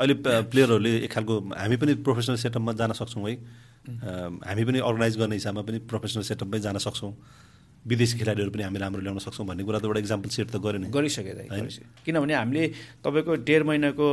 अहिले 0.00 0.14
प्लेयरहरूले 0.24 0.96
एक 1.04 1.12
खालको 1.12 1.34
हामी 1.52 1.76
पनि 1.76 1.94
प्रोफेसनल 2.02 2.36
सेटअपमा 2.40 2.72
जान 2.72 2.92
सक्छौँ 2.96 3.28
है। 3.28 3.34
हामी 4.48 4.64
पनि 4.64 4.78
अर्गनाइज 4.80 5.16
गर्ने 5.18 5.36
हिसाबमा 5.36 5.62
पनि 5.62 5.78
प्रोफेसनल 5.92 6.22
सेटअपमै 6.24 6.58
जान 6.60 6.78
सक्छौँ। 6.80 7.12
विदेशी 7.84 8.18
खेलाडीहरू 8.18 8.50
पनि 8.50 8.62
हामी 8.62 8.78
राम्रो 8.78 9.00
ल्याउन 9.04 9.18
सक्छौँ 9.20 9.46
भन्ने 9.46 9.64
कुरा 9.64 9.78
त 9.78 9.84
एउटा 9.84 10.00
इक्जाम्पल 10.00 10.28
सेट 10.36 10.48
त 10.50 10.56
गरेन 10.64 10.88
गरिसकेँ 10.88 11.34
किनभने 12.04 12.34
हामीले 12.34 12.64
तपाईँको 13.04 13.32
डेढ 13.44 13.62
महिनाको 13.68 14.08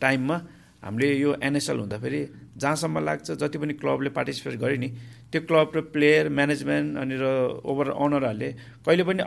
टाइममा 0.00 0.36
हामीले 0.84 1.08
यो 1.14 1.30
एनएसएल 1.42 1.78
हुँदाखेरि 1.78 2.20
जहाँसम्म 2.58 2.98
लाग्छ 3.04 3.30
जति 3.38 3.58
पनि 3.58 3.72
क्लबले 3.80 4.10
पार्टिसिपेट 4.18 4.54
गरे 4.58 4.76
नि 4.82 4.88
त्यो 5.30 5.40
क्लब 5.48 5.68
र 5.76 5.80
प्लेयर 5.94 6.28
म्यानेजमेन्ट 6.28 6.96
अनि 6.96 7.16
र 7.20 7.26
ओभर 7.60 7.86
अनरहरूले 7.92 8.50
कहिले 8.86 9.04
पनि 9.04 9.22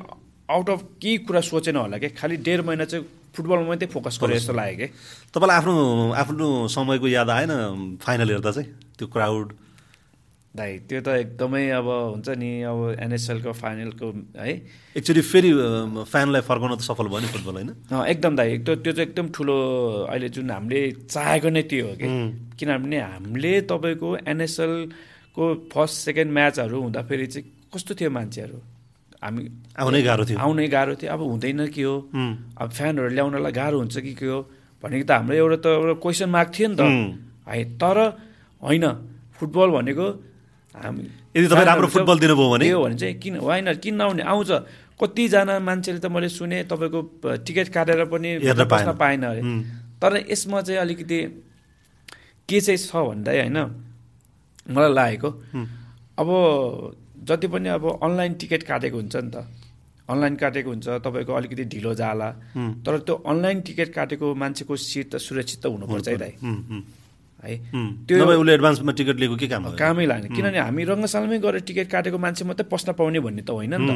आउट 0.49 0.69
अफ 0.69 0.81
केही 1.01 1.17
कुरा 1.29 1.41
सोचेन 1.41 1.75
होला 1.75 1.97
कि 1.97 2.09
खालि 2.17 2.37
डेढ 2.47 2.61
महिना 2.65 2.85
चाहिँ 2.85 3.05
फुटबलमा 3.35 3.67
मात्रै 3.67 3.87
फोकस 3.93 4.19
गरे 4.21 4.35
जस्तो 4.35 4.53
लाग्यो 4.53 4.77
कि 4.77 4.87
तपाईँलाई 5.33 5.57
आफ्नो 5.57 5.75
आफ्नो 6.23 6.47
समयको 6.75 7.07
याद 7.07 7.29
आएन 7.29 7.51
फाइनल 8.03 8.29
हेर्दा 8.29 8.51
चाहिँ 8.51 8.69
त्यो 8.97 9.07
क्राउड? 9.07 9.47
दाइ 10.55 10.71
त्यो 10.87 10.99
त 11.03 11.07
एकदमै 11.21 11.63
अब 11.75 11.87
हुन्छ 11.87 12.27
नि 12.39 12.49
अब 12.63 12.79
एनएसएलको 12.95 13.51
फाइनलको 13.51 14.07
है। 14.39 14.51
एक्चुली 14.95 15.21
फेरि 15.21 15.51
फ्यानलाई 16.07 16.41
फर्काउन 16.47 16.71
त 16.75 16.81
सफल 16.87 17.07
भयो 17.11 17.19
नि 17.19 17.27
फुटबल 17.35 17.55
होइन? 17.59 17.71
एकदम 17.91 18.33
दाइ 18.35 18.49
त्यो 18.63 18.73
त्यो 18.79 18.93
चाहिँ 18.95 19.07
एकदम 19.11 19.27
ठुलो 19.35 19.57
अहिले 20.07 20.29
जुन 20.31 20.51
हामीले 20.51 20.81
चाहेको 21.11 21.49
नै 21.51 21.63
त्यो 21.67 21.85
हो 21.85 21.93
कि। 21.99 22.07
किनभने 22.55 22.97
हामीले 22.99 23.51
तपाईँको 23.67 24.07
एनएसएलको 24.23 25.43
फर्स्ट 25.73 25.95
सेकेन्ड 26.07 26.31
म्याचहरू 26.31 26.77
हुँदाखेरि 26.81 27.27
चाहिँ 27.27 27.45
कस्तो 27.75 27.91
थियो 27.99 28.09
मान्छेहरू? 28.15 28.57
हामी 29.19 29.41
आउनै 29.75 30.01
गाह्रो 30.07 30.23
थियो। 30.25 30.37
आउनै 30.39 30.67
गाह्रो 30.71 30.93
थियो। 30.95 31.09
अब 31.11 31.21
हुँदैन 31.35 31.61
के 31.75 31.83
हो? 31.83 31.95
अब 32.61 32.67
फ्यानहरू 32.71 33.09
ल्याउनलाई 33.11 33.51
गाह्रो 33.51 33.77
हुन्छ 33.83 33.95
कि 33.99 34.13
के 34.15 34.27
हो? 34.31 34.39
भनेको 34.83 35.03
त 35.03 35.11
हाम्रो 35.11 35.35
एउटा 35.35 35.57
त 35.59 35.67
एउटा 35.67 35.95
क्वेसन 35.99 36.29
मार्क 36.29 36.49
थियो 36.55 36.67
नि 36.71 36.75
त। 36.79 36.81
है 37.43 37.63
तर 37.81 37.97
होइन 38.61 38.85
फुटबल 39.35 39.69
भनेको 39.77 40.07
यदि 40.75 41.47
तपाईँ 41.47 41.65
राम्रो 41.65 41.87
फुटबल 41.87 42.17
दिनुभयो 42.19 42.49
भने? 42.51 42.69
हो 42.69 42.83
भने 42.83 42.95
चाहिँ 42.95 43.15
किन 43.19 43.35
होइन 43.39 43.73
किन 43.79 43.95
नआउने 43.95 44.23
आउँछ। 44.23 44.51
कतिजना 44.95 45.59
मान्छेले 45.59 45.99
त 45.99 46.05
मैले 46.07 46.29
सुने 46.29 46.63
तपाईँको 46.71 46.99
टिकट 47.43 47.67
काटेर 47.75 48.05
पनि 48.07 48.29
बस्न 48.43 48.95
पाएन। 48.95 49.23
अरे। 49.23 49.41
तर 49.99 50.11
यसमा 50.31 50.61
चाहिँ 50.61 50.79
अलिकति 50.79 51.19
के 52.49 52.59
चाहिँ 52.61 52.79
छ 52.79 52.95
भन्दा 52.95 53.31
होइन 53.31 53.57
मलाई 54.71 54.93
लागेको 54.93 55.29
अब 56.15 56.29
जति 57.27 57.47
पनि 57.47 57.69
अब 57.69 57.83
अनलाइन 58.03 58.33
टिकट 58.39 58.63
काटेको 58.63 58.97
हुन्छ 58.97 59.15
नि 59.15 59.31
त। 59.35 59.47
अनलाइन 60.09 60.35
काटेको 60.37 60.69
हुन्छ 60.69 60.87
तपाईँको 61.01 61.33
अलिकति 61.33 61.63
ढिलो 61.65 61.93
जाला। 61.97 62.29
तर 62.85 62.97
त्यो 63.03 63.15
अनलाइन 63.25 63.61
टिकट 63.67 63.89
काटेको 63.93 64.27
मान्छेको 64.35 64.75
सिट 64.75 65.11
त 65.11 65.17
सुरक्षित 65.17 65.59
त 65.59 65.65
हुनुपर्छ 65.65 66.07
है 66.07 66.17
दाइ। 66.17 66.33
है। 67.45 67.55
त्यो 68.09 68.25
उसले 68.25 68.53
एडभान्समा 68.53 68.91
टिकट 68.97 69.17
लिएको 69.21 69.35
के 69.37 69.47
काम 69.47 69.63
कामै 69.77 70.05
लाग्ने। 70.05 70.27
किनभने 70.35 70.59
हामी 70.59 70.81
रङ्गशालामै 70.89 71.37
गएर 71.39 71.55
टिकट 71.63 71.87
काटेको 71.93 72.17
मान्छे 72.17 72.43
मात्रै 72.45 72.67
पस्न 72.73 72.97
पाउने 72.97 73.19
भन्ने 73.21 73.41
त 73.45 73.49
होइन 73.53 73.73
नि 73.77 73.85
त। 73.85 73.91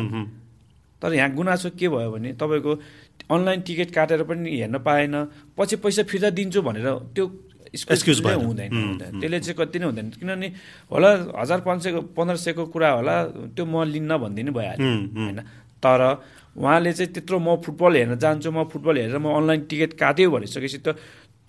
तर 1.02 1.14
यहाँ 1.16 1.32
गुनासो 1.34 1.70
के 1.80 1.88
भयो 1.88 2.12
भने 2.12 2.30
तपाईँको 2.36 2.72
अनलाइन 3.32 3.60
टिकट 3.68 3.90
काटेर 3.96 4.24
पनि 4.30 4.50
हेर्न 4.52 4.78
पाएन 4.84 5.16
पछि 5.58 5.76
पैसा 5.84 6.04
फिर्ता 6.06 6.30
दिन्छु 6.36 6.62
भनेर 6.62 6.88
त्यो। 7.16 7.26
हुँदैन 7.70 8.70
हुँदैन। 8.74 9.22
त्यसले 9.22 9.40
चाहिँ 9.46 9.58
कति 9.62 9.78
नै 9.80 9.86
हुँदैन। 9.86 10.08
किनभने 10.18 10.48
होला 10.90 11.10
हजार 11.38 11.60
पाँच 11.62 11.78
सयको 11.86 12.02
पन्ध्र 12.18 12.36
सयको 12.42 12.66
कुरा 12.74 12.90
होला 12.98 13.16
त्यो 13.54 13.64
म 13.66 13.86
लिन्न 13.86 14.12
भनिदिनु 14.18 14.52
भइहाल्यो 14.58 14.90
होइन। 15.22 15.40
तर 15.78 16.02
उहाँले 16.58 16.92
चाहिँ 16.98 17.14
त्यत्रो 17.14 17.38
म 17.40 17.62
फुटबल 17.62 17.94
हेर्न 17.96 18.18
जान्छु 18.18 18.50
म 18.52 18.66
फुटबल 18.74 18.96
हेरेर 18.98 19.18
म 19.22 19.30
अनलाइन 19.38 19.62
टिकट 19.70 19.94
काट्यो 20.02 20.28
भनिसकेपछि 20.34 20.80
त 20.82 20.98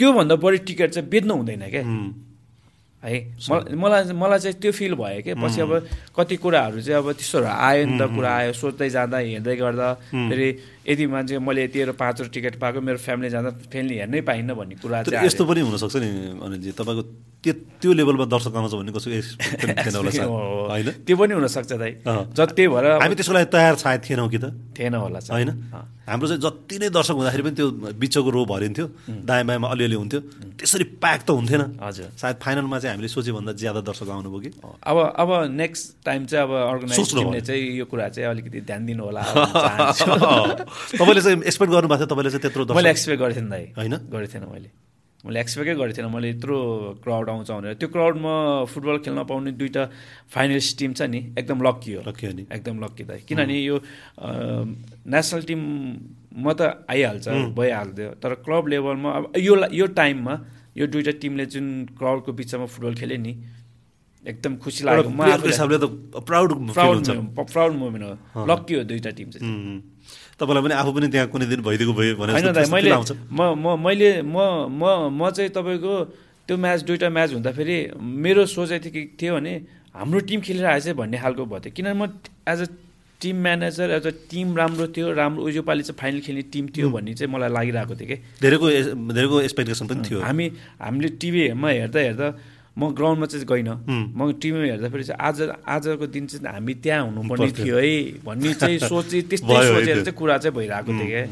त्योभन्दा 0.01 0.35
बढी 0.41 0.59
टिकट 0.67 0.91
चाहिँ 0.97 1.09
बेच्नु 1.13 1.35
हुँदैन 1.37 1.63
क्या 1.71 1.83
है? 3.03 3.17
मलाई 3.81 4.13
मलाई 4.13 4.39
चाहिँ 4.45 4.57
त्यो 4.61 4.73
फिल 4.77 4.95
भयो 5.01 5.21
कि? 5.25 5.33
पछि 5.41 5.61
अब 5.65 5.73
कति 6.17 6.37
कुराहरू 6.37 6.81
चाहिँ 6.85 6.99
अब 7.01 7.13
त्यस्तोहरू 7.17 7.49
आयो 7.49 7.85
नि 7.89 7.97
त 8.01 8.03
कुरा 8.17 8.31
आयो 8.41 8.53
सोच्दै 8.61 8.89
जाँदा 8.97 9.19
हिँड्दै 9.25 9.57
गर्दा 9.57 9.89
फेरि 10.29 10.49
यदि 10.89 11.07
मान्छे 11.07 11.39
मैले 11.39 11.65
यतिहरू 11.65 11.93
पाँचवटा 11.93 12.31
टिकट 12.33 12.55
पाएको 12.61 12.81
मेरो 12.81 12.99
फ्यामिली 12.99 13.31
जाँदा 13.31 13.51
फ्यामिली 13.69 13.95
हेर्नै 14.01 14.21
पाइनँ 14.25 14.55
भन्ने 14.57 14.75
कुरा 14.81 15.03
चाहिँ 15.03 15.27
यस्तो 15.27 15.45
पनि 15.45 15.61
हुनसक्छ 15.61 15.97
नि 15.97 16.09
अनिलजी 16.41 16.71
तपाईँको 16.73 17.03
त्यो 17.45 17.53
त्यो 17.81 17.93
लेभलमा 17.93 18.25
दर्शक 18.29 18.55
आउँछ 18.57 18.73
भन्ने 18.81 18.93
कसो। 18.93 19.09
होइन? 19.13 20.89
त्यो 21.05 21.17
पनि 21.17 21.33
हुनसक्छ 21.35 21.73
दाइ। 21.73 21.93
जति 22.37 22.65
भएर 22.69 22.85
हामी 23.01 23.15
त्यसको 23.15 23.35
लागि 23.35 23.49
तयार 23.53 23.75
सायद 23.77 24.01
थिएनौँ 24.09 24.29
कि 24.29 24.39
त? 24.39 24.45
थिएन 24.77 24.95
होला 24.95 25.21
होइन? 25.31 25.51
हाम्रो 26.09 26.27
चाहिँ 26.29 26.43
जति 26.43 26.77
नै 26.81 26.89
दर्शक 26.91 27.15
हुँदाखेरि 27.17 27.43
पनि 27.43 27.55
त्यो 27.57 27.67
बिचको 27.97 28.31
रो 28.31 28.45
भरिन्थ्यो 28.45 28.87
दायाँ 29.25 29.45
बायाँमा 29.47 29.69
अलिअलि 29.69 29.95
हुन्थ्यो 29.95 30.21
त्यसरी 30.59 30.85
प्याक 31.01 31.21
त 31.23 31.31
हुन्थेन। 31.31 31.63
हजुर। 31.81 32.09
सायद 32.19 32.37
फाइनलमा 32.43 32.79
चाहिँ 32.79 32.93
हामीले 32.95 33.09
सोचेभन्दा 33.09 33.53
ज्यादा 33.57 33.81
दर्शक 33.89 34.09
आउनुभयो 34.11 34.41
कि? 34.41 34.51
अब 34.85 34.97
अब 35.17 35.31
नेक्स्ट 35.55 36.05
टाइम 36.05 36.21
चाहिँ 36.27 36.45
अब 36.45 36.53
अर्गनाइज। 36.53 37.47
चाहिँ 37.47 37.63
यो 37.79 37.85
कुरा 37.87 38.09
चाहिँ 38.09 38.29
अलिकति 38.31 38.61
ध्यान 38.69 38.87
दिनु 38.87 39.05
होला। 39.05 39.23
तपाईँले 40.99 41.21
चाहिँ 41.21 41.43
एक्सपेक्ट 41.43 41.71
गर्नुभएको 41.73 41.99
थियो 42.01 42.11
तपाईँले 42.13 42.31
चाहिँ 42.31 42.43
त्यत्रो 42.45 42.75
मैले 42.75 42.91
एक्सपेक्ट 42.91 43.21
गरेको 43.23 43.41
थिएँ 43.41 43.51
दाइ। 43.51 43.65
होइन? 43.77 43.95
गरेको 44.13 44.33
थिएन 44.33 44.47
मैले। 44.53 44.71
मैले 45.21 45.41
एक्सपेक्टै 45.41 45.75
गरेको 45.77 45.97
थिएन 45.97 46.09
मैले 46.09 46.29
यत्रो 46.31 46.57
क्राउड 47.05 47.29
आउँछ 47.29 47.51
भनेर। 47.51 47.75
त्यो 47.77 47.89
क्राउडमा 47.93 48.33
फुटबल 48.73 48.97
खेल्न 49.05 49.21
पाउने 49.29 49.53
दुइटा 49.53 49.83
फाइनलिस्ट 50.33 50.79
टिम 50.79 50.93
छ 50.97 51.03
नि 51.13 51.21
एकदम 51.37 51.59
लक्की 51.61 51.93
हो। 51.93 52.03
लक्की 52.09 52.27
हो 52.27 52.33
नि। 52.33 52.45
एकदम 52.49 52.77
लक्की 52.85 53.05
दाइ। 53.05 53.19
किनभने 53.29 53.57
यो 53.61 53.77
नेसनल 55.05 55.43
टिममा 55.45 56.53
त 56.57 56.61
आइहाल्छ 56.89 57.29
भइहाल्थ्यो। 57.53 58.09
तर 58.17 58.35
क्लब 58.49 58.65
लेभलमा 58.73 59.11
अब 59.13 59.25
यो 59.37 59.55
यो 59.77 59.87
टाइममा 59.93 60.35
यो 60.77 60.87
दुइटा 60.89 61.13
टिमले 61.21 61.45
जुन 61.53 61.67
क्राउडको 62.01 62.33
बिचमा 62.33 62.67
फुटबल 62.67 62.95
खेल्यो 62.97 63.19
नि 63.21 63.33
एकदम 64.25 64.57
खुसी 64.65 64.85
लाग्यो। 64.85 65.11
म 65.11 65.21
प्राउड 66.25 66.51
प्राउड 66.73 67.73
मोमेन्ट 67.77 68.05
हो। 68.05 68.47
लक्की 68.49 68.75
हो 68.75 68.83
दुइटा 68.89 69.11
टिम 69.11 69.29
चाहिँ। 69.31 69.45
तपाईँलाई 70.41 70.63
पनि 70.65 70.75
आफू 70.81 70.91
पनि 70.97 71.07
त्यहाँ 71.13 71.29
कुनै 71.29 71.47
दिन 71.53 71.61
भइदिएको 71.69 71.93
भयो 71.93 72.17
भने 72.17 72.33
मैले 72.73 72.91
म 73.31 73.41
म 73.63 73.77
मैले 73.87 74.11
म 74.25 74.37
म 74.81 74.83
म 75.13 75.31
चाहिँ 75.37 75.51
तपाईँको 75.53 75.95
त्यो 76.49 76.57
म्याच 76.57 76.81
दुइटा 76.89 77.09
म्याच 77.13 77.31
हुँदाखेरि 77.37 77.77
मेरो 78.01 78.47
सोचाइ 78.49 78.79
थियो 78.81 78.93
के 78.93 79.03
थियो 79.21 79.33
भने 79.37 79.53
हाम्रो 79.95 80.19
टिम 80.29 80.41
खेलेर 80.41 80.67
आएछ 80.67 80.89
भन्ने 80.99 81.19
खालको 81.23 81.45
भयो 81.47 81.61
थियो 81.61 81.73
किनभने 81.77 81.95
म 82.01 82.03
as 82.49 82.61
a 82.63 82.67
team 83.21 83.37
manager 83.45 83.91
as 83.91 84.07
a 84.07 84.13
team 84.31 84.57
राम्रो 84.57 84.87
थियो 84.97 85.13
राम्रो 85.13 85.49
यो 85.49 85.63
पालि 85.63 85.83
चाहिँ 85.83 85.99
फाइनल 86.01 86.21
खेल्ने 86.25 86.43
टिम 86.53 86.65
थियो 86.75 86.89
भन्ने 86.91 87.15
चाहिँ 87.15 87.33
मलाई 87.33 87.51
लागिरहेको 87.53 87.95
थियो 88.01 88.09
कि। 88.09 88.17
धेरैको 88.43 88.67
धेरैको 89.13 89.41
एक्सपेक्टेसन 89.41 89.87
पनि 89.93 90.03
थियो। 90.09 90.21
हामी 90.25 90.47
हामीले 90.81 91.09
टिभीमा 91.21 91.69
हेर्दा 91.69 92.01
हेर्दा 92.01 92.29
म 92.79 92.95
ग्राउन्डमा 92.95 93.27
चाहिँ 93.27 93.47
गइनँ। 93.47 93.75
म 94.15 94.21
टिभीमा 94.41 94.67
हेर्दाखेरि 94.71 95.05
चाहिँ 95.11 95.21
आज 95.21 95.39
आजको 95.67 96.07
दिन 96.07 96.25
चाहिँ 96.31 96.47
हामी 96.55 96.75
त्यहाँ 96.85 97.03
हुनुपर्ने। 97.11 97.51
थियो 97.59 97.77
है 97.77 98.23
भन्ने 98.25 98.55
चाहिँ 98.55 98.79
सोचे 98.91 99.19
त्यस्तै 99.31 99.57
सोचेर। 99.71 99.97
चाहिँ 100.07 100.17
कुरा 100.17 100.37
चाहिँ 100.39 100.55
भइरहेको 100.57 100.91
थियो 100.95 101.09
क्या. 101.11 101.25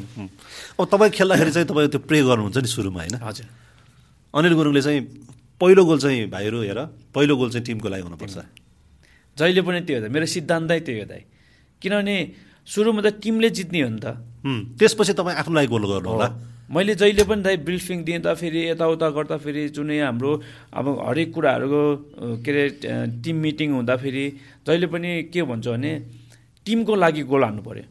अब 0.79 0.85
तपाईँ 0.93 1.11
खेल्दाखेरि 1.15 1.51
चाहिँ 1.55 1.67
तपाईँ 1.71 1.89
त्यो 1.95 2.01
प्रे 2.09 2.19
गर्नुहुन्छ 2.27 2.59
नि 2.59 2.69
सुरुमा 2.69 3.01
होइन? 3.01 3.15
हजुर। 3.23 3.47
अनिल 4.35 4.55
गुरुङले 4.59 4.83
चाहिँ 4.83 5.01
पहिलो 5.61 5.83
गोल 5.85 5.99
चाहिँ 5.99 6.27
भाइहरू 6.31 6.59
हेर 6.63 6.81
पहिलो 7.15 7.35
गोल 7.39 7.51
चाहिँ 7.51 7.65
टिमको 7.67 7.89
लागि 7.89 8.03
हुनुपर्छ। 8.03 8.37
जहिले 9.39 9.63
पनि 9.63 9.81
त्यो 9.87 10.11
मेरो 10.11 10.27
सिद्धान्तै 10.27 10.79
त्यो 10.87 10.95
हो 10.99 11.07
दाइ 11.07 11.23
किनभने 11.83 12.17
सुरुमा 12.67 13.01
त 13.01 13.09
टिमले 13.23 13.49
जित्ने 13.55 13.81
हो 13.87 13.91
नि 13.95 14.01
त। 14.03 14.07
त्यसपछि 14.79 15.13
तपाईँ 15.15 15.37
आफ्नो 15.39 15.55
लागि 15.55 15.69
गोल 15.71 15.85
गर्नु 15.87 16.09
होला। 16.11 16.29
मैले 16.69 16.95
जहिले 17.01 17.25
पनि 17.25 17.43
दाइ 17.43 17.57
ब्रिफिङ 17.65 17.99
दिँदा 18.05 18.33
फेरि 18.41 18.61
यताउता 18.69 19.09
गर्दाखेरि 19.17 19.63
जुनै 19.77 19.99
हाम्रो 20.05 20.33
अब 20.77 20.87
हरेक 21.09 21.29
कुराहरूको 21.35 21.83
के 22.45 22.51
अरे 22.53 22.65
टिम 23.25 23.37
मिटिङ 23.45 23.69
हुँदाखेरि 23.73 24.25
जहिले 24.69 24.87
पनि 24.93 25.11
के 25.33 25.43
भन्छु 25.49 25.71
भने 25.73 25.93
टिमको 26.67 26.95
लागि 27.03 27.23
गोल 27.33 27.43
हान्नु 27.45 27.63
पऱ्यो 27.65 27.85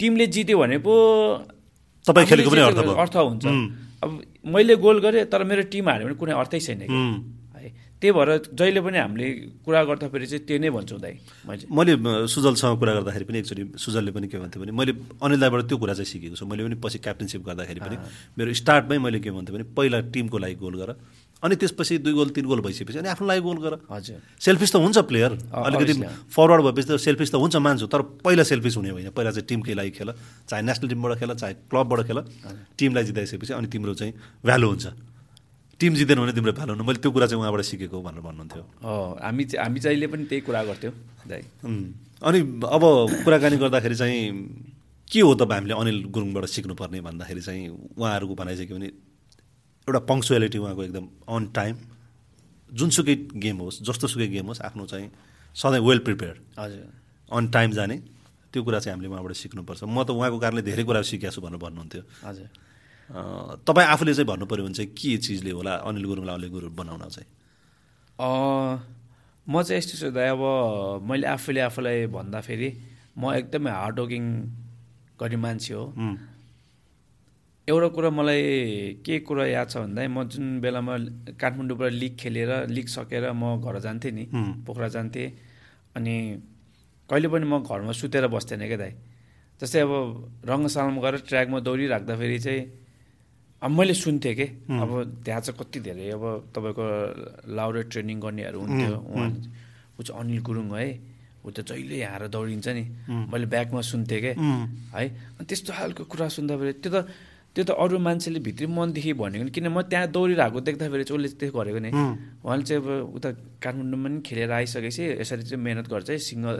टिमले 0.00 0.26
जित्यो 0.30 0.58
भने 0.58 0.78
पो 0.86 0.92
तपाईँ 2.06 2.26
खेलेको 2.28 2.50
पनि 2.50 2.60
अर्थ 3.02 3.16
हुन्छ. 3.16 3.44
अब 4.04 4.10
मैले 4.54 4.74
गोल 4.76 4.98
गरेँ 5.00 5.24
तर 5.32 5.42
मेरो 5.50 5.62
टिम 5.72 5.88
हार्यो 5.88 6.06
भने 6.06 6.14
कुनै 6.22 6.32
अर्थै 6.38 6.60
छैन 6.60 6.80
त्यही 8.04 8.12
भएर 8.12 8.52
जहिले 8.52 8.80
पनि 8.84 8.98
हामीले 9.00 9.26
कुरा 9.64 9.80
गर्दाखेरि 9.88 10.26
चाहिँ 10.28 10.44
त्यो 10.44 10.58
नै 10.60 10.68
भन्छु 10.76 10.96
दाइ 11.00 11.14
मैले। 11.72 12.28
सुजलसँग 12.28 12.76
कुरा 12.76 12.92
गर्दाखेरि 13.00 13.24
पनि 13.24 13.38
एकचोटि 13.40 13.64
सुजलले 13.80 14.12
पनि 14.12 14.28
के 14.28 14.36
भन्थ्यो 14.44 14.60
भने 14.60 14.72
मैले 14.76 14.92
अनिल 15.24 15.40
दाईबाट 15.40 15.60
त्यो 15.72 15.76
कुरा 15.80 15.94
चाहिँ 15.96 16.08
सिकेको 16.12 16.36
छु। 16.36 16.44
मैले 16.44 16.68
पनि 16.68 16.76
पछि 16.84 16.98
क्याप्टेनसिप 17.00 17.40
गर्दाखेरि 17.48 17.80
पनि 17.80 17.96
मेरो 18.36 18.52
स्टार्टमै 18.60 18.98
मैले 19.00 19.24
के 19.24 19.30
भन्थेँ 19.32 19.56
भने 19.56 19.64
पहिला 19.72 20.00
टिमको 20.12 20.36
लागि 20.36 20.56
गोल 20.60 20.76
गर 20.76 20.90
अनि 21.42 21.56
त्यसपछि 21.56 21.98
दुई 22.04 22.12
गोल 22.12 22.28
तिन 22.36 22.44
गोल 22.44 22.60
भइसकेपछि 22.60 22.98
अनि 23.00 23.08
आफ्नो 23.08 23.26
लागि 23.28 23.40
गोल 23.40 23.58
गर। 23.64 23.72
हजुर। 23.88 24.20
सेल्फिस 24.40 24.70
त 24.72 24.76
हुन्छ 24.84 24.98
प्लेयर 25.08 25.30
अलिकति. 25.64 25.94
फरवर्ड 26.28 26.60
भएपछि 26.60 26.88
त 26.92 27.00
सेल्फिस 27.00 27.32
त 27.32 27.36
हुन्छ 27.40 27.56
मान्छु 27.56 27.86
तर 27.88 28.00
पहिला 28.20 28.44
सेल्फिस 28.44 28.76
हुने 28.76 28.90
होइन। 28.92 29.08
पहिला 29.16 29.30
चाहिँ 29.32 29.48
टिमकै 29.48 29.74
लागि 29.80 29.90
खेल 29.96 30.12
चाहे 30.48 30.60
नेसनल 30.60 30.88
टिमबाट 30.92 31.12
खेल 31.20 31.34
चाहे 31.40 31.54
क्लबबाट 31.72 32.00
खेल 32.04 32.18
टिमलाई 32.76 33.04
जिताइसकेपछि 33.08 33.52
अनि 33.52 33.68
तिम्रो 33.72 33.94
चाहिँ 33.96 34.12
भ्यालु 34.44 34.68
हुन्छ। 34.68 34.86
टिम 35.80 35.94
जितेन 35.94 36.18
भने 36.20 36.32
तिम्रो 36.32 36.52
भ्यालु 36.52 36.72
हुन्छ 36.74 36.86
मैले 36.88 36.98
त्यो 37.02 37.10
कुरा 37.12 37.26
चाहिँ 37.26 37.40
उहाँबाट 37.42 37.62
सिकेको 37.70 37.96
भनेर 38.02 38.22
भन्नुहुन्थ्यो। 38.26 38.62
हामी 39.22 39.44
चाहिँ- 39.44 39.62
हामी 39.64 39.80
जहिले 39.80 40.06
पनि 40.06 40.24
त्यही 40.30 40.40
कुरा 40.46 40.60
गर्थ्यौँ. 40.70 40.94
अनि 42.22 42.40
अब 42.76 42.82
कुराकानी 43.24 43.56
गर्दाखेरि 43.56 43.94
चाहिँ 43.94 44.20
के 45.10 45.20
हो 45.20 45.34
त 45.34 45.42
हामीले 45.50 45.74
अनिल 45.74 45.98
गुरुङबाट 46.14 46.44
सिक्नुपर्ने 46.46 47.00
भन्दाखेरि 47.00 47.40
चाहिँ 47.40 47.62
उहाँहरूको 47.98 48.34
भनाइ 48.34 48.54
चाहिँ 48.56 48.68
के 48.68 48.74
भने 48.74 48.88
एउटा 49.88 50.00
पङ्क्चुअलिटी 50.10 50.58
उहाँको 50.58 50.82
एकदम 50.84 51.04
अन 51.28 51.42
टाइम 51.54 51.74
जुनसुकै 52.72 53.14
गेम 53.44 53.56
होस् 53.58 53.82
जस्तोसुकै 53.82 54.26
गेम 54.28 54.46
होस् 54.46 54.62
आफ्नो 54.62 54.86
चाहिँ 54.86 55.08
सधैँ 55.56 55.80
वेल 55.80 55.98
प्रिपेयर्ड 55.98 56.38
हजुर। 56.58 56.86
अन 57.32 57.48
टाइम 57.48 57.70
जाने। 57.72 57.96
त्यो 58.52 58.62
कुरा 58.62 58.78
चाहिँ 58.78 58.94
हामीले 58.94 59.08
उहाँबाट 59.10 59.32
सिक्नुपर्छ। 59.34 59.84
म 59.84 60.02
त 60.04 60.10
उहाँको 60.10 60.38
कारणले 60.38 60.62
धेरै 60.62 60.84
कुरा 60.84 61.02
सिकेको 61.02 61.32
छु 61.34 61.40
भनेर 61.42 61.58
भन्नुहुन्थ्यो। 61.58 62.02
हजुर। 62.24 62.48
तपाईँ 63.10 63.88
आफूले 63.94 64.14
चाहिँ 64.14 64.26
भन्नु 64.26 64.46
पऱ्यो 64.46 64.64
भने 64.64 64.74
चाहिँ 64.74 64.90
के 64.96 65.16
चिजले 65.20 65.50
होला 65.50 65.72
अनिल 65.88 66.04
गुरुङलाई 66.08 66.34
अनिल 66.34 66.50
गुरुङ 66.50 66.74
बनाउन 66.74 67.08
चाहिँ? 67.14 67.28
म 69.46 69.62
चाहिँ 69.62 69.78
यस्तो 69.78 69.94
छु 70.00 70.10
दाइ 70.16 70.28
अब 70.32 70.42
मैले 71.04 71.26
आफूले 71.36 71.60
आफूलाई 71.68 72.06
भन्दाखेरि 72.16 72.68
म 73.18 73.32
एकदमै 73.34 73.70
हार्ड 73.70 73.98
वर्किङ 74.00 74.24
गर्ने 75.20 75.36
मान्छे 75.36 75.74
हो। 75.74 75.84
एउटा 77.68 77.88
कुरा 77.96 78.10
मलाई 78.10 78.42
के 79.04 79.18
कुरा 79.28 79.44
याद 79.46 79.68
छ 79.68 79.76
भन्दा 79.84 80.00
म 80.08 80.24
जुन 80.32 80.60
बेलामा 80.64 80.94
काठमाडौँबाट 81.40 81.92
लिग 81.92 82.16
खेलेर 82.16 82.50
लिग 82.72 82.86
सकेर 82.88 83.32
म 83.32 83.60
घर 83.60 83.78
जान्थेँ 83.84 84.12
नि। 84.12 84.24
पोखरा 84.64 84.88
जान्थेँ 84.96 85.28
अनि 85.96 86.14
कहिले 87.08 87.28
पनि 87.28 87.44
म 87.44 87.60
घरमा 87.60 87.92
सुतेर 87.92 88.26
बस्थेन 88.32 88.64
क्या 88.64 88.80
दाइ। 88.80 88.92
जस्तै 89.60 89.80
अब 89.80 89.92
रङ्गशालामा 90.48 91.00
गएर 91.04 91.16
ट्र्याकमा 91.28 91.58
दौडिराख्दाखेरि 91.60 92.38
चाहिँ 92.40 92.62
अब 93.64 93.70
मैले 93.70 93.94
सुन्थेँ 93.96 94.34
कि? 94.36 94.46
अब 94.68 95.24
त्यहाँ 95.24 95.40
चाहिँ 95.40 95.56
कति 95.56 95.80
धेरै 95.80 96.10
अब 96.20 96.52
तपाईँको 96.52 96.84
लाउडर 97.48 97.82
ट्रेनिङ 97.88 98.20
गर्नेहरू 98.20 98.60
हुन्थ्यो। 98.60 98.92
उहाँ 99.08 99.28
ऊ 99.96 100.02
चाहिँ 100.04 100.20
अनिल 100.20 100.40
गुरुङ 100.44 100.68
है। 100.76 100.86
ऊ 101.44 101.50
त 101.50 101.64
जहिले 101.64 101.96
यहाँ 101.96 102.28
दौडिन्छ 102.28 102.68
नि। 102.68 102.84
मैले 103.08 103.46
ब्यागमा 103.48 103.80
सुन्थेँ 103.80 104.20
क्या 104.20 104.32
है? 104.36 105.04
अनि 105.40 105.44
त्यस्तो 105.48 105.72
खालको 105.72 106.04
कुरा 106.04 106.28
सुन्दाखेरि 106.28 106.72
त्यो 106.84 106.92
त 106.92 107.08
त्यो 107.54 107.64
त 107.64 107.70
अरू 107.72 107.96
मान्छेले 108.02 108.40
भित्री 108.42 108.66
मनदेखि 108.66 109.12
भनेको 109.14 109.44
नि। 109.46 109.50
किन 109.54 109.68
म 109.70 109.86
त्यहाँ 109.86 110.10
दौडिरहेको 110.10 110.58
देख्दाखेरि 110.60 111.04
चाहिँ 111.06 111.18
उसले 111.22 111.28
त्यो 111.38 111.52
गरेको 111.54 111.80
नि। 111.86 111.90
उहाँले 112.44 112.64
चाहिँ 112.68 112.82
अब 112.82 113.16
उता 113.16 113.30
काठमाडौँमा 113.62 114.08
पनि 114.08 114.20
खेलेर 114.26 114.50
आइसकेपछि 114.60 115.02
यसरी 115.22 115.42
चाहिँ 115.48 115.62
मिहिनेत 115.62 115.86
गर्छ 115.88 116.10
है। 116.10 116.18
सिङ्गल 116.18 116.54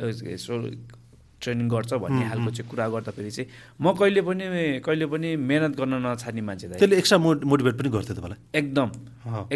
ट्रेनिङ 1.45 1.67
गर्छ 1.69 1.93
भन्ने 2.05 2.25
खालको 2.31 2.51
चाहिँ 2.57 2.69
कुरा 2.71 2.85
गर्दाखेरि 2.95 3.31
चाहिँ 3.37 3.49
म 3.81 3.93
कहिले 4.01 4.21
पनि 4.29 4.45
कहिले 4.87 5.07
पनि 5.13 5.29
मेहनत 5.49 5.73
गर्न 5.81 5.95
नछाड्ने 6.07 6.43
मान्छे 6.49 6.67
त्यसले 6.73 6.97
एक्स्ट्रा 7.03 7.19
मोट 7.25 7.45
मोटिभेट 7.51 7.75
पनि 7.81 7.89
गर्थ्यो 7.97 8.15
तपाईँलाई 8.19 8.39
एकदम। 8.61 8.89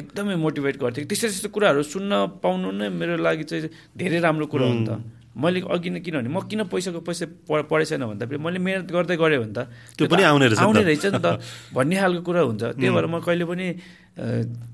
एकदमै 0.01 0.35
मोटिभेट 0.45 0.77
गर्थेँ 0.83 1.05
त्यस्तो 1.09 1.27
त्यस्तो 1.29 1.49
कुराहरू 1.55 1.83
सुन्न 1.95 2.13
पाउनु 2.45 2.69
नै 2.81 2.87
मेरो 3.01 3.17
लागि 3.27 3.45
चाहिँ 3.51 3.69
धेरै 3.97 4.19
राम्रो 4.27 4.47
कुरा 4.53 4.67
हो 4.69 4.75
नि 4.75 4.85
त। 4.89 4.93
मैले 5.39 5.61
अघि 5.71 5.91
नै 5.95 6.01
किनभने 6.03 6.29
म 6.35 6.39
किन 6.51 6.61
पैसाको 6.67 7.01
पैसा 7.07 7.25
प- 7.47 7.67
पढे 7.71 7.85
छैन 7.87 8.03
भन्दाखेरि 8.11 8.39
मैले 8.43 8.59
मेहनत 8.59 8.91
गर्दै 8.91 9.17
गरेँ 9.23 9.39
भने 9.39 9.55
त 9.55 9.71
त्यो 9.95 10.07
पनि 10.11 10.23
आउने 10.27 10.47
रहेछ। 10.51 10.61
आउने 10.67 10.83
रहेछ 10.83 11.05
नि 11.15 11.21
त 11.23 11.29
भन्ने 11.71 11.97
खालको 12.03 12.23
कुरा 12.27 12.43
हुन्छ। 12.49 12.63
त्यही 12.79 12.91
भएर 12.91 13.07
म 13.07 13.23
कहिले 13.23 13.45
पनि 13.47 13.67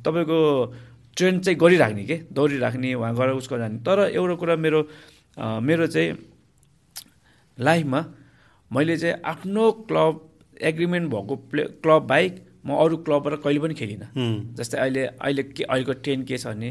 तपाईँको 0.05 0.39
ट्रेन 1.17 1.35
चाहिँ 1.45 1.59
गरिराख्ने 1.61 2.05
के? 2.09 2.17
दौडिराख्ने 2.33 2.89
उहाँ 2.97 3.13
गएर 3.15 3.31
उसको 3.39 3.55
जाने। 3.61 3.77
तर 3.85 3.99
एउटा 4.17 4.35
कुरा 4.41 4.55
मेरो 4.57 4.81
मेरो 5.61 5.87
चाहिँ 5.87 6.09
लाइफमा 7.59 8.01
मैले 8.71 8.97
चाहिँ 8.97 9.15
आफ्नो 9.33 9.71
क्लब 9.89 10.21
एग्रिमेन्ट 10.71 11.11
भएको 11.15 11.37
प्ले 11.51 11.63
क्लब 11.85 12.03
बाहेक 12.11 12.35
म 12.67 12.71
अरू 12.83 12.97
क्लबबाट 13.07 13.35
कहिले 13.45 13.61
पनि 13.61 13.75
खेलिनँ। 13.75 14.09
जस्तै 14.59 14.79
अहिले 14.79 15.03
अहिले 15.21 15.43
के 15.53 15.63
अहिलेको 15.69 15.93
ट्रेन 16.05 16.23
के 16.29 16.37
छ 16.39 16.47
भने 16.47 16.69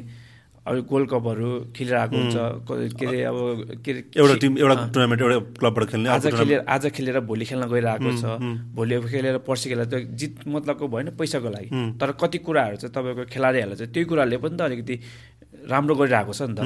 अहिले 0.66 0.82
गोल्ड 0.90 1.08
कपहरू 1.12 1.50
खेलिरहेको 1.76 2.16
हुन्छ 2.18 2.36
क- 2.68 3.06
अरे 3.08 3.22
अब 3.30 3.38
के 3.86 3.92
अरे 3.92 4.04
एउटा 4.18 4.36
टिम 4.42 4.58
एउटा। 4.58 4.76
टुर्नामेन्ट 4.96 5.22
एउटा 5.22 5.40
क्लबबाट 5.60 5.84
खेल्ने 5.92 6.10
आज 6.10 6.26
खेलेर 6.40 6.60
आज 6.76 6.84
खेलेर 6.98 7.20
भोलि 7.30 7.46
खेल्न 7.46 7.64
गइरहेको 7.74 8.12
छ। 8.22 8.24
भोलि 8.76 8.96
खेलेर 9.14 9.38
पर्सि 9.48 9.70
खेलेर 9.70 9.86
त्यो 9.94 10.00
जित 10.22 10.48
मतलबको 10.56 10.88
भएन 10.88 11.08
पैसाको 11.20 11.50
लागि। 11.56 11.70
तर 12.02 12.12
कति 12.22 12.38
कुराहरू 12.48 12.76
चाहिँ 12.82 12.94
तपाईँको 12.96 13.24
खेलाडीहरूलाई 13.34 13.78
चाहिँ 13.78 13.92
त्यही 13.94 14.06
कुराहरूले 14.10 14.38
पनि 14.44 14.56
त 14.58 14.62
अलिकति 14.72 14.96
राम्रो 15.72 15.94
गरिरहेको 16.02 16.34
छ 16.34 16.42
नि 16.50 16.56
त। 16.58 16.60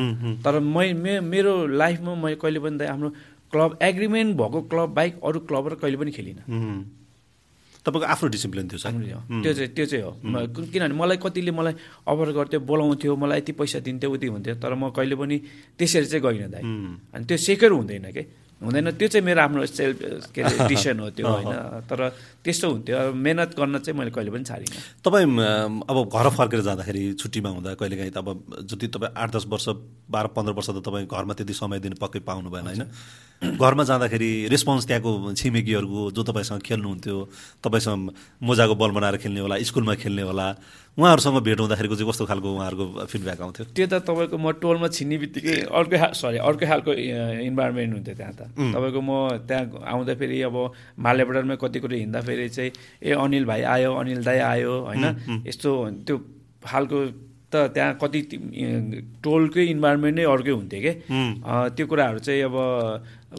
तर 0.46 0.60
मै 0.64 0.88
मे- 1.04 1.22
मेरो 1.34 1.54
लाइफमा 1.82 2.16
मैले 2.24 2.36
कहिले 2.42 2.60
पनि 2.64 2.78
त 2.80 2.82
आफ्नो 2.96 3.10
क्लब 3.52 3.78
एग्रिमेन्ट 3.82 4.38
भएको 4.38 4.62
क्लब 4.72 4.90
बाहेक 4.94 5.20
अरू 5.24 5.40
क्लबबाट 5.48 5.74
कहिले 5.80 5.98
पनि 5.98 6.12
खेलिनँ। 6.12 6.44
तपाईँको 7.86 8.08
आफ्नो 8.12 8.28
डिसिप्लिन 8.30 8.68
थियो। 8.68 9.20
त्यो 9.44 9.54
चाहिँ 9.54 9.70
त्यो 9.72 9.86
चाहिँ 9.86 10.04
हो 10.04 10.12
किनभने 10.52 10.96
मलाई 10.96 11.18
कतिले 11.24 11.52
मलाई 11.56 11.74
अफर 12.04 12.32
गर्थ्यो 12.36 12.60
बोलाउँथ्यो 12.68 13.16
मलाई 13.16 13.38
यति 13.40 13.52
पैसा 13.56 13.80
दिन्थ्यो 13.80 14.12
उति 14.12 14.28
हुन्थ्यो 14.28 14.56
तर 14.60 14.74
म 14.76 14.92
कहिले 14.92 15.16
पनि 15.16 15.38
त्यसरी 15.80 16.06
चाहिँ 16.12 16.24
गइनँ 16.24 16.52
दाइ। 16.52 16.64
अनि 17.16 17.24
त्यो 17.24 17.38
सेकर 17.38 17.72
हुँदैन 17.72 18.12
के 18.12 18.24
हुँदैन. 18.62 18.92
त्यो 18.98 19.08
चाहिँ 19.08 19.26
मेरो 19.26 19.42
आफ्नो 19.42 19.66
सेल्फ 19.66 20.32
के 20.34 20.42
अरे 20.42 20.68
डिसिसन 20.70 21.00
हो 21.00 21.10
त्यो 21.14 21.28
होइन। 21.28 21.86
तर 21.90 22.00
त्यस्तो 22.44 22.68
हुन्थ्यो। 22.72 22.98
अब 22.98 23.14
मेहनत 23.14 23.50
गर्न 23.54 23.78
चाहिँ 23.80 23.98
मैले 24.00 24.12
कहिले 24.12 24.32
पनि 24.34 24.44
छाडिनँ। 24.50 24.82
तपाईँ 25.06 25.26
अब 25.86 25.98
घर 26.10 26.30
फर्केर 26.34 26.62
जाँदाखेरि 26.66 27.04
छुट्टीमा 27.22 27.50
हुँदा 27.50 27.74
कहिलेकाहीँ 27.78 28.12
त 28.12 28.18
अब 28.18 28.66
जति 28.66 28.88
तपाईँ 28.98 29.14
आठ 29.14 29.30
दस 29.36 29.46
वर्ष 29.46 29.68
बाह्र 30.10 30.28
पन्ध्र 30.34 30.54
वर्ष 30.58 30.70
त 30.70 30.82
तपाईँ 30.82 31.06
घरमा 31.06 31.34
त्यति 31.38 31.54
समय 31.54 31.80
दिनु 31.86 31.96
पक्कै 32.02 32.20
पाउनु 32.26 32.50
भएन 32.50 32.66
होइन? 32.66 32.84
घरमा 33.38 33.84
जाँदाखेरि 33.84 34.30
रेस्पोन्स 34.50 34.86
त्यहाँको 34.88 35.12
छिमेकीहरूको 35.38 36.02
जो 36.18 36.22
तपाईँसँग 36.26 36.62
खेल्नुहुन्थ्यो 36.66 37.18
तपाईँसँग 37.62 38.02
मोजाको 38.42 38.76
बल 38.76 38.92
बनाएर 38.98 39.18
खेल्ने 39.22 39.40
होला 39.46 39.56
स्कुलमा 39.62 39.94
खेल्ने 40.02 40.22
होला 40.26 40.48
उहाँहरूसँग 40.98 41.38
भेट 41.46 41.60
हुँदाखेरिको 41.62 41.96
चाहिँ 41.96 42.10
कस्तो 42.10 42.26
खालको 42.26 42.48
उहाँहरूको 42.58 43.06
फिडब्याक 43.06 43.42
आउँथ्यो? 43.42 43.66
त्यो 43.78 43.86
त 43.86 43.94
तपाईँको 44.02 44.38
म 44.38 44.52
टोलमा 44.58 44.88
छिन्ने 44.90 45.18
बित्तिकै 45.22 45.70
अर्कै 45.70 45.98
हा 46.02 46.10
सरी 46.18 46.38
अर्कै 46.42 46.66
खालको 46.66 46.92
इन्भाइरोमेन्ट 47.46 47.94
हुन्थ्यो 47.94 48.16
त्यहाँ 48.18 48.34
त। 48.34 48.42
तपाईँको 48.58 49.02
म 49.06 49.12
त्यहाँ 49.46 49.66
आउँदाखेरि 49.94 50.38
अब 50.50 50.58
मालेबडारमा 50.98 51.56
कति 51.62 51.80
कुरो 51.86 51.96
हिँड्दाखेरि 52.02 52.50
चाहिँ 52.50 52.72
ए 53.06 53.12
अनिल 53.14 53.46
भाइ 53.46 53.62
आयो 53.62 53.94
अनिल 53.94 54.22
दाई 54.26 54.40
आयो 54.42 54.74
होइन। 54.90 55.06
यस्तो 55.46 55.70
त्यो 56.02 56.16
खालको 56.66 56.98
त 57.48 57.72
त्यहाँ 57.72 57.96
कति 58.02 58.20
टोलकै 59.24 59.64
इन्भाइरोमेन्ट 59.72 60.16
नै 60.20 60.24
अर्कै 60.28 60.52
हुन्थ्यो 60.52 60.82
कि। 60.84 60.92
त्यो 61.76 61.86
कुराहरू 61.88 62.20
चाहिँ 62.20 62.44
अब 62.44 62.56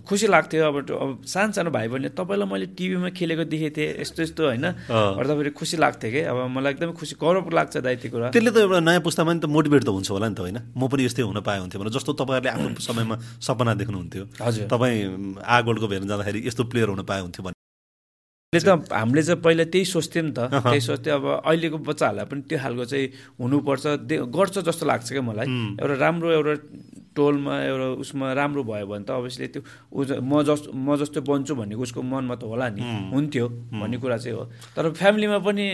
खुसी 0.09 0.26
लाग्थ्यो। 0.32 0.64
अब 0.64 0.76
अब 0.89 1.10
सानो 1.28 1.52
सानो 1.52 1.70
भाइ 1.76 1.89
बहिनी 1.93 2.09
तपाईँलाई 2.16 2.48
मैले 2.48 2.66
टिभीमा 2.72 3.09
खेलेको 3.12 3.44
देखेको 3.52 3.76
थिएँ 3.76 4.01
यस्तो 4.01 4.20
यस्तो 4.22 4.43
होइन। 4.48 4.66
गर्दाखेरि 4.89 5.51
खुसी 5.52 5.76
लाग्थ्यो 5.76 6.09
कि। 6.12 6.20
अब 6.24 6.39
मलाई 6.56 6.72
एकदमै 6.72 6.93
खुसी 6.97 7.14
गौरव 7.20 7.52
लाग्छ 7.52 7.76
दाइ 7.85 7.97
त्यो 8.01 8.10
कुरा। 8.16 8.32
त्यसले 8.32 8.51
त 8.52 8.56
एउटा 8.64 8.80
नयाँ 8.80 9.05
पुस्तामा 9.05 9.32
नि 9.32 9.40
त 9.44 9.47
मोटिभेट 9.48 9.82
त 9.85 9.90
हुन्छ 9.93 10.09
होला 10.09 10.28
नि 10.28 10.36
त 10.36 10.40
होइन। 10.40 10.59
म 10.72 10.89
पनि 10.89 11.05
यस्तै 11.05 11.22
हुन 11.28 11.40
पाए 11.44 11.59
हुन्थ्यो 11.68 11.80
भने 11.80 11.93
जस्तो 11.93 12.12
तपाईँहरूले 12.16 12.48
आफ्नो 12.48 12.80
समयमा 12.80 13.16
सपना 13.44 13.72
देख्नुहुन्थ्यो। 13.76 14.24
हजुर। 14.40 14.64
तपाईँ 14.72 14.97
आ 15.44 15.56
गोल्डको 15.68 15.86
हेर्न 15.89 16.09
जाँदाखेरि 16.09 16.39
यस्तो 16.48 16.62
प्लेयर 16.72 16.89
हुन 16.97 17.05
पाए 17.05 17.20
हुन्थ्यो 17.28 17.44
भने। 17.44 17.57
त 18.49 18.65
हामीले 18.65 19.23
चाहिँ 19.29 19.45
पहिला 19.45 19.65
त्यही 19.69 19.85
सोच्थ्यौँ 19.85 20.25
नि 20.25 20.33
त। 20.33 20.49
त्यही 20.49 20.81
सोच्थ्यो। 20.81 21.12
अब 21.20 21.25
अहिलेको 21.45 21.79
बच्चाहरूलाई 21.85 22.27
पनि 22.33 22.43
त्यो 22.49 22.59
खालको 22.65 22.85
चाहिँ 22.89 23.07
हुनुपर्छ। 23.37 23.85
गर्छ 24.09 24.65
जस्तो 24.65 24.85
लाग्छ 24.89 25.09
क्या 25.12 25.20
मलाई। 25.20 25.77
एउटा 25.77 25.95
राम्रो 26.01 26.29
एउटा 26.33 26.55
टोलमा 27.12 27.55
एउटा 27.69 27.87
उसमा 28.01 28.27
राम्रो 28.33 28.62
भयो 28.65 28.87
भने 28.89 29.05
त 29.05 29.11
अभियसली 29.20 29.47
त्यो 29.53 29.61
ऊ 29.93 30.01
म 30.25 30.41
जस्तो 30.49 30.73
म 30.73 30.97
जस्तो 30.97 31.20
बन्छु 31.29 31.53
भन्ने 31.61 31.77
उसको 31.77 32.01
मनमा 32.01 32.41
त 32.41 32.49
होला 32.49 32.73
नि। 32.73 32.81
हुन्थ्यो 33.12 33.47
भन्ने 33.69 33.97
कुरा 34.01 34.16
चाहिँ 34.16 34.33
हो। 34.33 34.45
तर 34.73 34.97
फ्यामिलीमा 34.97 35.39
पनि 35.45 35.66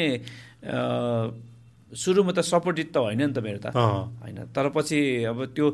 सुरुमा 1.95 2.33
त 2.33 2.41
सपोर्टेड 2.43 2.89
त 2.93 2.97
होइन 2.97 3.23
नि 3.23 3.33
त 3.33 3.39
मेरो 3.39 3.59
त। 3.62 3.66
होइन 3.75 4.51
तर 4.51 4.69
पछि 4.75 4.99
अब 5.31 5.39
त्यो 5.55 5.66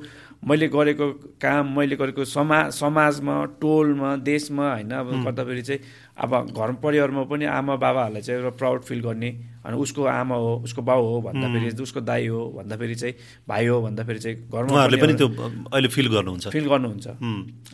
मैले 0.44 0.68
गरेको 0.68 1.06
काम 1.40 1.64
मैले 1.76 1.96
गरेको 1.96 2.24
समा 2.24 2.58
समाजमा 2.70 3.34
टोलमा 3.60 4.10
देशमा 4.20 4.66
होइन 4.72 4.92
अब 4.92 5.08
गर्दाखेरि 5.24 5.62
चाहिँ 5.62 5.80
अब 6.20 6.52
घर 6.52 6.72
परिवारमा 6.84 7.22
पनि 7.24 7.44
आमा 7.48 7.74
बाबाहरूलाई 7.80 8.22
चाहिँ 8.22 8.40
एउटा 8.40 8.56
प्राउड 8.60 8.80
फिल 8.84 9.00
गर्ने 9.00 9.30
अनि 9.64 9.76
उसको 9.76 10.04
आमा 10.04 10.36
हो 10.36 10.50
उसको 10.64 10.82
बाउ 10.82 11.00
हो 11.04 11.20
भन्दाखेरि 11.26 11.82
उसको 11.82 12.00
दाई 12.00 12.26
हो 12.28 12.40
भन्दाखेरि 12.56 12.94
चाहिँ 12.94 13.14
भाइ 13.48 13.66
हो 13.66 13.80
भन्दाखेरि 13.82 14.18
चाहिँ 14.18 14.36
घरमा 14.48 14.86
पनि 14.86 15.14
त्यो 15.16 15.28
अहिले 15.28 15.88
फिल 15.88 16.08
गर्नुहुन्छ। 16.08 16.48
फिल 16.48 16.66
गर्नुहुन्छ। 16.68 17.06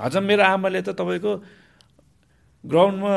हजुर 0.01 0.23
मेरो 0.23 0.43
आमाले 0.43 0.83
त 0.83 0.95
तपाईँको 0.95 1.33
ग्राउन्डमा 2.71 3.13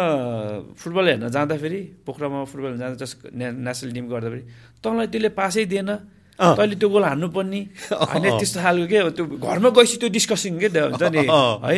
फुटबल 0.79 1.05
हेर्न 1.09 1.25
जाँदाखेरि 1.35 1.81
पोखरामा 2.05 2.39
फुटबल 2.49 2.69
हेर्न 2.69 2.79
जाँदा 2.79 2.97
जस 3.01 3.11
नेसनल 3.33 3.91
टिम 3.95 4.05
गर्दाखेरि 4.13 4.43
तँलाई 4.83 5.07
त्यसले 5.13 5.29
पासै 5.33 5.65
दिएन। 5.65 5.91
तैँले 6.39 6.75
त्यो 6.79 6.89
गोल 6.89 7.03
हान्नुपर्ने। 7.03 7.59
होइन 7.91 8.25
त्यस्तो 8.39 8.59
खालको 8.63 8.85
के 8.87 8.97
त्यो 9.17 9.23
घरमा 9.43 9.69
गएपछि 9.75 9.95
त्यो 9.99 10.09
डिस्कसन 10.15 10.55
के 10.61 10.67
हुन्छ 10.71 11.03
नि। 11.11 11.27
है? 11.27 11.77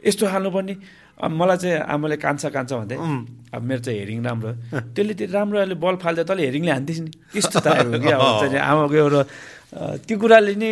यस्तो 0.00 0.24
हाल्नुपर्ने। 0.32 0.74
अब 1.22 1.30
मलाई 1.30 1.56
चाहिँ 1.60 1.76
आमाले 1.92 2.16
कान्छ 2.16 2.42
कान्छ 2.56 2.72
भन्दै 2.72 2.96
अब 3.52 3.62
मेरो 3.62 3.80
चाहिँ 3.84 3.98
हेरिङ 4.00 4.18
राम्रो। 4.24 4.50
त्यसले 4.96 5.14
त्यो 5.14 5.28
राम्रो 5.28 5.58
अहिले 5.60 5.76
बल 5.76 5.96
फाल्दा 6.02 6.22
तैँले 6.24 6.42
हेरिङले 6.48 6.72
हान्थिस् 6.72 7.00
नि। 7.04 7.10
त्यस्तो 7.36 7.58
टाइपको 7.62 7.98
क्या 8.00 8.16
नि? 8.48 8.58
आमाको 8.58 8.94
एउटा 8.96 9.22
त्यो 10.08 10.16
कुराले 10.18 10.54
नि 10.56 10.70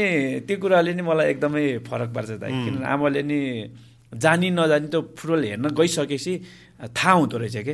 त्यो 0.48 0.56
कुराले 0.58 0.90
नि 0.96 1.02
मलाई 1.04 1.26
एकदमै 1.36 1.64
फरक 1.84 2.08
पार्छ 2.16 2.30
दाइ। 2.40 2.50
किनभने 2.50 2.86
आमाले 2.88 3.22
नि 3.22 3.38
जानी 4.12 4.50
नजानी 4.50 4.88
त 4.90 4.96
फुटबल 5.18 5.42
हेर्न 5.44 5.66
गइसकेपछि 5.70 6.32
थाहा 6.96 7.12
हुँदो 7.12 7.36
रहेछ 7.38 7.56
कि? 7.68 7.72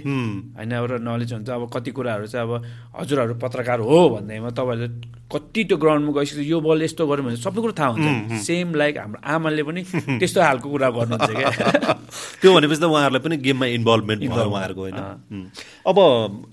होइन 0.59 0.73
एउटा 0.73 0.97
नलेज 0.99 1.33
हुन्छ 1.33 1.49
अब 1.51 1.71
कति 1.73 1.91
कुराहरू 1.97 2.27
चाहिँ 2.27 2.43
अब 2.43 2.53
हजुरहरू 2.99 3.35
पत्रकार 3.39 3.79
हो 3.81 3.99
भन्दैमा 4.19 4.51
तपाईँहरूले 4.51 4.89
कति 5.31 5.65
त्यो 5.65 5.77
ग्राउन्डमा 5.79 6.13
गइसकेपछि 6.19 6.51
यो 6.51 6.59
बल 6.61 6.83
यस्तो 6.83 7.07
गऱ्यो 7.07 7.23
भने 7.25 7.37
सबै 7.39 7.61
कुरो 7.63 7.73
थाहा 7.79 7.89
हुन्छ। 7.95 8.43
सेम 8.43 8.75
लाइक 8.75 8.99
हाम्रो 8.99 9.21
आमाले 9.23 9.63
पनि 9.63 9.83
त्यस्तो 10.21 10.41
खालको 10.43 10.69
कुरा 10.71 10.89
गर्नुहुन्छ 10.91 11.31
क्या 11.31 11.51
त्यो 12.43 12.51
भनेपछि 12.53 12.81
त 12.83 12.85
उहाँहरूलाई 12.85 13.23
पनि 13.23 13.37
गेममा 13.47 13.67
इन्भल्भमेन्ट 13.79 14.21
भयो 14.21 14.29
Involvement, 14.29 14.53
उहाँहरूको 14.53 14.83
होइन. 14.83 15.51
अब 15.87 15.99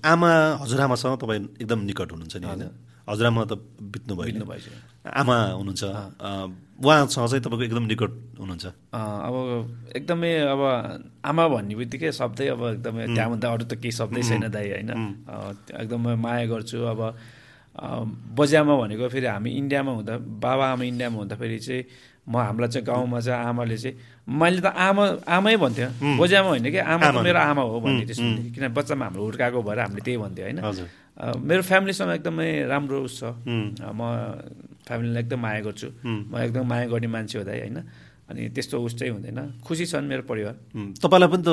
आमा 0.06 0.30
हजुरआमासँग 0.62 1.18
तपाईँ 1.18 1.42
एकदम 1.60 1.78
निकट 1.90 2.08
हुनुहुन्छ 2.12 2.36
नि 2.38 2.46
होइन? 2.46 2.62
हजुरआमा 3.10 3.42
त 3.50 3.52
बित्नु 3.82 4.14
आमा 5.04 5.36
हुनुहुन्छ। 5.60 5.84
उहाँसँग 6.74 7.28
चाहिँ 7.28 7.42
तपाईँको 7.44 7.64
एकदम 7.64 7.84
निकट 7.92 8.12
हुनुहुन्छ। 8.40 8.66
अब 8.96 9.34
एकदमै 9.94 10.32
अब 10.48 10.62
आमा 11.22 11.44
भन्ने 11.48 11.74
बित्तिकै 11.76 12.10
शब्दै 12.12 12.46
अब 12.56 12.62
एकदमै 12.80 13.04
त्यहाँभन्दा 13.14 13.46
अरू 13.52 13.64
त 13.68 13.72
केही 13.78 13.92
शब्दै 13.92 14.22
छैन 14.24 14.48
दाइ 14.48 14.66
होइन? 14.74 14.90
एकदमै 15.82 16.14
माया 16.16 16.44
गर्छु। 16.50 16.78
अब 16.88 17.00
अँ, 17.74 18.06
बजारमा 18.38 18.74
भनेको 18.78 19.08
फेरि 19.10 19.26
हामी 19.26 19.50
इन्डियामा 19.50 19.92
हुँदा 19.98 20.14
बाबा 20.38 20.64
आमा 20.72 20.84
इन्डियामा 20.94 21.16
हुँदाखेरि 21.18 21.58
चाहिँ 21.58 21.82
म 22.30 22.38
हामीलाई 22.38 22.70
चाहिँ 22.70 22.86
गाउँमा 22.86 23.18
चाहिँ 23.20 23.46
आमाले 23.50 23.76
चाहिँ 23.76 23.94
मैले 24.30 24.60
त 24.62 24.66
आमा 24.70 25.04
आमै 25.26 25.56
भन्थ्यो। 25.58 25.88
बजामा 26.16 26.48
होइन 26.54 26.70
कि 26.70 26.78
आमा 26.78 27.10
त 27.10 27.18
मेरो 27.18 27.38
आमा 27.50 27.62
हो 27.66 27.74
भन्ने 27.82 28.04
त्यस्तो। 28.06 28.54
किन 28.54 28.64
बच्चामा 28.78 29.04
हाम्रो 29.04 29.22
हुर्काएको 29.26 29.58
भएर 29.58 29.78
हामीले 29.84 30.02
त्यही 30.06 30.18
भन्थ्यो 30.22 30.44
होइन? 30.46 30.58
मेरो 31.42 31.62
फ्यामिलीसँग 31.66 32.10
एकदमै 32.14 32.48
राम्रो 32.70 32.98
उस 33.04 33.14
छ। 33.20 33.34
म 33.42 34.00
फ्यामिलीलाई 34.86 35.22
एकदम 35.22 35.40
माया 35.40 35.60
गर्छु। 35.66 35.88
म 36.04 36.32
एकदम 36.44 36.64
माया 36.68 36.86
गर्ने 36.92 37.08
मान्छे 37.08 37.38
हो 37.38 37.44
दाइ 37.44 37.58
होइन? 37.60 37.78
अनि 38.24 38.40
त्यस्तो 38.56 38.76
उस 38.80 38.94
चाहिँ 38.96 39.12
हुँदैन। 39.12 39.60
खुसी 39.60 39.84
छन् 39.84 40.08
मेरो 40.08 40.22
परिवार। 40.24 40.54
तपाईँलाई 40.96 41.28
पनि 41.28 41.42
त 41.44 41.50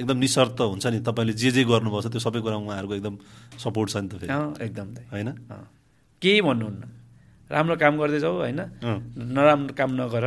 एकदम 0.00 0.16
निशर्त 0.24 0.60
हुन्छ 0.60 0.84
नि। 0.88 0.98
तपाईँले 1.04 1.32
जे 1.36 1.50
जे 1.52 1.62
गर्नुभएको 1.68 2.00
छ 2.00 2.06
त्यो 2.08 2.20
सबै 2.24 2.40
कुरा 2.40 2.56
उहाँहरूको 2.56 2.94
एकदम 2.96 3.14
सपोर्ट 3.60 3.88
छ 3.92 3.96
नि 4.00 4.08
त 4.08 4.12
एकदम 4.60 4.88
होइन। 5.12 5.28
केही 6.22 6.40
भन्नुहुन्न। 6.40 6.82
राम्रो 7.50 7.76
काम 7.76 7.94
गर्दै 8.00 8.20
जाऊ 8.20 8.36
होइन? 8.40 8.60
नराम्रो 9.36 9.72
काम 9.76 9.90
नगर। 10.00 10.24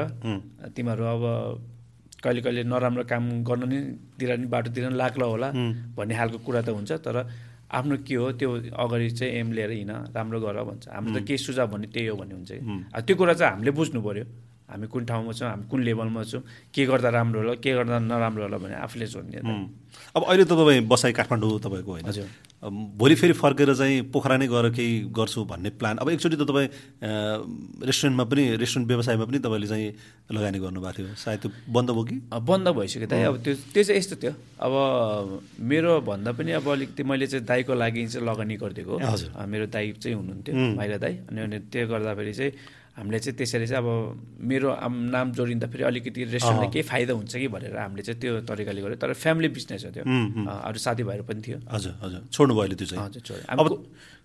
तिमीहरू 0.70 1.04
अब 1.06 1.24
कहिले 2.22 2.42
कहिले 2.46 2.62
नराम्रो 2.70 3.04
काम 3.10 3.24
गर्न 3.42 3.64
नि 3.66 3.78
तिर 4.18 4.30
नि 4.38 4.46
बाटोतिर 4.54 4.90
नि 4.90 4.96
लाग्ला 4.98 5.26
होला 5.26 5.50
भन्ने 5.98 6.14
खालको 6.14 6.38
कुरा 6.46 6.62
त 6.62 6.70
हुन्छ 6.78 6.92
तर 7.02 7.18
आफ्नो 7.72 7.96
के 8.08 8.16
हो 8.16 8.32
त्यो 8.40 8.50
अगाडि 8.76 9.10
चाहिँ 9.10 9.34
एम 9.34 9.52
लिएर 9.52 9.72
हिँड 9.72 9.92
राम्रो 10.16 10.40
गर 10.40 10.64
भन्छ। 10.64 10.88
हाम्रो 10.92 11.20
त 11.20 11.24
के 11.28 11.38
सुझाव 11.38 11.68
भन्ने 11.72 11.88
त्यही 11.88 12.08
हो 12.08 12.16
भन्ने 12.20 12.36
हुन्छ 12.36 12.52
कि। 12.52 13.02
त्यो 13.08 13.16
कुरा 13.16 13.34
चाहिँ 13.34 13.52
हामीले 13.54 13.72
बुझ्नु 13.72 14.00
पऱ्यो 14.04 14.26
हामी 14.72 14.88
कुन 14.88 15.06
ठाउँमा 15.06 15.32
छौँ 15.32 15.50
हामी 15.50 15.66
कुन 15.68 15.80
लेभलमा 15.84 16.24
छौँ 16.24 16.42
के 16.74 16.86
गर्दा 16.88 17.10
राम्रो 17.12 17.40
होला 17.42 17.54
के 17.60 17.72
गर्दा 17.76 18.00
नराम्रो 18.00 18.44
होला 18.44 18.58
भने 18.58 18.76
आफूले 18.80 19.08
सोध्ने 19.08 19.40
अब 20.16 20.24
अहिले 20.24 20.44
त 20.48 20.52
तपाईँ 20.56 20.88
बसाइ 20.88 21.12
काठमाडौँ 21.14 21.60
तपाईँको 21.60 21.92
होइन। 21.92 22.08
भोलि 22.96 23.16
फेरि 23.16 23.34
फर्केर 23.34 23.74
चाहिँ 23.76 24.02
पोखरा 24.14 24.38
नै 24.38 24.48
गएर 24.48 24.70
केही 24.72 25.12
गर्छु 25.12 25.44
भन्ने 25.46 25.70
प्लान। 25.76 25.98
अब 25.98 26.10
एकचोटि 26.10 26.36
त 26.38 26.48
तपाईँ 26.48 26.68
रेस्टुरेन्टमा 27.84 28.24
पनि 28.24 28.44
रेस्टुरेन्ट 28.56 28.88
व्यवसायमा 28.88 29.26
पनि 29.26 29.40
तपाईँले 29.40 29.68
चाहिँ 29.68 29.88
लगानी 30.32 30.60
गर्नुभएको 30.64 30.96
थियो। 30.96 31.16
सायद 31.16 31.40
त्यो 31.42 31.50
बन्द 31.68 31.90
भयो 31.92 32.04
कि? 32.08 32.16
बन्द 32.32 32.68
भइसक्यो 32.72 33.08
दाइ 33.12 33.24
अब 33.24 33.36
त्यो 33.44 33.54
त्यो 33.74 33.84
चाहिँ 33.84 34.00
यस्तो 34.00 34.16
थियो। 34.22 34.34
अब 34.64 34.74
मेरो 35.60 35.92
भन्दा 36.08 36.32
पनि 36.40 36.52
अब 36.60 36.68
अलिकति 36.72 37.04
मैले 37.04 37.28
चाहिँ 37.28 37.46
दाईको 37.46 37.74
लागि 37.74 38.08
चाहिँ 38.08 38.28
लगानी 38.28 38.56
गरिदिएको 38.64 38.94
हजुर। 38.96 39.30
मेरो 39.44 39.66
दाई 39.68 39.92
चाहिँ 40.00 40.16
हुनुहुन्थ्यो 40.16 40.54
माइला 40.78 40.98
दाई। 41.04 41.14
अनि 41.28 41.40
अनि 41.42 41.58
त्यो 41.68 41.88
गर्दाखेरि 41.88 42.34
चाहिँ 42.34 42.52
हामीले 42.92 43.20
चाहिँ 43.20 43.38
त्यसरी 43.38 43.68
चाहिँ 43.68 43.82
अब 43.84 43.88
मेरो 44.52 44.68
नाम 45.16 45.32
जोडिँदा 45.32 45.68
फेरि 45.72 45.84
अलिकति 45.84 46.24
रेस्टुरेन्टलाई 46.36 46.70
केही 46.76 46.84
फाइदा 46.92 47.14
हुन्छ 47.14 47.34
कि 47.36 47.48
भनेर 47.48 47.78
हामीले 47.78 48.04
चाहिँ 48.04 48.20
त्यो 48.22 48.32
तरिकाले 48.44 48.82
गर्यो। 48.82 48.98
तर 49.00 49.14
फ्यामिली 49.16 49.50
बिजनेस 49.56 49.86
हो 49.86 49.92
त्यो। 49.96 50.04
अरू 50.04 50.80
साथीभाइहरू 50.86 51.24
पनि 51.24 51.42
थियो। 51.42 51.58
हजुर 51.72 51.94
हजुर। 52.04 52.22
छोड्नु 52.36 52.54
भयो 52.54 52.62
अहिले 52.62 52.76
त्यो 52.76 52.88
चाहिँ। 52.92 53.06
हजुर 53.08 53.22
छोड्यो। 53.22 53.46
अब 53.48 53.66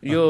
यो 0.03 0.23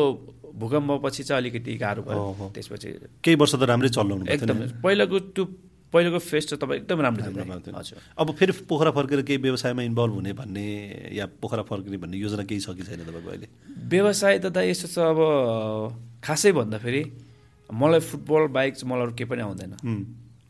भूकम्पपछि 0.52 1.22
चाहिँ 1.26 1.40
अलिकति 1.42 1.72
गाह्रो 1.80 2.02
भयो। 2.04 2.52
त्यसपछि 2.54 2.88
केही 3.24 3.36
वर्ष 3.40 3.54
त 3.56 3.62
राम्रै 3.72 3.88
चल्नु 3.96 4.14
एकदम। 4.28 4.84
पहिलाको 4.84 5.18
त्यो 5.32 5.44
पहिलाको 5.92 6.18
फेस 6.18 6.44
चाहिँ 6.52 6.60
तपाईँ 6.60 6.80
एकदम 6.84 7.00
राम्रो 7.00 7.24
हजुर। 7.72 7.98
अब 8.20 8.26
फेरि 8.36 8.52
पोखरा 8.68 8.90
फर्केर 8.92 9.22
केही 9.24 9.38
व्यवसायमा 9.42 9.82
इन्भल्भ 9.82 10.12
हुने 10.12 10.32
भन्ने 10.36 10.68
या 11.16 11.24
पोखरा 11.40 11.62
फर्किने 11.64 11.96
भन्ने 12.04 12.16
योजना 12.20 12.44
केही 12.44 12.60
छ 12.60 12.76
कि 12.76 12.82
छैन 12.84 13.00
तपाईँको 13.08 13.30
अहिले? 13.32 13.48
व्यवसाय 13.90 14.38
त 14.44 14.56
यस्तो 14.60 14.88
छ 14.92 14.98
अब 15.08 15.18
खासै 16.20 16.52
भन्दाखेरि 16.52 17.02
मलाई 17.70 18.00
फुटबल 18.00 18.46
बाइक 18.52 18.72
चाहिँ 18.76 18.88
मलाई 18.92 19.04
अरू 19.06 19.12
केही 19.18 19.28
पनि 19.30 19.42
आउँदैन। 19.42 19.72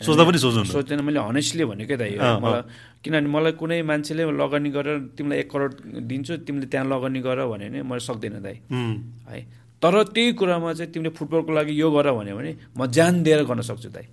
सोच्दा 0.01 0.25
पनि 0.29 0.39
सोच्नु 0.39 0.65
सोच्दैन 0.69 1.01
मैले 1.01 1.21
हनेस्टली 1.21 1.65
भनेकै 1.65 1.97
दाइ 1.97 2.13
मलाई 2.21 2.63
किनभने 3.01 3.29
मलाई 3.33 3.53
कुनै 3.57 3.81
मान्छेले 3.83 4.23
लगानी 4.29 4.71
गरेर 4.77 4.99
तिमीलाई 5.17 5.39
एक 5.41 5.49
करोड 5.49 5.73
दिन्छु 6.05 6.33
तिमीले 6.45 6.67
त्यहाँ 6.69 6.87
लगानी 6.87 7.21
गर 7.25 7.41
भने 7.49 7.67
नि 7.73 7.79
मैले 7.81 8.05
सक्दिनँ 8.05 8.43
दाइ। 8.45 8.57
है। 8.69 9.41
तर 9.81 9.95
त्यही 10.13 10.33
कुरामा 10.37 10.73
चाहिँ 10.73 10.93
तिमीले 10.93 11.11
फुटबलको 11.17 11.53
लागि 11.53 11.73
यो 11.81 11.89
गर 11.89 12.13
भन्यो 12.13 12.37
भने 12.37 12.53
म 12.77 12.87
ज्यान 12.93 13.23
दिएर 13.25 13.45
गर्न 13.49 13.61
सक्छु 13.65 13.89
दाइ। 13.89 14.07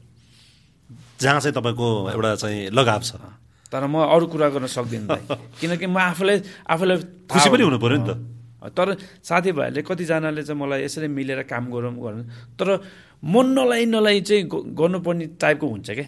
जहाँ 1.19 1.39
चाहिँ 1.43 1.55
तपाईँको 1.55 1.87
एउटा 2.15 2.35
चाहिँ 2.35 2.69
लगाव 2.71 3.01
छ। 3.03 3.11
तर 3.67 3.83
म 3.83 4.07
अरू 4.07 4.25
कुरा 4.31 4.47
गर्न 4.55 4.67
सक्दिनँ 4.71 5.07
दाइ। 5.07 5.23
किनकि 5.59 5.85
म 5.87 5.97
आफूलाई 5.99 6.37
आफूलाई 6.63 6.97
खुसी 7.27 7.49
पनि 7.51 7.63
हुनु 7.67 7.79
पऱ्यो 7.83 7.97
नि 7.99 8.07
त। 8.07 8.11
तर 8.71 8.87
साथीभाइहरूले 9.23 9.81
कतिजनाले 9.83 10.43
चाहिँ 10.43 10.59
मलाई 10.61 10.83
यसरी 10.83 11.07
मिलेर 11.07 11.41
काम 11.51 11.63
गरौँ 11.71 11.93
गर्नु 12.03 12.23
तर 12.59 12.67
मन 13.23 13.47
नलाइ 13.55 13.85
नलाइ 13.87 14.21
चाहिँ 14.27 14.43
गर्नुपर्ने 14.51 15.25
टाइपको 15.39 15.67
हुन्छ 15.67 15.89
क्या 15.91 16.07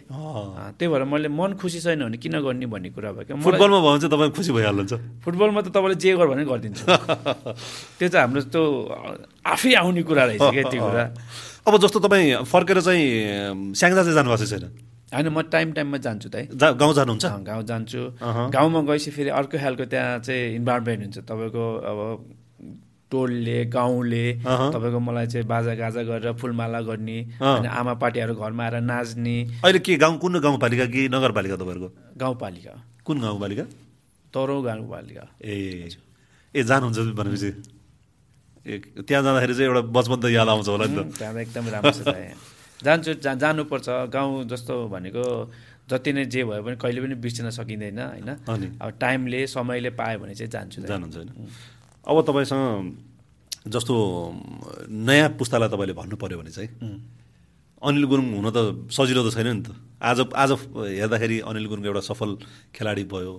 त्यही 0.76 0.88
भएर 0.91 1.03
मैले 1.07 1.27
मन 1.32 1.53
खुसी 1.60 1.80
छैन 1.80 2.03
भने 2.03 2.18
किन 2.19 2.40
गर्ने 2.44 2.65
भन्ने 2.68 2.90
कुरा 2.91 3.11
भयो 3.15 3.23
क्या? 3.27 3.36
फुटबलमा 3.40 3.80
भयो 3.80 3.91
भने 3.91 3.99
चाहिँ 4.03 4.11
तपाईँ 4.11 4.32
खुसी 4.36 4.52
भइहाल्नुहुन्छ। 4.52 5.23
फुटबलमा 5.23 5.61
त 5.61 5.68
तपाईँले 5.72 5.95
जे 5.95 6.11
गर 6.19 6.27
भने 6.27 6.44
गरिदिन्छ। 6.44 6.80
त्यो 7.99 8.07
चाहिँ 8.07 8.23
हाम्रो 8.27 8.41
त्यो 8.52 8.64
आफै 9.48 9.73
आउने 9.80 10.03
कुरा 10.03 10.23
रहेछ 10.27 10.44
क्या 10.44 10.64
त्यो 10.72 10.82
कुरा? 10.84 11.03
अब 11.68 11.73
जस्तो 11.84 11.99
तपाईँ 12.03 12.44
फर्केर 12.52 12.80
चाहिँ 12.84 13.03
स्याङ्जा 13.80 14.02
चाहिँ 14.03 14.15
जानुभएको 14.15 14.45
छैन? 14.52 14.65
होइन 15.15 15.27
म 15.32 15.41
टाइम 15.48 15.72
टाइममा 15.72 15.98
जान्छु 16.03 16.27
त 16.30 16.36
है। 16.36 16.44
गाउँ 16.52 16.94
जानुहुन्छ? 16.99 17.26
गाउँ 17.48 17.64
जान्छु। 17.64 18.02
गाउँमा 18.52 18.80
गएपछि 18.91 19.11
फेरि 19.15 19.30
अर्को 19.40 19.57
खालको 19.64 19.86
त्यहाँ 19.88 20.19
चाहिँ 20.19 20.56
इन्भाइरोमेन्ट 20.60 21.02
हुन्छ। 21.15 21.18
तपाईँको 21.32 21.64
अब 21.80 21.99
टोलले 23.11 23.57
गाउँले 23.69 24.26
तपाईँको 24.44 24.99
मलाई 24.99 25.27
चाहिँ 25.27 25.48
बाजा 25.48 25.73
गाजा 25.76 26.02
गरेर 26.03 26.34
फुलमाला 26.41 26.82
गर्ने 26.82 27.18
अनि 27.38 27.68
आमा 27.69 27.94
पार्टीहरू 28.02 28.34
घरमा 28.36 28.64
आएर 28.64 28.76
नाच्ने। 28.82 29.36
अहिले 29.64 29.80
के 29.80 29.95
गाउँ 29.98 30.18
कुन 30.18 30.40
गाउँपालिका 30.41 30.86
कि 30.90 31.02
नगरपालिका 31.14 31.56
तपाईँहरूको? 31.56 31.90
गाउँपालिका। 32.18 32.73
कुन 33.06 33.18
गाउँपालिका? 33.22 33.64
तरौ 34.34 34.61
गाउँपालिका। 34.61 35.23
ए 35.45 35.90
ए 36.56 36.64
जानुहुन्छ 36.64 36.98
भनेपछि। 37.14 37.49
ए 38.65 38.73
त्यहाँ 39.06 39.22
जाँदाखेरि 39.23 39.53
चाहिँ 39.53 39.68
एउटा 39.69 39.82
बचपन 39.94 40.18
त 40.22 40.26
याद 40.34 40.49
आउँछ 40.49 40.68
होला 40.68 40.86
नि 40.90 40.95
त। 40.98 40.99
त्यहाँ 41.14 41.34
एकदमै 41.45 41.69
राम्रो 41.72 41.91
छ 41.94 42.10
जान्छु 42.84 43.11
जा 43.23 43.34
जानुपर्छ। 43.38 43.88
गाउँ 44.10 44.44
जस्तो 44.49 44.73
भनेको 44.90 45.23
जति 45.90 46.11
नै 46.14 46.26
जे 46.26 46.44
भयो 46.44 46.61
भने 46.65 46.76
कहिले 46.82 46.99
पनि 47.02 47.15
बिर्सिन 47.22 47.49
सकिँदैन 47.53 47.99
होइन? 48.02 48.30
अब 48.82 48.90
टाइमले 48.99 49.45
समयले 49.48 49.90
पायो 49.94 50.19
भने 50.19 50.34
चाहिँ 50.36 50.52
जान्छु 50.52 50.82
जानुहुन्छ 50.82 51.15
होइन? 51.15 51.30
अब 52.06 52.18
तपाईँसँग 52.22 52.64
जस्तो 53.73 53.94
नयाँ 54.90 55.30
पुस्तालाई 55.41 55.69
तपाईँले 55.73 55.94
भन्नु 55.98 56.15
पऱ्यो 56.22 56.38
भने 56.38 56.52
चाहिँ 56.53 56.69
अनिल 57.82 58.06
गुरुङ 58.06 58.26
हुन 58.38 58.49
त 58.53 58.90
सजिलो 58.94 59.22
त 59.26 59.34
छैन 59.34 59.49
नि 59.49 59.64
त। 59.65 59.73
आज 60.02 60.19
आज 60.34 60.52
हेर्दाखेरि 61.02 61.38
अनिल 61.49 61.65
गुरुङ 61.65 61.84
एउटा 61.90 62.02
सफल 62.06 62.38
खेलाडी 62.77 63.03
भयो 63.10 63.34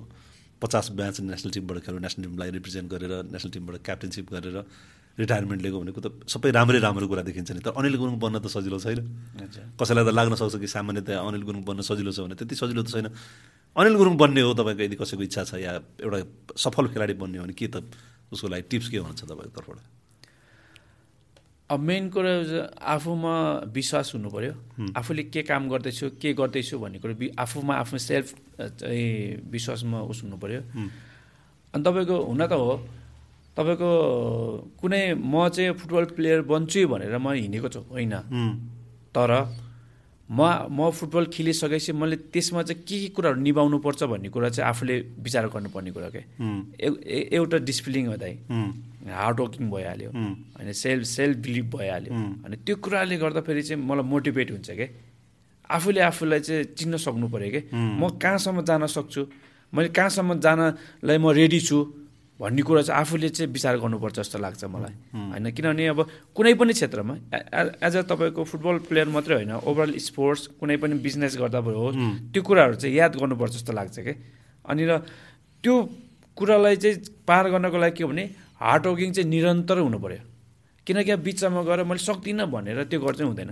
पचास 0.63 0.91
म्याच 0.99 1.21
नेसनल 1.31 1.51
टिमबाट 1.55 1.79
खेल्यो 1.87 2.01
नेसनल 2.03 2.23
टिमलाई 2.27 2.51
रिप्रेजेन्ट 2.59 2.87
गरेर 2.91 3.13
नेसनल 3.31 3.51
टिमबाट 3.55 3.77
क्याप्टेनसिप 3.87 4.27
गरेर 4.35 4.57
रिटायरमेन्ट 5.17 5.61
लिएको 5.63 5.79
भनेको 5.81 6.01
त 6.03 6.07
सबै 6.27 6.51
राम्रै 6.59 6.79
राम्रो 6.83 7.07
कुरा 7.07 7.23
देखिन्छ 7.23 7.51
नि 7.55 7.63
तर 7.63 7.73
अनिल 7.79 7.97
गुरुङ 8.03 8.19
बन्न 8.19 8.37
त 8.43 8.47
सजिलो 8.51 8.79
छैन। 8.83 9.01
कसैलाई 9.79 10.05
त 10.05 10.11
लाग्न 10.11 10.35
सक्छ 10.43 10.59
कि 10.59 10.69
सामान्यतया 10.75 11.23
अनिल 11.23 11.43
गुरुङ 11.47 11.63
बन्न 11.65 11.81
सजिलो 11.87 12.11
छ 12.13 12.27
भने 12.27 12.35
त्यति 12.35 12.55
सजिलो 12.59 12.83
त 12.83 12.91
छैन। 12.93 13.09
अनिल 13.77 13.95
गुरुङ 13.97 14.15
बन्ने 14.21 14.41
हो 14.43 14.53
तपाईँको 14.59 14.83
यदि 14.85 14.97
कसैको 15.01 15.23
इच्छा 15.25 15.43
छ 15.49 15.53
या 15.63 15.73
एउटा 16.05 16.19
सफल 16.59 16.85
खेलाडी 16.93 17.15
बन्ने 17.17 17.39
हो 17.39 17.45
भने 17.49 17.55
के 17.57 17.67
त 17.73 17.77
उसको 18.33 18.49
लागि 18.49 18.63
टिप्स 18.71 18.89
के 18.89 18.97
हुनुहुन्छ 18.99 19.23
तपाईँको 19.25 19.55
तर्फबाट? 19.57 19.79
अब 21.71 21.81
मेन 21.81 22.11
कुरा 22.11 22.33
आफूमा 22.95 23.35
विश्वास 23.75 24.13
हुनु 24.15 24.31
पऱ्यो 24.31 24.53
आफूले 24.95 25.23
के 25.35 25.43
काम 25.43 25.69
गर्दैछु 25.69 26.07
के 26.23 26.33
गर्दैछु 26.39 26.79
भन्ने 26.79 26.99
कुरो 27.03 27.15
आफूमा 27.35 27.75
आफ्नो 27.75 27.99
सेल्फ 27.99 28.27
चाहिँ 28.79 29.51
विश्वासमा 29.51 29.99
उस 30.07 30.23
हुनु 30.23 30.37
पऱ्यो 30.39 30.61
अनि 31.75 31.83
तपाईँको 31.83 32.17
हुन 32.23 32.47
त 32.47 32.53
हो 32.55 32.71
तपाईँको 33.59 33.91
कुनै 34.79 35.03
म 35.15 35.49
चाहिँ 35.49 35.73
फुटबल 35.75 36.05
प्लेयर 36.15 36.43
बन्छु 36.47 36.87
भनेर 36.87 37.19
म 37.19 37.35
हिँडेको 37.35 37.69
छु 37.69 37.81
होइन। 37.91 38.15
तर 39.11 39.31
म 40.31 40.67
म 40.71 40.91
फुटबल 40.91 41.25
खेलिसकेपछि 41.31 41.93
मैले 41.93 42.17
त्यसमा 42.35 42.63
चाहिँ 42.63 42.83
के 42.83 42.97
के 43.01 43.09
कुराहरू 43.15 43.41
निभाउनु 43.41 43.79
पर्छ 43.79 44.03
भन्ने 44.11 44.29
कुरा 44.35 44.49
चाहिँ 44.49 44.69
आफूले 44.69 44.95
विचार 45.23 45.47
गर्नुपर्ने 45.55 45.91
कुरा 45.95 46.11
के? 46.11 46.23
एउटा 47.31 47.59
डिसिप्लिन 47.63 48.07
हो 48.11 48.17
दाइ। 48.19 48.35
हार्ड 49.07 49.41
वर्किङ 49.41 49.71
भइहाल्यो। 49.71 50.11
होइन 50.11 50.73
सेल्फ 50.73 51.05
सेल्फ 51.07 51.37
बिलिभ 51.47 51.67
भइहाल्यो। 51.77 52.11
अनि 52.43 52.57
त्यो 52.67 52.77
कुराले 52.83 53.17
गर्दाखेरि 53.23 53.63
चाहिँ 53.63 53.83
मलाई 53.87 54.03
मोटिभेट 54.03 54.51
हुन्छ 54.51 54.71
क्या 54.71 54.89
आफूले 55.71 56.01
आफूलाई 56.11 56.41
चाहिँ 56.41 56.65
चिन्न 56.75 56.97
सक्नु 56.97 57.27
पऱ्यो 57.31 57.51
कि? 57.55 57.61
म 57.75 58.19
कहाँसम्म 58.19 58.63
जान 58.67 58.87
सक्छु? 58.87 59.23
मैले 59.75 59.89
कहाँसम्म 59.95 60.41
जानलाई 60.43 61.19
म 61.19 61.31
रेडी 61.31 61.61
छु? 61.61 61.79
भन्ने 62.41 62.63
कुरा 62.63 62.83
चाहिँ 62.83 63.01
आफूले 63.01 63.29
चाहिँ 63.29 63.53
विचार 63.53 63.77
गर्नुपर्छ 63.81 64.17
जस्तो 64.17 64.39
लाग्छ 64.39 64.65
मलाई। 64.69 64.95
होइन 65.33 65.51
किनभने 65.57 65.87
अब 65.89 66.01
कुनै 66.37 66.53
पनि 66.55 66.73
क्षेत्रमा 66.73 67.15
एज 67.81 67.97
अ 67.97 68.03
तपाईँको 68.05 68.45
फुटबल 68.45 68.77
प्लेयर 68.89 69.09
मात्रै 69.09 69.35
होइन 69.37 69.53
ओभरअल 69.65 69.97
स्पोर्ट्स 69.99 70.47
कुनै 70.61 70.77
पनि 70.77 70.95
बिजनेस 71.01 71.37
गर्दा 71.41 71.61
भयो 71.65 71.91
त्यो 72.33 72.43
कुराहरू 72.43 72.75
चाहिँ 72.77 72.97
याद 72.97 73.17
गर्नुपर्छ 73.17 73.53
जस्तो 73.53 73.73
लाग्छ 73.73 73.97
कि। 73.99 74.13
अनि 74.65 74.85
र 74.85 74.99
त्यो 75.65 75.75
कुरालाई 76.37 76.77
चाहिँ 76.77 77.25
पार 77.25 77.45
गर्नको 77.51 77.79
लागि 77.81 77.97
के 77.97 78.05
भने 78.05 78.25
हार्ड 78.61 78.87
वर्किङ 78.87 79.13
चाहिँ 79.17 79.29
निरन्तर 79.31 79.79
हुनु 79.81 79.99
पऱ्यो 79.99 80.23
किनकि 80.87 81.11
अब 81.11 81.21
बिचमा 81.25 81.63
गएर 81.65 81.81
मैले 81.89 82.05
सक्दिनँ 82.05 82.47
भनेर 82.53 82.85
त्यो 82.85 83.01
गर्छ 83.01 83.21
हुँदैन। 83.23 83.51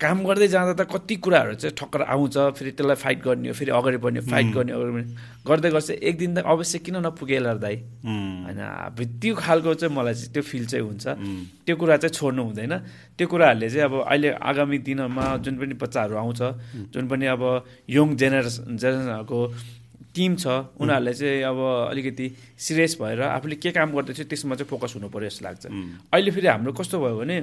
काम 0.00 0.24
गर्दै 0.26 0.48
जाँदा 0.48 0.74
त 0.74 0.90
कति 0.90 1.16
कुराहरू 1.22 1.54
चाहिँ 1.54 1.74
ठक्कर 1.78 2.02
आउँछ 2.02 2.36
फेरि 2.58 2.70
त्यसलाई 2.74 2.98
फाइट 2.98 3.18
गर्ने 3.24 3.48
हो 3.48 3.54
फेरि 3.54 3.70
अगाडि 3.70 3.98
बढ्ने 4.02 4.20
फाइट 4.26 4.46
गर्ने 4.54 4.72
अगाडि 4.74 4.90
बढ्ने 4.90 5.14
गर्दै 5.46 5.70
गर्छ 5.70 5.90
एक 6.02 6.16
दिन 6.18 6.34
त 6.34 6.38
अवश्य 6.44 6.78
किन 6.82 6.96
नपुगेला 7.06 7.54
दाइ 7.62 7.76
होइन 8.02 8.60
त्यो 9.22 9.34
खालको 9.38 9.74
चाहिँ 9.74 9.94
मलाई 9.94 10.14
चाहिँ 10.14 10.32
त्यो 10.34 10.42
फिल 10.42 10.66
चाहिँ 10.66 10.84
हुन्छ। 10.84 11.06
त्यो 11.66 11.74
कुरा 11.78 11.96
चाहिँ 12.02 12.14
छोड्नु 12.14 12.42
हुँदैन। 12.42 12.74
त्यो 13.16 13.26
कुराहरूले 13.30 13.68
चाहिँ 13.70 13.84
अब 13.86 13.94
अहिले 14.02 14.30
आगामी 14.34 14.78
दिनमा 14.82 15.24
जुन 15.46 15.54
पनि 15.62 15.74
बच्चाहरू 15.78 16.14
आउँछ 16.18 16.40
जुन 16.90 17.04
पनि 17.08 17.26
अब 17.30 17.42
यङ 17.88 18.16
जेनेरेसन 18.18 18.76
जेनेरेसनहरूको 18.76 19.40
टिम 20.10 20.32
छ 20.36 20.46
उनीहरूले 20.82 21.14
चाहिँ 21.14 21.42
अब 21.42 21.58
अलिकति 21.90 22.26
सिरियस 22.58 22.98
भएर 23.00 23.20
आफूले 23.30 23.56
के 23.62 23.70
काम 23.70 23.94
गर्दैछ 23.94 24.20
त्यसमा 24.26 24.54
चाहिँ 24.58 24.68
फोकस 24.70 24.94
हुनु 24.98 25.08
पऱ्यो 25.08 25.30
जस्तो 25.30 25.44
लाग्छ। 25.46 25.64
अहिले 26.10 26.30
फेरि 26.34 26.46
हाम्रो 26.50 26.72
कस्तो 26.74 26.98
भयो 26.98 27.18
भने 27.22 27.38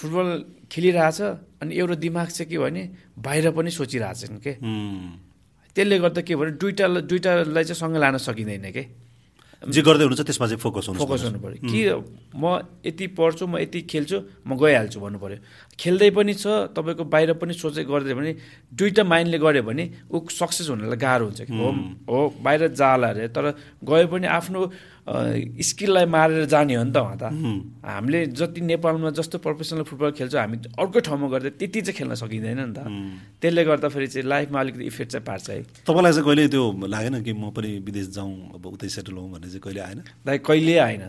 फुटबल 0.00 0.28
खेलिरहेछ 0.72 1.20
अनि 1.60 1.72
एउटा 1.76 1.94
दिमाग 2.04 2.28
चाहिँ 2.32 2.48
के 2.50 2.58
भने 2.58 2.82
बाहिर 3.20 3.50
पनि 3.52 3.70
सोचिरहेछन् 3.70 4.38
के? 4.44 4.52
त्यसले 5.76 5.98
गर्दा 6.02 6.20
के 6.24 6.34
भने 6.40 6.50
दुइटा 6.60 6.86
दुइटालाई 7.10 7.64
चाहिँ 7.68 7.80
सँगै 7.80 7.98
लान 8.00 8.16
सकिँदैन 8.18 8.70
के? 8.72 8.84
जे 9.60 9.80
गर्दै 9.84 10.04
हुनुहुन्छ 10.08 10.24
त्यसमा 10.24 10.46
चाहिँ 10.48 10.60
फोकस 10.64 10.88
हुनु 10.88 10.98
फोकस 11.04 11.22
हुनु 11.28 11.38
पऱ्यो 11.44 11.60
कि 11.68 11.80
म 12.32 12.64
यति 12.80 13.06
पढ्छु 13.12 13.44
म 13.44 13.60
यति 13.60 13.80
खेल्छु 13.92 14.18
म 14.48 14.56
गइहाल्छु 14.56 14.98
भन्नु 15.04 15.18
पऱ्यो 15.20 15.38
खेल्दै 15.76 16.08
पनि 16.16 16.32
छ 16.32 16.72
तपाईँको 16.72 17.04
बाहिर 17.04 17.32
पनि 17.36 17.52
सोचेर 17.60 17.84
गर्दै 17.84 18.14
भने 18.16 18.32
दुइटा 18.72 19.04
माइन्डले 19.04 19.38
गऱ्यो 19.44 19.62
भने 19.68 19.84
ऊ 20.08 20.16
सक्सेस 20.32 20.68
हुनलाई 20.72 20.96
गाह्रो 20.96 21.24
हुन्छ 21.28 21.40
कि? 21.44 21.52
हो 21.52 21.68
हो 22.08 22.18
बाहिर 22.40 22.72
जाला 22.72 23.08
अरे 23.12 23.28
तर 23.36 23.52
गयो 23.84 24.06
पनि 24.08 24.26
आफ्नो 24.32 24.60
स्किललाई 25.10 26.06
मारेर 26.06 26.44
जाने 26.46 26.74
हो 26.74 26.84
नि 26.84 26.92
त 26.94 26.96
उहाँ 27.02 27.18
त। 27.18 27.24
हामीले 27.82 28.26
जति 28.30 28.60
नेपालमा 28.62 29.10
जस्तो 29.18 29.38
प्रोफेसनल 29.42 29.82
फुटबल 29.82 30.10
खेल्छौँ 30.14 30.40
हामी 30.40 30.56
अर्कै 30.78 31.00
ठाउँमा 31.02 31.26
गर्दा 31.34 31.50
त्यति 31.58 31.80
चाहिँ 31.90 31.96
खेल्न 31.98 32.14
सकिँदैन 32.14 32.60
नि 32.62 32.74
त। 32.78 32.86
त्यसले 33.42 33.62
गर्दाखेरि 33.64 34.06
चाहिँ 34.06 34.26
लाइफमा 34.28 34.58
अलिकति 34.60 34.84
इफेक्ट 34.86 35.10
चाहिँ 35.10 35.24
पार्छ 35.26 35.50
है। 35.50 35.62
तपाईँलाई 35.82 36.12
चाहिँ 36.14 36.26
कहिले 36.26 36.48
त्यो 36.54 36.64
लागेन 36.86 37.16
कि 37.26 37.32
म 37.34 37.50
पनि 37.50 37.70
विदेश 37.82 38.06
जाउँ 38.14 38.54
अब 38.54 38.66
उतै 38.70 38.88
सेटल 38.88 39.18
हौँ 39.18 39.30
भन्ने 39.34 39.48
चाहिँ 39.50 39.62
कहिले 39.66 39.80
आएन? 39.82 40.00
दाइ 40.26 40.38
कहिले 40.46 40.78
आएन? 40.78 41.02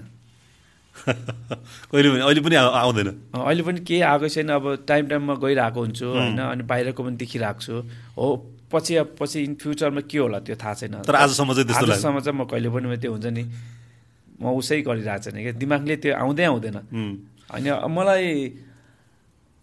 कहिले 1.91 2.09
पनि 2.09 2.19
अहिले 2.25 2.41
पनि 2.41 2.55
आउँदैन। 2.57 3.09
अहिले 3.37 3.63
पनि 3.63 3.79
केही 3.85 4.01
आएको 4.01 4.27
छैन। 4.27 4.49
अब 4.49 4.65
टाइम 4.89 5.03
टाइममा 5.07 5.35
गइरहेको 5.45 5.79
हुन्छु 5.79 6.05
होइन 6.05 6.39
अनि 6.41 6.63
बाहिरको 6.65 7.01
पनि 7.05 7.15
देखिरहेको 7.21 7.61
छु। 7.61 7.75
हो 8.17 8.27
पछि 8.71 8.95
अब 9.03 9.15
पछि 9.19 9.37
इन 9.43 9.53
फ्युचरमा 9.61 10.01
के 10.09 10.17
होला 10.17 10.39
त्यो 10.41 10.55
थाहा 10.57 10.73
छैन। 10.73 11.05
तर 11.05 11.15
आजसम्म 11.15 11.53
चाहिँ 11.53 11.67
त्यस्तो 11.69 11.85
आजसम्म 11.91 12.19
चाहिँ 12.25 12.37
म 12.39 12.43
कहिले 12.49 12.69
पनि 12.73 12.97
त्यो 12.97 13.11
हुन्छ 13.13 13.29
नि। 13.29 13.43
म 14.41 14.57
उसै 14.57 14.81
गरिरहेको 14.81 15.21
छैन 15.29 15.37
क्या? 15.45 15.53
दिमागले 15.61 15.95
त्यो 16.01 16.11
आउँदै 16.17 16.43
आउँदैन। 16.49 16.77
अनि 17.53 17.69
मलाई 17.97 18.25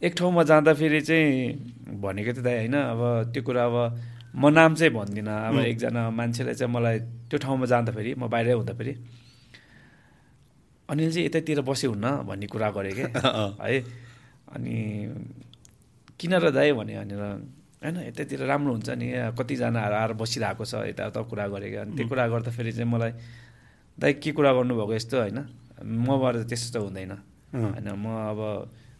एक 0.02 0.12
ठाउँमा 0.14 0.42
जाँदाखेरि 0.50 1.00
चाहिँ 1.02 1.98
भनेको 1.98 2.32
थियो 2.38 2.44
दाइ 2.46 2.56
होइन 2.62 2.76
अब 2.78 3.02
त्यो 3.34 3.42
कुरा 3.42 3.64
अब 3.66 3.76
म 4.38 4.48
नाम 4.54 4.74
चाहिँ 4.78 4.92
भन्दिनँ। 4.94 5.34
अब 5.50 5.56
एकजना 5.66 6.02
मान्छेलाई 6.14 6.54
चाहिँ 6.54 6.70
मलाई 6.70 6.96
त्यो 7.26 7.38
ठाउँमा 7.42 7.66
जाँदाखेरि 7.66 8.14
म 8.14 8.30
बाहिरै 8.30 8.54
हुँदाखेरि 8.54 8.92
अनिल 10.88 11.10
चाहिँ 11.12 11.26
यतैतिर 11.26 11.60
बस्यो 11.66 11.90
हुन्न 11.90 12.06
भन्ने 12.28 12.46
कुरा 12.46 12.68
गरेँ 12.70 12.94
क्या। 12.94 13.08
है 13.66 13.78
अनि 14.54 14.76
किन 16.18 16.32
र 16.38 16.50
दाइ 16.54 16.72
भने 16.72 16.94
भनेर 17.02 17.22
होइन 17.82 17.96
यतैतिर 18.08 18.40
राम्रो 18.46 18.72
हुन्छ 18.72 18.88
नि 18.96 19.06
कतिजना 19.38 19.80
आएर 19.80 20.12
बसिरहेको 20.18 20.64
छ 20.64 20.74
यताउता 20.90 21.20
कुरा 21.30 21.46
गरेको 21.52 21.78
अनि 21.82 21.92
त्यो 21.96 22.06
कुरा 22.08 22.24
गर्दाखेरि 22.32 22.72
चाहिँ 22.72 22.90
मलाई 22.90 23.12
दाइ 23.98 24.12
के 24.22 24.30
कुरा 24.32 24.52
गर्नुभएको 24.52 24.94
यस्तो 24.94 25.16
होइन? 25.18 25.38
मबाट 25.82 26.36
त्यस्तो 26.48 26.78
त 26.78 26.82
हुँदैन। 26.82 27.12
होइन 27.54 27.88
म 27.98 28.06
अब 28.30 28.40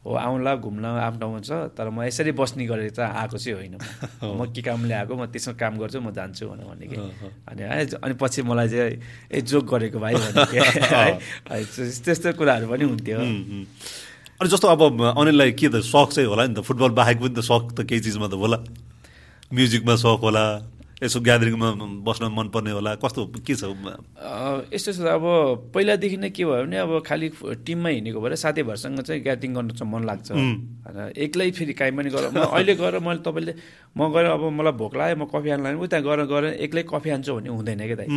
हो 0.05 0.15
आउँला 0.15 0.55
घुम्न 0.63 0.85
आफ्नो 0.85 1.19
ठाउँमा 1.21 1.41
छ 1.43 1.51
तर 1.75 1.91
म 1.91 2.03
यसरी 2.07 2.33
बस्ने 2.33 2.65
गरेर 2.67 2.91
त 2.95 3.01
आएको 3.03 3.37
चाहिँ 3.39 3.55
होइन। 3.59 3.75
म 4.39 4.47
के 4.55 4.63
कामले 4.63 4.95
आएको 4.95 5.15
म 5.15 5.27
त्यसमा 5.27 5.55
काम 5.59 5.79
गर्छु 5.79 6.01
म 6.01 6.11
जान्छु 6.15 6.47
भनेर 6.49 6.67
भने 6.67 6.87
कि 6.87 6.97
अनि 7.51 7.63
है 7.63 7.85
अनि 7.99 8.15
पछि 8.15 8.43
मलाई 8.43 8.69
चाहिँ 8.69 8.95
ए 9.31 9.41
जोक 9.43 9.65
गरेको 9.69 9.99
भाइ 9.99 10.15
भने 10.15 10.43
त्यस्तो 12.05 12.33
कुराहरू 12.39 12.67
पनि 12.71 12.85
हुन्थ्यो। 12.89 13.19
अनि 13.19 14.49
जस्तो 14.49 14.67
अब 14.71 14.81
अनिललाई 15.19 15.53
के 15.59 15.69
त 15.69 15.83
सक 15.83 16.15
चाहिँ 16.15 16.29
होला 16.31 16.47
नि 16.47 16.55
त? 16.55 16.61
फुटबल 16.63 16.91
बाहेक 16.95 17.19
पनि 17.19 17.35
त 17.35 17.43
सक 17.43 17.75
त 17.75 17.83
केही 17.83 18.01
चिजमा 18.01 18.31
त 18.31 18.35
होला। 18.39 18.59
म्युजिकमा 19.53 19.95
सक 19.99 20.23
होला। 20.23 20.45
यसो 20.99 21.21
ग्यादरिङमा 21.23 21.69
बस्न 22.03 22.25
मनपर्ने 22.35 22.71
होला? 22.75 22.95
कस्तो 22.99 23.31
के 23.47 23.55
छ? 23.55 23.71
यस्तो 24.75 24.93
छ 24.93 25.01
अब 25.07 25.71
पहिलादेखि 25.71 26.17
नै 26.19 26.31
के 26.35 26.43
भयो 26.43 26.67
भने 26.67 26.77
अब 26.83 26.93
खालि 27.07 27.29
टिममा 27.63 27.89
हिँडेको 27.89 28.19
भएर 28.19 28.35
साथीभाइहरूसँग 28.35 29.01
चाहिँ 29.07 29.23
ग्यादरिङ 29.23 29.55
गर्न 29.55 29.69
चाहिँ 29.79 29.93
मन 29.93 30.03
लाग्छ। 30.11 30.29
होइन 30.35 30.99
एक्लै 31.15 31.51
फेरि 31.55 31.73
काहीँ 31.79 31.95
पनि 31.95 32.11
गर 32.11 32.25
अहिले 32.35 32.75
गएर 32.75 32.99
मैले 32.99 33.23
तपाईँले 33.23 33.53
म 33.95 34.11
गएर 34.11 34.27
अब 34.27 34.43
मलाई 34.59 34.75
भोक 34.75 34.95
लाग्यो 34.99 35.17
म 35.23 35.25
कफी 35.31 35.49
खानु 35.55 35.63
लाग्यो 35.63 35.83
उता 35.87 35.99
गएर 36.03 36.21
गएर 36.27 36.45
एक्लै 36.67 36.83
कफी 36.91 37.09
खान्छु 37.15 37.31
भन्ने 37.35 37.51
हुँदैन 37.55 37.79
क्या 37.87 37.97
दाइ। 38.03 38.09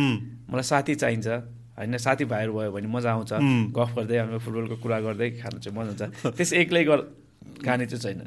मलाई 0.50 0.66
साथी 0.66 0.94
चाहिन्छ 0.98 1.26
होइन 1.78 1.96
साथीभाइहरू 2.02 2.52
भयो 2.52 2.70
भने 2.74 2.88
मजा 2.90 3.10
आउँछ। 3.14 3.32
गफ 3.78 3.90
गर्दै 3.94 4.42
फुटबलको 4.42 4.76
कुरा 4.82 4.98
गर्दै 5.06 5.28
खानु 5.38 5.58
चाहिँ 5.62 5.74
मजा 5.78 6.10
हुन्छ 6.10 6.34
त्यस 6.34 6.52
एक्लै 6.66 6.82
गर 6.90 7.00
खाने 7.62 7.86
चाहिँ 7.86 8.02
छैन। 8.02 8.18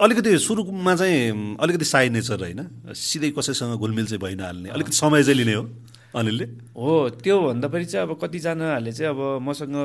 अलिकति 0.00 0.38
सुरुमा 0.38 0.94
चाहिँ 0.96 1.56
अलिकति 1.60 1.84
साई 1.84 2.08
नेचर 2.08 2.40
होइन। 2.40 2.60
सिधै 2.96 3.30
कसैसँग 3.36 3.76
घुलमिल 3.76 4.06
चाहिँ 4.06 4.20
भइ 4.20 4.34
नहाल्ने 4.34 4.68
अलिकति 4.72 4.96
समय 4.96 5.22
चाहिँ 5.24 5.36
लिने 5.36 5.54
हो 5.54 5.64
अनिलले। 6.16 6.44
हो 6.74 6.92
त्योभन्दा 7.22 7.68
पनि 7.68 7.84
चाहिँ 7.84 8.08
अब 8.08 8.18
कतिजनाहरूले 8.18 8.92
चाहिँ 8.92 9.10
अब 9.12 9.20
मसँग 9.44 9.76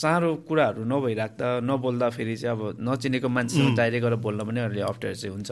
चाँडो 0.00 0.34
कुराहरू 0.48 0.82
नभइराख्दा 0.88 1.48
नबोल्दाखेरि 1.68 2.36
चाहिँ 2.36 2.56
अब 2.56 2.80
नचिनेको 2.80 3.28
मान्छेसँग 3.28 3.76
डाइरेक्ट 3.76 4.04
गरेर 4.04 4.18
बोल्न 4.24 4.40
पनि 4.48 4.60
अलि 4.60 4.80
अप्ठ्यारो 4.88 5.16
चाहिँ 5.20 5.34
हुन्छ। 5.36 5.50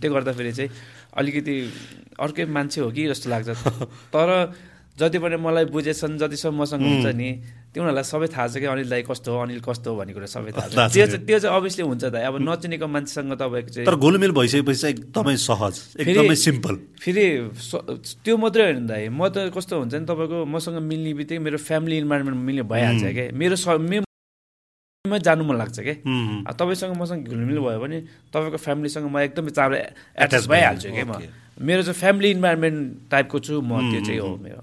त्यो 0.00 0.12
गर्दाखेरि 0.14 0.52
चाहिँ 0.52 0.70
अलिकति 1.14 1.54
अर्कै 2.18 2.44
मान्छे 2.48 2.80
हो 2.80 2.90
कि 2.90 3.06
जस्तो 3.12 3.30
लाग्छ। 3.30 3.48
तर 4.14 4.28
जति 4.98 5.18
पनि 5.22 5.36
मलाई 5.36 5.64
बुझेछन् 5.70 6.18
जतिसम्म 6.18 6.62
मसँग 6.62 6.82
हुन्छ 6.82 7.06
नि 7.14 7.28
त्यो 7.78 7.86
उनीहरूलाई 7.86 8.06
सबै 8.10 8.26
थाहा 8.34 8.46
छ 8.50 8.58
कि 8.58 8.66
अनिल 8.66 8.90
दाई 8.90 9.02
कस्तो 9.06 9.30
हो 9.30 9.38
अनिल 9.46 9.62
कस्तो 9.62 9.86
हो 9.86 9.96
भन्ने 10.02 10.12
कुरा 10.18 10.26
सबै 10.26 10.50
थाहा 10.50 10.66
छ। 10.66 10.90
त्यो 10.90 11.06
चाहिँ 11.06 11.22
त्यो 11.22 11.38
चाहिँ 11.38 11.54
अभियसली 11.54 11.84
हुन्छ 11.86 12.04
दाइ 12.10 12.22
अब 12.26 12.34
नचिनेको 12.42 12.86
मान्छेसँग 12.90 13.32
तपाईँको 13.38 13.70
चाहिँ 13.70 13.86
तर 13.86 13.94
घुलमिल 13.94 14.32
भइसकेपछि 14.34 14.80
चाहिँ 14.82 14.94
एकदमै 14.98 15.36
सहज 15.38 15.74
एकदमै 16.02 16.34
सिम्पल। 16.42 16.74
फेरि 16.98 17.26
त्यो 18.26 18.34
मात्रै 18.34 18.64
होइन 18.66 18.86
दाइ 18.90 19.02
म 19.14 19.30
त 19.30 19.54
कस्तो 19.54 19.74
हुन्छ 19.78 19.94
नि 19.94 20.06
तपाईँको 20.10 20.38
मसँग 20.50 20.82
मिल्ने 20.82 21.12
बित्तिकै 21.22 21.38
मेरो 21.38 21.58
फ्यामिली 21.62 21.96
इन्भाइरोमेन्ट 22.02 22.38
मिल्ने 22.42 22.64
भइहाल्छ 22.66 23.04
क्या। 23.14 23.30
मेरो 23.38 23.56
मै 25.06 25.18
जानु 25.22 25.42
मन 25.46 25.56
लाग्छ 25.62 25.78
क्या। 25.78 25.94
तपाईँसँग 26.50 26.98
मसँग 26.98 27.30
घुलमिल 27.30 27.58
भयो 27.62 27.78
भने 27.78 27.98
तपाईँको 28.34 28.58
फ्यामिलीसँग 28.58 29.06
म 29.06 29.22
एकदमै 29.22 29.54
चाँडो 29.54 29.76
एट्याच 30.18 30.44
भइहाल्छु 30.50 30.88
क्या 30.90 31.06
म। 31.06 31.22
मेरो 31.62 31.82
चाहिँ 31.86 31.98
फ्यामिली 32.02 32.28
इन्भाइरोमेन्ट 32.34 32.78
टाइपको 33.06 33.38
छु 33.38 33.54
म 33.62 33.86
त्यो 33.94 34.00
चाहिँ 34.02 34.18
हो 34.18 34.34
मेरो। 34.42 34.60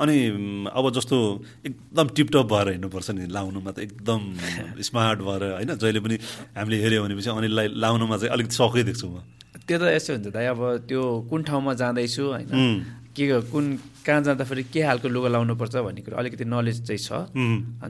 अनि 0.00 0.16
अब 0.72 0.84
जस्तो 0.96 1.16
एकदम 1.66 2.06
टिपटप 2.16 2.46
भएर 2.52 2.68
हिँड्नुपर्छ 2.72 3.10
नि 3.10 3.26
लाउनुमा 3.36 3.70
त 3.70 3.78
एकदम 3.84 4.20
स्मार्ट 4.88 5.18
भएर 5.20 5.42
होइन? 5.60 5.70
जहिले 5.76 6.00
पनि 6.00 6.16
हामीले 6.56 6.76
हेऱ्यो 6.82 7.00
भनेपछि 7.04 7.30
अनिललाई 7.30 7.66
लाउनुमा 7.76 8.16
चाहिँ 8.16 8.32
अलिकति 8.32 8.54
सकै 8.56 8.82
देख्छु 8.88 9.06
म। 9.06 9.20
त्यो 9.68 9.76
त 9.78 9.82
यस्तो 9.92 10.12
हुन्छ 10.16 10.28
दाइ 10.32 10.46
अब 10.56 10.60
त्यो 10.88 11.02
कुन 11.30 11.40
ठाउँमा 11.44 11.72
जाँदैछु 11.76 12.22
होइन? 12.24 12.48
के 13.12 13.24
कुन 13.52 13.64
कहाँ 14.06 14.22
जाँदाखेरि 14.24 14.62
के 14.72 14.80
खालको 14.88 15.08
लुगा 15.12 15.28
लाउनुपर्छ 15.36 15.74
भन्ने 15.84 16.00
कुरो 16.00 16.16
अलिकति 16.16 16.44
नलेज 16.48 16.78
चाहिँ 16.88 17.00
छ। 17.04 17.10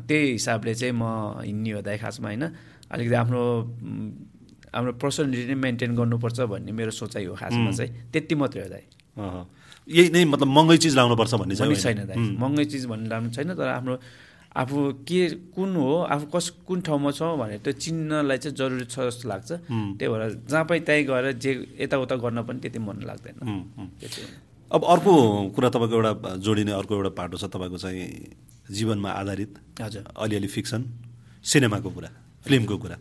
त्यही 0.09 0.33
हिसाबले 0.35 0.75
चाहिँ 0.75 0.95
म 0.97 1.05
हिँड्ने 1.47 1.71
हो 1.71 1.81
दाइ 1.87 1.97
खासमा 2.03 2.29
होइन? 2.29 2.45
अलिकति 2.91 3.17
आफ्नो 3.23 3.41
आफ्नो 4.75 4.91
पर्सनालिटी 4.99 5.47
नै 5.47 5.55
मेन्टेन 5.55 5.95
गर्नुपर्छ 5.95 6.39
भन्ने 6.51 6.73
मेरो 6.73 6.91
सोचाइ 6.91 7.25
हो 7.31 7.35
खासमा 7.39 7.71
चाहिँ। 7.71 8.11
त्यति 8.11 8.35
मात्रै 8.35 8.63
हो 8.63 8.69
दाइ। 8.75 8.85
यही 9.91 10.09
नै 10.11 10.25
मतलब 10.25 10.49
महँगै 10.49 10.79
चिज 10.79 10.95
लाउनुपर्छ 10.97 11.35
भन्ने 11.35 11.55
छैन 11.57 12.07
दाइ। 12.07 12.17
महँगै 12.17 12.65
चिज 12.65 12.85
भन्ने 12.87 13.09
लानु 13.09 13.31
छैन 13.31 13.55
तर 13.55 13.69
आफ्नो 13.77 13.95
आफू 14.51 14.79
के 15.07 15.23
कुन 15.55 15.71
हो 15.77 15.91
आफू 16.11 16.27
कस 16.35 16.47
कुन 16.67 16.81
ठाउँमा 16.83 17.11
छ 17.15 17.23
भनेर 17.39 17.59
त्यो 17.63 17.73
चिन्नलाई 17.79 18.39
चाहिँ 18.39 18.57
जरुरी 18.57 18.87
छ 18.87 19.07
जस्तो 19.07 19.29
लाग्छ। 19.29 19.51
त्यही 19.71 20.09
भएर 20.11 20.23
जहाँ 20.51 20.65
पनि 20.67 20.81
त्यहीँ 20.87 21.05
गएर 21.07 21.27
जे 21.39 21.51
यताउता 21.81 22.17
गर्न 22.19 22.43
पनि 22.47 22.59
त्यति 22.59 22.79
मन 22.79 22.99
लाग्दैन। 23.07 23.37
अब 24.71 24.81
अर्को 24.85 25.13
कुरा 25.55 25.69
तपाईँको 25.71 25.95
एउटा 25.95 26.35
जोडिने 26.43 26.73
अर्को 26.73 26.93
एउटा 26.95 27.11
पाटो 27.15 27.37
छ 27.39 27.45
तपाईँको 27.47 27.79
चाहिँ 27.79 28.07
जीवनमा 28.71 29.11
आधारित। 29.11 29.55
हजुर। 29.83 30.05
अलिअलि 30.19 30.47
फिक्सन 30.47 30.83
सिनेमाको 31.43 31.91
कुरा 31.91 32.11
फिल्मको 32.47 32.77
कुरा। 32.79 32.97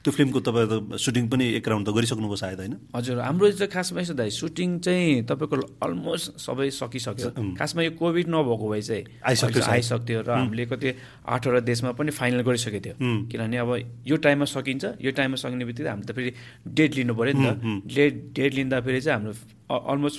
त्यो 0.00 0.12
फिल्मको 0.16 0.40
तपाईँ 0.40 0.68
त 0.68 0.96
सुटिङ 0.96 1.28
पनि 1.28 1.44
एक 1.60 1.68
राउन्ड 1.68 1.84
त 1.84 1.90
गरिसक्नुभयो 1.92 2.36
सायद 2.40 2.58
होइन? 2.60 2.74
हजुर 2.96 3.20
हाम्रो 3.20 3.46
चाहिँ 3.52 3.68
खासमा 3.68 4.00
यसो 4.00 4.14
दाइ 4.16 4.30
सुटिङ 4.32 4.68
चाहिँ 4.80 5.28
तपाईँको 5.28 5.56
अलमोस्ट 5.84 6.40
सबै 6.40 6.68
सकिसक्यो। 6.72 7.28
खासमा 7.60 7.80
यो 7.84 7.92
कोभिड 8.00 8.26
नभएको 8.32 8.66
भए 8.72 8.80
चाहिँ 8.80 9.04
आइसक्यो 9.20 9.60
आइसक्थ्यो 9.60 10.20
र 10.24 10.30
हामीले 10.30 10.64
कति 10.72 10.88
आठवटा 11.20 11.60
देशमा 11.68 11.92
पनि 12.00 12.10
फाइनल 12.16 12.40
गरिसकेको 12.48 12.80
थियो। 12.80 12.94
किनभने 13.28 13.56
अब 13.60 13.70
यो 14.08 14.16
टाइममा 14.24 14.46
सकिन्छ 14.48 14.84
यो 15.04 15.10
टाइममा 15.12 15.36
सकिने 15.36 15.64
बित्तिकै 15.68 15.90
हामी 15.92 16.04
त 16.08 16.16
फेरि 16.16 16.30
डेट 16.64 16.90
लिनु 16.96 17.12
पऱ्यो 17.12 17.32
नि 17.36 17.44
त। 17.44 17.52
डेट 17.92 18.12
डेट 18.32 18.52
लिँदाखेरि 18.56 19.00
चाहिँ 19.04 19.20
हाम्रो 19.20 19.36
अलमोस्ट 19.68 20.18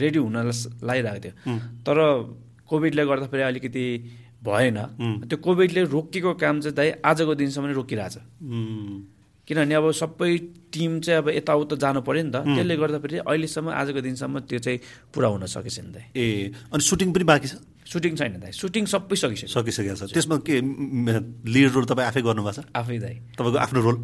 रेडी 0.00 0.18
हुन 0.18 0.36
लागिरहेको 0.80 1.20
थियो। 1.20 1.34
तर 1.84 1.98
कोभिडले 2.64 3.04
गर्दाखेरि 3.04 3.42
अलिकति 3.52 3.84
भएन। 4.44 4.78
त्यो 5.24 5.36
कोभिडले 5.40 5.82
रोकिएको 5.88 6.32
काम 6.36 6.60
चाहिँ 6.60 6.76
दाइ 6.76 6.88
आजको 7.00 7.32
दिनसम्म 7.34 7.66
नै 7.66 7.74
रोकिरहेछ। 7.80 8.16
किनभने 9.44 9.74
अब 9.76 9.86
सबै 9.92 10.30
टिम 10.72 10.92
चाहिँ 11.04 11.18
अब 11.20 11.28
यताउता 11.36 11.76
जानु 11.76 12.00
पऱ्यो 12.00 12.22
नि 12.24 12.32
त। 12.32 12.36
त्यसले 12.44 12.74
गर्दाखेरि 12.80 13.16
अहिलेसम्म 13.28 13.68
आजको 13.72 14.00
दिनसम्म 14.00 14.34
त्यो 14.48 14.58
चाहिँ 14.64 14.78
पुरा 15.12 15.28
हुन 15.28 15.44
सकेको 15.44 15.68
छैन 15.68 15.88
दाइ। 15.92 16.04
ए 16.16 16.24
अनि 16.72 16.80
सुटिङ 16.80 17.08
पनि 17.12 17.24
बाँकी 17.28 17.48
छ? 17.52 17.54
सुटिङ 17.84 18.12
छैन 18.16 18.40
दाइ। 18.40 18.52
सुटिङ 18.56 18.84
सबै 18.88 19.16
सकिसक्यो। 19.16 19.48
सकिसकेको 19.52 19.96
छ। 20.00 20.12
त्यसमा 20.16 20.36
के 20.48 20.56
लिड 21.44 21.68
रोल 21.76 21.84
तपाईँ 21.84 22.08
आफै 22.08 22.20
गर्नुभएको 22.24 22.56
छ? 22.56 22.68
आफै 22.72 22.96
दाइ। 23.04 23.14
तपाईँको 23.36 23.58
आफ्नो 23.60 23.80
रोल? 23.84 23.96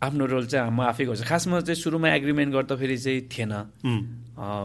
आफ्नो 0.00 0.24
रोल 0.32 0.44
चाहिँ 0.48 0.72
म 0.72 0.80
आफै 0.88 1.04
गर्छु। 1.12 1.28
खासमा 1.28 1.60
चाहिँ 1.60 1.76
सुरुमा 1.76 2.08
एग्रिमेन्ट 2.16 2.50
गर्दाखेरि 2.56 2.96
चाहिँ 2.96 3.20
थिएन। 3.28 3.52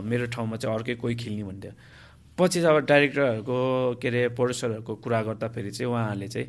मेरो 0.07 0.25
ठाउँमा 0.31 0.55
चाहिँ 0.63 0.71
अर्कै 0.79 0.95
कोही 0.95 1.15
खेल्ने 1.19 1.43
भन्थ्यो। 1.43 1.71
पछि 2.37 2.59
अब 2.59 2.77
डाइरेक्टरहरूको 2.85 3.57
के 4.01 4.07
अरे 4.07 4.21
प्रड्युसरहरूको 4.35 4.93
कुरा 5.03 5.21
गर्दाखेरि 5.23 5.71
चाहिँ 5.71 5.91
उहाँहरूले 5.91 6.27
चाहिँ 6.27 6.47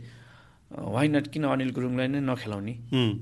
वाइ 0.66 1.08
नट 1.08 1.26
किन 1.30 1.44
अनिल 1.46 1.70
गुरुङलाई 1.70 2.08
नै 2.10 2.20
नखेलाउने? 2.26 2.74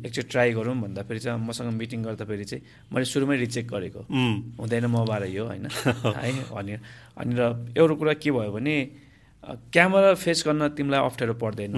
एकचोटि 0.08 0.28
ट्राई 0.32 0.52
गरौँ 0.56 0.74
भन्दाखेरि 0.80 1.20
चाहिँ 1.20 1.40
मसँग 1.44 1.72
मिटिङ 1.76 2.02
गर्दाखेरि 2.08 2.44
चाहिँ 2.44 2.62
मैले 2.88 3.04
सुरुमै 3.04 3.36
रिचेक 3.36 3.68
गरेको। 3.68 4.00
हुँदैन 4.60 4.86
मबाट 4.88 5.22
यो 5.28 5.44
होइन? 5.44 5.68
है 6.24 6.30
अनि 6.56 6.72
अनि 7.20 7.32
र 7.36 7.42
एउटा 7.76 7.94
कुरा 8.00 8.14
के 8.16 8.30
भयो 8.32 8.52
भने 8.52 8.74
क्यामेरा 9.44 10.14
फेस 10.24 10.44
गर्न 10.46 10.68
तिमीलाई 10.72 11.00
अप्ठ्यारो 11.04 11.34
पर्दैन। 11.36 11.76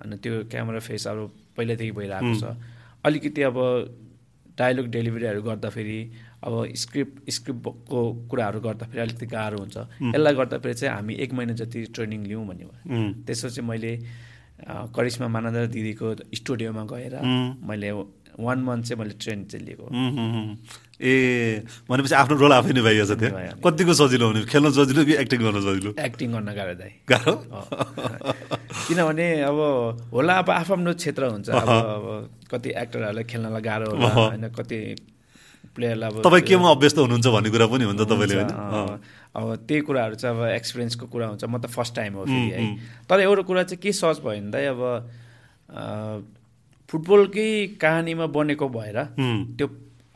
अनि 0.00 0.16
त्यो 0.24 0.48
क्यामेरा 0.48 0.80
फेस 0.80 1.06
अब 1.06 1.18
पहिल्यैदेखि 1.56 1.92
भइरहेको 1.92 2.32
छ। 2.40 2.56
अलिकति 3.04 3.42
अब 3.44 3.56
डायलग 4.56 4.86
डेलिभरीहरू 4.88 5.42
गर्दाखेरि 5.42 5.98
अब 6.44 6.52
स्क्रिप्ट 6.76 7.30
स्क्रिप्टको 7.30 8.00
कुराहरू 8.30 8.60
गर्दाखेरि 8.60 9.00
अलिकति 9.00 9.26
गाह्रो 9.26 9.58
हुन्छ। 9.58 9.76
यसलाई 10.12 10.34
गर्दाखेरि 10.34 10.74
चाहिँ 10.74 10.94
हामी 10.94 11.14
एक 11.24 11.32
महिना 11.32 11.54
जति 11.60 11.80
ट्रेनिङ 11.94 12.20
लिउँ 12.28 12.44
उम्, 12.44 13.24
त्यसपछि 13.24 13.62
मैले 13.64 13.92
करिश्मा 14.96 15.28
मानन्द 15.28 15.70
दिदीको 15.72 16.06
स्टुडियोमा 16.34 16.84
गएर 16.92 17.14
मैले 17.64 17.90
वान 18.34 18.58
मन्थ 18.66 18.84
चाहिँ 18.86 18.98
मैले 19.00 19.14
ट्रेन 19.14 19.44
चाहिँ 19.46 19.64
लिएको। 19.66 19.86
ए 20.98 21.62
भनेपछि 21.90 22.14
आफ्नो 22.14 22.34
रोल 22.36 22.52
आफै 22.52 22.72
निभाइएको 22.74 23.06
छ 23.06 23.18
नि। 23.22 23.62
कतिको 23.62 23.92
सजिलो 23.94 24.26
हुने? 24.26 24.40
खेल्न 24.50 24.70
सजिलो 24.74 25.04
कि 25.06 25.14
एक्टिङ 25.22 25.40
गर्न 25.42 25.60
सजिलो? 25.62 25.90
एक्टिङ 26.02 26.28
गर्न 26.34 26.50
गाह्रो 26.54 26.74
दाइ। 26.74 26.92
गाह्रो? 27.08 27.34
किनभने 28.90 29.26
अब 29.48 29.58
होला 30.12 30.34
अब 30.42 30.50
आफ्नो 30.50 30.92
क्षेत्र 30.98 31.22
हुन्छ। 31.30 31.48
अब 31.50 31.68
अब 31.68 32.04
कति 32.50 32.70
एक्टरहरूलाई 32.74 33.24
खेल्नलाई 33.30 33.62
गाह्रो 33.62 33.90
होला 33.90 34.08
होइन 34.12 34.48
कति 34.50 34.78
प्लेयरलाई 35.74 36.08
अब 36.10 36.22
तपाईँ 36.22 36.44
केमा 36.48 36.70
अभ्यस्त 36.70 36.98
हुनुहुन्छ 36.98 37.26
भन्ने 37.34 37.50
कुरा 37.50 37.66
पनि 37.66 37.84
हुन्छ 37.84 38.00
तपाईँले 38.00 38.34
होइन? 38.34 38.50
अब 39.34 39.46
त्यही 39.66 39.80
कुराहरू 39.82 40.14
चाहिँ 40.14 40.34
अब 40.34 40.40
एक्सपिरियन्सको 40.54 41.06
कुरा 41.10 41.26
हुन्छ। 41.26 41.44
म 41.44 41.58
त 41.58 41.66
फर्स्ट 41.66 41.94
टाइम 41.94 42.12
हो 42.14 42.24
फेरि 42.24 42.50
है। 42.54 42.62
तर 43.10 43.20
एउटा 43.26 43.42
कुरा 43.42 43.62
चाहिँ 43.68 43.80
के 43.82 43.92
सहज 43.92 44.18
भयो 44.22 44.40
भने 44.40 44.50
दाइ 44.54 44.64
अब 44.70 44.80
फुटबलकै 46.88 47.50
कहानीमा 47.80 48.26
बनेको 48.30 48.68
भएर 48.68 48.98
त्यो 49.58 49.66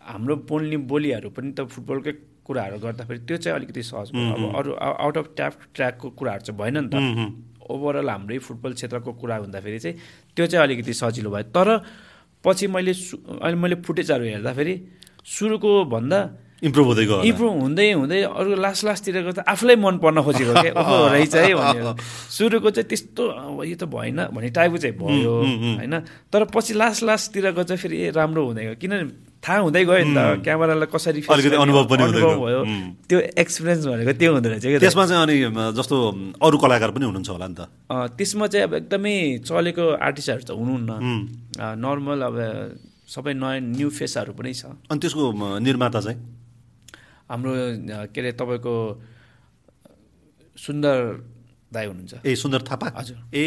हाम्रो 0.06 0.34
बोल्ने 0.46 0.76
बोलीहरू 0.86 1.30
पनि 1.34 1.50
त 1.52 1.66
फुटबलकै 1.66 2.12
कुराहरू 2.46 2.78
गर्दाखेरि 2.78 3.20
त्यो 3.28 3.36
चाहिँ 3.36 3.56
अलिकति 3.58 3.82
सहज 3.82 4.08
भयो। 4.14 4.32
अब 4.32 4.42
अरू 4.56 4.70
आउट 4.78 5.16
अफ 5.18 5.26
ट्याप 5.36 5.54
ट्र्याकको 5.74 6.06
कुराहरू 6.16 6.42
चाहिँ 6.46 6.58
भएन 6.60 6.76
नि 6.78 6.88
त। 6.88 6.94
ओभरअल 7.68 8.08
हाम्रै 8.08 8.38
फुटबल 8.40 8.72
क्षेत्रको 8.72 9.12
कुरा 9.20 9.36
हुँदाखेरि 9.36 9.78
चाहिँ 9.78 9.96
त्यो 10.36 10.46
चाहिँ 10.46 10.62
अलिकति 10.64 10.92
सजिलो 10.94 11.30
भयो। 11.30 11.52
तर 11.52 11.68
पछि 12.44 12.66
मैले 12.72 12.92
अहिले 12.94 13.56
मैले 13.60 13.76
फुटेजहरू 13.84 14.24
हेर्दाखेरि 14.24 14.74
सुरुको 15.24 15.84
भन्दा 15.90 16.20
इम्प्रुभ 16.58 16.86
हुँदै 16.90 17.04
गयो। 17.06 17.22
इम्प्रुभ 17.22 17.54
हुँदै 17.62 17.86
हुँदै 18.02 18.20
अरू 18.34 18.54
लास्ट 18.58 18.82
लास्टतिरको 18.84 19.30
त 19.30 19.46
आफूलाई 19.46 19.76
मन 19.78 19.94
पर्न 20.02 20.18
खोजेको 20.26 20.52
ओहो 20.74 20.96
रहेछ 21.14 21.34
है 21.38 21.54
भनेर। 21.54 21.86
सुरुको 22.34 22.68
चाहिँ 22.74 22.88
त्यस्तो 22.90 23.22
यो 23.62 23.76
त 23.78 23.86
भएन 23.86 24.34
भन्ने 24.34 24.50
टाइपको 24.58 24.78
चाहिँ 24.82 24.96
भयो 24.98 25.34
होइन? 25.78 25.94
तर 26.34 26.50
पछि 26.50 26.74
लास्ट 26.74 27.06
लास्टतिरको 27.06 27.62
चाहिँ 27.62 27.78
फेरि 27.78 27.96
ए 28.02 28.10
राम्रो 28.10 28.42
हुँदै 28.42 28.62
गयो। 28.66 28.74
किनभने 28.82 29.06
थाहा 29.38 29.58
हुँदै 29.70 29.82
गयो 29.86 30.02
नि 30.02 30.14
त 30.18 30.42
क्यामेरालाई 30.42 30.88
कसरी 30.90 31.20
अनुभव 31.30 31.84
पनि 31.86 32.02
हुँदै। 32.10 32.22
भयो। 32.26 32.60
त्यो 33.06 33.18
एक्सपिरियन्स 33.38 33.86
भनेको 33.86 34.12
त्यो 34.18 34.30
हुँदो 34.34 34.48
रहेछ 34.50 34.66
क्या 34.66 34.82
त्यसमा 34.82 35.04
चाहिँ 35.06 35.22
अनि 35.22 35.36
जस्तो 35.78 35.96
अरू 36.42 36.56
कलाकार 36.58 36.90
पनि 36.90 37.04
हुनुहुन्छ 37.06 37.30
होला 37.38 37.46
नि 37.46 37.54
त। 37.54 37.70
त्यसमा 38.18 38.46
चाहिँ 38.50 38.66
अब 38.66 38.74
एकदमै 38.82 39.14
चलेको 39.46 39.84
आर्टिस्टहरू 39.94 40.42
त 40.42 40.50
हुनुहुन्न। 40.58 40.90
नर्मल 41.54 42.18
अब 42.18 42.36
सबै 43.08 43.32
नयाँ 43.34 43.60
न्यू 43.72 43.88
फेसहरू 43.88 44.32
पनि 44.36 44.52
छ। 44.52 44.64
अनि 44.90 44.98
त्यसको 45.00 45.24
निर्माता 45.64 46.00
चाहिँ? 46.00 46.18
हाम्रो 47.30 47.52
के 48.12 48.20
अरे 48.20 48.32
तपाईँको 48.36 48.74
सुन्दर 50.56 50.96
दाई 51.72 51.86
हुनुहुन्छ। 51.86 52.14
ए 52.24 52.34
सुन्दर 52.36 52.60
थापा? 52.68 52.86
हजुर। 52.96 53.18
ए 53.32 53.44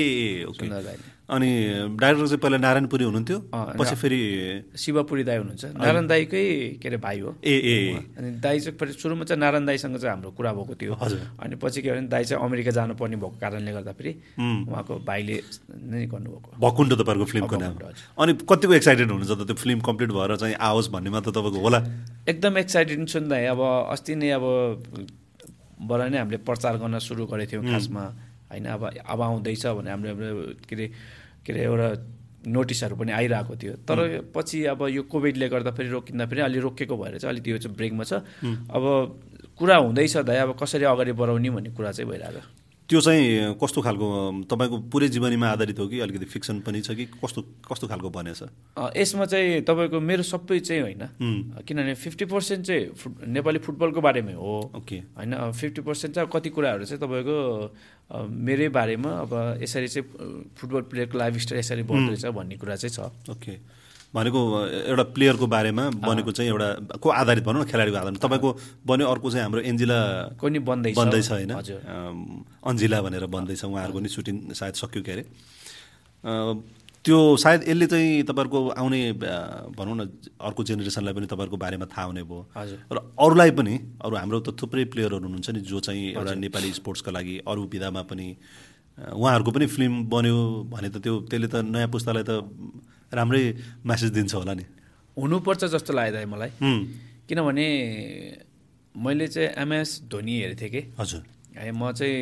ओके। 0.49 0.65
सुन्दर 0.65 0.81
दाईले 0.81 1.09
अनि 1.31 1.49
डाइरेक्टर 1.95 2.27
चाहिँ 2.27 2.39
पहिला 2.43 2.57
नारायणपुरी 2.59 3.03
हुनुहुन्थ्यो 3.07 3.37
पछि 3.79 3.95
फेरि 3.95 4.19
शिवपुरी 4.75 5.23
दाई 5.23 5.37
हुनुहुन्छ। 5.39 5.65
नारायण 5.79 6.07
दाईकै 6.07 6.43
के 6.81 6.87
अरे 6.89 6.97
भाइ 6.99 7.19
हो। 7.19 7.29
ए 7.39 7.55
ए। 7.55 7.75
अनि 8.19 8.29
दाई 8.43 8.59
चाहिँ 8.59 8.77
फेरि 8.77 8.91
सुरुमा 8.99 9.23
चाहिँ 9.23 9.39
नारायण 9.39 9.65
दाईसँग 9.65 9.95
चाहिँ 9.95 10.11
हाम्रो 10.11 10.31
कुरा 10.35 10.51
भएको 10.51 10.75
थियो। 10.75 10.93
हजुर। 10.99 11.19
अनि 11.39 11.55
पछि 11.55 11.81
के 11.81 11.91
भने 11.91 12.07
दाई 12.11 12.23
चाहिँ 12.27 12.43
अमेरिका 12.43 12.71
जानुपर्ने 12.71 13.15
भएको 13.15 13.39
कारणले 13.39 13.71
गर्दाखेरि 13.71 14.11
उम्। 14.39 14.67
उहाँको 14.67 14.93
भाइले 15.07 15.35
नै 15.71 16.05
गर्नुभएको। 16.11 16.49
भकुण्ड 16.59 16.91
तपाईँको 16.99 17.25
फिल्मको 17.31 17.55
नाम। 17.63 17.73
अनि 18.19 18.31
कतिको 18.43 18.73
एक्साइटेड 18.75 19.07
हुनुहुन्छ 19.07 19.31
त 19.31 19.47
त्यो 19.47 19.55
फिल्म 19.55 19.79
कम्प्लिट 19.87 20.09
भएर 20.11 20.35
चाहिँ 20.35 20.55
आओस् 20.59 20.91
भन्नेमा 20.91 21.19
त 21.23 21.31
तपाईँको 21.31 21.59
होला? 21.63 21.79
एकदम 22.27 22.57
एक्साइटेड 22.59 23.07
छु 23.07 23.19
नि 23.23 23.27
दाइ 23.31 23.45
अब 23.55 23.61
अस्ति 23.95 24.15
नै 24.19 24.29
अब 24.35 24.43
बाट 25.79 25.99
नै 26.11 26.17
हामीले 26.19 26.43
प्रचार 26.43 26.75
गर्न 26.77 26.99
सुरु 26.99 27.23
गरेको 27.25 27.51
थियौँ 27.51 27.63
खासमा। 27.71 28.03
होइन 28.51 28.65
अब 28.67 28.83
अब 29.07 29.19
आउँदैछ 29.21 29.65
भने 29.79 29.89
हामीले 29.95 30.11
के 30.67 30.75
अरे 30.75 30.85
के 31.45 31.53
अरे 31.53 31.63
एउटा 31.63 31.89
नोटिसहरू 32.47 32.95
पनि 32.95 33.11
आइरहेको 33.11 33.55
थियो। 33.55 33.73
तर 33.85 34.31
पछि 34.35 34.63
अब 34.65 34.87
यो 34.89 35.03
कोभिडले 35.05 35.49
गर्दा 35.49 35.71
फेरि 35.71 35.89
रोकिँदा 35.89 36.25
फेरि 36.25 36.41
अलि 36.41 36.59
रोकिएको 36.59 36.97
भएर 36.97 37.17
चाहिँ 37.17 37.33
अलिक 37.33 37.47
यो 37.47 37.57
चाहिँ 37.57 37.75
ब्रेकमा 37.77 38.03
छ। 38.03 38.13
अब 38.69 38.83
कुरा 39.57 39.75
हुँदैछ 39.77 40.17
दाइ 40.25 40.37
अब 40.37 40.57
कसरी 40.57 40.85
अगाडि 40.85 41.11
बढाउने 41.13 41.49
भन्ने 41.49 41.69
कुरा 41.77 41.91
चाहिँ 41.91 42.09
भइरहेको 42.11 42.60
त्यो 42.91 42.99
चाहिँ 42.99 43.55
कस्तो 43.55 43.79
खालको 43.81 44.07
तपाईँको 44.51 44.77
पुरै 44.91 45.07
जीवनीमा 45.07 45.47
आधारित 45.47 45.79
हो 45.79 45.87
कि 45.87 45.99
अलिकति 46.03 46.25
फिक्सन 46.27 46.59
पनि 46.59 46.81
छ 46.83 46.91
कि 46.91 47.05
कस्तो 47.23 47.41
कस्तो 47.63 47.87
खालको 47.87 48.09
बनेछ? 48.11 48.43
यसमा 48.99 49.25
चाहिँ 49.31 49.63
तपाईँको 49.63 49.95
मेरो 49.95 50.23
सबै 50.27 50.59
चाहिँ 50.59 50.81
होइन। 50.83 51.03
किनभने 51.63 51.95
फिफ्टी 51.95 52.25
पर्सेन्ट 52.27 52.65
चाहिँ 52.67 52.91
फुट 52.91 53.23
नेपाली 53.31 53.59
फुटबलको 53.63 54.01
बारेमै 54.03 54.35
हो। 54.35 54.75
ओके। 54.75 54.97
होइन 55.15 55.31
फिफ्टी 55.55 55.81
पर्सेन्ट 55.87 56.15
चाहिँ 56.15 56.27
कति 56.27 56.49
कुराहरू 56.51 56.83
चाहिँ 56.83 56.99
तपाईँको 56.99 58.27
मेरै 58.27 58.67
बारेमा 58.75 59.11
अब 59.23 59.63
यसरी 59.63 59.87
चाहिँ 59.87 60.51
फुटबल 60.59 60.81
प्लेयरको 60.91 61.17
लाइफ 61.17 61.33
स्टाइल 61.47 61.59
यसरी 61.59 61.83
बढ्दो 61.87 62.11
रहेछ 62.11 62.25
भन्ने 62.27 62.55
कुरा 62.59 62.75
चाहिँ 62.75 62.91
छ। 62.91 63.31
ओके। 63.31 63.55
भनेको 64.11 64.39
एउटा 64.91 65.03
प्लेयरको 65.15 65.45
बारेमा 65.47 65.83
बनेको 66.03 66.31
चाहिँ 66.31 66.51
एउटा 66.51 66.99
को 66.99 67.07
आधारित 67.09 67.43
भनौँ 67.43 67.61
न 67.63 67.65
खेलाडीको 67.71 67.97
आधारमा। 67.97 68.19
तपाईँको 68.19 68.49
बन्यो 68.83 69.07
अर्को 69.07 69.27
चाहिँ 69.31 69.43
हाम्रो 69.43 69.61
एन्जिला 69.71 69.97
कोही 70.35 70.51
नि 70.51 70.59
बन्दैछ? 70.59 71.31
होइन? 71.31 71.51
अन्जिला 72.67 73.01
भनेर 73.01 73.25
बन्दैछ 73.25 73.63
उहाँहरूको 73.63 73.99
नि 73.99 74.09
सुटिङ 74.11 74.35
सायद 74.51 74.73
सक्यो 74.83 75.01
के 75.03 75.11
अरे 75.11 75.23
त्यो 77.01 77.17
सायद 77.43 77.61
यसले 77.65 77.85
चाहिँ 77.87 78.23
तपाईँहरूको 78.29 78.59
आउने 78.77 78.99
भनौँ 79.73 79.95
न 79.95 80.01
अर्को 80.37 80.61
जेनेरेसनलाई 80.69 81.13
पनि 81.17 81.25
तपाईँहरूको 81.25 81.57
बारेमा 81.57 81.85
थाहा 81.89 82.05
हुने 82.11 82.23
भयो। 82.27 82.45
र 82.93 82.97
अरूलाई 83.15 83.51
पनि 83.57 83.73
अरू 84.05 84.15
हाम्रो 84.15 84.39
त 84.45 84.53
थुप्रै 84.53 84.85
प्लेयरहरू 84.91 85.23
हुनुहुन्छ 85.23 85.49
नि 85.49 85.59
जो 85.65 85.79
चाहिँ 85.81 86.13
एउटा 86.13 86.33
नेपाली 86.45 86.69
स्पोर्ट्सका 86.77 87.11
लागि 87.11 87.35
अरू 87.47 87.61
विधामा 87.73 88.01
पनि 88.05 88.27
उहाँहरूको 89.17 89.51
पनि 89.51 89.65
फिल्म 89.65 89.93
बन्यो 90.13 90.37
भने 90.69 90.89
त 90.93 91.01
त्यो 91.01 91.13
त्यसले 91.25 91.47
त 91.47 91.55
नयाँ 91.65 91.89
पुस्तालाई 91.89 92.23
त 92.27 92.31
राम्रै 93.13 93.43
म्यासेज 93.85 94.11
दिन्छ 94.11 94.33
होला 94.35 94.53
नि। 94.53 94.65
हुनुपर्छ 95.17 95.63
जस्तो 95.73 95.93
लाग्यो 95.93 96.27
मलाई। 96.27 96.51
किनभने 97.27 97.67
मैले 98.95 99.27
चाहिँ 99.27 99.49
एमएस 99.57 99.89
धोनी 100.11 100.33
हेर्थेँ 100.41 100.69
कि। 100.69 100.81
हजुर। 100.99 101.21
है 101.57 101.71
म 101.71 101.91
चाहिँ 101.91 102.19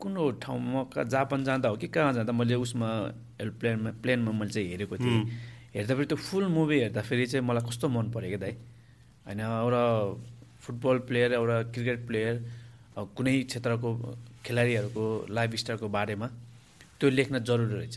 कुन 0.00 0.14
ठाउँमा 0.42 0.82
कहाँ 0.92 1.04
जापान 1.08 1.44
जाँदा 1.44 1.68
हो 1.68 1.76
कि 1.76 1.88
कहाँ 1.88 2.12
जाँदा 2.12 2.32
मैले 2.32 2.54
उसमा 2.54 2.88
एरोप्लेनमा 3.40 3.90
प्लेनमा 4.02 4.32
मैले 4.32 4.50
चाहिँ 4.50 4.68
हेरेको 4.70 4.96
थिएँ। 4.96 5.20
हेर्दाखेरि 5.74 6.06
त्यो 6.06 6.18
फुल 6.18 6.46
मुभी 6.48 6.78
हेर्दाखेरि 6.80 7.26
चाहिँ 7.26 7.44
मलाई 7.46 7.64
कस्तो 7.68 7.88
मन 7.88 8.10
पऱ्यो 8.12 8.28
क्या 8.28 8.40
दाइ। 8.40 8.54
होइन 9.26 9.40
एउटा 9.40 9.84
फुटबल 10.60 10.98
प्लेयर 11.08 11.32
एउटा 11.32 11.56
क्रिकेट 11.72 12.06
प्लेयर 12.06 12.34
कुनै 13.16 13.34
क्षेत्रको 13.48 13.90
खेलाडीहरूको 14.44 15.04
लाइफ 15.30 15.50
स्टाइलको 15.56 15.88
बारेमा 15.88 16.26
त्यो 17.00 17.10
लेख्न 17.10 17.38
जरुरी 17.44 17.74
रहेछ। 17.74 17.96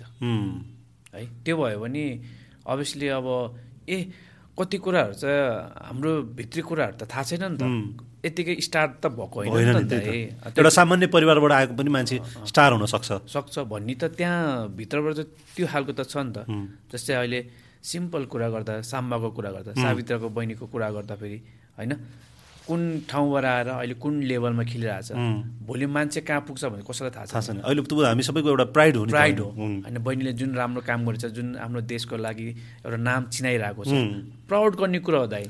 है। 1.18 1.26
त्यो 1.44 1.56
भयो 1.58 1.80
भने 1.82 2.06
अभियसली 2.66 3.08
अब 3.18 3.28
ए 3.90 3.98
कति 4.58 4.78
कुराहरू 4.78 5.14
चाहिँ 5.14 5.42
हाम्रो 5.86 6.12
भित्री 6.38 6.62
कुराहरू 6.62 6.96
त 6.98 7.04
थाहा 7.06 7.24
छैन 7.30 7.44
नि 7.54 7.58
त। 7.58 7.64
यतिकै 8.26 8.56
स्टार्ट 8.60 8.92
त 9.02 9.06
भएको 9.14 9.38
होइन 9.38 9.86
त 9.86 9.94
त। 9.94 10.58
एउटा 10.58 10.72
सामान्य 10.74 11.08
परिवारबाट 11.14 11.52
आएको 11.52 11.74
पनि 11.78 11.90
मान्छे 11.94 12.18
स्टार 12.50 12.70
हुन 12.74 12.86
सक्छ। 12.90 13.10
सक्छ 13.30 13.56
भन्ने 13.70 13.94
त 14.02 14.04
त्यहाँ 14.18 14.74
भित्रबाट 14.74 15.14
चाहिँ 15.14 15.30
त्यो 15.56 15.66
खालको 15.70 15.92
त 15.94 16.02
छ 16.10 16.18
नि 16.26 16.32
त। 16.34 16.38
जस्तै 16.92 17.14
अहिले 17.14 17.40
सिम्पल 17.78 18.26
कुरा 18.26 18.48
गर्दा 18.50 18.74
साम्बाको 18.82 19.30
कुरा 19.38 19.52
गर्दा 19.56 19.72
सावित्राको 19.78 20.28
बहिनीको 20.34 20.66
कुरा 20.68 20.90
गर्दा 20.98 21.16
फेरि 21.16 21.40
होइन? 21.78 21.94
कुन 22.68 22.82
ठाउँबाट 23.10 23.46
आएर 23.46 23.68
अहिले 23.68 23.94
कुन 23.96 24.14
लेभलमा 24.24 24.64
खेलिरहेछ? 24.64 25.12
भोलि 25.68 25.86
मान्छे 25.88 26.22
कहाँ 26.22 26.42
पुग्छ 26.48 26.64
भने 26.66 26.84
कसैलाई 26.84 27.12
थाहा 27.16 27.26
थाहा 27.26 27.42
छैन। 27.42 27.60
अहिले 27.64 27.82
त 27.82 27.94
हामी 28.06 28.24
सबैको 28.24 28.50
एउटा 28.50 28.66
प्राइड 28.76 28.96
हो 28.98 29.06
प्राइड 29.08 29.40
हो। 29.40 29.50
होइन 29.58 29.98
बहिनीले 30.04 30.34
जुन 30.36 30.56
राम्रो 30.56 30.82
काम 30.84 31.06
गरेछ 31.08 31.26
जुन 31.32 31.56
हाम्रो 31.56 31.82
देशको 31.88 32.18
लागि 32.18 32.48
एउटा 32.86 32.98
नाम 33.00 33.22
चिनाइरहेको 33.32 33.84
छ। 33.84 33.92
प्राउड 34.48 34.76
गर्ने 34.76 35.00
कुरा 35.00 35.20
हो 35.20 35.28
दाइ। 35.28 35.44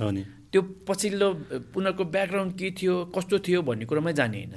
त्यो 0.47 0.61
पछिल्लो 0.87 1.27
उनीहरूको 1.75 2.03
ब्याकग्राउन्ड 2.07 2.51
के 2.59 2.67
थियो 2.71 2.93
कस्तो 3.11 3.35
थियो 3.45 3.59
भन्ने 3.67 3.85
कुरोमै 3.85 4.13
जाने 4.15 4.37
होइन। 4.37 4.51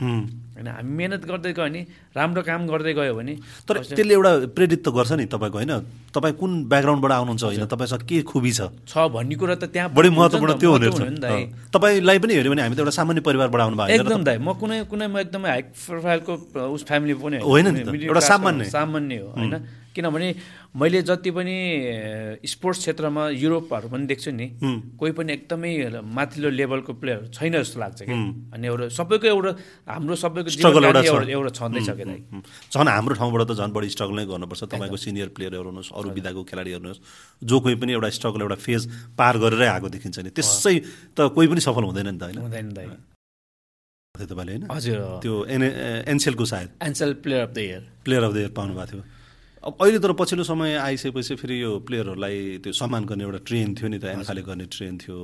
होइन 0.55 0.67
हामी 0.71 0.93
मेहनत 0.97 1.23
गर्दै 1.27 1.51
गयो 1.51 1.67
भने 1.67 1.81
राम्रो 2.15 2.43
काम 2.47 2.61
गर्दै 2.71 2.93
गयो 2.95 3.15
भने 3.19 3.35
तर 3.67 3.75
त्यसले 3.91 4.15
एउटा 4.15 4.33
प्रेरित 4.55 4.81
त 4.87 4.89
गर्छ 4.95 5.13
नि 5.19 5.27
तपाईँको 5.27 5.59
होइन? 5.59 5.75
तपाईँ 6.15 6.35
कुन 6.39 6.51
ब्याकग्राउन्डबाट 6.71 7.13
आउनुहुन्छ 7.13 7.43
होइन? 7.43 7.67
तपाईँसँग 7.67 8.03
के 8.07 8.23
खुबी 8.23 8.53
छ? 8.55 8.71
छ 8.87 9.11
भन्ने 9.11 9.35
कुरा 9.35 9.55
त 9.59 9.65
त्यहाँ 9.67 9.91
बढी 9.91 10.11
महत्त्वपूर्ण 10.15 10.55
त्यो 10.63 10.71
हुने 10.71 10.89
तपाईँलाई 11.75 12.19
पनि 12.23 12.33
हेऱ्यो 12.39 12.51
भने 12.55 12.63
हामी 12.63 12.77
त 12.79 12.81
एउटा 12.87 12.95
सामान्य 12.95 13.21
परिवारबाट 13.27 13.61
आउनु 13.61 13.77
भएको 13.83 13.95
एकदम 13.99 14.23
दाइ 14.31 14.39
म 14.39 14.55
कुनै 14.63 14.79
कुनै 14.87 15.07
म 15.11 15.19
एकदमै 15.27 15.49
हाई 15.51 15.63
प्रोफाइलको 15.75 16.33
उस 16.71 16.83
फ्यामिली 16.87 17.15
पनि 17.19 17.43
होइन। 17.43 17.67
एउटा 17.99 18.23
सामान्य। 18.31 18.71
सामान्य 18.71 19.17
हो 19.27 19.29
होइन? 19.35 19.55
किनभने 19.91 20.29
मैले 20.77 21.03
जति 21.03 21.31
पनि 21.31 21.57
स्पोर्ट्स 22.47 22.79
क्षेत्रमा 22.81 23.23
युरोपहरू 23.35 23.89
पनि 23.91 24.07
देख्छु 24.07 24.31
नि 24.31 24.47
कोही 24.99 25.13
पनि 25.19 25.33
एकदमै 25.33 25.71
माथिल्लो 25.99 26.51
लेभलको 26.51 26.93
प्लेयर 27.01 27.31
छैन 27.35 27.59
जस्तो 27.59 27.81
लाग्छ 27.81 28.03
कि 28.07 28.15
अनि 28.55 28.67
एउटा 28.67 28.89
सबैको 28.95 29.27
एउटा 29.27 29.51
हाम्रो 29.91 30.15
सबैको 30.15 30.49
Struggle 30.51 30.85
एउटा। 30.85 31.27
एउटा 31.27 31.51
छँदैछ 31.59 31.89
हुँ। 31.91 32.43
झन् 32.71 32.89
हाम्रो 32.89 33.15
ठाउँबाट 33.19 33.43
त 33.51 33.53
झन् 33.59 33.73
बढी 33.75 33.89
स्ट्रगल 33.91 34.15
नै 34.15 34.25
गर्नुपर्छ। 34.31 34.63
तपाईँको 34.71 34.97
सिनियर 34.97 35.29
प्लेयर 35.35 35.53
हेर्नुहोस् 35.59 35.91
अरू 35.91 36.09
विधाको 36.15 36.43
खेलाडी 36.47 36.71
हेर्नुहोस् 36.71 37.01
जो 37.43 37.57
कोही 37.61 37.75
पनि 37.83 37.93
एउटा 37.93 38.09
स्ट्रगल 38.19 38.41
एउटा 38.47 38.59
फेज 38.63 38.83
पार 39.19 39.35
गरेरै 39.43 39.69
आएको 39.75 39.89
देखिन्छ 39.91 40.19
नि। 40.23 40.31
त्यसै 40.31 40.77
त 41.17 41.19
कोही 41.35 41.47
पनि 41.51 41.61
सफल 41.61 41.85
हुँदैन 41.85 42.09
नि 42.15 42.19
त 42.19 42.23
होइन। 42.23 42.39
हुँदैन 42.39 42.69
दाइ। 42.79 42.87
थियो 44.15 44.27
तपाईँले 44.27 44.53
होइन? 44.53 44.65
हजुर। 44.71 44.99
त्यो 45.23 45.35
एन 45.47 45.63
एनसेलको 46.13 46.45
सायद। 46.45 46.69
Ncell 46.83 47.11
player 47.25 47.43
of 47.43 47.53
the 47.55 47.59
year. 47.59 47.83
Player 48.05 48.23
of 48.23 48.33
the 48.35 48.37
year 48.37 48.53
पाउनु 48.55 48.75
भएको 48.75 48.87
थियो। 48.93 49.03
अब 49.61 49.77
अहिले 49.77 49.99
तर 50.01 50.13
पछिल्लो 50.17 50.45
समय 50.45 50.75
आइसकेपछि 50.81 51.35
फेरि 51.37 51.63
यो 51.63 51.71
प्लेयरहरूलाई 51.85 52.65
त्यो 52.65 52.73
सम्मान 52.73 53.05
गर्ने 53.05 53.25
एउटा 53.25 53.41
ट्रेन 53.45 53.75
थियो 53.77 53.89
नि 53.93 53.99
त 54.01 54.05
एन्खाले 54.17 54.43
गर्ने 54.43 54.65
ट्रेन 54.73 54.97
थियो 54.97 55.17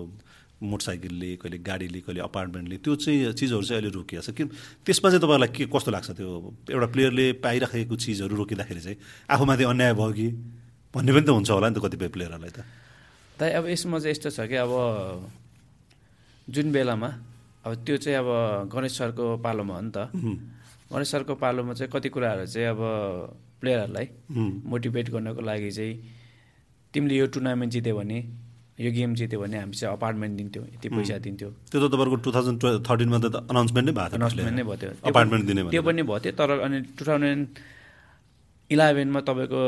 मोटरसाइकलले 0.61 1.31
कहिले 1.41 1.59
गाडीले 1.65 2.01
कहिले 2.05 2.21
अपार्टमेन्टले 2.21 2.77
त्यो 2.85 2.93
चाहिँ 3.01 3.33
चिजहरू 3.33 3.65
चाहिँ 3.65 3.81
अहिले 3.81 3.93
रोकिएको 3.97 4.21
छ। 4.21 4.37
कि 4.37 4.45
त्यसमा 4.85 5.09
चाहिँ 5.09 5.23
तपाईँहरूलाई 5.25 5.51
के 5.57 5.65
कस्तो 5.73 5.89
लाग्छ 5.89 6.11
त्यो? 6.21 6.29
एउटा 6.69 6.87
प्लेयरले 6.93 7.27
पाइराखेको 7.41 7.97
चिजहरू 7.97 8.37
रोकिँदाखेरि 8.37 8.81
चाहिँ 8.81 8.99
आफूमाथि 9.25 9.65
अन्याय 9.73 9.93
भयो 9.97 10.13
कि? 10.13 10.29
भन्ने 10.93 11.13
पनि 11.17 11.25
त 11.25 11.31
हुन्छ 11.33 11.51
होला 11.57 11.69
नि 11.73 11.75
त 11.77 11.81
कतिपय 11.81 12.09
प्लेयरहरूलाई 12.13 12.53
त। 12.53 12.61
दाइ 13.41 13.51
अब 13.57 13.65
यसमा 13.73 13.97
चाहिँ 14.05 14.13
यस्तो 14.13 14.31
छ 14.37 14.41
कि 14.53 14.57
अब 14.61 14.73
जुन 16.53 16.67
बेलामा 16.77 17.09
अब 17.65 17.73
त्यो 17.89 17.97
चाहिँ 18.05 18.21
अब 18.21 18.29
गणेश 18.69 18.93
सरको 19.01 19.41
पालोमा 19.41 19.75
हो 19.77 19.81
नि 19.81 19.91
त। 19.97 20.13
गणेश 20.93 21.09
सरको 21.09 21.35
पालोमा 21.41 21.73
चाहिँ 21.73 21.89
कति 21.89 22.09
कुराहरू 22.13 22.45
चाहिँ 22.53 22.69
अब 22.77 22.81
प्लेयरहरूलाई। 23.67 24.07
मोटिभेट 24.71 25.07
गर्नको 25.11 25.43
लागि 25.51 25.71
चाहिँ 25.75 25.95
तिमीले 26.95 27.15
यो 27.19 27.27
टुर्नामेन्ट 27.35 27.71
जित्यो 27.75 27.95
भने 27.99 28.19
यो 28.79 28.91
गेम 28.93 29.15
जित्यो 29.19 29.41
भने 29.41 29.57
हामी 29.59 29.75
चाहिँ 29.75 29.97
अपार्टमेन्ट 29.99 30.33
दिन्थ्यो 30.39 30.63
यति 30.75 30.89
पैसा 30.95 31.19
दिन्थ्यो। 31.27 31.49
त्यो 31.71 31.79
त 31.81 31.85
तपाईँको 31.93 32.17
टु 32.25 32.31
थाउजन्ड 32.37 32.59
थर्टिनमा 32.87 33.19
त 33.19 33.27
अनाउन्समेन्ट 33.51 33.87
नै 33.89 33.95
भएको 33.99 34.15
थियो 34.15 34.19
अनाउन्समेन्ट 34.21 34.57
नै 34.57 34.65
भयो 34.69 34.91
अपार्टमेन्ट 35.11 35.43
दिने 35.49 35.61
त्यो। 35.73 35.83
पनि 35.83 36.03
भयो। 36.07 36.19
थियो 36.23 36.35
तर 36.39 36.51
अनि 36.63 36.79
टु 36.95 37.03
थाउजन्ड 37.09 37.47
इलेभेनमा 38.71 39.21
तपाईँको 39.29 39.63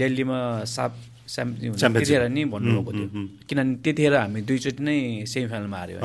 दिल्लीमा 0.00 0.38
साप। 0.76 0.92
त्यतिखेर 1.32 2.28
नि 2.28 2.42
भन्नुभएको 2.52 2.92
थियो। 2.92 3.08
किनभने 3.48 3.74
त्यतिखेर 3.84 4.14
हामी 4.20 4.40
दुईचोटि 4.44 4.82
नै 4.84 4.96
सेमी 5.24 5.46
फाइनलमा 5.48 5.78
हार्यो 5.78 5.98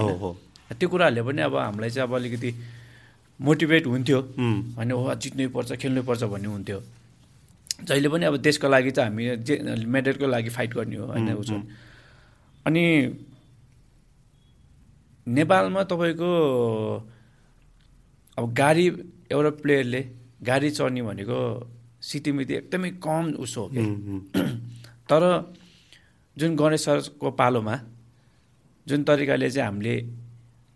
त्यो 0.80 0.88
कुराहरूले 0.88 1.22
पनि 1.28 1.42
अब 1.42 1.56
हामीलाई 1.58 1.90
चाहिँ 1.90 2.08
अब 2.08 2.14
अलिकति 2.16 2.50
मोटिभेट 3.40 3.84
हुन्थ्यो। 3.88 4.20
होइन 4.78 4.92
हो 4.92 5.14
जित्नै 5.22 5.48
पर्छ 5.56 5.70
खेल्नै 5.82 6.02
पर्छ 6.08 6.24
भन्ने 6.32 6.48
हुन्थ्यो। 6.48 6.80
जहिले 7.84 8.10
पनि 8.10 8.26
अब 8.26 8.38
देशको 8.38 8.68
लागि 8.68 8.92
चाहिँ 8.92 9.10
हामी 9.10 9.38
जे 9.38 9.86
मेडलको 9.86 10.28
लागि 10.28 10.50
फाइट 10.50 10.74
गर्ने 10.74 10.96
हो 10.96 11.06
होइन 11.06 11.34
उसो। 11.34 11.62
अनि 12.66 12.84
नेपालमा 15.28 15.84
तपाईँको 15.84 16.32
अब 18.38 18.54
गाडी 18.54 18.86
एउटा 19.32 19.50
प्लेयरले 19.50 20.02
गाडी 20.44 20.70
चढ्ने 20.70 21.02
भनेको 21.02 21.40
सिटिमिति 22.02 22.54
एकदमै 22.54 22.90
कम 22.90 23.34
उसो 23.40 23.62
हो 23.62 23.70
कि। 23.74 23.84
तर 25.10 25.24
जुन 26.38 26.56
गणेश 26.56 26.82
सरको 26.82 27.32
पालोमा 27.32 27.76
जुन 28.88 29.04
तरिकाले 29.04 29.50
चाहिँ 29.52 29.68
हामीले 29.68 29.96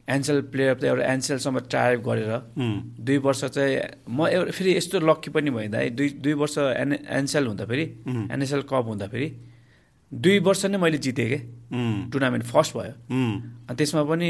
एन्सेल 0.07 0.41
प्लेयर 0.51 0.73
त 0.73 0.83
एउटा 0.83 1.03
एन्सेलसम्म 1.13 1.59
ट्राई 1.69 1.95
गरेर 2.05 2.31
हुँ। 2.57 2.73
दुई 2.99 3.17
वर्ष 3.25 3.43
चाहिँ 3.45 3.77
म 4.09 4.27
एउटा 4.27 4.51
फेरि 4.51 4.75
यस्तो 4.77 4.99
लक्की 4.99 5.29
पनि 5.31 5.49
भइँदा 5.51 5.77
दुई 5.95 6.09
दुई 6.19 6.33
वर्ष 6.41 6.57
एन 6.57 6.93
एनसेल 7.19 7.47
हुँदाखेरि 7.47 7.85
एनएसएल 8.33 8.61
कप 8.69 8.85
हुँदाखेरि 8.87 9.27
दुई 10.11 10.39
वर्ष 10.39 10.65
नै 10.65 10.77
मैले 10.77 10.97
जितेँ 10.97 11.27
कि 11.29 11.39
हुँ। 11.71 12.09
टुर्नामेन्ट 12.11 12.45
फर्स्ट 12.45 12.77
भयो 12.77 12.93
हुँ। 13.11 13.31
अनि 13.69 13.75
त्यसमा 13.75 14.03
पनि 14.03 14.29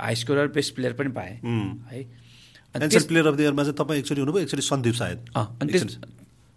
हाई 0.00 0.14
स्कोर 0.14 0.46
बेस्ट 0.54 0.74
प्लेयर 0.74 0.92
पनि 0.96 1.10
पाएँ 1.12 1.34
हुँ। 1.44 1.66
है 1.90 2.00
एन्सेल 2.74 3.04
प्लेयर 3.08 3.26
अफ 3.26 3.34
द 3.36 3.40
इयरमा 3.40 3.62
चाहिँ 3.62 3.76
तपाईँ 3.76 3.98
एकचोटि 4.00 4.20
हुनुभयो 4.20 4.42
एकचोटि 4.42 4.62
सन्दीप 4.62 4.94
सायद 4.94 5.18
अनि 5.36 5.72
त्यस 5.72 5.98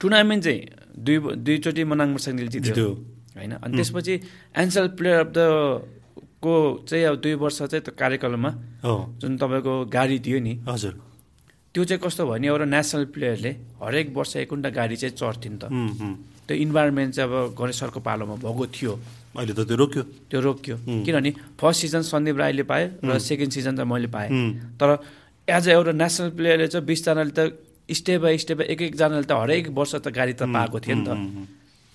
टुर्नामेन्ट 0.02 0.44
चाहिँ 0.44 0.62
दुई 0.98 1.18
दुईचोटि 1.40 1.84
मनाङ 1.84 2.10
मर्साङले 2.12 2.48
जित्यो 2.48 2.62
जित्यो। 2.64 2.90
होइन 3.36 3.52
अनि 3.54 3.76
त्यसपछि 3.76 4.14
एन्सल 4.58 4.88
प्लेयर 5.00 5.20
अफ 5.20 5.30
द 5.36 5.40
को 6.42 6.52
चाहिँ 6.90 7.06
अब 7.06 7.16
दुई 7.22 7.34
वर्ष 7.38 7.58
चाहिँ 7.70 7.82
त्यो 7.86 7.94
कार्यक्रममा 7.98 8.52
जुन 9.22 9.38
तपाईँको 9.38 9.74
गाडी 9.94 10.18
दियो 10.26 10.40
नि 10.42 10.54
हजुर। 10.68 10.94
त्यो 11.74 11.84
चाहिँ 11.86 12.02
कस्तो 12.04 12.26
भयो 12.26 12.34
भने 12.34 12.48
एउटा 12.48 12.66
नेसनल 12.66 13.06
प्लेयरले 13.14 13.52
हरेक 13.80 14.08
वर्ष 14.18 14.36
एक 14.44 14.50
घन्टा 14.52 14.70
गाडी 14.70 14.96
चाहिँ 15.02 15.16
चढ्थ्यो 15.16 15.52
नि 15.54 15.58
त। 15.62 15.66
त्यो 16.48 16.58
इन्भाइरोमेन्ट 16.58 17.14
चाहिँ 17.16 17.30
अब 17.30 17.56
गणेश 17.56 17.80
सरको 17.80 18.00
पालोमा 18.04 18.36
भएको 18.44 18.66
थियो। 18.76 18.94
अहिले 19.38 19.54
त 19.54 19.62
त्यो 19.70 19.78
रोक्यो। 19.80 20.04
त्यो 20.28 20.40
रोक्यो। 20.42 20.76
किनभने 21.06 21.32
फर्स्ट 21.62 21.80
सिजन 21.82 22.02
सन्दीप 22.12 22.38
राईले 22.44 22.64
पायो 22.68 22.88
र 23.06 23.20
सेकेन्ड 23.22 23.52
सिजन 23.54 23.78
चाहिँ 23.78 23.88
मैले 23.88 24.10
पाएँ। 24.12 24.30
तर 24.76 24.90
एज 25.48 25.64
अ 25.70 25.72
एउटा 25.72 25.94
नेसनल 25.96 26.30
प्लेयरले 26.36 26.68
चाहिँ 26.68 26.86
बिसजनाले 26.86 27.32
त 27.32 27.40
स्टेप 27.88 28.20
बाई 28.22 28.38
स्टेप 28.44 28.62
एक 28.68 28.82
एकजनाले 28.82 29.24
त 29.24 29.32
हरेक 29.32 29.72
वर्ष 29.72 29.96
त 30.04 30.08
गाडी 30.12 30.34
त 30.36 30.44
पाएको 30.52 30.78
थियो 30.84 30.96
नि 30.98 31.06
त 31.08 31.12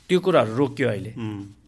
त्यो 0.09 0.19
कुराहरू 0.25 0.55
रोक्यो 0.57 0.89
अहिले। 0.89 1.13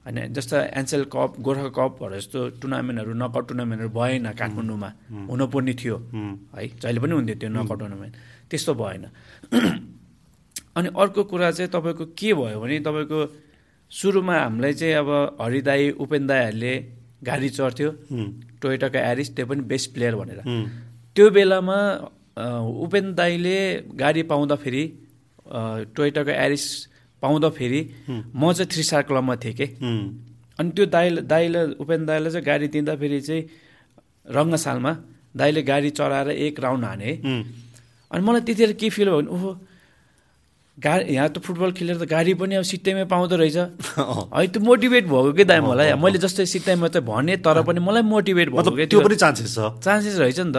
होइन 0.08 0.32
जस्तो 0.32 0.56
एनसेल 0.72 1.04
कप 1.12 1.36
गोर्खा 1.44 1.68
कपहरू 1.76 2.14
जस्तो 2.16 2.38
टुर्नामेन्टहरू 2.60 3.12
नकआउट 3.12 3.44
टुर्नामेन्टहरू 3.48 3.90
भएन 3.92 4.32
काठमाडौँमा। 4.32 4.90
हुनुपर्ने 5.28 5.74
थियो। 5.80 5.96
है 6.56 6.66
जहिले 6.80 7.00
पनि 7.00 7.12
हुन्थ्यो 7.12 7.36
त्यो 7.40 7.48
नकआउट 7.52 7.78
टुर्नामेन्ट। 7.78 8.14
त्यस्तो 8.50 8.72
भएन। 8.74 9.04
अनि 10.76 10.88
अर्को 10.96 11.24
कुरा 11.28 11.50
चाहिँ 11.50 11.70
तपाईँको 11.70 12.04
के 12.16 12.32
भयो 12.34 12.60
भने 12.60 12.80
तपाईँको 12.80 13.20
सुरुमा 13.92 14.34
हामीलाई 14.38 14.72
चाहिँ 14.80 14.94
अब 14.94 15.10
हरिदाई 15.42 15.90
उपेन 16.00 16.26
दाईहरूले 16.26 16.74
गाडी 17.24 17.48
चढ्थ्यो 17.48 17.90
टोयोटाको 18.62 18.98
एरिस 19.12 19.28
त्यो 19.36 19.46
पनि 19.46 19.62
बेस्ट 19.68 19.92
प्लेयर 19.94 20.14
भनेर। 20.16 20.40
त्यो 21.16 21.30
बेलामा 21.30 21.78
उपेन 22.84 23.14
दाईले 23.14 23.58
गाडी 23.92 24.22
पाउँदाखेरि 24.30 24.84
टोयोटाको 25.96 26.30
एरिस 26.30 26.64
पाउँदाखेरि 27.22 27.80
म 28.34 28.52
चाहिँ 28.52 28.68
थ्री 28.72 28.82
स्टार 28.82 29.02
क्लबमा 29.08 29.36
थिएँ 29.42 29.54
कि। 29.54 29.66
अनि 30.58 30.70
त्यो 30.74 30.86
दाइ 30.86 31.06
दाइले 31.26 31.62
उपेन 31.82 32.06
दाइले 32.06 32.30
चाहिँ 32.30 32.46
गाडी 32.46 32.66
दिँदाखेरि 32.74 33.20
चाहिँ 33.20 33.42
रङ्गसालमा 34.36 34.92
दाइले 35.36 35.62
गाडी 35.62 35.90
चढाएर 35.90 36.28
एक 36.30 36.60
राउन्ड 36.60 36.84
हाने। 36.84 37.10
अनि 38.10 38.22
मलाई 38.26 38.40
त्यतिखेर 38.46 38.72
के 38.80 38.88
फिल 38.90 39.08
भयो 39.08 39.20
भने 39.20 39.30
ओहो 39.34 39.50
गाडी 40.78 41.14
यहाँ 41.14 41.28
त 41.34 41.42
फुटबल 41.42 41.70
खेलेर 41.74 41.96
त 41.98 42.06
गाडी 42.06 42.34
पनि 42.38 42.54
अब 42.54 42.62
सित्तैमै 42.62 43.04
पाउँदो 43.10 43.36
रहेछ। 43.36 43.56
है 43.58 44.46
त्यो 44.46 44.62
मोटिभेट 44.62 45.04
भएको 45.10 45.32
कि 45.34 45.44
दाइ 45.44 45.60
मलाई? 45.60 45.92
मैले 45.98 46.18
जस्तै 46.22 46.46
सित्तैमा 46.46 46.88
चाहिँ 46.94 47.06
भने 47.06 47.36
तर 47.42 47.62
पनि 47.66 47.80
मलाई 47.82 48.02
मोटिभेट 48.06 48.48
भएको 48.54 48.86
त्यो 48.86 49.00
पनि 49.02 49.16
चान्सेस 49.18 49.58
छ। 49.58 49.74
चान्सेस 49.82 50.18
रहेछ 50.22 50.38
नि 50.46 50.52
त। 50.54 50.58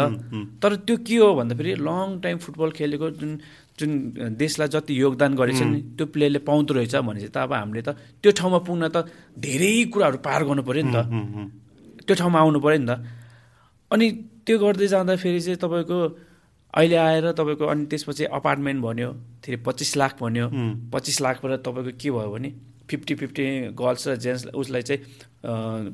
तर 0.59 0.75
त्यो 0.83 0.95
के 1.07 1.15
हो 1.23 1.33
भन्दाखेरि 1.39 1.71
लङ 1.79 2.19
टाइम 2.19 2.37
फुटबल 2.43 2.69
खेलेको 2.75 3.09
जुन 3.15 3.31
जुन 3.79 3.91
देशलाई 4.35 4.67
जति 4.67 4.93
योगदान 5.01 5.31
गरेछ 5.39 5.61
नि 5.63 5.79
त्यो 5.95 6.05
प्लेयरले 6.11 6.39
पाउँदो 6.43 6.71
रहेछ 6.75 6.95
भनेपछि 6.99 7.31
त 7.31 7.37
अब 7.47 7.53
हामीले 7.53 7.81
त 7.81 7.95
त्यो 8.19 8.31
ठाउँमा 8.35 8.59
पुग्न 8.67 8.83
त 8.91 9.07
धेरै 9.39 9.71
कुराहरू 9.93 10.17
पार 10.19 10.43
गर्नु 10.43 10.63
पऱ्यो 10.67 10.83
नि 10.83 10.91
त। 10.91 10.99
त्यो 12.03 12.15
ठाउँमा 12.19 12.39
आउनु 12.39 12.59
पऱ्यो 12.59 12.79
नि 12.83 12.87
त। 12.91 12.93
अनि 13.91 14.05
त्यो 14.45 14.55
गर्दै 14.59 14.87
जाँदाखेरि 14.93 15.39
चाहिँ 15.39 15.59
तपाईँको 15.63 15.97
अहिले 16.75 16.97
आएर 16.97 17.25
तपाईँको 17.39 17.65
अनि 17.65 17.83
त्यसपछि 17.89 18.23
अपार्टमेन्ट 18.29 18.79
भन्यो 18.83 19.09
फेरि 19.41 19.57
पच्चिस 19.65 19.91
लाख 19.97 20.13
भन्यो। 20.21 20.45
पच्चिस 20.93 21.17
लाखबाट 21.21 21.51
तपाईँको 21.65 21.91
के 21.97 22.09
भयो 22.11 22.29
भने 22.29 22.49
फिफ्टी 22.89 23.13
फिफ्टी 23.15 23.43
गर्ल्स 23.79 24.07
र 24.07 24.15
जेन्ट्स 24.17 24.43
उसलाई 24.59 24.81
चाहिँ 24.81 25.01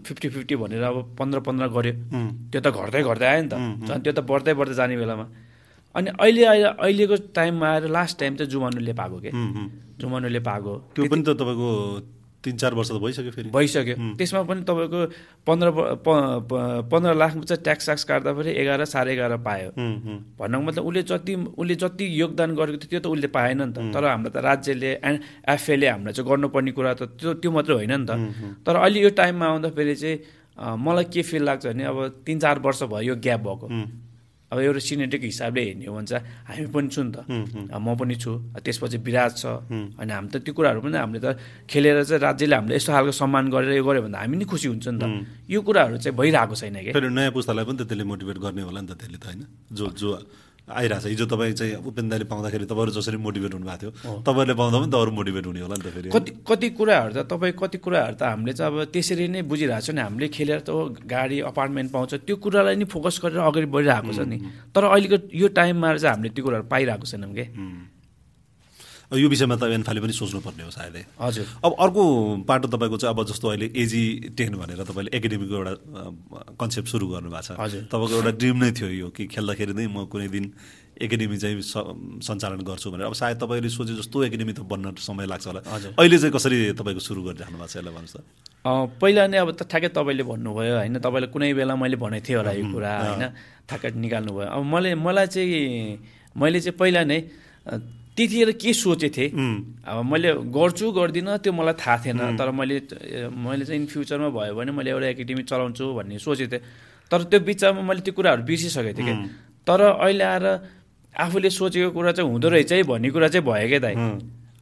फिफ्टी 0.03 0.27
फिफ्टी 0.35 0.55
भनेर 0.55 0.83
अब 0.83 1.15
पन्ध्र 1.19 1.39
पन्ध्र 1.47 1.67
गऱ्यो 1.67 1.93
त्यो 2.51 2.59
त 2.59 2.67
घट्दै 2.71 3.01
घट्दै 3.03 3.27
आयो 3.27 3.41
नि 3.43 3.49
त। 3.51 3.55
झन् 3.87 4.01
त्यो 4.03 4.13
त 4.15 4.19
बढ्दै 4.25 4.53
बढ्दै 4.55 4.75
जाने 4.75 4.95
बेलामा। 4.97 5.25
अनि 5.95 6.09
अहिले 6.19 6.43
अहिले 6.45 6.67
अहिलेको 6.75 7.15
टाइममा 7.35 7.67
आएर 7.69 7.87
लास्ट 7.87 8.19
टाइम 8.19 8.35
चाहिँ 8.35 8.51
जुमानुले 8.51 8.93
पाएको 8.93 9.17
के। 9.23 9.31
जुमानुले 10.01 10.39
पाएको 10.43 10.73
त्यो 10.95 11.03
पनि 11.07 11.23
त 11.23 11.39
तपाईँको 11.39 11.71
तिन 12.45 12.57
चार 12.61 12.73
वर्ष 12.77 12.89
त 12.91 13.01
भइसक्यो 13.01 13.31
फेरि। 13.31 13.49
भइसक्यो। 13.49 13.95
त्यसमा 14.21 14.41
पनि 14.45 14.61
तपाईँको 14.69 14.99
पन्ध्र 15.49 15.67
पन्ध्र 16.91 17.13
लाखमा 17.17 17.41
चाहिँ 17.41 17.63
ट्याक्स 17.63 17.85
ट्याक्स 17.85 18.03
काट्दाखेरि 18.05 18.51
एघार 18.61 18.85
साढे 18.85 19.11
एघार 19.13 19.33
पायो। 19.41 19.69
भन्नुको 20.37 20.63
मतलब 20.67 20.85
उसले 20.85 21.01
जति 21.09 21.33
उसले 21.57 21.75
जति 21.75 22.05
योगदान 22.21 22.49
गरेको 22.53 22.77
थियो 22.85 22.89
त्यो 22.91 23.01
त 23.01 23.07
उसले 23.09 23.27
पाएन 23.33 23.61
नि 23.61 23.73
त। 23.73 23.89
तर 23.89 24.05
हाम्रो 24.05 24.29
त 24.29 24.37
राज्यले 24.45 24.91
एन्ड 25.01 25.19
एफएले 25.49 25.87
हामीलाई 25.89 26.13
चाहिँ 26.13 26.29
गर्नुपर्ने 26.29 26.71
कुरा 26.77 26.93
त 26.93 27.17
त्यो 27.17 27.33
त्यो 27.41 27.49
मात्रै 27.49 27.75
होइन 27.81 27.93
नि 27.97 28.05
त। 28.05 28.11
तर 28.61 28.75
अहिले 28.77 28.99
यो 29.01 29.09
टाइममा 29.17 29.45
आउँदाखेरि 29.45 29.95
चाहिँ 29.95 30.77
मलाई 30.85 31.05
के 31.09 31.21
फिल 31.25 31.43
लाग्छ 31.49 31.65
भने 31.65 31.83
अब 31.83 31.97
तिन 32.25 32.37
चार 32.45 32.59
वर्ष 32.61 32.83
भयो 32.93 33.01
यो 33.09 33.15
ग्याप 33.17 33.41
भएको। 33.41 33.67
अब 34.45 34.57
एउटा 34.59 34.79
सिनेटिक 34.79 35.21
हिसाबले 35.25 35.61
हेर्ने 35.65 35.85
हो 35.89 35.93
भने 35.95 36.05
चाहिँ 36.05 36.23
हामी 36.45 36.67
पनि 36.69 36.87
छु 36.93 37.01
नि 37.03 37.11
त। 37.11 37.17
म 37.73 37.87
पनि 37.97 38.15
छु 38.15 38.31
त्यसपछि 38.61 38.97
विराट 39.01 39.31
छ। 39.41 39.45
अनि 39.97 40.11
हामी 40.13 40.29
त 40.29 40.35
त्यो 40.45 40.53
कुराहरू 40.53 40.79
पनि 40.85 40.97
हामीले 41.01 41.19
त 41.19 41.37
खेलेर 41.65 42.03
चाहिँ 42.05 42.21
राज्यले 42.21 42.55
हामीले 42.55 42.75
यस्तो 42.77 42.91
खालको 42.93 43.13
सम्मान 43.15 43.49
गरेर 43.49 43.73
यो 43.73 43.83
गऱ्यो 43.83 44.01
भने 44.05 44.17
हामी 44.21 44.35
नि 44.37 44.45
खुसी 44.45 44.67
हुन्छ 44.69 44.87
नि 44.93 44.99
त। 45.01 45.05
यो 45.49 45.59
कुराहरू 45.65 45.97
चाहिँ 45.97 46.13
भइरहेको 46.13 46.55
छैन 46.55 46.77
कि? 46.77 46.91
नयाँ 46.93 47.33
पुस्तालाई 47.33 47.65
पनि 47.65 47.77
त 47.81 47.89
त्यसले 47.89 48.05
मोटिभेट 48.05 48.37
गर्ने 48.37 48.61
होला 48.69 48.79
नि 48.85 48.87
त 48.87 48.93
त्यसले 49.01 49.17
त 49.17 49.25
होइन। 49.25 49.41
जो 49.73 49.85
जो 49.97 50.09
आइरहेछ। 50.65 51.05
हिजो 51.05 51.25
तपाईँ 51.29 51.53
चाहिँ 51.53 51.75
उपेन्द्र 51.77 52.09
दाइले 52.09 52.25
पाउँदाखेरि 52.25 52.65
तपाईँहरू 52.65 52.91
जसरी 52.97 53.17
मोटिभेट 53.21 53.53
हुनुभएको 53.53 53.77
थियो 53.81 53.91
तपाईँहरूले 54.25 54.55
पाउँदा 54.57 54.77
पनि 54.81 54.89
त 54.89 54.95
अरू 54.97 55.11
मोटिभेट 55.13 55.45
हुने 55.45 55.61
होला 55.61 55.75
नि 55.77 55.83
त 55.85 55.93
फेरि। 55.93 56.09
कति 56.09 56.31
कति 56.41 56.67
कुराहरू 56.73 57.13
त 57.13 57.29
तपाईँ 57.29 57.53
कति 57.53 57.77
कुराहरू 57.85 58.15
त 58.17 58.23
हामीले 58.25 58.53
चाहिँ 58.57 58.73
अब 58.73 58.89
त्यसरी 58.89 59.27
नै 59.29 59.41
बुझिरहेको 59.45 59.85
छ 59.85 59.89
नि। 59.93 60.01
हामीले 60.01 60.27
खेलेर 60.33 60.59
त 60.65 60.69
गाडी 61.05 61.37
अपार्टमेन्ट 61.53 61.89
पाउँछ 61.93 62.13
त्यो 62.25 62.35
कुरालाई 62.41 62.75
नि 62.81 62.85
फोकस 62.89 63.21
गरेर 63.21 63.39
अगाडि 63.45 63.67
बढिरहेको 63.69 64.11
छ 64.17 64.25
नि। 64.25 64.37
तर 64.73 64.83
अहिलेको 64.89 65.17
यो 65.37 65.47
टाइममा 65.53 65.87
चाहिँ 66.01 66.13
हामीले 66.17 66.33
त्यो 66.33 66.43
कुराहरू 66.45 66.65
पाइरहेको 66.65 67.05
छैनौँ 67.05 67.33
कि? 67.37 67.45
यो 69.17 69.27
विषयमा 69.29 69.55
त 69.55 69.63
एनफाले 69.75 69.99
पनि 70.01 70.13
सोच्नुपर्ने 70.13 70.63
हो 70.63 70.71
सायदै। 70.71 71.03
हजुर। 71.19 71.45
अब 71.63 71.71
अर्को 71.79 72.03
पाटो 72.47 72.67
तपाईँको 72.67 72.97
चाहिँ 72.97 73.13
अब 73.15 73.19
जस्तो 73.25 73.45
अहिले 73.47 73.67
एजी 73.73 74.01
टेन 74.37 74.53
भनेर 74.55 74.83
तपाईँले 74.83 75.09
एकाडेमीको 75.17 75.53
एउटा 75.55 75.73
कन्सेप्ट 76.59 76.87
सुरु 76.89 77.05
गर्नुभएको 77.07 77.41
छ। 77.41 77.59
हजुर। 77.59 77.81
तपाईँको 77.91 78.15
एउटा 78.15 78.31
ड्रिम 78.39 78.57
नै 78.63 78.71
थियो 78.71 78.89
यो 78.89 79.07
कि 79.15 79.23
खेल्दाखेरि 79.27 79.73
नै 79.73 79.87
म 79.87 80.05
कुनै 80.11 80.27
दिन 80.27 80.45
एकाडेमी 80.95 81.37
चाहिँ 81.37 81.59
सञ्चालन 82.23 82.61
गर्छु 82.63 82.87
भनेर। 82.91 83.05
अब 83.11 83.15
सायद 83.19 83.37
तपाईँले 83.43 83.69
सोचे 83.69 83.93
जस्तो 83.99 84.17
एकाडेमी 84.31 84.53
त 84.55 84.63
बन्न 84.63 84.95
समय 84.95 85.25
लाग्छ 85.27 85.45
होला। 85.47 85.61
हजुर। 85.67 85.91
अहिले 85.99 86.17
चाहिँ 86.17 86.33
कसरी 86.33 86.57
तपाईँको 86.79 87.01
सुरु 87.03 87.21
गरिराख्नु 87.27 87.57
भएको 87.59 87.67
छ 87.67 87.75
यसलाई 87.83 87.93
भन्नुहोस् 87.93 88.15
त। 88.15 88.23
पहिला 89.01 89.21
नै 89.27 89.37
अब 89.43 89.49
त 89.59 89.67
ठ्याक्कै 89.67 89.91
तपाईँले 89.91 90.23
भन्नुभयो 90.23 90.73
होइन? 90.79 90.97
तपाईँलाई 91.03 91.29
कुनै 91.35 91.51
बेला 91.53 91.75
मैले 91.75 91.97
भनेको 91.99 92.23
थिएँ 92.25 92.37
होला 92.39 92.51
यो 92.55 92.65
कुरा 92.71 92.91
होइन? 92.95 93.23
ठ्याक्कै 93.67 93.89
निकाल्नुभयो। 93.99 94.47
अब 94.55 94.63
मैले 94.63 94.89
मलाई 94.95 95.27
चाहिँ 95.27 96.33
मैले 96.35 96.59
चाहिँ 96.63 96.77
पहिला 96.79 97.03
नै 97.03 97.19
त्यतिखेर 98.15 98.51
के 98.55 98.73
सोचेको 98.73 99.15
थिएँ? 99.15 99.29
अब 99.83 100.05
मैले 100.11 100.29
गर्छु 100.55 100.91
गर्दिनँ 100.91 101.37
त्यो 101.43 101.51
मलाई 101.53 101.75
थाहा 101.75 101.97
थिएन। 102.03 102.39
तर 102.39 102.51
मैले 102.51 102.75
मैले 103.27 103.65
चाहिँ 103.65 103.79
इन 103.81 103.85
फ्युचरमा 103.91 104.29
भयो 104.31 104.55
भने 104.55 104.71
मैले 104.71 104.89
एउटा 104.91 105.07
एकाडेमी 105.19 105.43
चलाउँछु 105.43 105.83
भन्ने 105.93 106.19
सोचेको 106.19 106.51
थिएँ। 106.51 106.63
तर 107.11 107.23
त्यो 107.27 107.39
बिचमा 107.43 107.81
मैले 107.83 108.01
त्यो 108.01 108.13
कुराहरू 108.15 108.43
बिर्सिसकेको 108.47 108.97
थिएँ 108.97 109.07
कि। 109.07 109.15
तर 109.67 109.79
अहिले 109.99 110.23
आएर 110.23 110.45
आफूले 111.15 111.49
सोचेको 111.49 111.91
कुरा 111.91 112.11
चाहिँ 112.11 112.31
हुँदो 112.31 112.47
रहेछ 112.49 112.71
है 112.71 112.83
भन्ने 112.83 113.09
कुरा 113.11 113.27
चाहिँ 113.35 113.45
भयो 113.45 113.67
क्या 113.67 113.79
दाइ 113.79 113.95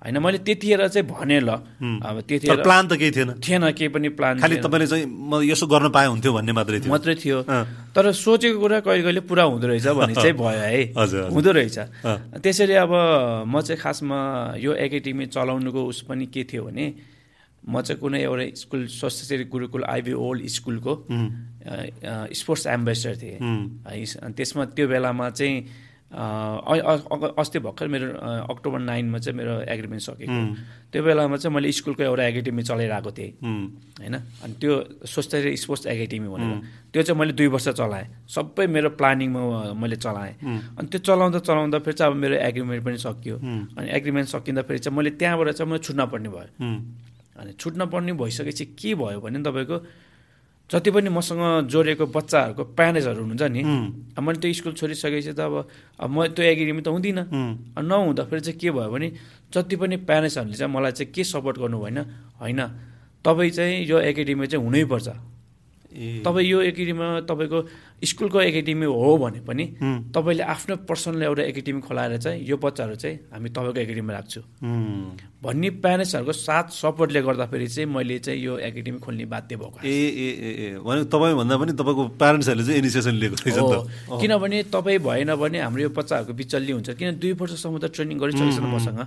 होइन 0.03 0.17
मैले 0.19 0.37
त्यतिखेर 0.43 0.87
चाहिँ 0.91 1.07
भने 1.07 1.39
ल। 1.39 1.49
अब 2.03 2.27
तर 2.27 2.27
त्यतिखेर 2.27 2.59
प्लान 2.59 2.83
त 2.91 2.99
केही 2.99 3.11
थिएन। 3.15 3.29
थिएन 3.39 3.63
केही 3.71 3.87
पनि 3.87 4.09
प्लान 4.19 4.43
खालि। 4.43 4.55
तपाईँले 4.59 4.87
चाहिँ 4.91 5.05
म 5.07 5.39
यसो 5.47 5.63
गर्न 5.63 5.87
पाए 5.95 6.07
हुन्थ्यो 6.11 6.31
भन्ने 6.35 6.51
मात्रै 6.51 6.79
थियो। 6.83 6.91
मात्रै 6.91 7.15
थियो। 7.23 7.37
तर 7.95 8.11
सोचेको 8.11 8.59
कुरा 8.59 8.79
कहिले 8.83 9.03
कहिले 9.03 9.21
पुरा 9.23 9.43
हुँदो 9.47 9.67
रहेछ 9.67 9.87
भन्ने 9.95 10.15
चाहिँ 10.19 10.35
भयो 10.35 10.59
है। 10.59 10.81
हुँदो 11.35 11.51
रहेछ। 11.55 11.77
त्यसरी 12.43 12.75
अब 12.83 12.91
म 13.47 13.61
चाहिँ 13.63 13.79
खासमा 13.79 14.19
यो 14.59 14.71
एकाडेमी 14.75 15.25
चलाउनुको 15.31 15.81
उस 15.87 16.03
पनि 16.03 16.25
के 16.27 16.43
थियो 16.51 16.67
भने 16.67 16.85
म 17.63 17.79
चाहिँ 17.79 17.95
कुनै 17.95 18.19
एउटा 18.27 18.45
school 18.59 18.81
Swastha 18.91 19.47
Gurukul 19.47 19.83
IB 19.87 20.13
old 20.19 20.47
स्कुलको 20.51 20.93
स्पोर्ट्स 22.35 22.67
एम्बेसडर 22.67 23.15
थिएँ। 23.23 23.39
है, 23.87 24.03
त्यसमा 24.35 24.63
त्यो 24.75 24.85
बेलामा 24.91 25.29
चाहिँ 25.31 25.55
अस्ति 26.13 27.59
भर्खर 27.59 27.87
मेरो 27.87 28.07
अक्टोबर 28.53 28.79
नाइनमा 28.79 29.17
चाहिँ 29.17 29.37
मेरो 29.37 29.61
एग्रिमेन्ट 29.65 30.03
सकेको। 30.03 30.39
त्यो 30.93 31.01
बेलामा 31.03 31.37
चाहिँ 31.37 31.53
मैले 31.55 31.71
स्कुलको 31.73 32.03
एउटा 32.03 32.23
एकाडेमी 32.23 32.63
चलाइरहेको 32.63 33.11
थिएँ। 33.17 33.31
होइन? 33.41 34.15
अनि 34.45 34.53
त्यो 34.61 34.73
स्वस्थ 35.09 35.35
स्पोर्ट्स 35.57 35.85
एकाडेमी 35.89 36.27
भनेर। 36.29 36.51
त्यो 36.93 37.01
चाहिँ 37.01 37.19
मैले 37.19 37.33
दुई 37.33 37.47
वर्ष 37.49 37.67
चलाएँ। 37.73 38.29
सबै 38.29 38.67
मेरो 38.69 38.89
प्लानिङमा 38.93 39.73
मैले 39.73 39.97
चलाएँ। 39.97 40.33
अनि 40.77 40.87
त्यो 40.87 40.99
चलाउँदा 41.01 41.39
चलाउँदा 41.41 41.79
फेरि 41.81 41.97
चाहिँ 41.97 42.13
अब 42.13 42.17
मेरो 42.21 42.35
एग्रिमेन्ट 42.45 42.81
पनि 42.85 42.97
सकियो। 42.97 43.35
अनि 43.73 43.87
एग्रिमेन्ट 43.89 44.29
सकिँदा 44.29 44.61
फेरि 44.69 44.79
चाहिँ 44.79 44.97
मैले 44.97 45.09
त्यहाँबाट 45.17 45.49
चाहिँ 45.57 45.69
मैले 45.71 45.81
छुट्न 45.81 46.05
पर्ने 46.13 46.29
भयो। 46.29 46.49
अनि 47.41 47.51
छुट्न 47.57 47.85
पर्ने 47.89 48.13
भइसकेपछि 48.13 48.65
के 48.77 48.93
भयो 48.95 49.19
भने 49.19 49.41
तपाईँको 49.41 49.77
जति 50.69 50.91
पनि 50.91 51.09
मसँग 51.09 51.67
जोडिएको 51.69 52.05
बच्चाहरूको 52.07 52.63
प्यारेन्ट्सहरू 52.77 53.21
हुनुहुन्छ 53.21 53.43
नि 53.51 53.61
अब 54.17 54.23
मैले 54.23 54.39
त्यो 54.41 54.53
स्कुल 54.53 54.73
छोडिसकेपछि 54.73 55.33
त 55.37 55.41
अब 55.43 56.09
म 56.09 56.27
त्यो 56.33 56.43
एग्रिमेन्ट 56.43 56.85
त 56.87 56.89
हुँदिनँ। 56.89 57.23
नहुँदाखेरि 57.77 58.41
चाहिँ 58.41 58.59
के 58.59 58.71
भयो 58.71 58.89
भने 58.89 59.07
जति 59.53 59.75
पनि 59.75 59.95
प्यारेन्ट्सहरूले 60.07 60.55
चाहिँ 60.57 60.73
मलाई 60.73 60.91
चाहिँ 60.97 61.11
के 61.13 61.23
सपोर्ट 61.23 61.57
गर्नु 61.61 61.77
भएन 61.83 61.99
होइन 62.41 62.61
तपाईँ 63.25 63.51
चाहिँ 63.51 63.85
यो 63.85 63.99
एकाडेमी 63.99 64.47
चाहिँ 64.47 64.65
हुनैपर्छ। 64.65 65.07
तपाईँ 66.25 66.47
यो 66.47 66.61
एकाडेमीमा 66.61 67.19
तपाईँको 67.29 67.59
स्कुलको 68.03 68.41
एकाडेमी 68.41 68.85
हो 68.85 69.17
भने 69.17 69.39
पनि 69.47 69.65
तपाईँले 70.11 70.43
आफ्नो 70.43 70.75
पर्सनल 70.89 71.23
एउटा 71.23 71.43
एकाडेमी 71.43 71.81
खोलाएर 71.81 72.17
चाहिँ 72.17 72.43
यो 72.43 72.55
बच्चाहरू 72.57 72.95
चाहिँ 72.95 73.15
हामी 73.33 73.49
तपाईँको 73.49 73.79
एकाडेमीमा 73.79 74.13
राख्छु। 74.13 74.41
भन्ने 75.43 75.69
प्यारेन्ट्सहरूको 75.83 76.33
साथ 76.33 76.65
सपोर्टले 76.71 77.21
गर्दाखेरि 77.21 77.67
चाहिँ 77.67 77.87
मैले 77.89 78.19
चाहिँ 78.19 78.39
यो 78.43 78.57
एकाडेमी 78.59 78.99
खोल्ने 78.99 79.25
बाध्य 79.25 79.55
भएको 79.55 79.79
ए 79.83 79.87
ए 79.87 80.29
ए 80.39 80.51
ए। 80.65 80.67
भने 80.83 81.03
तपाईँ 81.07 81.35
भन्दा 81.35 81.55
पनि 81.57 81.71
तपाईँको 81.79 82.03
प्यारेन्ट्सहरूले 82.19 82.65
चाहिँ 82.65 82.79
इनिसिएसन 82.79 83.15
लिएको 83.21 83.35
रहेछ। 83.43 84.19
किनभने 84.21 84.63
तपाईँ 84.73 84.99
भएन 84.99 85.35
भने 85.35 85.59
हाम्रो 85.59 85.81
यो 85.83 85.89
बच्चाहरूको 85.95 86.33
बिचल्ली 86.33 86.71
हुन्छ। 86.71 86.89
किन 86.99 87.19
दुई 87.19 87.31
वर्षसम्म 87.39 87.77
त 87.79 87.91
ट्रेनिङ 87.95 88.17
गरिसकेको 88.19 88.51
छ 88.51 88.59
मसँग 88.73 88.99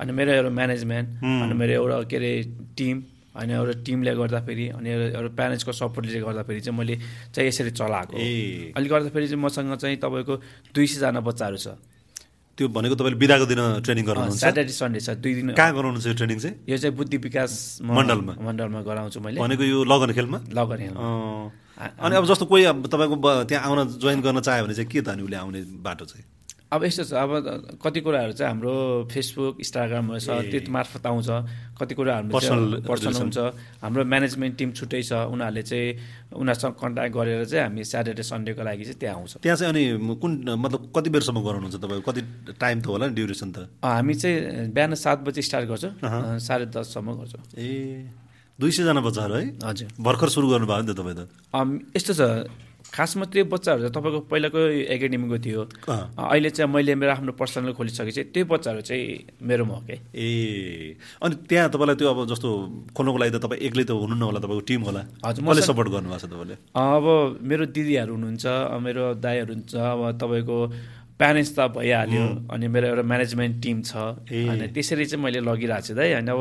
अनि 0.00 0.12
मेरो 0.12 0.32
एउटा 0.32 0.50
म्यानेजमेन्ट 0.50 1.08
अनि 1.22 1.54
मेरो 1.54 1.72
एउटा 1.72 1.96
के 2.10 2.16
अरे 2.16 2.32
टिम। 2.76 2.96
अनि 3.36 3.52
एउटा 3.54 3.74
टिमले 3.86 4.12
गर्दाखेरि 4.20 4.66
अनि 4.74 4.88
एउटा 4.90 5.30
प्यारेन्ट्सको 5.38 5.72
सपोर्टले 5.72 6.20
गर्दाखेरि 6.20 6.60
चाहिँ 6.60 6.78
मैले 6.78 6.94
चाहिँ 7.30 7.48
यसरी 7.48 7.70
चलाएको 7.70 8.14
अहिले 8.16 8.88
गर्दाखेरि 8.90 9.26
चाहिँ 9.30 9.42
मसँग 9.44 9.74
चाहिँ 9.78 9.96
तपाईँको 10.02 10.34
दुई 10.74 10.86
सयजना 10.86 11.20
बच्चाहरू 11.22 11.58
छ। 11.62 11.68
त्यो 12.58 12.68
भनेको 12.68 12.94
तपाईँले 12.98 13.18
बिदाको 13.22 13.46
दिन 13.46 13.60
ट्रेनिङ 13.86 14.04
गराउनुहुन्छ? 14.04 14.40
स्याटरडे 14.40 14.72
सन्डे 14.74 15.00
छ। 15.00 15.08
दुई 15.22 15.32
दिन 15.34 15.46
कहाँ 15.56 15.72
गराउनुहुन्छ 15.72 16.06
यो 16.06 16.14
ट्रेनिङ 16.20 16.38
चाहिँ? 16.44 16.56
यो 16.68 16.76
चाहिँ 16.76 16.94
बुद्धि 16.96 17.16
विकास 17.16 17.52
मण्डलमा? 17.80 18.32
मण्डलमा 18.36 18.80
गराउँछु 18.84 19.18
मैले। 19.24 19.40
भनेको 19.40 19.64
यो 19.64 19.78
लगन 19.86 20.10
खेलमा? 20.12 20.38
लगन 20.50 20.80
अँ, 20.92 21.46
अनि 21.80 22.14
अब 22.16 22.24
जस्तो 22.28 22.44
कोही 22.44 22.64
अब 22.68 22.84
तपाईँको 22.92 23.16
त्यहाँ 23.48 23.64
आउन 23.64 23.96
जोइन 23.96 24.20
गर्न 24.20 24.40
चाह्यो 24.44 24.64
भने 24.68 24.74
चाहिँ 24.74 24.90
के 24.90 25.00
त 25.00 25.08
अनि 25.16 25.22
उसले 25.24 25.36
आउने 25.40 25.60
बाटो 25.80 26.04
चाहिँ? 26.04 26.24
अब 26.70 26.84
यस्तो 26.84 27.04
छ 27.04 27.12
अब 27.18 27.30
कति 27.82 28.00
कुराहरू 28.00 28.32
चाहिँ 28.38 28.50
हाम्रो 28.54 28.74
फेसबुक 29.10 29.54
इन्स्टाग्रामहरू 29.58 30.20
छ 30.22 30.30
त्यो 30.54 30.70
मार्फत 30.70 31.06
आउँछ। 31.06 31.30
कति 31.74 31.94
कुरा 31.98 32.14
हाम्रो 32.14 32.30
Personal 32.30 32.86
पर्सनल 32.86 33.14
हुन्छ। 33.26 33.38
हाम्रो 33.82 34.02
म्यानेजमेन्ट 34.06 34.54
टिम 34.54 34.70
छुट्टै 34.78 35.02
छ 35.02 35.12
उनीहरूले 35.34 35.62
चाहिँ 35.66 35.88
उनीहरूसँग 36.30 36.74
कन्ट्याक्ट 36.78 37.14
गरेर 37.18 37.44
चाहिँ 37.50 37.64
हामी 37.66 37.82
स्याटरडे 37.90 38.22
सन्डेको 38.22 38.62
लागि 38.62 38.84
चाहिँ 38.86 38.98
त्यहाँ 39.02 39.16
आउँछ। 39.18 39.32
त्यहाँ 39.42 39.56
चाहिँ 39.58 39.70
अनि 39.74 40.14
कुन 40.22 40.30
मतलब 40.46 40.80
कति 40.94 41.10
बेरसम्म 41.10 41.38
गराउनुहुन्छ 41.42 41.76
तपाईँको 41.82 42.06
कति 42.06 42.22
टाइम 42.54 42.76
त 42.80 42.86
होला 42.86 43.06
नि 43.10 43.14
ड्युरेसन 43.18 43.50
त? 43.50 43.58
हामी 43.82 44.14
चाहिँ 44.14 44.70
बिहान 44.70 44.94
सात 44.94 45.18
बजी 45.26 45.42
स्टार्ट 45.42 45.66
गर्छौँ 45.74 46.38
साढे 46.38 46.66
दससम्म 46.70 47.08
गर्छौँ। 47.18 47.42
ए 47.58 48.06
दुई 48.62 48.70
सयजना 48.70 49.00
बच्चाहरू 49.02 49.34
है? 49.34 49.44
हजुर। 49.58 49.88
भर्खर 49.98 50.28
सुरु 50.28 50.46
गर्नुभयो 50.54 50.82
नि 50.86 50.86
त 50.86 50.94
तपाईँ 50.94 51.18
त? 51.18 51.22
यस्तो 51.98 52.12
छ 52.14 52.22
खासमा 52.90 53.24
त्यो 53.30 53.44
बच्चाहरू 53.46 53.80
चाहिँ 53.86 53.94
तपाईँको 53.94 54.20
पहिलाको 54.30 54.58
एकाडेमीको 54.94 55.36
थियो। 55.46 55.62
अहिले 55.86 56.50
चाहिँ 56.50 56.70
मैले 56.74 56.94
मेरो 56.98 57.12
आफ्नो 57.14 57.32
पर्सनल 57.38 57.72
खोलिसकेपछि 57.78 58.22
त्यो 58.34 58.44
बच्चाहरू 58.50 58.80
चाहिँ 58.82 59.06
मेरोमा 59.46 59.74
हो 59.74 59.80
क्या 59.86 59.96
ए 60.10 60.26
अनि 61.22 61.34
त्यहाँ 61.48 61.68
तपाईँलाई 61.70 61.96
त्यो 62.00 62.08
अब 62.10 62.18
जस्तो 62.34 62.48
खोल्नुको 62.96 63.18
लागि 63.22 63.30
त 63.30 63.38
तपाईँ 63.46 63.60
एक्लै 63.66 63.84
त 63.86 63.90
हुनुहुन्न 63.94 64.22
होला 64.26 64.40
तपाईँको 64.42 64.62
टिम 64.66 64.80
होला। 64.90 65.02
हजुर, 65.24 65.42
मसँग- 65.46 65.66
सपोर्ट 65.70 65.88
गर्नुभएको 65.94 66.18
छ 66.18 66.26
तपाईँले? 66.34 66.54
अब 66.74 67.04
मेरो 67.46 67.64
दिदीहरू 67.70 68.12
हुनुहुन्छ 68.14 68.44
मेरो 68.84 69.04
दाईहरू 69.22 69.52
हुन्छ 69.54 69.72
अब 69.78 70.00
तपाईँको 70.18 70.56
प्यारेन्ट्स 71.20 71.52
त 71.52 71.68
भइहाल्यो 71.76 72.24
अनि 72.48 72.66
मेरो 72.72 72.86
एउटा 72.88 73.04
म्यानेजमेन्ट 73.04 73.54
टिम 73.62 73.78
छ। 73.84 73.92
अनि 74.24 74.66
त्यसरी 74.72 75.04
चाहिँ 75.04 75.22
मैले 75.24 75.40
लगिरहेको 75.44 75.86
छु 75.86 75.94
दाइ 75.94 76.12
अनि 76.24 76.30
अब 76.32 76.40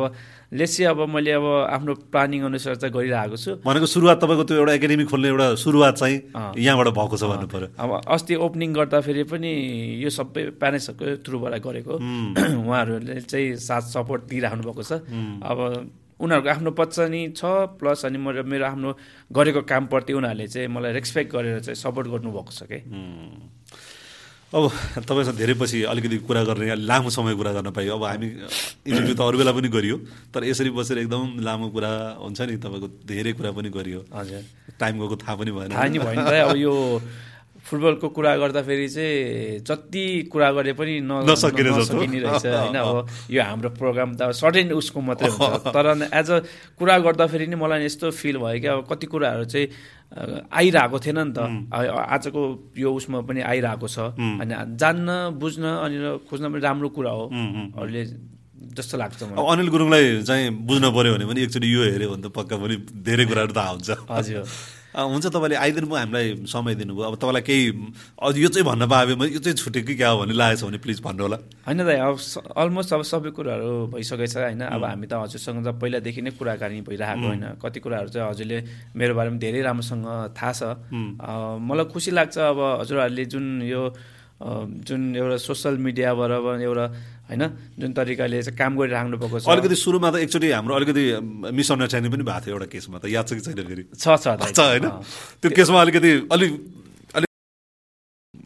लेट्सी 0.55 0.83
अब 0.91 0.99
मैले 1.11 1.31
अब 1.35 1.45
आफ्नो 1.75 1.93
प्लानिङ 2.07 2.39
अनुसार 2.47 2.75
चाहिँ 2.79 2.93
गरिरहेको 2.95 3.37
छु। 3.43 3.51
भनेको 3.67 3.85
सुरुवात 3.85 4.17
तपाईँको 4.23 4.43
त्यो 4.47 4.57
एउटा 4.57 4.73
एकाडेमी 4.79 5.05
खोल्ने 5.11 5.27
एउटा 5.27 5.47
सुरुवात 5.59 5.95
चाहिँ। 5.99 6.17
यहाँबाट 6.63 6.87
भएको 6.95 7.15
छ 7.19 7.23
भन्नु 7.27 7.47
पर्यो 7.51 7.67
अब 7.75 7.91
अस्ति 8.07 8.35
ओपनिङ 8.47 8.69
गर्दाखेरि 8.79 9.23
पनि 9.27 9.51
यो 9.99 10.09
सबै 10.09 10.41
प्यारेन्ट्सहरूको 10.55 11.27
थ्रुबाट 11.27 11.53
गरेको। 11.59 11.93
उहाँहरूले 12.63 13.21
चाहिँ 13.27 13.55
साथ 13.59 13.83
सपोर्ट 13.93 14.21
दिइराख्नु 14.31 14.63
भएको 14.63 14.83
छ। 14.83 15.03
अब 15.43 15.59
उनीहरूको 16.19 16.49
आफ्नो 16.49 16.71
बच्चा 16.75 17.07
नि 17.07 17.21
छ 17.35 17.43
प्लस 17.79 18.05
अनि 18.05 18.17
मेरो 18.19 18.43
मेरो 18.43 18.65
आफ्नो 18.65 18.89
गरेको 19.31 19.61
कामप्रति 19.63 20.13
उनीहरूले 20.13 20.47
चाहिँ 20.47 20.67
मलाई 20.67 20.91
रेस्पेक्ट 20.99 21.31
गरेर 21.31 21.59
चाहिँ 21.63 21.79
सपोर्ट 21.79 22.07
गर्नुभएको 22.07 22.51
छ 22.51 22.63
कि 22.67 22.79
अब 24.49 24.65
तपाईँसँग 25.05 25.37
धेरै 25.37 25.53
पछि 25.61 25.83
अलिकति 25.85 26.17
कुरा 26.25 26.41
गर्ने 26.43 26.75
लामो 26.81 27.09
समय 27.13 27.33
कुरा 27.37 27.51
गर्न 27.53 27.69
पाइयो 27.69 27.93
अब 27.93 28.03
हामी 28.03 28.27
इन्टरभ्यू 28.89 29.13
त 29.13 29.21
अरू 29.21 29.37
बेला 29.37 29.51
पनि 29.53 29.69
गरियो 29.69 29.97
तर 30.33 30.41
यसरी 30.49 30.69
बसेर 30.73 30.97
एकदम 31.05 31.37
लामो 31.45 31.69
कुरा 31.69 31.91
हुन्छ 32.17 32.39
नि 32.49 32.57
तपाईँको 32.57 32.87
धेरै 33.05 33.33
कुरा 33.37 33.51
पनि 33.53 33.69
गरियो। 33.69 33.99
हजुर। 34.09 34.41
टाइम 34.73 34.93
गएको 35.05 35.15
थाहा 35.21 35.35
पनि 35.37 35.51
भएन। 35.53 35.69
थाहा 35.69 35.85
नि 35.85 35.97
अब 36.49 36.57
यो 36.57 36.73
फुटबलको 37.69 38.07
कुरा 38.09 38.31
गर्दाखेरि 38.41 38.87
चाहिँ 38.89 39.61
जति 39.61 40.05
कुरा 40.33 40.49
गरे 40.57 40.73
पनि 40.73 40.93
नसकिने 41.05 41.69
रहेछ 41.69 42.45
होइन? 42.45 42.75
अब 42.75 42.97
यो 43.29 43.41
हाम्रो 43.45 43.69
प्रोग्राम 43.77 44.09
त 44.17 44.33
सर्टेन 44.33 44.73
उसको 44.73 44.99
मात्रै 45.05 45.29
हुन्छ। 45.29 45.69
तर 45.75 45.85
एज 46.09 46.29
अ 46.33 46.37
कुरा 46.81 46.97
गर्दाखेरि 47.05 47.45
नि 47.45 47.55
मलाई 47.61 47.85
यस्तो 47.85 48.09
फिल 48.09 48.37
भयो 48.41 48.57
कि 48.57 48.67
अब 48.73 48.79
कति 48.89 49.05
कुराहरू 49.05 49.45
चाहिँ 49.45 49.67
आइरहेको 50.49 50.97
थिएन 50.97 51.19
नि 51.29 51.33
त। 51.37 51.69
आजको 51.69 52.41
यो 52.73 52.89
उसमा 52.89 53.21
पनि 53.29 53.41
आइरहेको 53.45 53.87
छ। 53.87 54.17
अनि 54.17 54.53
जान्न 54.73 55.37
बुझ्न 55.37 55.63
अनि 55.85 55.97
खोज्न 56.25 56.45
पनि 56.49 56.61
राम्रो 56.65 56.89
कुरा 56.89 57.11
हो। 57.13 57.25
अरूले 57.77 58.01
जस्तो 58.73 58.97
लाग्छ 58.97 59.21
अनिल 59.37 59.69
गुरुङलाई 59.69 60.05
चाहिँ 60.25 60.49
बुझ्न 60.65 60.85
पऱ्यो 60.89 61.13
भने 61.15 61.25
पनि 61.29 61.39
एकचोटि 61.45 61.67
यो 61.69 61.81
हेऱ्यो 61.85 62.09
भने 62.09 62.21
त 62.25 62.33
पक्का 62.33 62.55
पनि 62.57 62.75
धेरै 63.05 63.25
कुराहरू 63.29 63.53
थाहा 63.53 63.71
हुन्छ। 63.77 63.89
हजुर। 64.09 64.43
हुन्छ 64.89 65.25
तपाईँले 65.29 65.55
आइदिनु 65.55 65.87
भयो 65.87 65.97
हामीलाई 66.01 66.27
समय 66.49 66.73
दिनुभयो। 66.75 67.05
अब 67.05 67.15
तपाईँलाई 67.21 67.41
केही 67.45 67.65
अझ 68.17 68.33
यो 68.37 68.49
चाहिँ 68.49 68.65
भन्न 68.65 68.89
पाए 68.89 69.13
म 69.13 69.23
यो 69.29 69.39
चाहिँ 69.39 69.57
छुट्यो 69.57 69.83
कि 69.85 69.93
क्या 69.95 70.09
हो 70.09 70.25
भन्ने 70.25 70.33
लागेको 70.33 70.59
छ 70.59 70.63
भने 70.65 70.77
प्लिज 70.81 70.99
भन्नु 71.05 71.23
होला। 71.23 71.37
होइन 71.61 71.79
दाइ 71.85 71.97
अब 72.01 72.17
अलमोस्ट 72.57 72.93
अब 72.93 73.01
सबै 73.05 73.29
कुराहरू 73.37 73.93
भइसकेछ 73.93 74.35
होइन? 74.37 74.65
अब 74.65 74.83
हामी 74.83 75.05
त 75.05 75.13
हजुरसँग 75.13 75.61
त 75.61 75.77
पहिलादेखि 75.77 76.21
नै 76.25 76.31
कुराकानी 76.33 76.81
भइरहेको 76.89 77.25
होइन। 77.27 77.45
कति 77.61 77.79
कुराहरू 77.85 78.09
चाहिँ 78.09 78.29
हजुरले 78.33 78.57
मेरो 78.97 79.13
बारेमा 79.13 79.37
धेरै 79.37 79.61
राम्रोसँग 79.61 80.05
थाहा 80.33 80.53
छ। 80.57 80.61
मलाई 80.81 81.85
खुसी 81.93 82.11
लाग्छ 82.11 82.37
अब 82.49 82.59
हजुरहरूले 82.81 83.25
जुन 83.29 83.45
यो 83.69 83.83
जुन 84.39 85.01
एउटा 85.15 85.37
सोसियल 85.37 85.77
मिडियाबाट 85.77 86.31
एउटा 86.63 86.85
होइन? 87.29 87.43
जुन 87.79 87.91
तरिकाले 87.93 88.41
चाहिँ 88.41 88.57
काम 88.57 88.71
गरिराख्नु 88.77 89.17
भएको 89.21 89.37
छ। 89.39 89.45
अलिकति 89.45 89.75
सुरुमा 89.77 90.09
त 90.09 90.15
एकचोटि 90.25 90.47
हाम्रो 90.49 90.73
अलिकति 90.75 91.03
मिसअन्डरस्ट्यान्डिङ 91.53 92.11
पनि 92.11 92.23
भएको 92.25 92.41
थियो 92.45 92.53
एउटा 92.57 92.67
केसमा 92.73 92.97
त। 92.97 93.05
याद 93.05 93.25
छ 93.29 93.31
कि 93.37 93.41
छैन 93.45 93.61
फेरि? 93.69 93.83
छ 93.93 94.05
छ 94.17 94.59
होइन। 94.59 94.85
त्यो 95.41 95.49
केसमा 95.53 95.77
अलिकति 95.81 96.11
अलिक 96.33 96.51
अलिक 97.15 97.29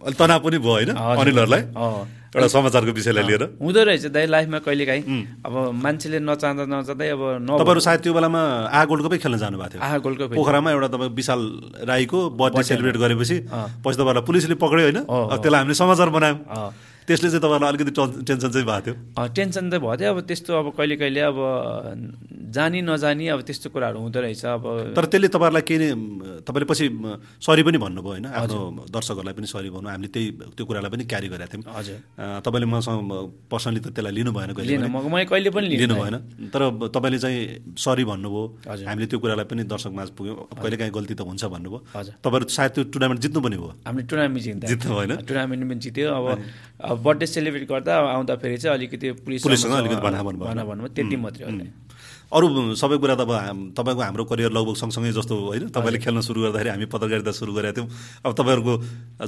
अलिक 0.03 0.17
तनाव 0.19 0.39
पनि 0.43 0.57
भयो 0.59 0.71
होइन। 0.73 0.91
अनिलहरूलाई। 0.91 1.63
एउटा 2.33 2.47
समाचारको 2.49 2.91
विषयलाई 2.97 3.23
लिएर। 3.29 3.43
हुँदो 3.61 3.81
रहेछ 3.85 4.05
दाइ 4.09 4.25
लाइफमा 4.25 4.59
कहिलेकाहीँ 4.65 5.03
अब 5.45 5.53
मान्छेले 5.69 6.17
नचाहँदा 6.25 6.65
नचाहँदै 6.65 7.07
अब 7.13 7.21
न 7.45 7.49
तपाईँहरू 7.61 7.81
सायद 7.85 7.99
त्यो 8.01 8.13
बेलामा 8.17 8.41
आ 8.73 8.79
गोल्ड 8.89 9.01
कपै 9.05 9.17
खेल्न 9.21 9.37
जानुभएको 9.37 9.69
थियो। 9.69 9.81
आहा 9.85 9.97
गोलको 10.01 10.23
पोखरामा 10.33 10.69
एउटा 10.73 10.87
तपाईँ 10.97 11.13
विशाल 11.13 11.41
राईको 11.85 12.19
बर्थडे 12.33 12.63
सेलिब्रेट 12.65 12.97
गरेपछि। 13.05 13.37
पछि 13.85 13.95
तपाईँहरूलाई 14.01 14.25
पुलिसले 14.25 14.55
पक्रियो 14.57 14.85
होइन? 14.89 14.99
त्यसलाई 15.05 15.59
हामीले 15.61 15.77
समाचार 15.77 16.09
बनायौँ। 16.09 16.39
त्यसले 17.07 17.29
चाहिँ 17.29 17.41
तपाईँहरूलाई 17.41 17.71
अलिकति 17.73 17.91
टन- 17.91 18.27
टेन्सन 18.27 18.49
चाहिँ 18.49 18.67
भएको 18.67 18.81
थियो? 18.87 19.27
टेन्सन 19.35 19.69
त 19.69 19.73
भयो। 19.75 19.95
थियो 19.97 20.09
अब 20.13 20.19
त्यस्तो 20.21 20.51
अब 20.53 20.67
कहिले 20.77 20.95
कहिले 20.95 21.19
अब 21.19 21.37
जानी 22.53 22.81
नजानी 22.81 23.27
अब 23.27 23.41
त्यस्तो 23.41 23.69
कुराहरू 23.73 23.99
हुँदो 23.99 24.19
रहेछ। 24.21 24.45
अब 24.45 24.63
तर 24.95 25.05
त्यसले 25.05 25.27
तपाईँहरूलाई 25.27 25.61
केही 25.61 25.79
नै 25.79 25.89
तपाईँले 26.47 26.65
पछि 26.65 26.85
सरी 27.41 27.63
पनि 27.63 27.77
भन्नुभयो 27.77 28.11
होइन? 28.11 28.25
आफ्नो 28.25 28.85
दर्शकहरूलाई 28.93 29.33
पनि 29.33 29.47
सरी 29.47 29.69
भन्नु। 29.69 29.89
हामीले 29.89 30.09
त्यही 30.13 30.27
त्यो 30.57 30.63
कुरालाई 30.65 30.91
पनि 30.93 31.03
क्यारी 31.03 31.27
गरेका 31.33 31.47
थियौँ। 31.53 31.63
हजुर। 31.79 31.97
तपाईँले 32.45 32.67
मसँग 32.73 32.99
पर्सनली 33.51 33.79
त 33.79 33.87
त्यसलाई 33.87 34.13
लिनु 34.13 34.31
भएन 34.31 34.51
कहिले 34.53 35.25
कहिले 35.25 35.49
पनि 35.49 35.67
लिनु 35.67 35.95
भएन। 35.95 36.15
तर 36.53 36.61
तपाईँले 36.95 37.19
चाहिँ 37.19 37.73
सरी 37.77 38.03
भन्नुभयो। 38.05 38.43
हामीले 38.87 39.07
त्यो 39.07 39.19
कुरालाई 39.19 39.45
पनि 39.45 39.63
दर्शक 39.63 39.91
माझ 39.97 40.09
पुग्यौँ। 40.09 40.37
कहिले 40.61 40.77
काहीँ 40.77 40.91
गल्ती 40.93 41.13
त 41.13 41.21
हुन्छ 41.21 41.45
भन्नुभयो। 41.45 41.79
तपाईँहरू 42.23 42.45
सायद 42.49 42.71
त्यो 42.71 42.83
टुर्नामेन्ट 42.83 43.21
जित्नु 43.21 43.39
पनि 43.41 43.57
भयो। 43.57 43.73
हामीले 43.87 44.07
टुर्नामेन्ट 44.07 44.65
जित्नु 44.65 44.91
भएन। 44.95 45.15
टुर्नामेन्ट 45.15 45.61
पनि 45.69 45.79
जित्यो। 45.79 46.07
अब 46.13 46.92
अब 46.93 47.01
बर्थडे 47.03 47.25
सेलिब्रेट 47.27 47.65
गर्दा 47.69 47.93
आउँदाखेरि 48.13 48.57
चाहिँ 48.57 48.77
अलिकति 48.77 49.11
पुलिस 49.25 49.43
पुलिससँग 49.43 49.73
अलिकति 49.73 50.01
भन्नुभयो 50.01 50.87
त्यति 50.95 51.15
मात्रै 51.25 51.45
हो 51.45 51.83
अरू 52.33 52.73
सबै 52.73 52.97
कुरा 52.97 53.13
त 53.13 53.29
अब 53.29 53.77
तपाईँको 53.77 54.01
हाम्रो 54.01 54.23
करियर 54.25 54.51
लगभग 54.57 54.73
सँगसँगै 54.73 55.11
जस्तो 55.13 55.33
होइन। 55.37 55.69
तपाईँले 55.69 55.99
खेल्न 56.01 56.21
सुरु 56.25 56.41
गर्दाखेरि 56.41 56.69
हामी 56.73 56.85
पत्रकारिता 56.89 57.29
सुरु 57.29 57.53
गरेका 57.53 57.77
थियौँ। 57.77 57.87
अब 58.25 58.31
तपाईँहरूको 58.33 58.73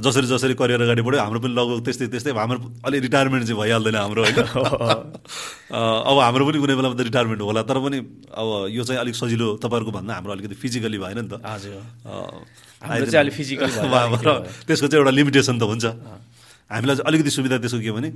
जसरी 0.02 0.26
जसरी 0.26 0.54
करियर 0.58 0.82
अगाडि 0.82 1.02
बढ्यो 1.06 1.22
हाम्रो 1.22 1.38
पनि 1.38 1.54
लगभग 1.54 1.78
त्यस्तै 1.86 2.06
त्यस्तै 2.10 2.30
अब 2.34 2.38
हाम्रो 2.42 2.58
अलि 2.82 2.98
रिटायरमेन्ट 3.06 3.46
चाहिँ 3.46 3.58
भइहाल्दैन 3.62 3.96
हाम्रो 4.02 4.22
होइन। 4.26 4.38
अब 6.10 6.16
हाम्रो 6.18 6.44
पनि 6.50 6.58
कुनै 6.58 6.74
बेलामा 6.74 6.96
त 6.98 7.02
रिटायरमेन्ट 7.06 7.42
होला 7.46 7.62
तर 7.62 7.78
पनि 7.78 7.98
अब 8.34 8.74
यो 8.74 8.82
चाहिँ 8.82 8.98
अलिक 8.98 9.14
सजिलो 9.14 9.46
तपाईँहरूको 9.62 9.92
भन्दा 9.94 10.12
हाम्रो 10.18 10.32
अलिकति 10.34 10.56
फिजिकली 10.58 10.98
भएन 10.98 11.18
नि 11.22 11.28
त। 11.30 11.38
हजुर। 11.46 11.78
अलिक। 12.90 13.06
त्यसको 14.66 14.86
चाहिँ 14.90 14.98
एउटा 14.98 15.12
लिमिटेसन 15.14 15.54
त 15.54 15.62
हुन्छ। 15.62 15.86
हामीलाई 16.70 16.96
चाहिँ 16.96 17.06
अलिकति 17.08 17.30
सुविधा 17.30 17.56
त्यसको 17.62 17.78
के 17.78 17.90
भने 17.94 18.10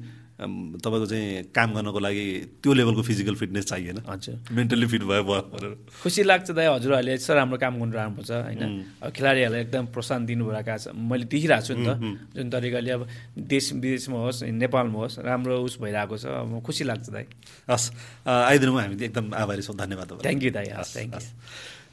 तपाईँको 0.82 1.06
चाहिँ 1.06 1.54
काम 1.54 1.68
गर्नको 1.74 1.98
लागि 2.02 2.24
त्यो 2.62 2.72
लेभलको 2.74 3.02
फिजिकल 3.06 3.34
फिटनेस 3.38 3.64
चाहिएन। 3.70 3.98
हजुर। 4.10 4.34
मेन्टल्ली 4.50 4.86
फिट 4.90 5.02
भयो 5.06 5.22
भयो। 5.22 5.40
भनेर 5.54 5.72
खुसी 6.02 6.22
लाग्छ 6.26 6.50
दाइ 6.58 6.66
हजुरहरूले 6.66 7.12
यस्तो 7.14 7.32
राम्रो 7.38 7.58
काम 7.62 7.72
गर्नु 7.78 7.94
राम्रो 7.94 8.22
छ 8.26 8.30
होइन 8.50 8.62
अब 9.06 9.10
खेलाडीहरूलाई 9.14 9.60
एकदम 9.70 9.84
प्रोत्साहन 9.94 10.22
दिनुभएको 10.26 10.74
छ। 10.82 10.86
मैले 10.90 11.24
देखिरहेको 11.30 11.66
छु 11.66 11.72
नि 11.78 11.86
त 11.86 11.90
जुन 12.34 12.46
तरिकाले 12.50 12.90
अब 12.90 13.02
देश 13.38 13.64
विदेशमा 13.78 14.18
होस् 14.18 14.42
नेपालमा 14.50 14.98
होस् 14.98 15.16
राम्रो 15.30 15.54
उस 15.70 15.74
भइरहेको 15.78 16.16
छ। 16.18 16.24
अब 16.26 16.58
खुसी 16.66 16.82
लाग्छ 16.90 17.06
दाइ। 17.14 17.24
हस् 17.70 17.86
अ, 18.26 18.32
आइदिनु 18.50 18.70
भयो 18.74 18.82
हामी 18.82 18.96
एकदम 18.98 19.24
आभारी 19.30 19.62
छौँ। 19.62 19.76
धन्यवाद 19.78 20.08
थ्याङ्क 20.26 20.42
यू 20.42 20.50
दाइ। 20.50 20.66
हस् 20.74 20.90
थ्याङ्क 20.98 21.14
यू 21.14 21.22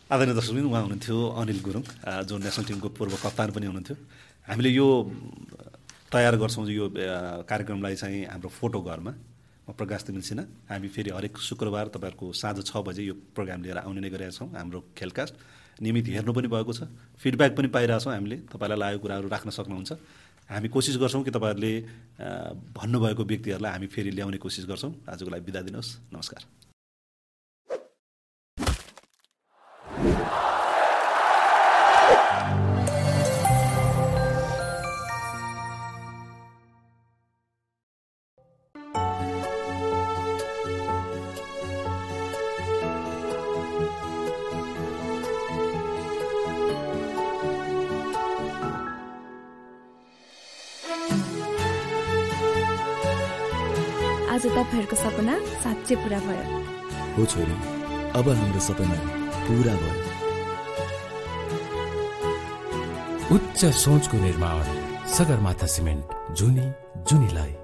आदरणीय 0.10 0.36
दर्शक 0.40 0.54
बिन 0.58 0.66
उहाँ 0.72 0.82
हुनुहुन्थ्यो 0.88 1.18
अनिल 1.38 1.60
गुरुङ 1.62 1.84
जो 2.26 2.34
नेसनल 2.40 2.66
टिमको 2.66 2.88
पूर्व 2.98 3.14
कप्तान 3.22 3.52
पनि 3.54 3.66
हुनुहुन्थ्यो। 3.70 3.96
हामीले 4.48 4.70
यो 4.72 4.88
तयार 6.08 6.36
गर्छौँ 6.40 6.66
यो 6.72 6.88
कार्यक्रमलाई 7.44 7.96
चाहिँ 7.96 8.26
हाम्रो 8.32 8.50
फोटो 8.50 8.80
घरमा। 8.82 9.12
म 9.68 9.76
प्रकाश 9.76 10.04
तिमिल 10.08 10.24
सिन्हा। 10.24 10.46
हामी 10.72 10.88
फेरि 10.88 11.12
हरेक 11.12 11.38
शुक्रबार 11.38 11.88
तपाईँहरूको 11.92 12.32
साँझ 12.32 12.64
छ 12.64 12.80
बजे 12.80 13.04
यो 13.04 13.14
प्रोग्राम 13.36 13.60
लिएर 13.64 13.78
आउने 13.84 14.00
नै 14.00 14.10
गरेका 14.10 14.32
छौँ 14.32 14.48
हाम्रो 14.56 14.96
खेलकास्ट। 14.96 15.36
नियमित 15.84 16.08
हेर्नु 16.08 16.32
पनि 16.32 16.48
भएको 16.48 16.72
छ। 16.72 16.88
फिडब्याक 17.20 17.52
पनि 17.52 17.68
पाइरहेछौँ 17.76 18.14
हामीले। 18.16 18.38
तपाईँलाई 18.48 18.80
लागेको 18.80 19.02
कुराहरू 19.04 19.28
राख्न 19.28 19.50
सक्नुहुन्छ। 19.52 19.92
हामी 20.48 20.68
कोसिस 20.72 20.96
गर्छौँ 20.96 21.24
कि 21.28 21.32
तपाईँहरूले 21.36 21.74
भन्नुभएको 22.72 23.24
व्यक्तिहरूलाई 23.28 23.72
हामी 23.76 23.88
फेरि 23.92 24.12
ल्याउने 24.16 24.40
कोसिस 24.40 24.64
गर्छौँ। 24.64 25.04
आजको 25.12 25.30
लागि 25.30 25.44
बिदा 25.44 25.62
दिनुहोस्। 25.68 26.16
नमस्कार। 26.16 26.42
तपाईँहरूको 54.78 54.95
सपना 54.95 55.34
साँच्चै 55.58 55.95
पुरा 56.06 56.20
भयो। 56.22 56.45
हो 57.18 57.24
छोरी 57.26 57.56
अब 58.14 58.28
हाम्रो 58.30 58.62
सपना 58.62 58.98
पुरा 59.49 59.74
भयो। 59.82 59.95
उच्च 63.36 63.60
सोचको 63.74 64.18
निर्माण 64.22 64.66
सगरमाथा 65.18 65.68
सिमेन्ट 65.74 66.06
जुनी 66.38 66.66
जुनीलाई 67.10 67.57